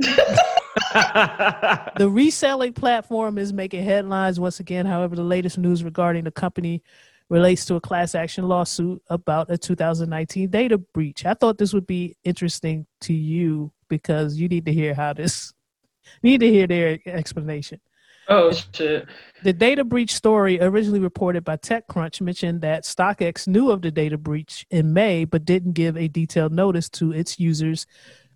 The 1.96 2.08
reselling 2.10 2.74
platform 2.74 3.38
is 3.38 3.52
making 3.52 3.84
headlines 3.84 4.38
once 4.38 4.60
again. 4.60 4.84
However, 4.84 5.16
the 5.16 5.22
latest 5.22 5.56
news 5.56 5.82
regarding 5.82 6.24
the 6.24 6.30
company 6.30 6.82
relates 7.28 7.64
to 7.66 7.74
a 7.76 7.80
class 7.80 8.14
action 8.14 8.46
lawsuit 8.46 9.02
about 9.08 9.50
a 9.50 9.58
2019 9.58 10.50
data 10.50 10.78
breach. 10.78 11.24
I 11.24 11.34
thought 11.34 11.58
this 11.58 11.72
would 11.72 11.86
be 11.86 12.16
interesting 12.24 12.86
to 13.02 13.14
you 13.14 13.72
because 13.88 14.36
you 14.36 14.48
need 14.48 14.66
to 14.66 14.72
hear 14.72 14.94
how 14.94 15.12
this 15.14 15.52
need 16.22 16.40
to 16.40 16.48
hear 16.48 16.66
their 16.66 16.98
explanation. 17.06 17.80
Oh 18.28 18.52
shit. 18.52 19.06
The 19.44 19.52
data 19.52 19.84
breach 19.84 20.12
story, 20.12 20.60
originally 20.60 20.98
reported 20.98 21.44
by 21.44 21.56
TechCrunch, 21.56 22.20
mentioned 22.20 22.60
that 22.62 22.82
StockX 22.82 23.46
knew 23.46 23.70
of 23.70 23.82
the 23.82 23.90
data 23.90 24.18
breach 24.18 24.66
in 24.70 24.92
May 24.92 25.24
but 25.24 25.44
didn't 25.44 25.72
give 25.72 25.96
a 25.96 26.08
detailed 26.08 26.52
notice 26.52 26.88
to 26.90 27.12
its 27.12 27.38
users 27.38 27.86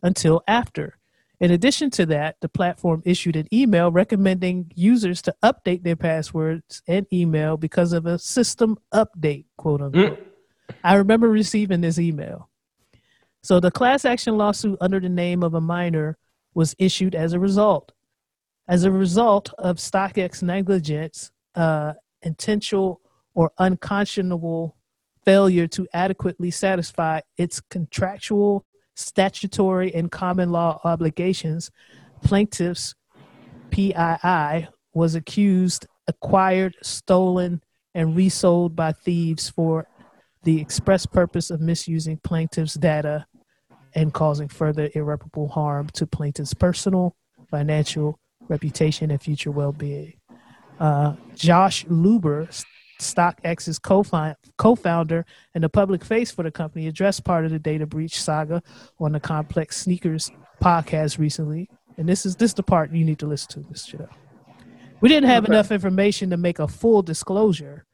until 0.03 0.43
after. 0.47 0.97
In 1.41 1.51
addition 1.51 1.89
to 1.93 2.07
that, 2.07 2.37
the 2.41 2.51
platform 2.51 3.03
issued 3.07 3.35
an 3.35 3.49
email 3.53 3.91
recommending 3.91 4.71
users 4.75 5.23
to 5.23 5.35
update 5.43 5.83
their 5.83 5.97
passwords 5.97 6.83
and 6.87 7.07
email 7.12 7.57
because 7.57 7.95
of 7.95 8.05
a 8.05 8.19
system 8.19 8.77
update, 8.93 9.47
quote 9.57 9.81
unquote. 9.81 10.19
I 10.85 10.95
remember 10.95 11.29
receiving 11.29 11.81
this 11.81 11.99
email. 11.99 12.51
So 13.43 13.59
the 13.59 13.71
class 13.71 14.05
action 14.05 14.37
lawsuit 14.37 14.77
under 14.83 15.01
the 15.01 15.09
name 15.09 15.43
of 15.43 15.55
a 15.55 15.61
minor 15.61 16.19
was 16.55 16.75
issued 16.79 17.15
as 17.15 17.33
a 17.33 17.41
result. 17.41 17.93
As 18.69 18.85
a 18.85 18.91
result 18.91 19.53
of 19.57 19.77
StockX 19.77 20.43
negligence, 20.43 21.31
uh, 21.55 21.95
intentional 22.23 23.01
or 23.35 23.51
unconscionable 23.59 24.77
failure 25.25 25.67
to 25.69 25.89
adequately 25.95 26.51
satisfy 26.51 27.21
its 27.39 27.61
contractual, 27.61 28.67
statutory, 29.01 29.94
and 29.94 30.10
common 30.10 30.51
law 30.51 30.81
obligations, 30.85 31.70
plaintiffs 32.22 32.94
PII 33.70 34.68
was 34.93 35.14
accused, 35.14 35.86
acquired, 36.06 36.77
stolen, 36.82 37.62
and 37.94 38.16
resold 38.16 38.77
by 38.77 38.93
thieves 38.93 39.48
for 39.48 39.86
the 40.43 40.60
express 40.60 41.06
purpose 41.06 41.51
of 41.51 41.60
misusing 41.60 42.18
plaintiffs' 42.22 42.74
data 42.74 43.27
and 43.94 44.14
causing 44.14 44.48
further 44.48 44.89
irreparable 44.94 45.48
harm 45.48 45.89
to 45.89 46.06
plaintiffs' 46.06 46.55
personal, 46.55 47.16
financial, 47.51 48.18
reputation, 48.48 49.10
and 49.10 49.20
future 49.20 49.51
well-being. 49.51 50.14
Uh, 50.78 51.14
Josh 51.35 51.85
Luber, 51.86 52.64
StockX's 53.01 53.78
co-fi- 53.78 54.36
co-founder 54.59 55.24
and 55.55 55.64
the 55.64 55.68
public 55.68 56.05
face 56.05 56.31
for 56.31 56.43
the 56.43 56.51
company, 56.51 56.86
addressed 56.86 57.24
part 57.24 57.44
of 57.44 57.51
the 57.51 57.59
data 57.59 57.86
breach 57.86 58.20
saga 58.20 58.62
on 58.98 59.12
the 59.12 59.20
Complex 59.20 59.77
Sneakers 59.78 60.31
podcast 60.62 61.18
recently. 61.18 61.68
And 61.97 62.09
this 62.09 62.24
is 62.24 62.36
this 62.36 62.51
is 62.51 62.55
the 62.55 62.62
part 62.62 62.93
you 62.93 63.05
need 63.05 63.18
to 63.18 63.27
listen 63.27 63.62
to 63.64 63.68
Mr. 63.68 63.90
shit. 63.90 64.09
We 65.01 65.09
didn't 65.09 65.28
have 65.31 65.44
Okay. 65.44 65.52
enough 65.55 65.70
information 65.72 66.31
to 66.31 66.36
make 66.36 66.59
a 66.59 66.68
full 66.68 67.02
disclosure 67.02 67.85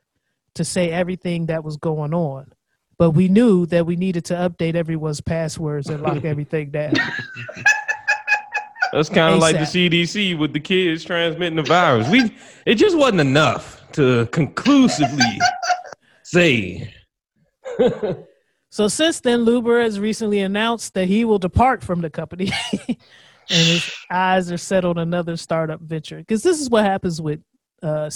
to 0.54 0.64
say 0.64 0.90
everything 0.90 1.46
that 1.46 1.62
was 1.64 1.76
going 1.76 2.12
on. 2.14 2.52
But 2.98 3.10
we 3.10 3.28
knew 3.28 3.66
that 3.66 3.84
we 3.86 3.94
needed 3.96 4.24
to 4.26 4.34
update 4.34 4.74
everyone's 4.74 5.20
passwords 5.20 5.88
and 5.88 6.02
lock 6.02 6.24
everything 6.24 6.70
down. 6.70 6.94
That's 8.92 9.08
kind 9.08 9.34
of 9.34 9.40
like 9.40 9.56
the 9.56 9.62
CDC 9.62 10.38
with 10.38 10.52
the 10.52 10.60
kids 10.60 11.04
transmitting 11.04 11.56
the 11.56 11.62
virus. 11.62 12.08
We 12.08 12.34
it 12.64 12.76
just 12.76 12.96
wasn't 12.96 13.20
enough 13.20 13.76
to 13.92 14.26
conclusively 14.26 15.38
say. 16.22 16.92
So 18.70 18.88
since 18.88 19.20
then, 19.20 19.40
Luber 19.44 19.82
has 19.82 19.98
recently 19.98 20.40
announced 20.40 20.94
that 20.94 21.06
he 21.08 21.24
will 21.24 21.38
depart 21.38 21.82
from 21.82 22.00
the 22.02 22.10
company, 22.10 22.50
and 22.88 22.98
his 23.48 23.90
eyes 24.10 24.50
are 24.52 24.58
set 24.58 24.84
on 24.84 24.98
another 24.98 25.36
startup 25.36 25.80
venture. 25.80 26.18
Because 26.18 26.42
this 26.42 26.60
is 26.60 26.68
what 26.68 26.84
happens 26.84 27.20
with 27.22 27.40
uh, 27.82 28.10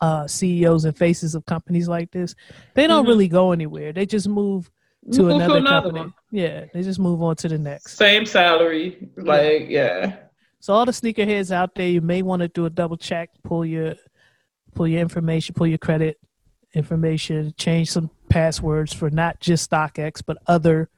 uh, 0.00 0.26
CEOs 0.28 0.84
and 0.84 0.96
faces 0.96 1.34
of 1.34 1.44
companies 1.46 1.88
like 1.88 2.10
this, 2.12 2.34
they 2.74 2.86
don't 2.86 3.04
Mhm. 3.04 3.08
really 3.08 3.28
go 3.28 3.52
anywhere. 3.52 3.92
They 3.92 4.06
just 4.06 4.28
move 4.28 4.70
to 5.12 5.22
Move 5.22 5.30
another, 5.36 5.56
another 5.58 5.80
company. 5.90 6.00
one. 6.00 6.14
Yeah, 6.30 6.64
they 6.72 6.82
just 6.82 6.98
move 7.00 7.22
on 7.22 7.36
to 7.36 7.48
the 7.48 7.58
next. 7.58 7.96
Same 7.96 8.26
salary, 8.26 9.08
like 9.16 9.66
yeah. 9.68 10.16
So 10.60 10.72
all 10.72 10.84
the 10.86 10.92
sneakerheads 10.92 11.50
out 11.50 11.74
there, 11.74 11.88
you 11.88 12.00
may 12.00 12.22
want 12.22 12.40
to 12.42 12.48
do 12.48 12.64
a 12.66 12.70
double 12.70 12.96
check, 12.96 13.30
pull 13.42 13.64
your 13.66 13.94
pull 14.74 14.88
your 14.88 15.00
information, 15.00 15.54
pull 15.54 15.66
your 15.66 15.78
credit 15.78 16.18
information, 16.74 17.54
change 17.56 17.90
some 17.90 18.10
passwords 18.28 18.92
for 18.92 19.10
not 19.10 19.40
just 19.40 19.70
StockX 19.70 20.22
but 20.24 20.38
other 20.46 20.88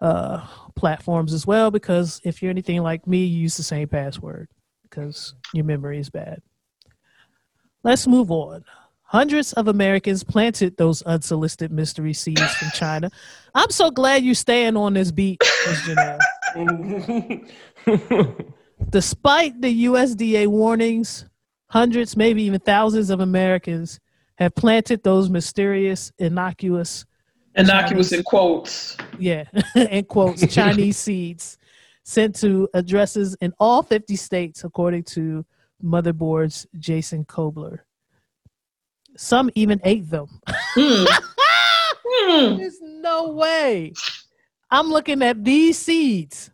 uh, 0.00 0.44
platforms 0.74 1.32
as 1.32 1.46
well. 1.46 1.70
Because 1.70 2.20
if 2.24 2.42
you're 2.42 2.50
anything 2.50 2.82
like 2.82 3.06
me, 3.06 3.24
you 3.24 3.42
use 3.42 3.56
the 3.56 3.62
same 3.62 3.88
password 3.88 4.48
because 4.82 5.34
your 5.54 5.64
memory 5.64 5.98
is 5.98 6.10
bad. 6.10 6.42
Let's 7.84 8.06
move 8.06 8.30
on. 8.30 8.64
Hundreds 9.02 9.52
of 9.52 9.68
Americans 9.68 10.24
planted 10.24 10.76
those 10.78 11.02
unsolicited 11.02 11.70
mystery 11.70 12.14
seeds 12.14 12.54
from 12.54 12.70
China. 12.70 13.10
I'm 13.54 13.70
so 13.70 13.90
glad 13.90 14.24
you're 14.24 14.34
staying 14.34 14.76
on 14.76 14.94
this 14.94 15.10
beat, 15.10 15.38
Ms. 15.66 16.18
Janelle. 16.56 17.54
Despite 18.90 19.60
the 19.60 19.84
USDA 19.84 20.46
warnings, 20.46 21.26
hundreds, 21.72 22.18
maybe 22.18 22.42
even 22.42 22.60
thousands 22.60 23.08
of 23.08 23.20
Americans 23.20 23.98
have 24.36 24.54
planted 24.54 25.02
those 25.02 25.30
mysterious, 25.30 26.12
innocuous, 26.18 27.06
Innocuous 27.56 28.12
in 28.12 28.22
quotes. 28.22 28.96
yeah, 29.18 29.44
in 29.74 30.04
quotes, 30.04 30.46
Chinese 30.54 30.98
seeds 30.98 31.58
sent 32.04 32.34
to 32.36 32.68
addresses 32.74 33.34
in 33.40 33.52
all 33.58 33.82
50 33.82 34.16
states, 34.16 34.64
according 34.64 35.04
to 35.04 35.44
Motherboard's 35.82 36.66
Jason 36.78 37.24
Koebler. 37.24 37.78
Some 39.16 39.50
even 39.54 39.80
ate 39.84 40.08
them. 40.10 40.28
Hmm. 40.46 41.04
Hmm. 42.14 42.58
There's 42.58 42.78
no 42.80 43.30
way. 43.30 43.94
I'm 44.70 44.88
looking 44.88 45.22
at 45.22 45.42
these 45.42 45.78
seeds. 45.78 46.51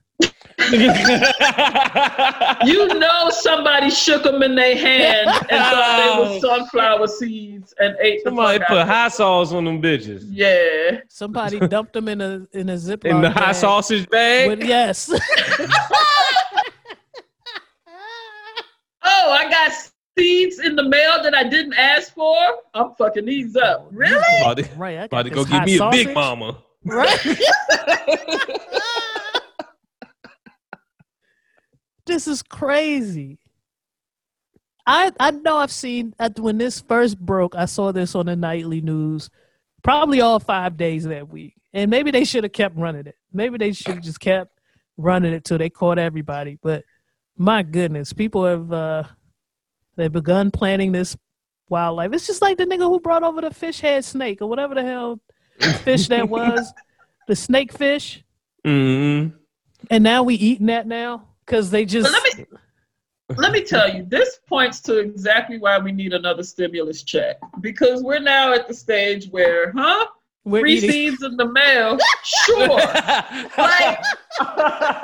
You 2.67 2.89
know 2.99 3.31
somebody 3.31 3.91
shook 3.91 4.25
them 4.25 4.43
in 4.43 4.57
their 4.57 4.77
hand 4.77 5.29
and 5.29 5.49
thought 5.49 5.99
they 5.99 6.09
were 6.21 6.27
oh. 6.37 6.41
sunflower 6.41 7.07
seeds 7.07 7.73
and 7.79 7.97
ate 8.01 8.25
the 8.25 8.31
Somebody 8.31 8.59
put 8.59 8.71
out 8.71 8.79
of 8.79 8.89
hot 8.89 9.13
sauce 9.13 9.53
on 9.53 9.65
them 9.65 9.81
bitches. 9.81 10.25
Yeah. 10.29 11.03
Somebody 11.09 11.61
dumped 11.69 11.93
them 11.93 12.09
in 12.09 12.21
a 12.21 12.45
in 12.53 12.71
a 12.71 12.75
ziploc 12.75 13.05
In 13.05 13.21
the 13.21 13.31
hot 13.31 13.47
bag 13.47 13.55
sausage 13.55 14.11
bag. 14.11 14.49
with- 14.49 14.65
yes. 14.65 15.09
Oh, 19.11 19.33
I 19.33 19.49
got 19.49 19.73
seeds 20.19 20.59
in 20.59 20.77
the 20.77 20.83
mail 20.83 21.23
that 21.23 21.35
I 21.35 21.45
didn't 21.45 21.73
ask 21.75 22.13
for. 22.13 22.37
I'm 22.75 22.95
fucking 22.97 23.25
these 23.25 23.57
up. 23.57 23.89
Really? 23.91 24.19
About 24.41 24.59
to, 24.59 24.69
right. 24.77 24.99
I 24.99 25.07
got 25.07 25.07
about 25.07 25.23
to 25.23 25.31
go 25.31 25.45
give 25.45 25.53
hot 25.53 25.67
me 25.67 25.79
a 25.79 25.91
big 25.91 26.13
mama. 26.15 26.63
Right. 26.85 27.19
This 32.09 32.27
is 32.27 32.43
crazy. 32.43 33.39
I 34.87 35.13
I 35.21 35.31
know 35.33 35.59
I've 35.59 35.71
seen 35.73 36.15
when 36.39 36.59
this 36.59 36.81
first 36.81 37.19
broke. 37.19 37.55
I 37.55 37.67
saw 37.67 37.93
this 37.93 38.15
on 38.15 38.27
the 38.27 38.37
nightly 38.37 38.81
news, 38.81 39.29
probably 39.83 40.21
all 40.21 40.41
five 40.41 40.77
days 40.77 41.05
that 41.05 41.29
week, 41.29 41.55
and 41.73 41.91
maybe 41.91 42.11
they 42.11 42.25
should 42.25 42.45
have 42.45 42.53
kept 42.53 42.77
running 42.77 43.07
it. 43.07 43.17
Maybe 43.33 43.59
they 43.59 43.73
should 43.73 43.95
have 43.97 44.03
just 44.03 44.21
kept 44.21 44.59
running 44.97 45.33
it 45.33 45.45
till 45.45 45.59
they 45.59 45.71
caught 45.71 45.99
everybody. 45.99 46.59
But 46.63 46.85
my 47.37 47.63
goodness, 47.63 48.13
people 48.13 48.45
have 48.47 48.73
uh 48.73 49.03
they've 49.97 50.11
begun 50.13 50.51
planning 50.51 50.93
this 50.93 51.17
wildlife. 51.69 52.13
It's 52.15 52.27
just 52.27 52.41
like 52.41 52.57
the 52.57 52.65
nigga 52.65 52.85
who 52.89 52.99
brought 52.99 53.23
over 53.23 53.43
the 53.43 53.51
fish 53.53 53.81
head 53.81 54.05
snake 54.07 54.41
or 54.41 54.47
whatever 54.49 54.75
the 54.75 54.83
hell 54.83 55.21
fish 55.83 56.09
that 56.09 56.29
was, 56.29 56.73
the 57.27 57.37
snake 57.37 57.73
fish, 57.73 58.25
Mm-hmm. 58.67 59.37
and 59.91 60.05
now 60.05 60.23
we 60.25 60.35
eating 60.35 60.67
that 60.67 60.87
now 60.87 61.29
because 61.49 61.71
they 61.71 61.85
just 61.85 62.11
But 62.13 62.23
let 62.23 62.39
me 62.39 62.47
let 63.37 63.53
me 63.53 63.63
tell 63.63 63.93
you, 63.93 64.05
this 64.09 64.41
points 64.49 64.81
to 64.83 64.99
exactly 64.99 65.59
why 65.59 65.79
we 65.79 65.93
need 65.93 66.15
another 66.15 66.43
stimulus 66.43 67.03
check. 67.03 67.37
Because 67.61 68.03
we're 68.03 68.21
now 68.21 68.55
at 68.55 68.67
the 68.69 68.73
stage 68.75 69.29
where, 69.29 69.71
huh? 69.73 70.07
we're 70.45 70.61
Free 70.63 70.75
eating. 70.79 70.91
seeds 70.91 71.23
in 71.23 71.37
the 71.37 71.45
mail? 71.47 71.99
Sure. 72.25 72.69
like 73.59 73.99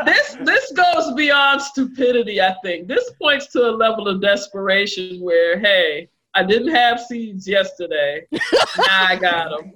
this 0.07 0.37
this 0.41 0.73
goes 0.73 1.13
beyond 1.15 1.61
stupidity 1.61 2.41
i 2.41 2.55
think 2.63 2.87
this 2.87 3.11
points 3.21 3.49
to 3.49 3.69
a 3.69 3.73
level 3.73 4.07
of 4.09 4.21
desperation 4.23 5.21
where 5.21 5.59
hey 5.59 6.09
i 6.35 6.43
didn't 6.43 6.73
have 6.73 7.01
seeds 7.01 7.49
yesterday 7.49 8.25
now 8.33 9.07
i 9.09 9.17
got 9.17 9.51
them 9.51 9.73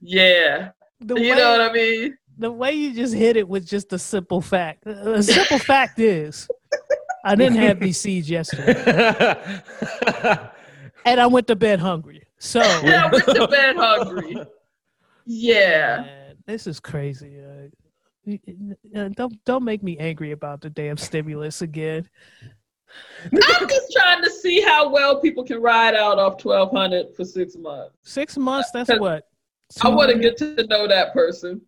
yeah 0.00 0.70
The 1.00 1.14
you 1.14 1.30
way, 1.30 1.38
know 1.38 1.50
what 1.52 1.60
i 1.60 1.72
mean 1.72 2.17
the 2.38 2.50
way 2.52 2.72
you 2.72 2.94
just 2.94 3.14
hit 3.14 3.36
it 3.36 3.48
with 3.48 3.66
just 3.66 3.92
a 3.92 3.98
simple 3.98 4.40
fact. 4.40 4.84
The 4.84 5.22
simple 5.22 5.58
fact 5.58 5.98
is, 5.98 6.48
I 7.24 7.34
didn't 7.34 7.58
have 7.58 7.80
these 7.80 7.98
seeds 8.00 8.30
yesterday, 8.30 8.74
and 11.04 11.20
I 11.20 11.26
went 11.26 11.46
to 11.48 11.56
bed 11.56 11.80
hungry. 11.80 12.22
So 12.38 12.60
yeah 12.84 13.06
i 13.06 13.10
went 13.10 13.24
to 13.26 13.48
bed 13.48 13.74
hungry 13.76 14.36
yeah 15.26 16.02
Man, 16.02 16.36
this 16.46 16.68
is 16.68 16.78
crazy. 16.78 17.40
Uh, 17.40 17.68
y- 18.24 18.40
y- 18.46 19.00
uh, 19.00 19.08
don't 19.08 19.44
don't 19.44 19.64
make 19.64 19.82
me 19.82 19.98
angry 19.98 20.30
about 20.30 20.60
the 20.60 20.70
damn 20.70 20.96
stimulus 20.96 21.62
again. 21.62 22.08
i'm 23.32 23.68
just 23.68 23.92
trying 23.92 24.22
to 24.22 24.30
see 24.30 24.60
how 24.60 24.88
well 24.88 25.20
people 25.20 25.42
can 25.42 25.60
ride 25.60 25.94
out 25.96 26.20
off 26.20 26.44
1200 26.44 27.14
for 27.16 27.24
six 27.24 27.56
months 27.56 27.96
Six 28.04 28.38
months. 28.38 28.70
That's 28.70 28.88
what. 29.00 29.26
i 29.82 29.88
want 29.88 30.12
to 30.12 30.18
get 30.18 30.36
to 30.38 30.64
know 30.68 30.86
that 30.86 31.12
person 31.12 31.60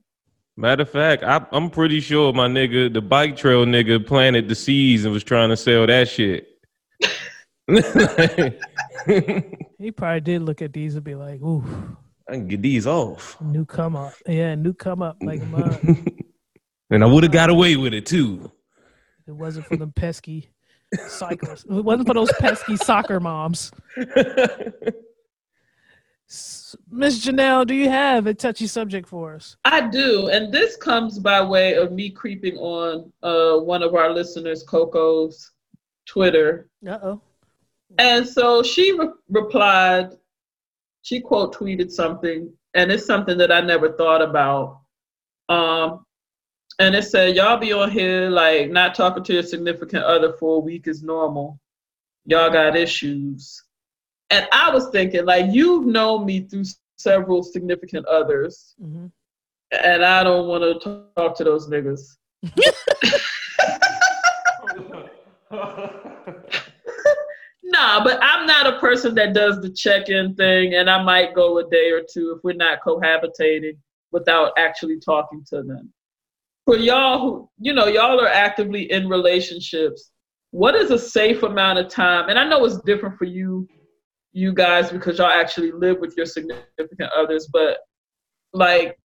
Matter 0.60 0.82
of 0.82 0.90
fact, 0.90 1.22
I, 1.22 1.44
I'm 1.52 1.70
pretty 1.70 2.00
sure 2.00 2.32
my 2.32 2.46
nigga, 2.46 2.92
the 2.92 3.00
bike 3.00 3.36
trail 3.36 3.64
nigga, 3.64 4.06
planted 4.06 4.48
the 4.48 4.54
seeds 4.54 5.04
and 5.04 5.12
was 5.12 5.24
trying 5.24 5.48
to 5.48 5.56
sell 5.56 5.86
that 5.86 6.08
shit. 6.08 6.48
He 9.80 9.90
probably 9.90 10.20
did 10.20 10.42
look 10.42 10.60
at 10.60 10.74
these 10.74 10.94
and 10.94 11.02
be 11.02 11.14
like, 11.14 11.40
"Ooh, 11.40 11.64
I 12.28 12.32
can 12.32 12.48
get 12.48 12.60
these 12.60 12.86
off, 12.86 13.40
new 13.40 13.64
come 13.64 13.96
up, 13.96 14.12
yeah, 14.26 14.54
new 14.54 14.74
come 14.74 15.00
up 15.00 15.16
like 15.22 15.42
mine." 15.48 16.06
and 16.90 17.02
I 17.02 17.06
would 17.06 17.22
have 17.22 17.32
got 17.32 17.48
away 17.48 17.76
with 17.76 17.94
it 17.94 18.04
too. 18.04 18.52
It 19.26 19.32
wasn't 19.32 19.64
for 19.64 19.78
them 19.78 19.92
pesky 19.92 20.50
cyclists. 21.08 21.64
It 21.64 21.82
wasn't 21.82 22.08
for 22.08 22.14
those 22.14 22.30
pesky 22.32 22.76
soccer 22.76 23.20
moms. 23.20 23.72
Miss 26.30 27.26
Janelle, 27.26 27.66
do 27.66 27.74
you 27.74 27.88
have 27.88 28.28
a 28.28 28.34
touchy 28.34 28.68
subject 28.68 29.08
for 29.08 29.34
us? 29.34 29.56
I 29.64 29.88
do, 29.88 30.28
and 30.28 30.52
this 30.54 30.76
comes 30.76 31.18
by 31.18 31.42
way 31.42 31.74
of 31.74 31.90
me 31.90 32.08
creeping 32.10 32.56
on 32.56 33.12
uh, 33.24 33.58
one 33.58 33.82
of 33.82 33.96
our 33.96 34.12
listeners, 34.12 34.62
Coco's 34.62 35.50
Twitter, 36.06 36.68
Uh 36.86 36.98
oh. 37.02 37.20
and 37.98 38.26
so 38.26 38.62
she 38.62 38.92
re- 38.92 39.08
replied. 39.28 40.10
She 41.02 41.20
quote 41.20 41.52
tweeted 41.54 41.90
something, 41.90 42.52
and 42.74 42.92
it's 42.92 43.06
something 43.06 43.36
that 43.38 43.50
I 43.50 43.60
never 43.62 43.92
thought 43.92 44.22
about. 44.22 44.82
Um, 45.48 46.04
and 46.78 46.94
it 46.94 47.02
said, 47.04 47.34
"Y'all 47.34 47.58
be 47.58 47.72
on 47.72 47.90
here 47.90 48.30
like 48.30 48.70
not 48.70 48.94
talking 48.94 49.24
to 49.24 49.32
your 49.32 49.42
significant 49.42 50.04
other 50.04 50.34
for 50.34 50.56
a 50.56 50.60
week 50.60 50.86
is 50.86 51.02
normal. 51.02 51.58
Y'all 52.24 52.50
got 52.50 52.76
issues." 52.76 53.64
And 54.30 54.46
I 54.52 54.70
was 54.70 54.88
thinking, 54.90 55.24
like, 55.24 55.46
you've 55.50 55.86
known 55.86 56.24
me 56.24 56.40
through 56.40 56.64
several 56.96 57.42
significant 57.42 58.06
others 58.06 58.74
hmm 58.80 59.06
and 59.72 60.04
I 60.04 60.22
don't 60.24 60.48
want 60.48 60.82
to 60.82 61.04
talk 61.16 61.36
to 61.36 61.44
those 61.44 61.68
niggas. 61.68 62.16
nah, 67.62 68.02
but 68.02 68.18
I'm 68.22 68.46
not 68.46 68.66
a 68.66 68.78
person 68.78 69.14
that 69.16 69.34
does 69.34 69.60
the 69.60 69.70
check-in 69.70 70.34
thing, 70.34 70.74
and 70.74 70.90
I 70.90 71.02
might 71.02 71.34
go 71.34 71.58
a 71.58 71.70
day 71.70 71.90
or 71.90 72.00
two 72.00 72.34
if 72.36 72.42
we're 72.42 72.54
not 72.54 72.80
cohabitating 72.84 73.76
without 74.12 74.52
actually 74.56 74.98
talking 74.98 75.44
to 75.50 75.62
them. 75.62 75.92
For 76.64 76.76
y'all 76.76 77.20
who, 77.20 77.50
you 77.58 77.72
know, 77.72 77.86
y'all 77.86 78.20
are 78.20 78.28
actively 78.28 78.90
in 78.90 79.08
relationships. 79.08 80.10
What 80.52 80.74
is 80.74 80.90
a 80.90 80.98
safe 80.98 81.44
amount 81.44 81.78
of 81.78 81.88
time? 81.88 82.28
And 82.28 82.38
I 82.38 82.44
know 82.46 82.64
it's 82.64 82.80
different 82.80 83.16
for 83.16 83.24
you, 83.24 83.68
you 84.32 84.52
guys, 84.52 84.90
because 84.90 85.18
y'all 85.18 85.28
actually 85.28 85.72
live 85.72 85.98
with 85.98 86.16
your 86.16 86.26
significant 86.26 87.10
others, 87.16 87.48
but 87.52 87.78
like 88.52 88.96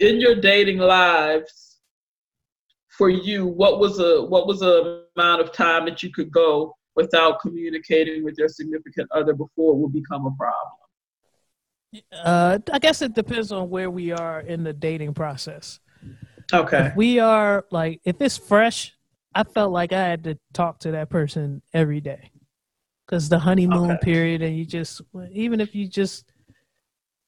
in 0.00 0.20
your 0.20 0.34
dating 0.34 0.78
lives 0.78 1.78
for 2.96 3.08
you 3.08 3.46
what 3.46 3.78
was 3.78 4.00
a 4.00 4.24
what 4.24 4.46
was 4.46 4.62
a 4.62 5.04
amount 5.16 5.40
of 5.40 5.52
time 5.52 5.84
that 5.84 6.02
you 6.02 6.10
could 6.10 6.30
go 6.30 6.74
without 6.96 7.40
communicating 7.40 8.24
with 8.24 8.36
your 8.38 8.48
significant 8.48 9.08
other 9.12 9.32
before 9.32 9.74
it 9.74 9.76
would 9.76 9.92
become 9.92 10.26
a 10.26 10.34
problem 10.36 10.72
Uh, 12.12 12.58
I 12.72 12.78
guess 12.78 13.02
it 13.02 13.14
depends 13.14 13.52
on 13.52 13.70
where 13.70 13.90
we 13.90 14.12
are 14.12 14.40
in 14.40 14.64
the 14.64 14.72
dating 14.72 15.14
process. 15.14 15.80
okay 16.52 16.86
If 16.88 16.96
we 16.96 17.18
are 17.18 17.64
like, 17.70 18.00
if 18.04 18.20
it's 18.20 18.36
fresh, 18.36 18.94
I 19.34 19.44
felt 19.44 19.72
like 19.72 19.92
I 19.92 20.02
had 20.02 20.24
to 20.24 20.38
talk 20.52 20.80
to 20.80 20.90
that 20.92 21.08
person 21.08 21.62
every 21.72 22.00
day. 22.00 22.30
Because 23.08 23.28
the 23.30 23.38
honeymoon 23.38 23.90
Okay. 23.92 24.00
period, 24.02 24.42
and 24.42 24.54
you 24.56 24.66
just 24.66 25.00
even 25.32 25.60
if 25.60 25.74
you 25.74 25.88
just 25.88 26.30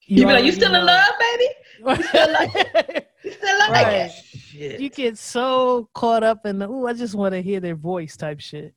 You, 0.06 0.26
be 0.26 0.32
like, 0.32 0.44
you 0.44 0.52
still 0.52 0.74
in 0.74 0.80
know- 0.80 0.84
love, 0.84 1.08
baby? 1.18 1.48
You 1.78 2.02
still 2.04 2.32
like, 2.32 3.08
you 3.24 3.32
still 3.32 3.58
like 3.58 3.70
Right. 3.70 4.10
Shit. 4.12 4.80
you 4.80 4.90
get 4.90 5.16
so 5.16 5.88
caught 5.94 6.22
up 6.22 6.44
in 6.44 6.58
the 6.58 6.68
oh, 6.68 6.86
I 6.86 6.92
just 6.92 7.14
want 7.14 7.32
to 7.34 7.40
hear 7.40 7.60
their 7.60 7.76
voice 7.76 8.16
type 8.16 8.40
shit. 8.40 8.74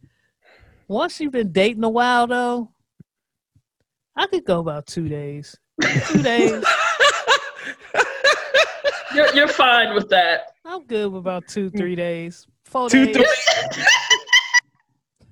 Once 0.87 1.19
you've 1.19 1.31
been 1.33 1.51
dating 1.51 1.83
a 1.83 1.89
while 1.89 2.27
though, 2.27 2.71
I 4.15 4.27
could 4.27 4.45
go 4.45 4.59
about 4.59 4.85
two 4.87 5.09
days. 5.09 5.57
Two 6.07 6.21
days. 6.23 6.63
You're, 9.15 9.31
you're 9.35 9.47
fine 9.47 9.93
with 9.93 10.09
that. 10.09 10.53
I'm 10.65 10.85
good 10.87 11.11
with 11.11 11.19
about 11.19 11.47
two, 11.47 11.69
three 11.69 11.95
days. 11.95 12.47
Four 12.65 12.89
Two, 12.89 13.05
days. 13.05 13.15
three, 13.15 13.83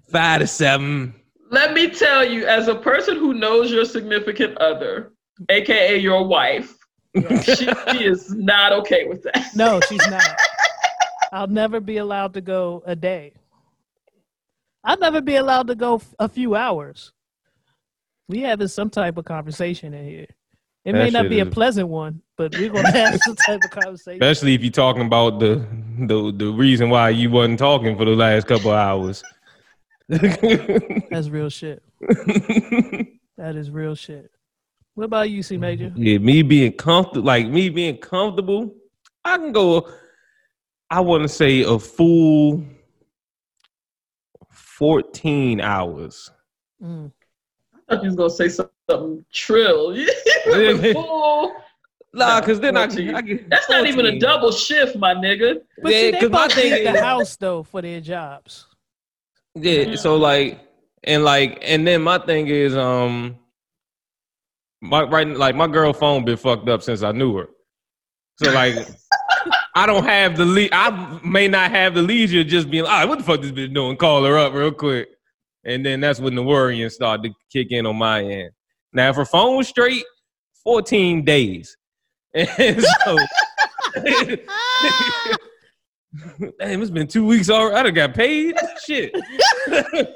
five 0.12 0.42
to 0.42 0.46
seven. 0.46 1.16
Let 1.52 1.74
me 1.74 1.90
tell 1.90 2.24
you, 2.26 2.46
as 2.48 2.70
a 2.70 2.76
person 2.76 3.18
who 3.18 3.34
knows 3.34 3.72
your 3.72 3.84
significant 3.84 4.58
other, 4.60 5.12
aka 5.50 5.98
your 5.98 6.26
wife, 6.26 6.78
she, 7.44 7.68
she 7.92 8.06
is 8.06 8.34
not 8.34 8.72
okay 8.72 9.06
with 9.06 9.22
that. 9.24 9.48
No, 9.54 9.82
she's 9.82 10.06
not. 10.10 10.24
I'll 11.34 11.48
never 11.48 11.82
be 11.82 11.98
allowed 11.98 12.34
to 12.36 12.42
go 12.42 12.82
a 12.86 12.96
day. 12.96 13.34
I'll 14.86 14.98
never 14.98 15.20
be 15.22 15.36
allowed 15.36 15.68
to 15.68 15.76
go 15.76 15.96
f- 15.96 16.16
a 16.20 16.30
few 16.30 16.56
hours. 16.56 17.12
We 18.30 18.40
having 18.40 18.70
some 18.70 18.90
type 18.90 19.18
of 19.18 19.26
conversation 19.26 19.94
in 19.94 20.06
here. 20.06 20.28
It 20.86 20.94
may 20.94 21.10
That 21.10 21.14
not 21.14 21.22
shit 21.24 21.32
be 21.32 21.40
a 21.42 21.46
pleasant 21.46 21.90
one, 21.90 22.22
but 22.38 22.58
we're 22.58 22.70
gonna 22.70 22.92
have 22.98 23.20
some 23.20 23.36
type 23.36 23.60
of 23.64 23.72
conversation. 23.72 24.24
Especially 24.24 24.56
if 24.56 24.62
you're 24.64 24.72
talking 24.72 25.06
about 25.06 25.40
the 25.40 25.66
the 26.00 26.32
the 26.32 26.52
reason 26.52 26.90
why 26.90 27.10
you 27.10 27.30
wasn't 27.30 27.60
talking 27.60 27.98
for 27.98 28.06
the 28.06 28.16
last 28.16 28.48
couple 28.48 28.72
of 28.72 28.78
hours. 28.78 29.22
That's 30.12 31.30
real 31.30 31.50
shit. 31.50 31.82
That 33.38 33.56
is 33.56 33.72
real 33.72 33.96
shit. 33.96 34.30
What 34.96 35.06
about 35.06 35.30
you, 35.30 35.42
C 35.42 35.56
Major? 35.58 35.92
yeah, 35.96 36.18
me 36.18 36.42
being 36.42 36.74
comfortable, 36.74 37.26
like 37.26 37.48
me 37.48 37.70
being 37.70 37.98
comfortable, 37.98 38.76
I 39.24 39.38
can 39.38 39.54
go. 39.54 39.90
I 40.90 41.00
want 41.00 41.24
to 41.24 41.30
say 41.30 41.62
a 41.62 41.80
full 41.80 42.64
fourteen 44.52 45.62
hours. 45.62 46.30
Mm. 46.84 47.12
I 47.74 47.96
thought 47.96 48.04
you 48.04 48.10
was 48.10 48.16
gonna 48.18 48.30
say 48.30 48.50
something 48.50 49.26
trill. 49.32 49.96
Fool. 50.94 51.54
Nah, 52.14 52.42
because 52.42 52.60
then 52.60 52.76
I, 52.76 52.88
14. 52.88 53.16
I 53.16 53.22
get 53.22 53.50
That's 53.50 53.70
not 53.70 53.88
even 53.88 54.06
a 54.06 54.20
double 54.20 54.52
shift, 54.52 54.98
my 54.98 55.14
nigga. 55.14 55.62
But 55.82 55.94
Yeah, 55.94 56.00
see, 56.02 56.12
they 56.12 56.20
'cause 56.20 56.30
my 56.30 56.48
both 56.48 56.54
thing 56.56 56.74
leave 56.74 56.94
the 56.94 57.02
house 57.02 57.38
though 57.38 57.64
for 57.64 57.82
their 57.82 58.02
jobs. 58.02 58.68
Yeah, 59.56 59.96
so 59.96 60.16
like 60.16 60.60
and 61.04 61.24
like 61.24 61.60
and 61.62 61.86
then 61.86 62.02
my 62.02 62.20
thing 62.20 62.48
is 62.48 62.76
um 62.76 63.38
my 64.82 65.04
right 65.04 65.28
like 65.28 65.56
my 65.56 65.68
girl 65.68 65.94
phone 65.94 66.26
been 66.26 66.38
fucked 66.38 66.70
up 66.70 66.82
since 66.82 67.04
I 67.04 67.12
knew 67.12 67.36
her. 67.38 67.50
So 68.42 68.52
like 68.52 68.76
I 69.76 69.86
don't 69.86 70.06
have 70.06 70.38
the 70.38 70.46
le- 70.46 70.70
I 70.72 71.20
may 71.24 71.48
not 71.48 71.72
have 71.72 71.96
the 71.96 72.02
leisure 72.02 72.44
just 72.44 72.70
being 72.70 72.84
like, 72.84 72.94
ah, 72.94 73.08
what 73.08 73.18
the 73.18 73.24
fuck 73.24 73.42
this 73.42 73.52
bitch 73.52 73.74
doing? 73.74 73.98
Call 73.98 74.24
her 74.24 74.38
up 74.38 74.54
real 74.54 74.72
quick. 74.72 75.10
And 75.64 75.86
then 75.86 76.00
that's 76.02 76.20
when 76.20 76.36
the 76.36 76.44
worrying 76.44 76.90
started 76.90 77.24
to 77.24 77.36
kick 77.52 77.72
in 77.72 77.86
on 77.86 77.96
my 77.96 78.24
end. 78.24 78.52
Now 78.94 79.10
if 79.10 79.16
her 79.16 79.26
phone 79.26 79.58
was 79.58 79.68
straight, 79.68 80.04
14 80.64 81.24
days. 81.26 81.78
And 82.34 82.82
so 82.82 83.18
Damn, 86.60 86.82
it's 86.82 86.92
been 86.92 87.08
two 87.08 87.26
weeks 87.26 87.50
already. 87.50 87.76
I 87.76 87.84
done 87.84 87.94
got 87.94 88.14
paid. 88.14 88.56
Shit. 88.86 89.16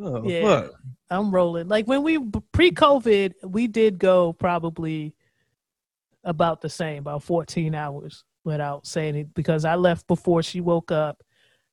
oh, 0.00 0.28
Yeah. 0.28 0.42
fuck. 0.42 0.72
I'm 1.10 1.30
rolling. 1.30 1.68
Like 1.68 1.86
when 1.86 2.02
we 2.02 2.18
pre-COVID, 2.52 3.32
we 3.44 3.66
did 3.66 3.98
go 3.98 4.34
probably 4.34 5.14
about 6.24 6.60
the 6.60 6.68
same, 6.68 6.98
about 6.98 7.22
14 7.22 7.74
hours 7.74 8.24
without 8.44 8.86
saying 8.86 9.16
it 9.16 9.34
because 9.34 9.64
I 9.64 9.76
left 9.76 10.06
before 10.06 10.42
she 10.42 10.60
woke 10.60 10.92
up 10.92 11.22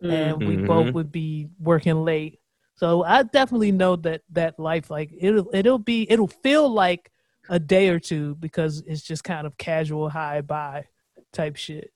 and 0.02 0.46
we 0.46 0.56
Mhm. 0.58 0.68
both 0.68 0.94
would 0.94 1.12
be 1.12 1.50
working 1.60 2.04
late. 2.06 2.40
So 2.76 3.04
I 3.04 3.24
definitely 3.24 3.72
know 3.72 3.96
that 3.98 4.22
that 4.32 4.60
life 4.60 4.90
like 4.90 5.14
it'll 5.18 5.50
it'll 5.54 5.80
be 5.80 6.06
it'll 6.12 6.28
feel 6.28 6.70
like 6.70 7.10
a 7.50 7.60
day 7.60 7.88
or 7.90 8.00
two 8.00 8.36
because 8.36 8.84
it's 8.86 9.02
just 9.02 9.24
kind 9.24 9.48
of 9.48 9.58
casual 9.58 10.10
high 10.10 10.42
by 10.42 10.86
type 11.36 11.56
shit. 11.56 11.92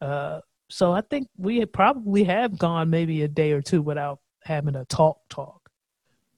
Uh 0.00 0.40
so 0.68 0.92
I 0.92 1.00
think 1.00 1.28
we 1.36 1.58
had 1.58 1.72
probably 1.72 2.24
have 2.24 2.58
gone 2.58 2.90
maybe 2.90 3.22
a 3.22 3.28
day 3.28 3.52
or 3.52 3.62
two 3.62 3.82
without 3.82 4.18
having 4.42 4.74
a 4.74 4.84
talk 4.84 5.18
talk. 5.28 5.70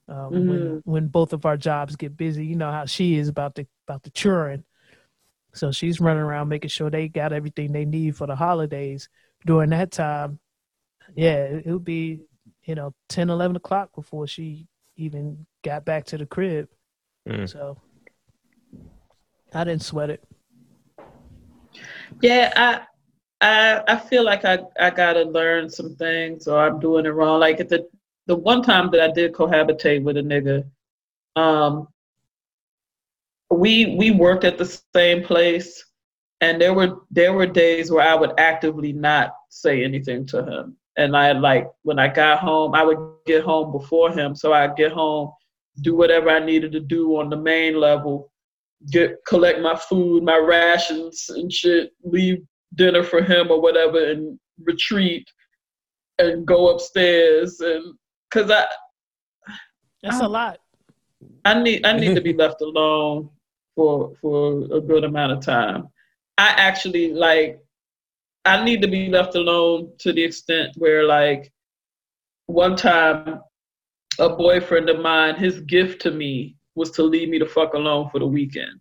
Um, 0.07 0.49
when 0.49 0.61
Mhm. 0.61 0.81
when 0.85 1.09
both 1.09 1.33
of 1.33 1.45
our 1.47 1.57
jobs 1.57 1.97
get 1.97 2.17
busy, 2.17 2.45
you 2.47 2.57
know 2.57 2.71
how 2.71 2.87
she 2.87 3.17
is 3.17 3.29
about 3.29 3.55
the 3.55 3.67
about 3.87 4.03
the 4.03 4.11
churn. 4.11 4.65
So 5.55 5.71
she's 5.73 6.01
running 6.01 6.23
around 6.23 6.49
making 6.49 6.71
sure 6.71 6.91
they 6.91 7.09
got 7.09 7.33
everything 7.33 7.73
they 7.73 7.85
need 7.85 8.17
for 8.17 8.27
the 8.27 8.37
holidays. 8.37 9.09
During 9.47 9.71
that 9.71 9.93
time, 9.93 10.41
yeah, 11.15 11.45
it 11.45 11.67
it 11.67 11.73
would 11.73 11.85
be, 11.85 12.21
you 12.65 12.75
know, 12.75 12.95
10, 13.09 13.31
11 13.31 13.57
o'clock 13.57 13.95
before 13.95 14.27
she 14.27 14.67
even 14.97 15.47
got 15.63 15.85
back 15.85 16.05
to 16.07 16.19
the 16.19 16.27
crib. 16.27 16.69
Mm. 17.27 17.49
So 17.49 17.79
I 19.55 19.65
didn't 19.65 19.83
sweat 19.83 20.11
it. 20.11 20.23
Yeah, 22.23 22.53
I 22.57 22.81
I 23.41 23.83
I 23.89 23.97
feel 23.99 24.25
like 24.25 24.45
I 24.45 24.59
I 24.79 24.91
gotta 24.91 25.23
learn 25.23 25.71
some 25.71 25.95
things 25.97 26.47
or 26.49 26.59
I'm 26.59 26.81
doing 26.81 27.07
it 27.07 27.11
wrong. 27.11 27.41
Like 27.41 27.61
at 27.61 27.69
the 27.69 27.89
the 28.27 28.37
one 28.37 28.63
time 28.63 28.91
that 28.93 29.01
I 29.01 29.11
did 29.13 29.33
cohabitate 29.33 30.03
with 30.03 30.17
a 30.17 30.23
nigga, 30.23 30.65
um 31.37 31.89
we 33.51 33.97
we 33.97 34.11
worked 34.11 34.45
at 34.45 34.59
the 34.59 34.81
same 34.95 35.23
place 35.25 35.85
and 36.41 36.61
there 36.61 36.75
were 36.75 36.99
there 37.11 37.33
were 37.33 37.47
days 37.47 37.91
where 37.91 38.07
I 38.07 38.15
would 38.15 38.33
actively 38.39 38.93
not 38.93 39.33
say 39.49 39.85
anything 39.85 40.27
to 40.27 40.45
him. 40.45 40.77
And 40.97 41.17
I 41.17 41.33
like 41.33 41.71
when 41.83 41.99
I 41.99 42.09
got 42.09 42.41
home, 42.41 42.75
I 42.75 42.83
would 42.85 42.99
get 43.27 43.45
home 43.45 43.73
before 43.73 44.11
him. 44.13 44.35
So 44.35 44.53
I'd 44.53 44.77
get 44.77 44.93
home, 44.93 45.33
do 45.83 45.95
whatever 45.97 46.29
I 46.31 46.41
needed 46.41 46.73
to 46.73 46.81
do 46.81 47.17
on 47.19 47.31
the 47.31 47.37
main 47.37 47.77
level, 47.79 48.33
get 48.91 49.17
collect 49.27 49.61
my 49.61 49.77
food, 49.77 50.23
my 50.23 50.37
rations 50.37 51.27
and 51.31 51.53
shit, 51.53 51.91
leave 52.05 52.39
dinner 52.75 53.03
for 53.03 53.23
him 53.23 53.51
or 53.51 53.61
whatever 53.61 54.05
and 54.11 54.39
retreat 54.65 55.29
and 56.19 56.47
go 56.47 56.69
upstairs 56.69 57.61
and 57.61 57.95
cuz 58.31 58.51
I 58.51 58.67
That's 60.03 60.21
a 60.21 60.29
lot. 60.29 60.59
I 61.45 61.61
need 61.61 61.85
I 61.85 61.93
need 61.95 62.15
to 62.15 62.21
be 62.21 62.33
left 62.33 62.61
alone 62.61 63.31
for 63.75 64.15
for 64.21 64.65
a 64.73 64.81
good 64.81 65.05
amount 65.05 65.33
of 65.33 65.41
time. 65.41 65.89
I 66.37 66.49
actually 66.49 67.13
like 67.13 67.61
I 68.45 68.65
need 68.65 68.83
to 68.83 68.89
be 68.89 69.09
left 69.09 69.35
alone 69.35 69.93
to 69.99 70.13
the 70.13 70.23
extent 70.23 70.77
where 70.77 71.05
like 71.05 71.53
one 72.47 72.77
time 72.77 73.41
a 74.19 74.29
boyfriend 74.31 74.89
of 74.89 75.01
mine, 75.01 75.37
his 75.37 75.61
gift 75.61 76.03
to 76.03 76.11
me 76.11 76.58
was 76.79 76.91
to 76.93 77.03
leave 77.03 77.29
me 77.29 77.39
the 77.39 77.47
fuck 77.47 77.75
alone 77.75 78.09
for 78.11 78.19
the 78.19 78.27
weekend. 78.27 78.81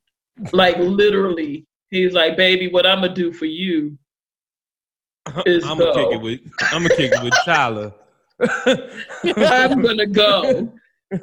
Like 0.53 0.77
literally, 0.77 1.65
he's 1.89 2.13
like, 2.13 2.37
"Baby, 2.37 2.69
what 2.69 2.85
I'm 2.85 3.01
gonna 3.01 3.13
do 3.13 3.33
for 3.33 3.45
you 3.45 3.97
is 5.45 5.65
I'm 5.65 5.77
gonna 5.77 5.93
go. 5.93 6.09
kick 6.09 6.19
it 6.19 6.21
with 6.21 6.39
I'm 6.61 6.83
gonna 6.83 6.95
kick 6.95 7.11
it 7.11 7.23
with 7.23 7.33
Tyler. 7.43 7.93
I'm 9.69 9.81
gonna 9.81 10.05
go. 10.05 10.71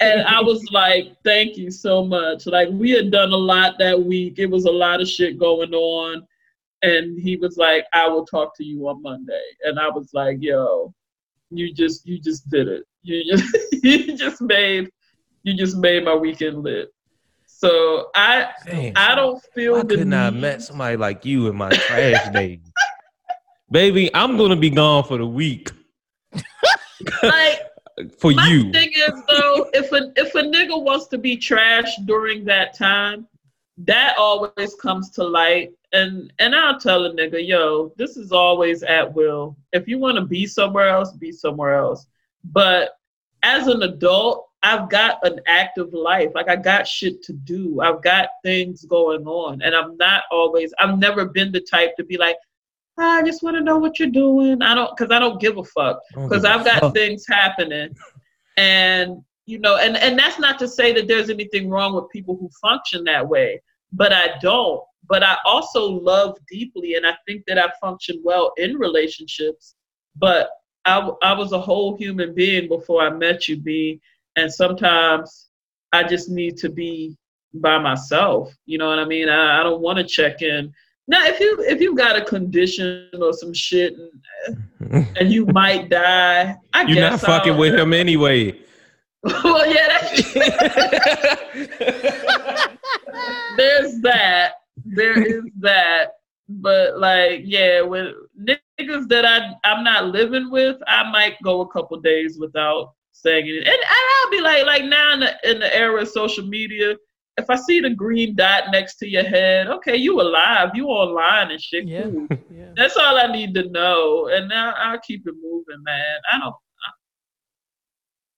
And 0.01 0.23
I 0.23 0.41
was 0.41 0.65
like, 0.73 1.15
thank 1.25 1.57
you 1.57 1.71
so 1.71 2.05
much. 2.05 2.47
Like 2.47 2.69
we 2.73 2.91
had 2.91 3.11
done 3.11 3.33
a 3.33 3.37
lot 3.37 3.79
that 3.79 4.03
week. 4.03 4.39
It 4.39 4.47
was 4.47 4.65
a 4.65 4.71
lot 4.71 5.01
of 5.01 5.09
shit 5.09 5.39
going 5.39 5.75
on. 5.75 6.27
And 6.83 7.21
he 7.21 7.37
was 7.37 7.57
like, 7.57 7.85
I 7.93 8.09
will 8.09 8.27
talk 8.27 8.57
to 8.57 8.65
you 8.65 8.89
on 8.89 9.03
Monday. 9.03 9.45
And 9.63 9.79
I 9.79 9.89
was 9.89 10.11
like, 10.15 10.39
yo, 10.41 10.95
you 11.51 11.73
just 11.73 12.07
you 12.07 12.19
just 12.19 12.49
did 12.51 12.69
it. 12.69 12.85
You 13.03 13.37
just 13.37 13.55
you 13.85 14.17
just 14.17 14.41
made 14.41 14.91
you 15.45 15.55
just 15.55 15.77
made 15.77 16.05
my 16.05 16.15
weekend 16.15 16.63
lit. 16.63 16.93
So 17.47 18.11
I 18.17 18.51
Damn, 18.67 18.93
I 18.97 19.15
don't 19.15 19.43
feel 19.55 19.77
I 19.77 19.83
the 19.83 19.97
could 19.97 20.09
not 20.09 20.35
met 20.35 20.63
somebody 20.63 20.97
like 20.97 21.25
you 21.25 21.47
in 21.47 21.57
my 21.57 21.71
trash 21.71 22.29
days. 22.31 22.61
Baby, 23.71 24.13
I'm 24.15 24.37
gonna 24.37 24.57
be 24.57 24.71
gone 24.71 25.05
for 25.05 25.17
the 25.19 25.27
week 25.27 25.71
like 27.23 27.61
for 28.19 28.33
My 28.33 28.49
you. 28.49 28.73
thing 28.73 28.91
is 28.95 29.23
though, 29.29 29.71
if 29.73 29.93
a 29.93 30.13
if 30.17 30.35
a 30.35 30.43
nigga 30.43 30.81
wants 30.81 31.07
to 31.09 31.19
be 31.19 31.37
trash 31.37 31.97
during 32.05 32.45
that 32.45 32.77
time, 32.77 33.27
that 33.79 34.17
always 34.19 34.75
comes 34.81 35.11
to 35.11 35.25
light. 35.25 35.73
And 35.93 36.33
and 36.39 36.55
I'll 36.55 36.79
tell 36.79 37.05
a 37.07 37.11
nigga, 37.15 37.47
yo, 37.47 37.93
this 37.97 38.17
is 38.17 38.33
always 38.33 38.83
at 38.83 39.13
will. 39.13 39.57
If 39.73 39.87
you 39.87 39.99
want 39.99 40.17
to 40.17 40.25
be 40.25 40.47
somewhere 40.47 40.89
else, 40.89 41.13
be 41.13 41.33
somewhere 41.33 41.75
else. 41.75 42.07
But 42.45 42.99
as 43.43 43.69
an 43.69 43.83
adult, 43.83 44.49
I've 44.65 44.89
got 44.89 45.25
an 45.27 45.41
active 45.47 45.93
life. 45.93 46.31
Like 46.35 46.49
I 46.49 46.57
got 46.57 46.89
shit 46.89 47.23
to 47.25 47.33
do. 47.33 47.81
I've 47.81 48.03
got 48.03 48.29
things 48.43 48.85
going 48.87 49.27
on. 49.27 49.61
And 49.63 49.75
I'm 49.75 49.97
not 49.99 50.25
always 50.31 50.73
I've 50.79 50.99
never 50.99 51.27
been 51.27 51.53
the 51.53 51.61
type 51.61 51.95
to 51.97 52.05
be 52.05 52.17
like, 52.17 52.37
ah, 52.99 53.19
I 53.19 53.23
just 53.23 53.43
want 53.43 53.57
to 53.57 53.63
know 53.63 53.79
what 53.79 53.99
you're 53.99 54.09
doing. 54.09 54.63
I 54.63 54.75
don't, 54.75 54.97
because 54.97 55.13
I 55.13 55.19
don't 55.19 55.41
give 55.41 55.59
a 55.59 55.65
fuck. 55.65 56.01
A 56.17 56.23
I've 56.23 56.65
got 56.65 56.81
fuck. 56.81 56.95
things 56.95 57.27
happening, 57.29 57.95
and 58.57 59.23
you 59.47 59.59
know, 59.59 59.77
and 59.77 59.97
and 59.97 60.19
that's 60.19 60.39
not 60.39 60.59
to 60.61 60.69
say 60.69 60.93
that 60.95 61.09
there's 61.09 61.31
anything 61.31 61.69
wrong 61.69 61.95
with 61.95 62.11
people 62.11 62.37
who 62.37 62.49
function 62.61 63.05
that 63.05 63.29
way, 63.29 63.61
but 63.93 64.13
I 64.13 64.39
don't. 64.41 64.83
But 65.07 65.23
I 65.23 65.37
also 65.45 65.85
love 65.85 66.39
deeply, 66.51 66.95
and 66.95 67.07
I 67.07 67.15
think 67.27 67.45
that 67.47 67.59
I 67.59 67.71
function 67.81 68.23
well 68.25 68.53
in 68.57 68.77
relationships. 68.79 69.75
But 70.17 70.51
I, 70.87 71.11
I 71.23 71.33
was 71.35 71.53
a 71.53 71.61
whole 71.61 71.97
human 71.97 72.35
being 72.35 72.69
before 72.69 73.03
I 73.03 73.11
met 73.11 73.49
you, 73.49 73.57
B. 73.57 74.01
And 74.37 74.53
sometimes 74.53 75.49
I 75.93 76.03
just 76.05 76.29
need 76.29 76.57
to 76.59 76.69
be 76.69 77.17
by 77.55 77.79
myself. 77.79 78.53
You 78.67 78.79
know 78.79 78.89
what 78.89 78.99
I 78.99 79.05
mean? 79.05 79.29
I, 79.29 79.61
I 79.61 79.63
don't 79.63 79.81
want 79.81 79.99
to 79.99 80.05
check 80.05 80.43
in. 80.43 80.73
Now, 81.07 81.27
if 81.27 81.39
you 81.39 81.59
if 81.69 81.81
you 81.81 81.95
got 81.95 82.17
a 82.17 82.25
condition 82.25 83.11
or 83.21 83.33
some 83.35 83.53
shit 83.53 83.95
and, 84.81 85.07
and 85.19 85.31
you 85.33 85.45
might 85.47 85.91
die, 85.91 86.57
I 86.73 86.83
You're 86.83 86.95
guess 86.95 87.23
not 87.23 87.31
fucking 87.31 87.53
I'll- 87.53 87.59
with 87.59 87.75
him 87.75 87.93
anyway. 87.93 88.59
well, 89.43 89.67
yeah, 89.67 89.89
that's, 89.89 90.35
there's 93.57 94.01
that. 94.03 94.53
There 94.85 95.23
is 95.23 95.45
that. 95.61 96.09
But 96.49 96.99
like, 96.99 97.41
yeah, 97.45 97.81
with 97.81 98.15
niggas 98.39 99.09
that 99.09 99.25
I 99.25 99.55
I'm 99.65 99.83
not 99.83 100.09
living 100.09 100.51
with, 100.51 100.77
I 100.87 101.11
might 101.11 101.41
go 101.43 101.63
a 101.63 101.69
couple 101.69 101.99
days 102.01 102.39
without 102.39 102.93
saying 103.15 103.47
it. 103.47 103.57
And, 103.59 103.67
and 103.67 103.79
I'll 103.89 104.31
be 104.31 104.41
like, 104.41 104.67
like 104.67 104.85
now 104.85 105.15
in 105.15 105.21
the 105.21 105.51
in 105.51 105.61
the 105.61 105.75
era 105.75 106.03
of 106.03 106.09
social 106.09 106.47
media, 106.47 106.97
if 107.39 107.49
I 107.49 107.57
see 107.57 107.81
the 107.81 107.91
green 107.91 108.37
dot 108.37 108.65
next 108.71 108.97
to 108.97 109.09
your 109.09 109.25
head, 109.25 109.69
okay, 109.69 109.97
you 109.97 110.21
alive, 110.21 110.71
you 110.75 110.87
online 110.89 111.51
and 111.51 111.61
shit. 111.61 111.87
Yeah. 111.89 112.03
Cool. 112.03 112.29
Yeah. 112.51 112.71
That's 112.77 112.97
all 112.97 113.17
I 113.17 113.27
need 113.27 113.55
to 113.55 113.69
know, 113.71 114.29
and 114.29 114.49
now 114.49 114.75
I'll 114.77 114.99
keep 115.01 115.27
it 115.27 115.35
moving, 115.43 115.83
man. 115.85 116.17
I 116.33 116.39
don't. 116.39 116.55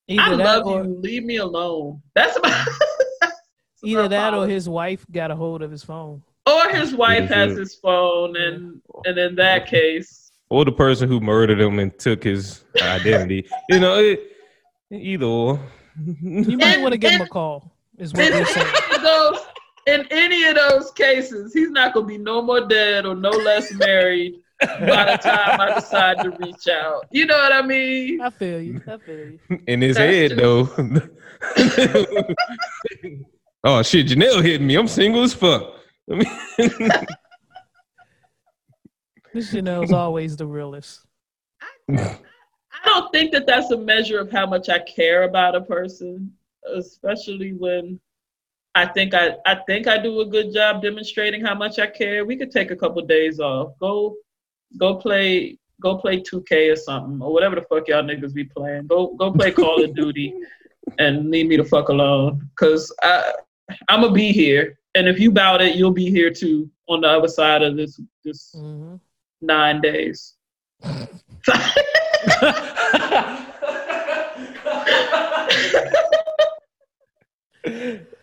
I 0.09 0.13
Either 0.13 0.37
that 0.37 0.43
love 0.43 0.67
or 0.67 0.83
you. 0.83 0.99
Leave 1.01 1.23
me 1.23 1.37
alone. 1.37 2.01
That's 2.15 2.35
about. 2.37 2.67
that's 3.21 3.33
either 3.83 4.01
about 4.01 4.09
that 4.09 4.33
or 4.33 4.47
his 4.47 4.67
wife 4.69 5.05
got 5.11 5.31
a 5.31 5.35
hold 5.35 5.61
of 5.61 5.71
his 5.71 5.83
phone. 5.83 6.23
or 6.47 6.69
his 6.69 6.95
wife 6.95 7.29
has 7.29 7.57
his 7.57 7.75
phone, 7.75 8.35
and 8.37 8.81
and 9.05 9.17
in 9.17 9.35
that 9.35 9.67
case, 9.67 10.31
or 10.49 10.65
the 10.65 10.71
person 10.71 11.07
who 11.09 11.19
murdered 11.19 11.59
him 11.59 11.79
and 11.79 11.97
took 11.99 12.23
his 12.23 12.63
identity. 12.81 13.47
you 13.69 13.79
know, 13.79 13.97
it, 13.99 14.36
either 14.91 15.25
or. 15.25 15.59
You 16.21 16.57
might 16.57 16.81
want 16.81 16.93
to 16.93 16.97
give 16.97 17.11
him 17.11 17.21
a 17.21 17.27
call. 17.27 17.71
Is 17.97 18.13
what 18.13 18.23
in 18.25 18.31
they're 18.31 18.45
saying. 18.45 18.73
those, 19.01 19.39
in 19.87 20.05
any 20.11 20.45
of 20.45 20.55
those 20.55 20.91
cases, 20.91 21.53
he's 21.53 21.71
not 21.71 21.93
gonna 21.93 22.05
be 22.05 22.17
no 22.17 22.41
more 22.41 22.67
dead 22.67 23.05
or 23.05 23.15
no 23.15 23.29
less 23.31 23.71
married 23.73 24.35
by 24.59 25.11
the 25.11 25.17
time 25.21 25.59
I 25.59 25.73
decide 25.75 26.19
to 26.23 26.31
reach 26.39 26.67
out. 26.67 27.05
You 27.11 27.25
know 27.25 27.37
what 27.37 27.51
I 27.51 27.61
mean? 27.61 28.21
I 28.21 28.29
feel 28.29 28.61
you. 28.61 28.81
I 28.87 28.97
feel 28.97 29.17
you. 29.17 29.39
in 29.67 29.81
his 29.81 29.97
That's 29.97 30.13
head 30.13 30.37
though. 30.37 30.69
oh 33.63 33.81
shit, 33.83 34.07
Janelle 34.07 34.43
hit 34.43 34.61
me. 34.61 34.75
I'm 34.75 34.87
single 34.87 35.23
as 35.23 35.33
fuck. 35.33 35.73
I 36.11 36.15
mean, 36.59 36.71
This 39.33 39.51
Chanel's 39.51 39.91
always 39.91 40.37
the 40.37 40.47
realest. 40.47 41.01
I 41.89 42.17
don't 42.87 43.11
think 43.11 43.31
that 43.33 43.47
that's 43.47 43.71
a 43.71 43.77
measure 43.77 44.19
of 44.19 44.31
how 44.31 44.45
much 44.45 44.69
I 44.69 44.79
care 44.79 45.23
about 45.23 45.55
a 45.55 45.61
person, 45.61 46.31
especially 46.73 47.53
when 47.53 47.99
I 48.75 48.85
think 48.85 49.13
I 49.13 49.35
I 49.45 49.55
think 49.67 49.87
I 49.87 49.97
do 49.97 50.21
a 50.21 50.25
good 50.25 50.53
job 50.53 50.81
demonstrating 50.81 51.43
how 51.43 51.55
much 51.55 51.79
I 51.79 51.87
care. 51.87 52.25
We 52.25 52.37
could 52.37 52.51
take 52.51 52.71
a 52.71 52.75
couple 52.75 53.01
days 53.03 53.39
off. 53.39 53.73
Go 53.79 54.15
go 54.77 54.95
play 54.95 55.57
go 55.81 55.97
play 55.97 56.21
2K 56.21 56.73
or 56.73 56.75
something 56.75 57.21
or 57.21 57.33
whatever 57.33 57.55
the 57.55 57.61
fuck 57.61 57.87
y'all 57.87 58.03
niggas 58.03 58.33
be 58.33 58.45
playing. 58.45 58.87
Go 58.87 59.15
go 59.15 59.31
play 59.31 59.51
Call 59.51 59.83
of 59.83 59.95
Duty 59.95 60.33
and 60.99 61.29
leave 61.29 61.47
me 61.47 61.57
the 61.57 61.65
fuck 61.65 61.89
alone 61.89 62.49
cuz 62.59 62.91
I 63.03 63.33
I'm 63.89 64.01
gonna 64.01 64.13
be 64.13 64.31
here. 64.31 64.79
And 64.95 65.07
if 65.07 65.19
you 65.19 65.31
bout 65.31 65.61
it, 65.61 65.75
you'll 65.75 65.91
be 65.91 66.09
here 66.09 66.31
too 66.31 66.69
on 66.87 67.01
the 67.01 67.09
other 67.09 67.27
side 67.27 67.63
of 67.63 67.75
this 67.75 67.99
this 68.23 68.53
hmm 68.55 68.95
9 69.41 69.81
days. 69.81 70.33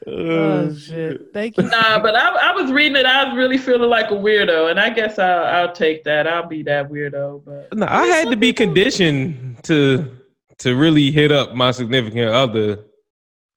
Oh 0.06 0.66
uh, 0.66 0.74
shit! 0.74 1.32
Thank 1.32 1.56
you. 1.56 1.64
Nah, 1.64 1.98
but 1.98 2.14
I, 2.14 2.50
I 2.50 2.52
was 2.52 2.70
reading 2.70 2.96
it. 2.96 3.06
I 3.06 3.24
was 3.24 3.36
really 3.36 3.56
feeling 3.56 3.88
like 3.88 4.10
a 4.10 4.14
weirdo, 4.14 4.70
and 4.70 4.78
I 4.78 4.90
guess 4.90 5.18
I'll, 5.18 5.44
I'll 5.44 5.72
take 5.72 6.04
that. 6.04 6.26
I'll 6.26 6.46
be 6.46 6.62
that 6.64 6.90
weirdo. 6.90 7.42
But 7.44 7.76
no, 7.76 7.86
I 7.88 8.06
had 8.06 8.28
to 8.30 8.36
be 8.36 8.52
conditioned 8.52 9.62
to 9.64 10.10
to 10.58 10.76
really 10.76 11.10
hit 11.10 11.32
up 11.32 11.54
my 11.54 11.70
significant 11.70 12.30
other 12.30 12.84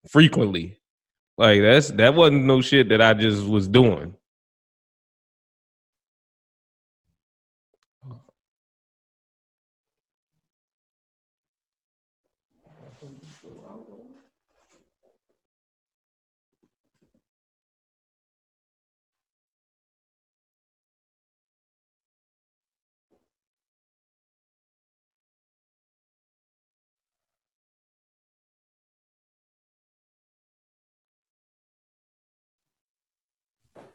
frequently. 0.09 0.77
Like 1.37 1.61
that's 1.61 1.89
that 1.91 2.15
wasn't 2.15 2.45
no 2.45 2.61
shit 2.61 2.89
that 2.89 3.01
I 3.01 3.13
just 3.13 3.45
was 3.45 3.67
doing. 3.67 4.15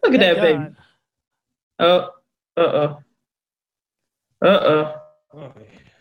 Look 0.03 0.15
at 0.15 0.21
Thank 0.21 0.21
that 0.21 0.41
baby. 0.41 0.75
Oh, 1.79 2.11
uh 2.57 2.61
uh, 2.61 2.97
uh 4.43 4.47
uh. 4.47 4.97
Oh, 5.35 5.53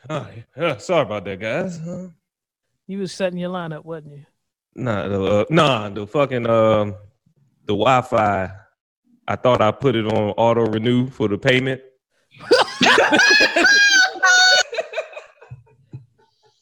oh, 0.10 0.28
yeah. 0.58 0.78
sorry 0.78 1.04
about 1.04 1.24
that, 1.26 1.40
guys. 1.40 1.80
Uh, 1.80 2.10
You 2.88 3.00
was 3.00 3.14
setting 3.14 3.40
your 3.40 3.52
lineup, 3.52 3.86
wasn't 3.86 4.14
you? 4.14 4.26
Nah, 4.76 5.08
the, 5.08 5.24
uh, 5.24 5.46
nah, 5.50 5.90
the 5.90 6.06
fucking 6.06 6.48
um, 6.50 6.96
the 7.66 7.74
Wi-Fi. 7.74 8.52
I 9.28 9.36
thought 9.36 9.62
I 9.62 9.72
put 9.72 9.96
it 9.96 10.06
on 10.06 10.32
auto 10.32 10.66
renew 10.66 11.08
for 11.08 11.28
the 11.30 11.38
payment. 11.38 11.82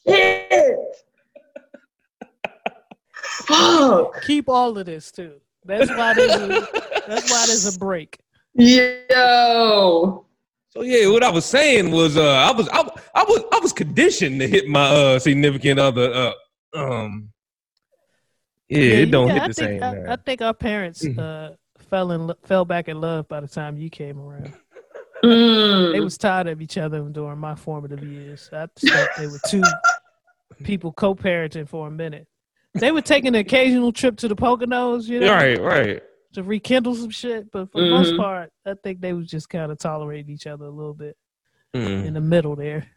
Shit. 0.08 0.78
Fuck. 3.24 4.22
Keep 4.24 4.50
all 4.50 4.78
of 4.78 4.86
this 4.86 5.12
too. 5.12 5.40
That's 5.66 5.90
why 5.90 6.14
there's 6.14 6.32
a, 6.34 6.68
that's 7.10 7.32
why 7.32 7.46
there's 7.48 7.76
a 7.76 7.80
break. 7.80 8.20
Yo. 8.54 10.26
So 10.70 10.82
yeah, 10.84 11.10
what 11.10 11.24
I 11.24 11.32
was 11.32 11.46
saying 11.46 11.92
was, 11.92 12.16
uh, 12.18 12.22
I 12.30 12.52
was, 12.52 12.70
I, 12.70 12.82
I 13.16 13.24
was, 13.24 13.44
I 13.52 13.60
was 13.60 13.74
conditioned 13.74 14.40
to 14.40 14.48
hit 14.48 14.68
my 14.68 14.86
uh 14.88 15.20
significant 15.20 15.80
other 15.80 16.14
up. 16.14 16.38
Um, 16.76 17.32
yeah, 18.68 18.80
it 18.82 19.12
don't 19.12 19.28
yeah, 19.28 19.34
hit 19.34 19.42
I 19.44 19.48
the 19.48 19.54
think, 19.56 19.82
same. 19.82 19.84
I. 20.08 20.14
I 20.14 20.16
think 20.18 20.42
our 20.42 20.54
parents 20.54 21.04
Mhm. 21.04 21.18
uh, 21.18 21.56
fell 21.90 22.12
in 22.12 22.32
fell 22.44 22.66
back 22.66 22.88
in 22.88 23.02
love 23.02 23.28
by 23.28 23.40
the 23.40 23.48
time 23.48 23.78
you 23.78 23.90
came 23.90 24.20
around. 24.20 24.54
Mm. 25.24 25.92
They 25.92 26.00
was 26.00 26.18
tired 26.18 26.48
of 26.48 26.62
each 26.62 26.78
other 26.78 27.02
during 27.02 27.40
my 27.40 27.56
formative 27.56 28.04
years. 28.04 28.50
I 28.54 28.68
thought 28.68 29.10
they 29.18 29.28
were 29.28 29.40
two 29.48 29.64
people 30.64 30.94
co-parenting 30.94 31.68
for 31.68 31.88
a 31.88 31.92
minute. 31.92 32.28
They 32.76 32.92
were 32.92 33.02
taking 33.02 33.30
an 33.30 33.42
occasional 33.42 33.92
trip 33.92 34.16
to 34.18 34.28
the 34.28 34.36
Poconos, 34.36 35.08
you 35.10 35.20
know, 35.20 35.34
right, 35.34 35.60
right. 35.60 36.04
To 36.34 36.44
rekindle 36.44 36.96
some 36.96 37.10
shit. 37.10 37.52
But 37.52 37.72
for 37.72 37.82
the 37.82 37.90
most 37.90 38.14
Mhm. 38.14 38.18
part, 38.18 38.52
I 38.66 38.74
think 38.76 39.02
they 39.02 39.14
was 39.14 39.28
just 39.28 39.50
kind 39.50 39.72
of 39.72 39.78
tolerating 39.80 40.32
each 40.34 40.48
other 40.48 40.66
a 40.66 40.70
little 40.70 40.94
bit 40.94 41.18
Mm. 41.76 42.06
in 42.06 42.14
the 42.14 42.22
middle 42.22 42.56
there. 42.56 42.88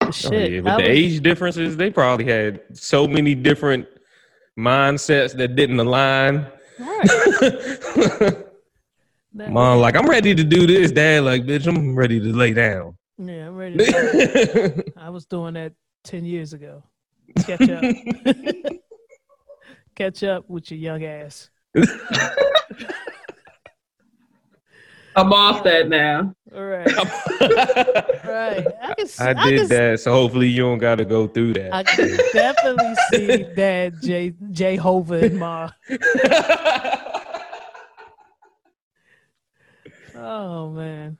But 0.00 0.08
Oh, 0.08 0.12
shit, 0.12 0.52
yeah, 0.52 0.58
I 0.58 0.76
the 0.76 0.82
was- 0.82 0.88
age 0.88 1.20
differences, 1.22 1.76
they 1.76 1.90
probably 1.90 2.26
had 2.26 2.60
so 2.72 3.06
many 3.08 3.34
different 3.34 3.86
mindsets 4.58 5.34
that 5.36 5.56
didn't 5.56 5.80
align. 5.80 6.46
right. 6.78 8.36
Mom, 9.34 9.80
like 9.80 9.96
I'm 9.96 10.08
ready 10.08 10.32
to 10.34 10.44
do 10.44 10.66
this. 10.66 10.92
Dad, 10.92 11.24
like, 11.24 11.42
bitch, 11.44 11.66
I'm 11.66 11.94
ready 11.96 12.20
to 12.20 12.32
lay 12.32 12.52
down. 12.52 12.96
yeah, 13.18 13.48
I'm 13.48 13.56
ready. 13.56 13.78
To, 13.78 14.84
I 14.96 15.10
was 15.10 15.26
doing 15.26 15.54
that 15.54 15.72
ten 16.04 16.24
years 16.24 16.52
ago. 16.52 16.84
Catch 17.44 17.68
up. 17.68 17.82
Catch 19.96 20.22
up 20.22 20.48
with 20.48 20.70
your 20.70 20.78
young 20.78 21.02
ass. 21.04 21.50
I'm 25.16 25.32
off 25.32 25.62
that 25.64 25.88
now. 25.88 26.34
All 26.54 26.64
right. 26.64 26.90
Right. 28.24 28.66
I 28.82 28.94
can 28.94 29.06
I 29.20 29.30
I 29.30 29.34
did 29.50 29.58
can, 29.60 29.68
that, 29.68 30.00
so 30.00 30.10
hopefully 30.12 30.48
you 30.48 30.62
don't 30.62 30.78
got 30.78 30.96
to 30.96 31.04
go 31.04 31.28
through 31.28 31.52
that. 31.54 31.74
I 31.74 31.82
can 31.84 32.18
definitely 32.32 32.94
see 33.12 33.42
that 33.54 34.00
J, 34.00 34.32
Jehovah, 34.50 35.26
and 35.26 35.38
Ma. 35.38 35.70
Oh 40.14 40.70
man. 40.70 41.18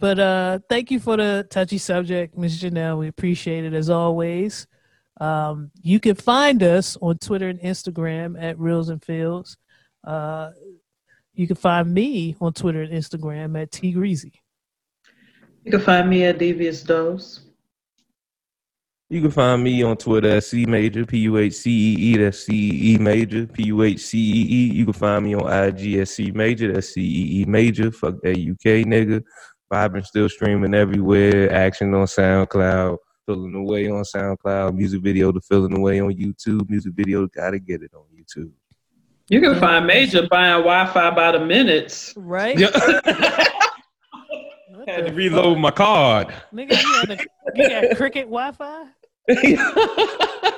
But 0.00 0.18
uh, 0.18 0.58
thank 0.68 0.90
you 0.90 1.00
for 1.00 1.16
the 1.16 1.46
touchy 1.48 1.78
subject, 1.78 2.36
Miss 2.36 2.60
Janelle. 2.60 2.98
We 2.98 3.08
appreciate 3.08 3.64
it 3.64 3.72
as 3.72 3.88
always. 3.90 4.66
Um, 5.20 5.70
you 5.82 6.00
can 6.00 6.14
find 6.14 6.62
us 6.62 6.96
on 7.00 7.18
Twitter 7.18 7.48
and 7.48 7.60
Instagram 7.60 8.40
at 8.40 8.58
Reels 8.58 8.88
and 8.88 9.02
Fields. 9.02 9.56
Uh, 10.04 10.50
you 11.34 11.46
can 11.46 11.56
find 11.56 11.92
me 11.92 12.36
on 12.40 12.52
Twitter 12.52 12.82
and 12.82 12.92
Instagram 12.92 13.60
at 13.60 13.70
T 13.70 13.92
Greasy. 13.92 14.32
You 15.64 15.72
can 15.72 15.80
find 15.80 16.08
me 16.08 16.24
at 16.24 16.38
Devious 16.38 16.82
Dose. 16.82 17.40
You 19.10 19.22
can 19.22 19.30
find 19.30 19.62
me 19.62 19.82
on 19.82 19.96
Twitter 19.96 20.28
at 20.28 20.44
C 20.44 20.66
Major, 20.66 21.06
P 21.06 21.18
U 21.20 21.38
H 21.38 21.54
C 21.54 21.70
E 21.70 21.96
E, 21.96 22.16
that's 22.18 22.44
C 22.44 22.52
E 22.52 22.94
E 22.94 22.98
Major, 22.98 23.46
P 23.46 23.64
U 23.64 23.82
H 23.82 24.00
C 24.00 24.18
E 24.18 24.46
E. 24.50 24.72
You 24.74 24.84
can 24.84 24.92
find 24.92 25.24
me 25.24 25.34
on 25.34 25.50
IG 25.50 25.94
at 25.94 26.08
C 26.08 26.30
Major, 26.30 26.72
that's 26.72 26.92
C 26.92 27.00
E 27.00 27.40
E 27.40 27.44
Major. 27.46 27.90
Fuck 27.90 28.20
that 28.22 28.32
UK 28.32 28.84
nigga. 28.86 29.22
Vibrant 29.72 30.06
still 30.06 30.28
streaming 30.28 30.74
everywhere. 30.74 31.50
Action 31.52 31.94
on 31.94 32.06
SoundCloud, 32.06 32.98
filling 33.28 33.54
away 33.54 33.90
on 33.90 34.02
SoundCloud. 34.04 34.74
Music 34.74 35.02
video 35.02 35.30
to 35.30 35.40
filling 35.40 35.76
away 35.76 36.00
on 36.00 36.14
YouTube. 36.14 36.68
Music 36.70 36.94
video 36.94 37.26
gotta 37.26 37.58
get 37.58 37.82
it 37.82 37.92
on 37.94 38.04
YouTube. 38.16 38.50
You 39.28 39.42
can 39.42 39.60
find 39.60 39.86
Major 39.86 40.26
buying 40.26 40.62
Wi-Fi 40.62 41.10
by 41.10 41.32
the 41.32 41.44
minutes. 41.44 42.14
Right? 42.16 42.58
Yeah. 42.58 42.70
Had 44.86 45.04
to 45.04 45.10
the 45.10 45.12
reload 45.12 45.58
my 45.58 45.70
card. 45.70 46.28
Nigga, 46.50 46.82
you, 46.82 46.94
had 46.94 47.10
a, 47.10 47.18
you 47.54 47.68
got 47.68 47.96
cricket 47.98 48.24
Wi 48.24 48.52
Fi? 48.52 48.84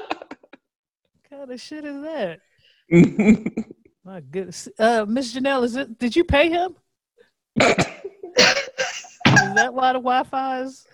What 1.32 1.48
kind 1.48 1.50
of 1.50 1.60
shit 1.60 1.84
is 1.84 2.02
that? 2.02 2.38
My 4.04 4.20
goodness. 4.20 4.68
Uh, 4.78 5.04
Miss 5.08 5.34
Janelle, 5.34 5.64
is 5.64 5.74
it, 5.74 5.98
did 5.98 6.14
you 6.14 6.22
pay 6.22 6.50
him? 6.50 6.76
is 7.56 7.74
that 9.54 9.72
why 9.72 9.92
the 9.92 9.98
Wi 9.98 10.22
Fi 10.24 10.62
is? 10.62 10.86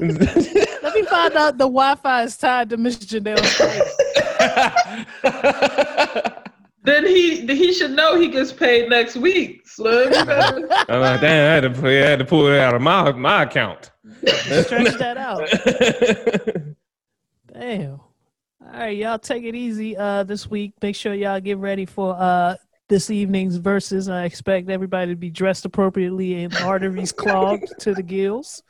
Let 0.82 0.94
me 0.94 1.02
find 1.02 1.34
out 1.36 1.58
the 1.58 1.64
Wi 1.64 1.94
Fi 1.96 2.22
is 2.24 2.36
tied 2.36 2.70
to 2.70 2.76
Miss 2.76 2.96
Janelle's 2.98 3.56
pay. 5.22 5.30
Then 6.82 7.04
he 7.06 7.46
he 7.46 7.74
should 7.74 7.90
know 7.90 8.18
he 8.18 8.28
gets 8.28 8.52
paid 8.52 8.88
next 8.88 9.16
week. 9.16 9.68
Slim. 9.68 10.12
You 10.14 10.24
better- 10.24 10.66
I'm 10.88 11.00
like, 11.00 11.20
damn, 11.20 11.62
I 11.62 11.68
had 11.68 11.74
to, 11.74 11.86
I 11.86 11.92
had 12.08 12.18
to 12.20 12.24
pull 12.24 12.46
it 12.46 12.58
out 12.58 12.74
of 12.74 12.80
my 12.80 13.12
my 13.12 13.42
account. 13.42 13.90
Stretch 14.24 14.96
that 14.98 15.18
out. 15.18 15.46
Damn. 17.52 17.92
All 17.92 18.78
right, 18.78 18.96
y'all 18.96 19.18
take 19.18 19.44
it 19.44 19.54
easy 19.54 19.94
uh 19.96 20.22
this 20.24 20.48
week. 20.48 20.72
Make 20.80 20.96
sure 20.96 21.12
y'all 21.12 21.40
get 21.40 21.58
ready 21.58 21.84
for 21.84 22.16
uh 22.18 22.56
this 22.88 23.10
evening's 23.10 23.58
Verzuz. 23.58 24.10
I 24.12 24.24
expect 24.24 24.70
everybody 24.70 25.12
to 25.12 25.16
be 25.16 25.30
dressed 25.30 25.66
appropriately 25.66 26.42
and 26.42 26.54
arteries 26.56 27.12
clogged 27.12 27.68
to 27.80 27.94
the 27.94 28.02
gills. 28.02 28.62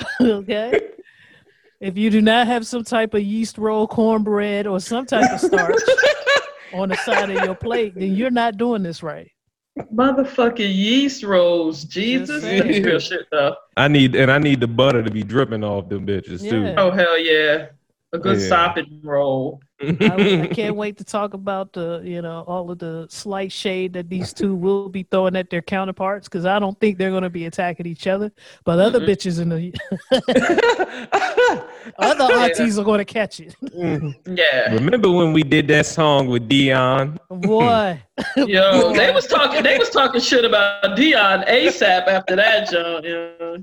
okay. 0.20 0.80
If 1.80 1.96
you 1.96 2.10
do 2.10 2.20
not 2.20 2.46
have 2.48 2.66
some 2.66 2.82
type 2.82 3.14
of 3.14 3.22
yeast 3.22 3.56
roll 3.56 3.86
cornbread 3.86 4.66
or 4.66 4.80
some 4.80 5.06
type 5.06 5.30
of 5.30 5.40
starch 5.40 5.80
on 6.74 6.88
the 6.88 6.96
side 6.96 7.30
of 7.30 7.44
your 7.44 7.54
plate, 7.54 7.94
then 7.94 8.16
you're 8.16 8.30
not 8.32 8.56
doing 8.56 8.82
this 8.82 9.02
right. 9.02 9.30
Motherfucking 9.94 10.74
yeast 10.74 11.22
rolls. 11.22 11.84
Jesus. 11.84 12.42
real 12.42 12.98
shit 12.98 13.26
though. 13.30 13.54
I 13.76 13.86
need 13.86 14.16
and 14.16 14.30
I 14.30 14.38
need 14.38 14.60
the 14.60 14.66
butter 14.66 15.04
to 15.04 15.10
be 15.10 15.22
dripping 15.22 15.62
off 15.62 15.88
them 15.88 16.04
bitches 16.04 16.40
too. 16.40 16.74
Oh 16.76 16.90
hell 16.90 17.16
yeah. 17.18 17.66
A 18.12 18.18
good 18.18 18.40
Yeah. 18.40 18.48
sopping 18.48 19.00
roll. 19.04 19.60
I, 19.80 20.40
I 20.42 20.46
can't 20.52 20.76
wait 20.76 20.96
to 20.98 21.04
talk 21.04 21.34
about 21.34 21.72
the, 21.72 22.00
you 22.04 22.20
know, 22.20 22.44
all 22.46 22.70
of 22.70 22.78
the 22.78 23.06
slight 23.10 23.52
shade 23.52 23.92
that 23.92 24.08
these 24.08 24.32
two 24.32 24.54
will 24.54 24.88
be 24.88 25.04
throwing 25.04 25.36
at 25.36 25.50
their 25.50 25.62
counterparts 25.62 26.28
because 26.28 26.44
I 26.44 26.58
don't 26.58 26.78
think 26.80 26.98
they're 26.98 27.10
going 27.10 27.22
to 27.22 27.30
be 27.30 27.46
attacking 27.46 27.86
each 27.86 28.06
other, 28.06 28.32
but 28.64 28.78
other 28.78 29.00
Mm-mm. 29.00 29.08
bitches 29.08 29.40
in 29.40 29.48
the 29.50 29.72
other 31.98 32.26
Yeah. 32.28 32.80
are 32.80 32.84
going 32.84 32.98
to 32.98 33.04
catch 33.04 33.40
it. 33.40 33.54
Mm. 33.62 34.14
Yeah. 34.36 34.74
Remember 34.74 35.10
when 35.10 35.32
we 35.32 35.42
did 35.42 35.68
that 35.68 35.86
song 35.86 36.26
with 36.26 36.48
Dion? 36.48 37.18
Boy, 37.30 38.02
Yo, 38.36 38.92
they 38.92 39.12
was 39.12 39.26
talking 39.26 39.62
they 39.62 39.78
was 39.78 39.90
talking 39.90 40.20
shit 40.20 40.44
about 40.44 40.96
Dion 40.96 41.42
ASAP 41.42 42.06
after 42.08 42.36
that, 42.36 42.70
John. 42.70 43.04
Yeah. 43.04 43.56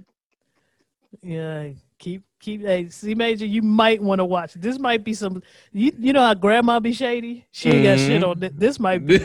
yeah, 1.21 1.73
keep 2.05 2.23
keep. 2.39 2.61
Hey, 2.61 2.87
C 2.89 3.15
major, 3.15 3.45
you 3.47 3.61
might 3.63 4.01
want 4.01 4.19
to 4.19 4.25
watch. 4.25 4.53
This 4.53 4.77
might 4.77 5.03
be 5.03 5.13
some. 5.15 5.41
You 5.73 5.91
you 5.97 6.13
know 6.13 6.21
how 6.21 6.33
grandma 6.35 6.79
be 6.79 6.93
shady. 6.93 7.47
She 7.51 7.69
ain't 7.71 7.83
got 7.83 7.99
shit 7.99 8.21
Mhm. 8.21 8.29
on 8.29 8.39
this. 8.39 8.51
This 8.55 8.79
might 8.79 9.05
be 9.05 9.17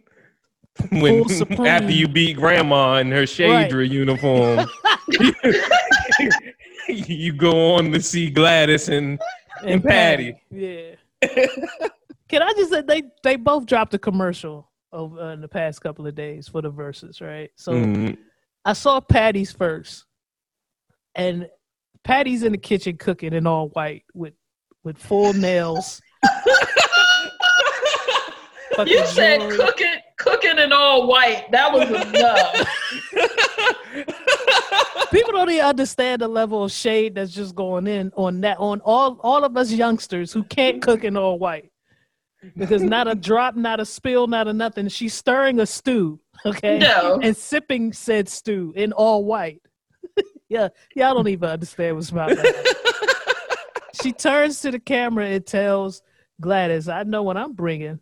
when 0.92 1.28
supreme. 1.28 1.68
after 1.68 1.92
you 1.92 2.08
beat 2.08 2.38
grandma 2.38 2.98
in 2.98 3.12
her 3.12 3.24
Shadra 3.24 3.90
uniform, 3.90 4.70
you 6.88 7.34
go 7.34 7.74
on 7.76 7.92
to 7.92 8.02
see 8.02 8.30
Gladys 8.30 8.88
and 8.90 9.20
And 9.64 9.84
Patti. 9.84 10.36
Yeah. 10.52 10.92
Can 12.30 12.44
I 12.44 12.54
just 12.54 12.72
say 12.72 12.82
they 12.82 13.04
they 13.24 13.36
both 13.36 13.66
dropped 13.66 13.94
a 13.96 14.00
commercial 14.00 14.70
over 14.94 15.20
uh, 15.20 15.34
in 15.34 15.42
the 15.42 15.48
past 15.48 15.82
couple 15.82 16.06
of 16.06 16.14
days 16.14 16.48
for 16.48 16.62
the 16.62 16.72
Verzuz, 16.72 17.20
right? 17.22 17.50
So 17.56 17.72
Mm, 17.74 18.18
I 18.66 18.74
saw 18.74 19.00
Patti's 19.00 19.52
first, 19.52 20.06
and 21.18 21.49
Patti's 22.03 22.44
in 22.44 22.53
the 22.53 22.57
kitchen 22.57 22.95
cooking 22.98 23.34
in 23.34 23.45
all 23.45 23.68
white 23.69 24.06
with 24.14 24.34
with 24.84 24.98
full 24.98 25.34
nails. 25.34 26.02
You 28.85 29.06
said 29.07 29.39
jewelry. 29.39 29.57
cooking 29.57 29.95
cooking 30.18 30.60
in 30.60 30.72
all 30.72 31.07
white. 31.07 31.52
That 31.52 31.73
was 31.73 31.89
enough. 31.89 32.53
People 35.11 35.31
don't 35.31 35.49
even 35.49 35.65
understand 35.65 36.22
the 36.22 36.27
level 36.27 36.64
of 36.64 36.72
shade 36.72 37.15
that's 37.15 37.31
just 37.31 37.56
going 37.56 37.88
in 37.88 38.11
on 38.15 38.41
that 38.41 38.60
on 38.60 38.81
all 38.81 39.19
all 39.22 39.44
of 39.44 39.57
us 39.57 39.72
youngsters 39.72 40.31
who 40.31 40.44
can't 40.44 40.80
cook 40.81 41.03
in 41.03 41.18
all 41.18 41.39
white. 41.39 41.72
Because 42.56 42.84
not 42.84 43.07
a 43.07 43.15
drop, 43.15 43.56
not 43.56 43.80
a 43.80 43.85
spill, 43.85 44.27
not 44.27 44.48
a 44.48 44.53
nothing. 44.53 44.89
She's 44.89 45.15
stirring 45.15 45.60
a 45.60 45.65
stew, 45.65 46.19
okay? 46.45 46.77
No. 46.77 47.19
And 47.22 47.35
sipping 47.35 47.94
said 47.94 48.30
stew 48.30 48.73
in 48.76 48.94
all 48.94 49.26
white. 49.26 49.61
yeah, 50.49 50.69
y'all 50.95 51.14
don't 51.15 51.28
even 51.28 51.49
understand 51.49 51.95
what's 51.95 52.10
about 52.10 52.30
that. 52.30 52.76
she 54.02 54.11
turns 54.14 54.61
to 54.61 54.72
the 54.72 54.80
camera 54.80 55.26
and 55.26 55.45
tells 55.45 56.02
Gladys, 56.40 56.88
"I 56.88 57.03
know 57.03 57.24
what 57.24 57.38
I'm 57.38 57.53
bringing. 57.53 57.99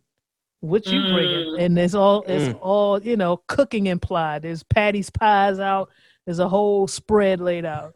What 0.61 0.85
you 0.87 1.01
bringing?" 1.01 1.45
Mm. 1.55 1.61
And 1.61 1.79
it's 1.79 1.93
all 1.93 2.23
it's 2.27 2.53
Mm. 2.53 2.59
all 2.61 3.01
you 3.01 3.17
know, 3.17 3.37
cooking 3.47 3.87
implied. 3.87 4.43
There's 4.43 4.63
Patti's 4.63 5.09
pies 5.09 5.59
out. 5.59 5.89
There's 6.25 6.39
a 6.39 6.49
whole 6.49 6.87
spread 6.87 7.39
laid 7.39 7.65
out. 7.65 7.95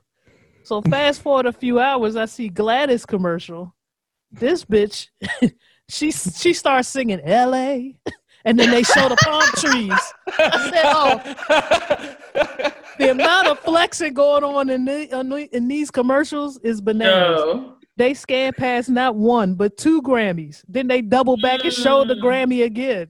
So 0.64 0.82
fast 0.82 1.22
forward 1.22 1.48
a 1.48 1.52
few 1.54 1.80
hours, 1.80 2.16
I 2.16 2.26
see 2.26 2.50
Gladys 2.50 3.06
commercial. 3.06 3.74
This 4.32 4.64
bitch, 4.66 5.08
she 5.90 6.12
she 6.12 6.54
starts 6.54 6.88
singing 6.88 7.20
L.A. 7.22 7.98
And 8.46 8.58
then 8.58 8.72
they 8.72 8.84
show 8.84 9.10
the 9.10 9.18
palm 9.18 9.44
trees. 9.58 10.00
I 10.38 10.70
said, 10.72 10.84
"Oh, 10.86 12.76
the 12.98 13.12
amount 13.12 13.48
of 13.48 13.60
flexing 13.60 14.14
going 14.14 14.44
on 14.44 14.70
in 14.70 14.86
the, 14.86 15.50
in 15.52 15.68
these 15.68 15.92
commercials 15.92 16.58
is 16.64 16.80
bananas." 16.82 17.44
No. 17.46 17.76
They 17.98 18.14
scanned 18.14 18.56
past 18.56 18.88
not 18.90 19.16
one 19.16 19.56
but 19.56 19.76
two 19.76 20.02
Grammys. 20.02 20.64
Then 20.70 20.88
they 20.88 21.02
double 21.02 21.36
back 21.36 21.66
and 21.66 21.74
show 21.74 22.06
the 22.06 22.14
Mm. 22.16 22.22
Grammy 22.24 22.64
again. 22.64 23.10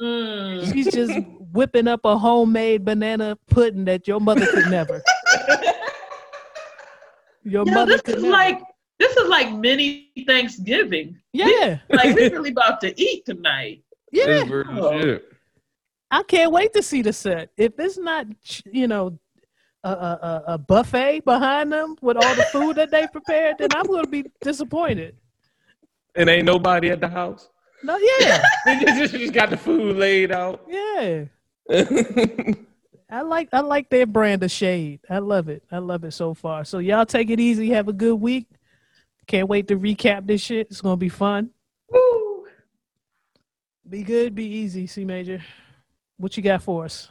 Mm. 0.00 0.72
She's 0.72 0.92
just 0.94 1.12
whipping 1.52 1.88
up 1.88 2.00
a 2.04 2.16
homemade 2.16 2.84
banana 2.84 3.36
pudding 3.50 3.84
that 3.86 4.06
your 4.06 4.20
mother 4.20 4.46
could 4.46 4.70
never. 4.70 5.02
Your 7.42 7.66
Yo, 7.66 7.72
mother 7.72 7.92
this 7.92 8.02
could 8.02 8.16
is 8.18 8.22
never. 8.22 8.32
like 8.32 8.60
this 9.00 9.16
is 9.16 9.28
like 9.28 9.52
mini 9.54 10.10
Thanksgiving. 10.26 11.16
yeah, 11.32 11.78
Like 11.88 12.14
we're 12.16 12.30
really 12.30 12.50
about 12.50 12.80
to 12.82 13.00
eat 13.00 13.24
tonight. 13.24 13.82
Yeah. 14.12 14.26
That's 14.26 14.50
real 14.50 14.64
Oh. 14.84 15.18
I 16.10 16.22
can't 16.22 16.52
wait 16.52 16.72
to 16.72 16.82
see 16.82 17.02
the 17.02 17.12
set. 17.12 17.50
If 17.56 17.72
it's 17.78 17.98
not, 17.98 18.26
you 18.64 18.88
know, 18.88 19.18
a, 19.84 19.90
a, 19.90 19.92
a- 19.92 20.44
a 20.54 20.58
buffet 20.58 21.20
behind 21.24 21.70
them 21.72 21.96
with 22.00 22.16
all 22.16 22.34
the 22.34 22.44
food 22.44 22.76
that 22.76 22.90
they 22.90 23.06
prepared, 23.08 23.56
then 23.58 23.68
I'm 23.74 23.84
going 23.86 24.04
to 24.04 24.10
be 24.10 24.24
disappointed. 24.40 25.16
And 26.14 26.28
ain't 26.30 26.46
nobody 26.46 26.90
at 26.90 27.00
the 27.00 27.08
house. 27.08 27.48
No, 27.84 27.96
yeah, 28.18 28.42
They 28.64 28.80
just, 28.84 29.14
just 29.14 29.32
got 29.32 29.50
the 29.50 29.56
food 29.56 29.96
laid 29.96 30.32
out. 30.32 30.64
yeah. 30.68 31.24
I 33.10 33.22
like 33.22 33.48
I 33.52 33.60
like 33.60 33.88
their 33.88 34.06
brand 34.06 34.42
of 34.42 34.50
shade. 34.50 35.00
I 35.08 35.18
love 35.18 35.48
it. 35.48 35.62
I 35.70 35.78
love 35.78 36.04
it 36.04 36.12
so 36.12 36.34
far. 36.34 36.64
So 36.64 36.78
y'all 36.78 37.06
take 37.06 37.30
it 37.30 37.40
easy. 37.40 37.70
Have 37.70 37.88
a 37.88 37.92
good 37.92 38.16
week. 38.16 38.46
Can't 39.26 39.48
wait 39.48 39.68
to 39.68 39.76
recap 39.76 40.26
this 40.26 40.40
shit. 40.42 40.66
It's 40.70 40.80
gonna 40.80 40.96
be 40.96 41.08
fun. 41.08 41.50
Woo. 41.90 42.17
Be 43.88 44.02
good. 44.02 44.34
Be 44.34 44.44
easy. 44.44 44.86
C 44.86 45.04
major. 45.04 45.42
What 46.18 46.36
you 46.36 46.42
got 46.42 46.62
for 46.62 46.84
us? 46.84 47.10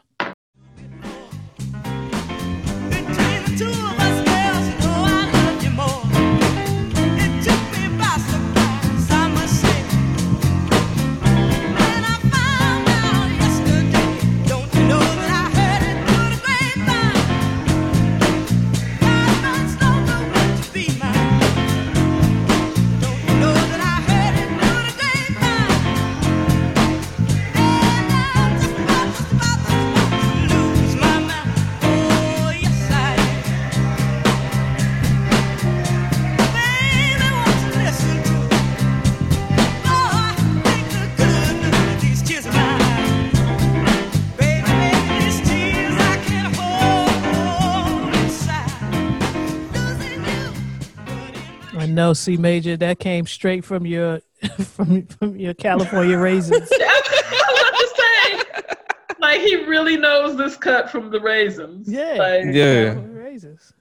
I 51.97 51.99
know, 51.99 52.13
C 52.13 52.37
Major. 52.37 52.77
That 52.77 52.99
came 52.99 53.25
straight 53.25 53.65
from 53.65 53.87
your 53.87 54.21
from 54.59 55.07
from 55.07 55.35
your 55.35 55.55
California 55.55 56.15
raisins. 56.15 56.69
I 56.71 57.01
was 57.01 57.59
about 57.59 57.79
to 57.79 57.87
say, 57.97 59.15
like 59.19 59.41
he 59.41 59.65
really 59.65 59.97
knows 59.97 60.37
this 60.37 60.55
cut 60.57 60.91
from 60.91 61.09
the 61.09 61.19
raisins. 61.19 61.89
Yeah. 61.89 62.13
Like, 62.19 62.43
Yeah. 62.53 62.99
Raisins. 63.03 63.73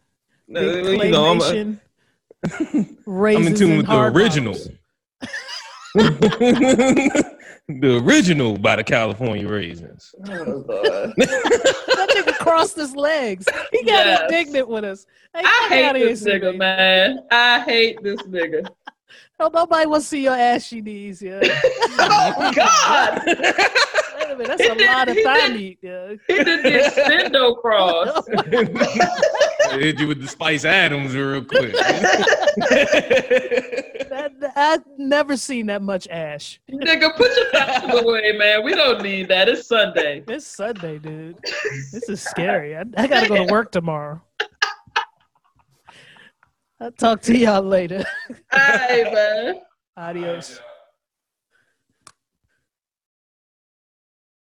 Uh, 0.48 0.60
Big 0.60 1.02
you 1.02 1.10
know, 1.10 1.26
I'm, 1.26 1.40
a, 1.40 1.43
claymation, 1.43 2.98
I'm 3.36 3.47
in 3.48 3.55
tune 3.55 3.76
with 3.76 3.86
the 3.86 4.01
original. 4.01 4.56
Rocks. 7.68 7.80
the 7.80 7.97
original 7.98 8.56
by 8.59 8.76
the 8.76 8.84
California 8.84 9.48
raisins. 9.48 10.14
Oh, 10.28 10.64
Lord. 10.66 11.14
That 11.97 12.10
nigga 12.10 12.34
crossed 12.38 12.76
his 12.76 12.94
legs. 12.94 13.47
He 13.72 13.82
got 13.84 14.06
Yes. 14.06 14.20
indignant 14.30 14.68
with 14.68 14.84
us. 14.84 15.06
Hey, 15.34 15.43
I 15.44 15.66
hate 15.70 15.84
outta 15.84 15.98
here, 15.98 16.09
this 16.09 16.22
nigga, 16.24 16.56
man. 16.56 17.20
I 17.30 17.60
hate 17.60 18.02
this 18.02 18.20
nigga. 18.22 18.68
Oh, 19.40 19.51
nobody 19.52 19.86
wants 19.86 20.06
to 20.06 20.10
see 20.10 20.24
your 20.24 20.34
ashy 20.34 20.82
knees, 20.82 21.22
yeah. 21.22 21.40
Oh 21.98 22.52
God! 22.55 23.22
Wait 24.27 24.32
a 24.32 24.36
minute, 24.39 24.59
that's 24.59 24.82
a 24.82 24.86
lot 24.86 25.09
of 25.09 25.16
he 25.16 25.23
thigh 25.23 25.48
meat, 25.48 25.78
yeah. 25.82 26.15
He 26.27 26.43
did 26.43 26.65
the 26.65 26.70
extendo 26.70 27.35
oh, 27.35 27.55
cross. 27.55 28.27
Hit 29.73 30.01
you 30.01 30.09
with 30.09 30.20
the 30.20 30.27
Spice 30.27 30.65
Adams 30.65 31.15
real 31.15 31.44
quick. 31.44 31.74
That, 34.09 34.32
I've 34.55 34.85
never 34.98 35.36
seen 35.36 35.66
that 35.66 35.82
much 35.82 36.07
ash. 36.09 36.61
Nigga, 36.70 37.16
put 37.16 37.36
your 37.36 37.51
pencil 37.51 37.98
away, 38.09 38.32
man. 38.39 38.65
We 38.65 38.74
don't 38.74 39.03
need 39.03 39.28
that. 39.28 39.48
It's 39.48 39.66
Sunday. 39.66 40.23
It's 40.28 40.47
Sunday, 40.47 40.98
dude. 40.98 41.36
This 41.93 42.09
is 42.09 42.23
scary. 42.23 42.77
I, 42.77 42.85
I 42.97 43.07
gotta 43.09 43.28
go 43.28 43.44
to 43.44 43.53
work 43.53 43.73
tomorrow. 43.73 44.23
I'll 46.81 46.93
talk 46.93 47.20
to 47.23 47.36
y'all 47.36 47.62
later. 47.62 48.05
All 48.53 48.59
right, 48.59 49.12
man. 49.12 49.61
Adios. 49.97 50.61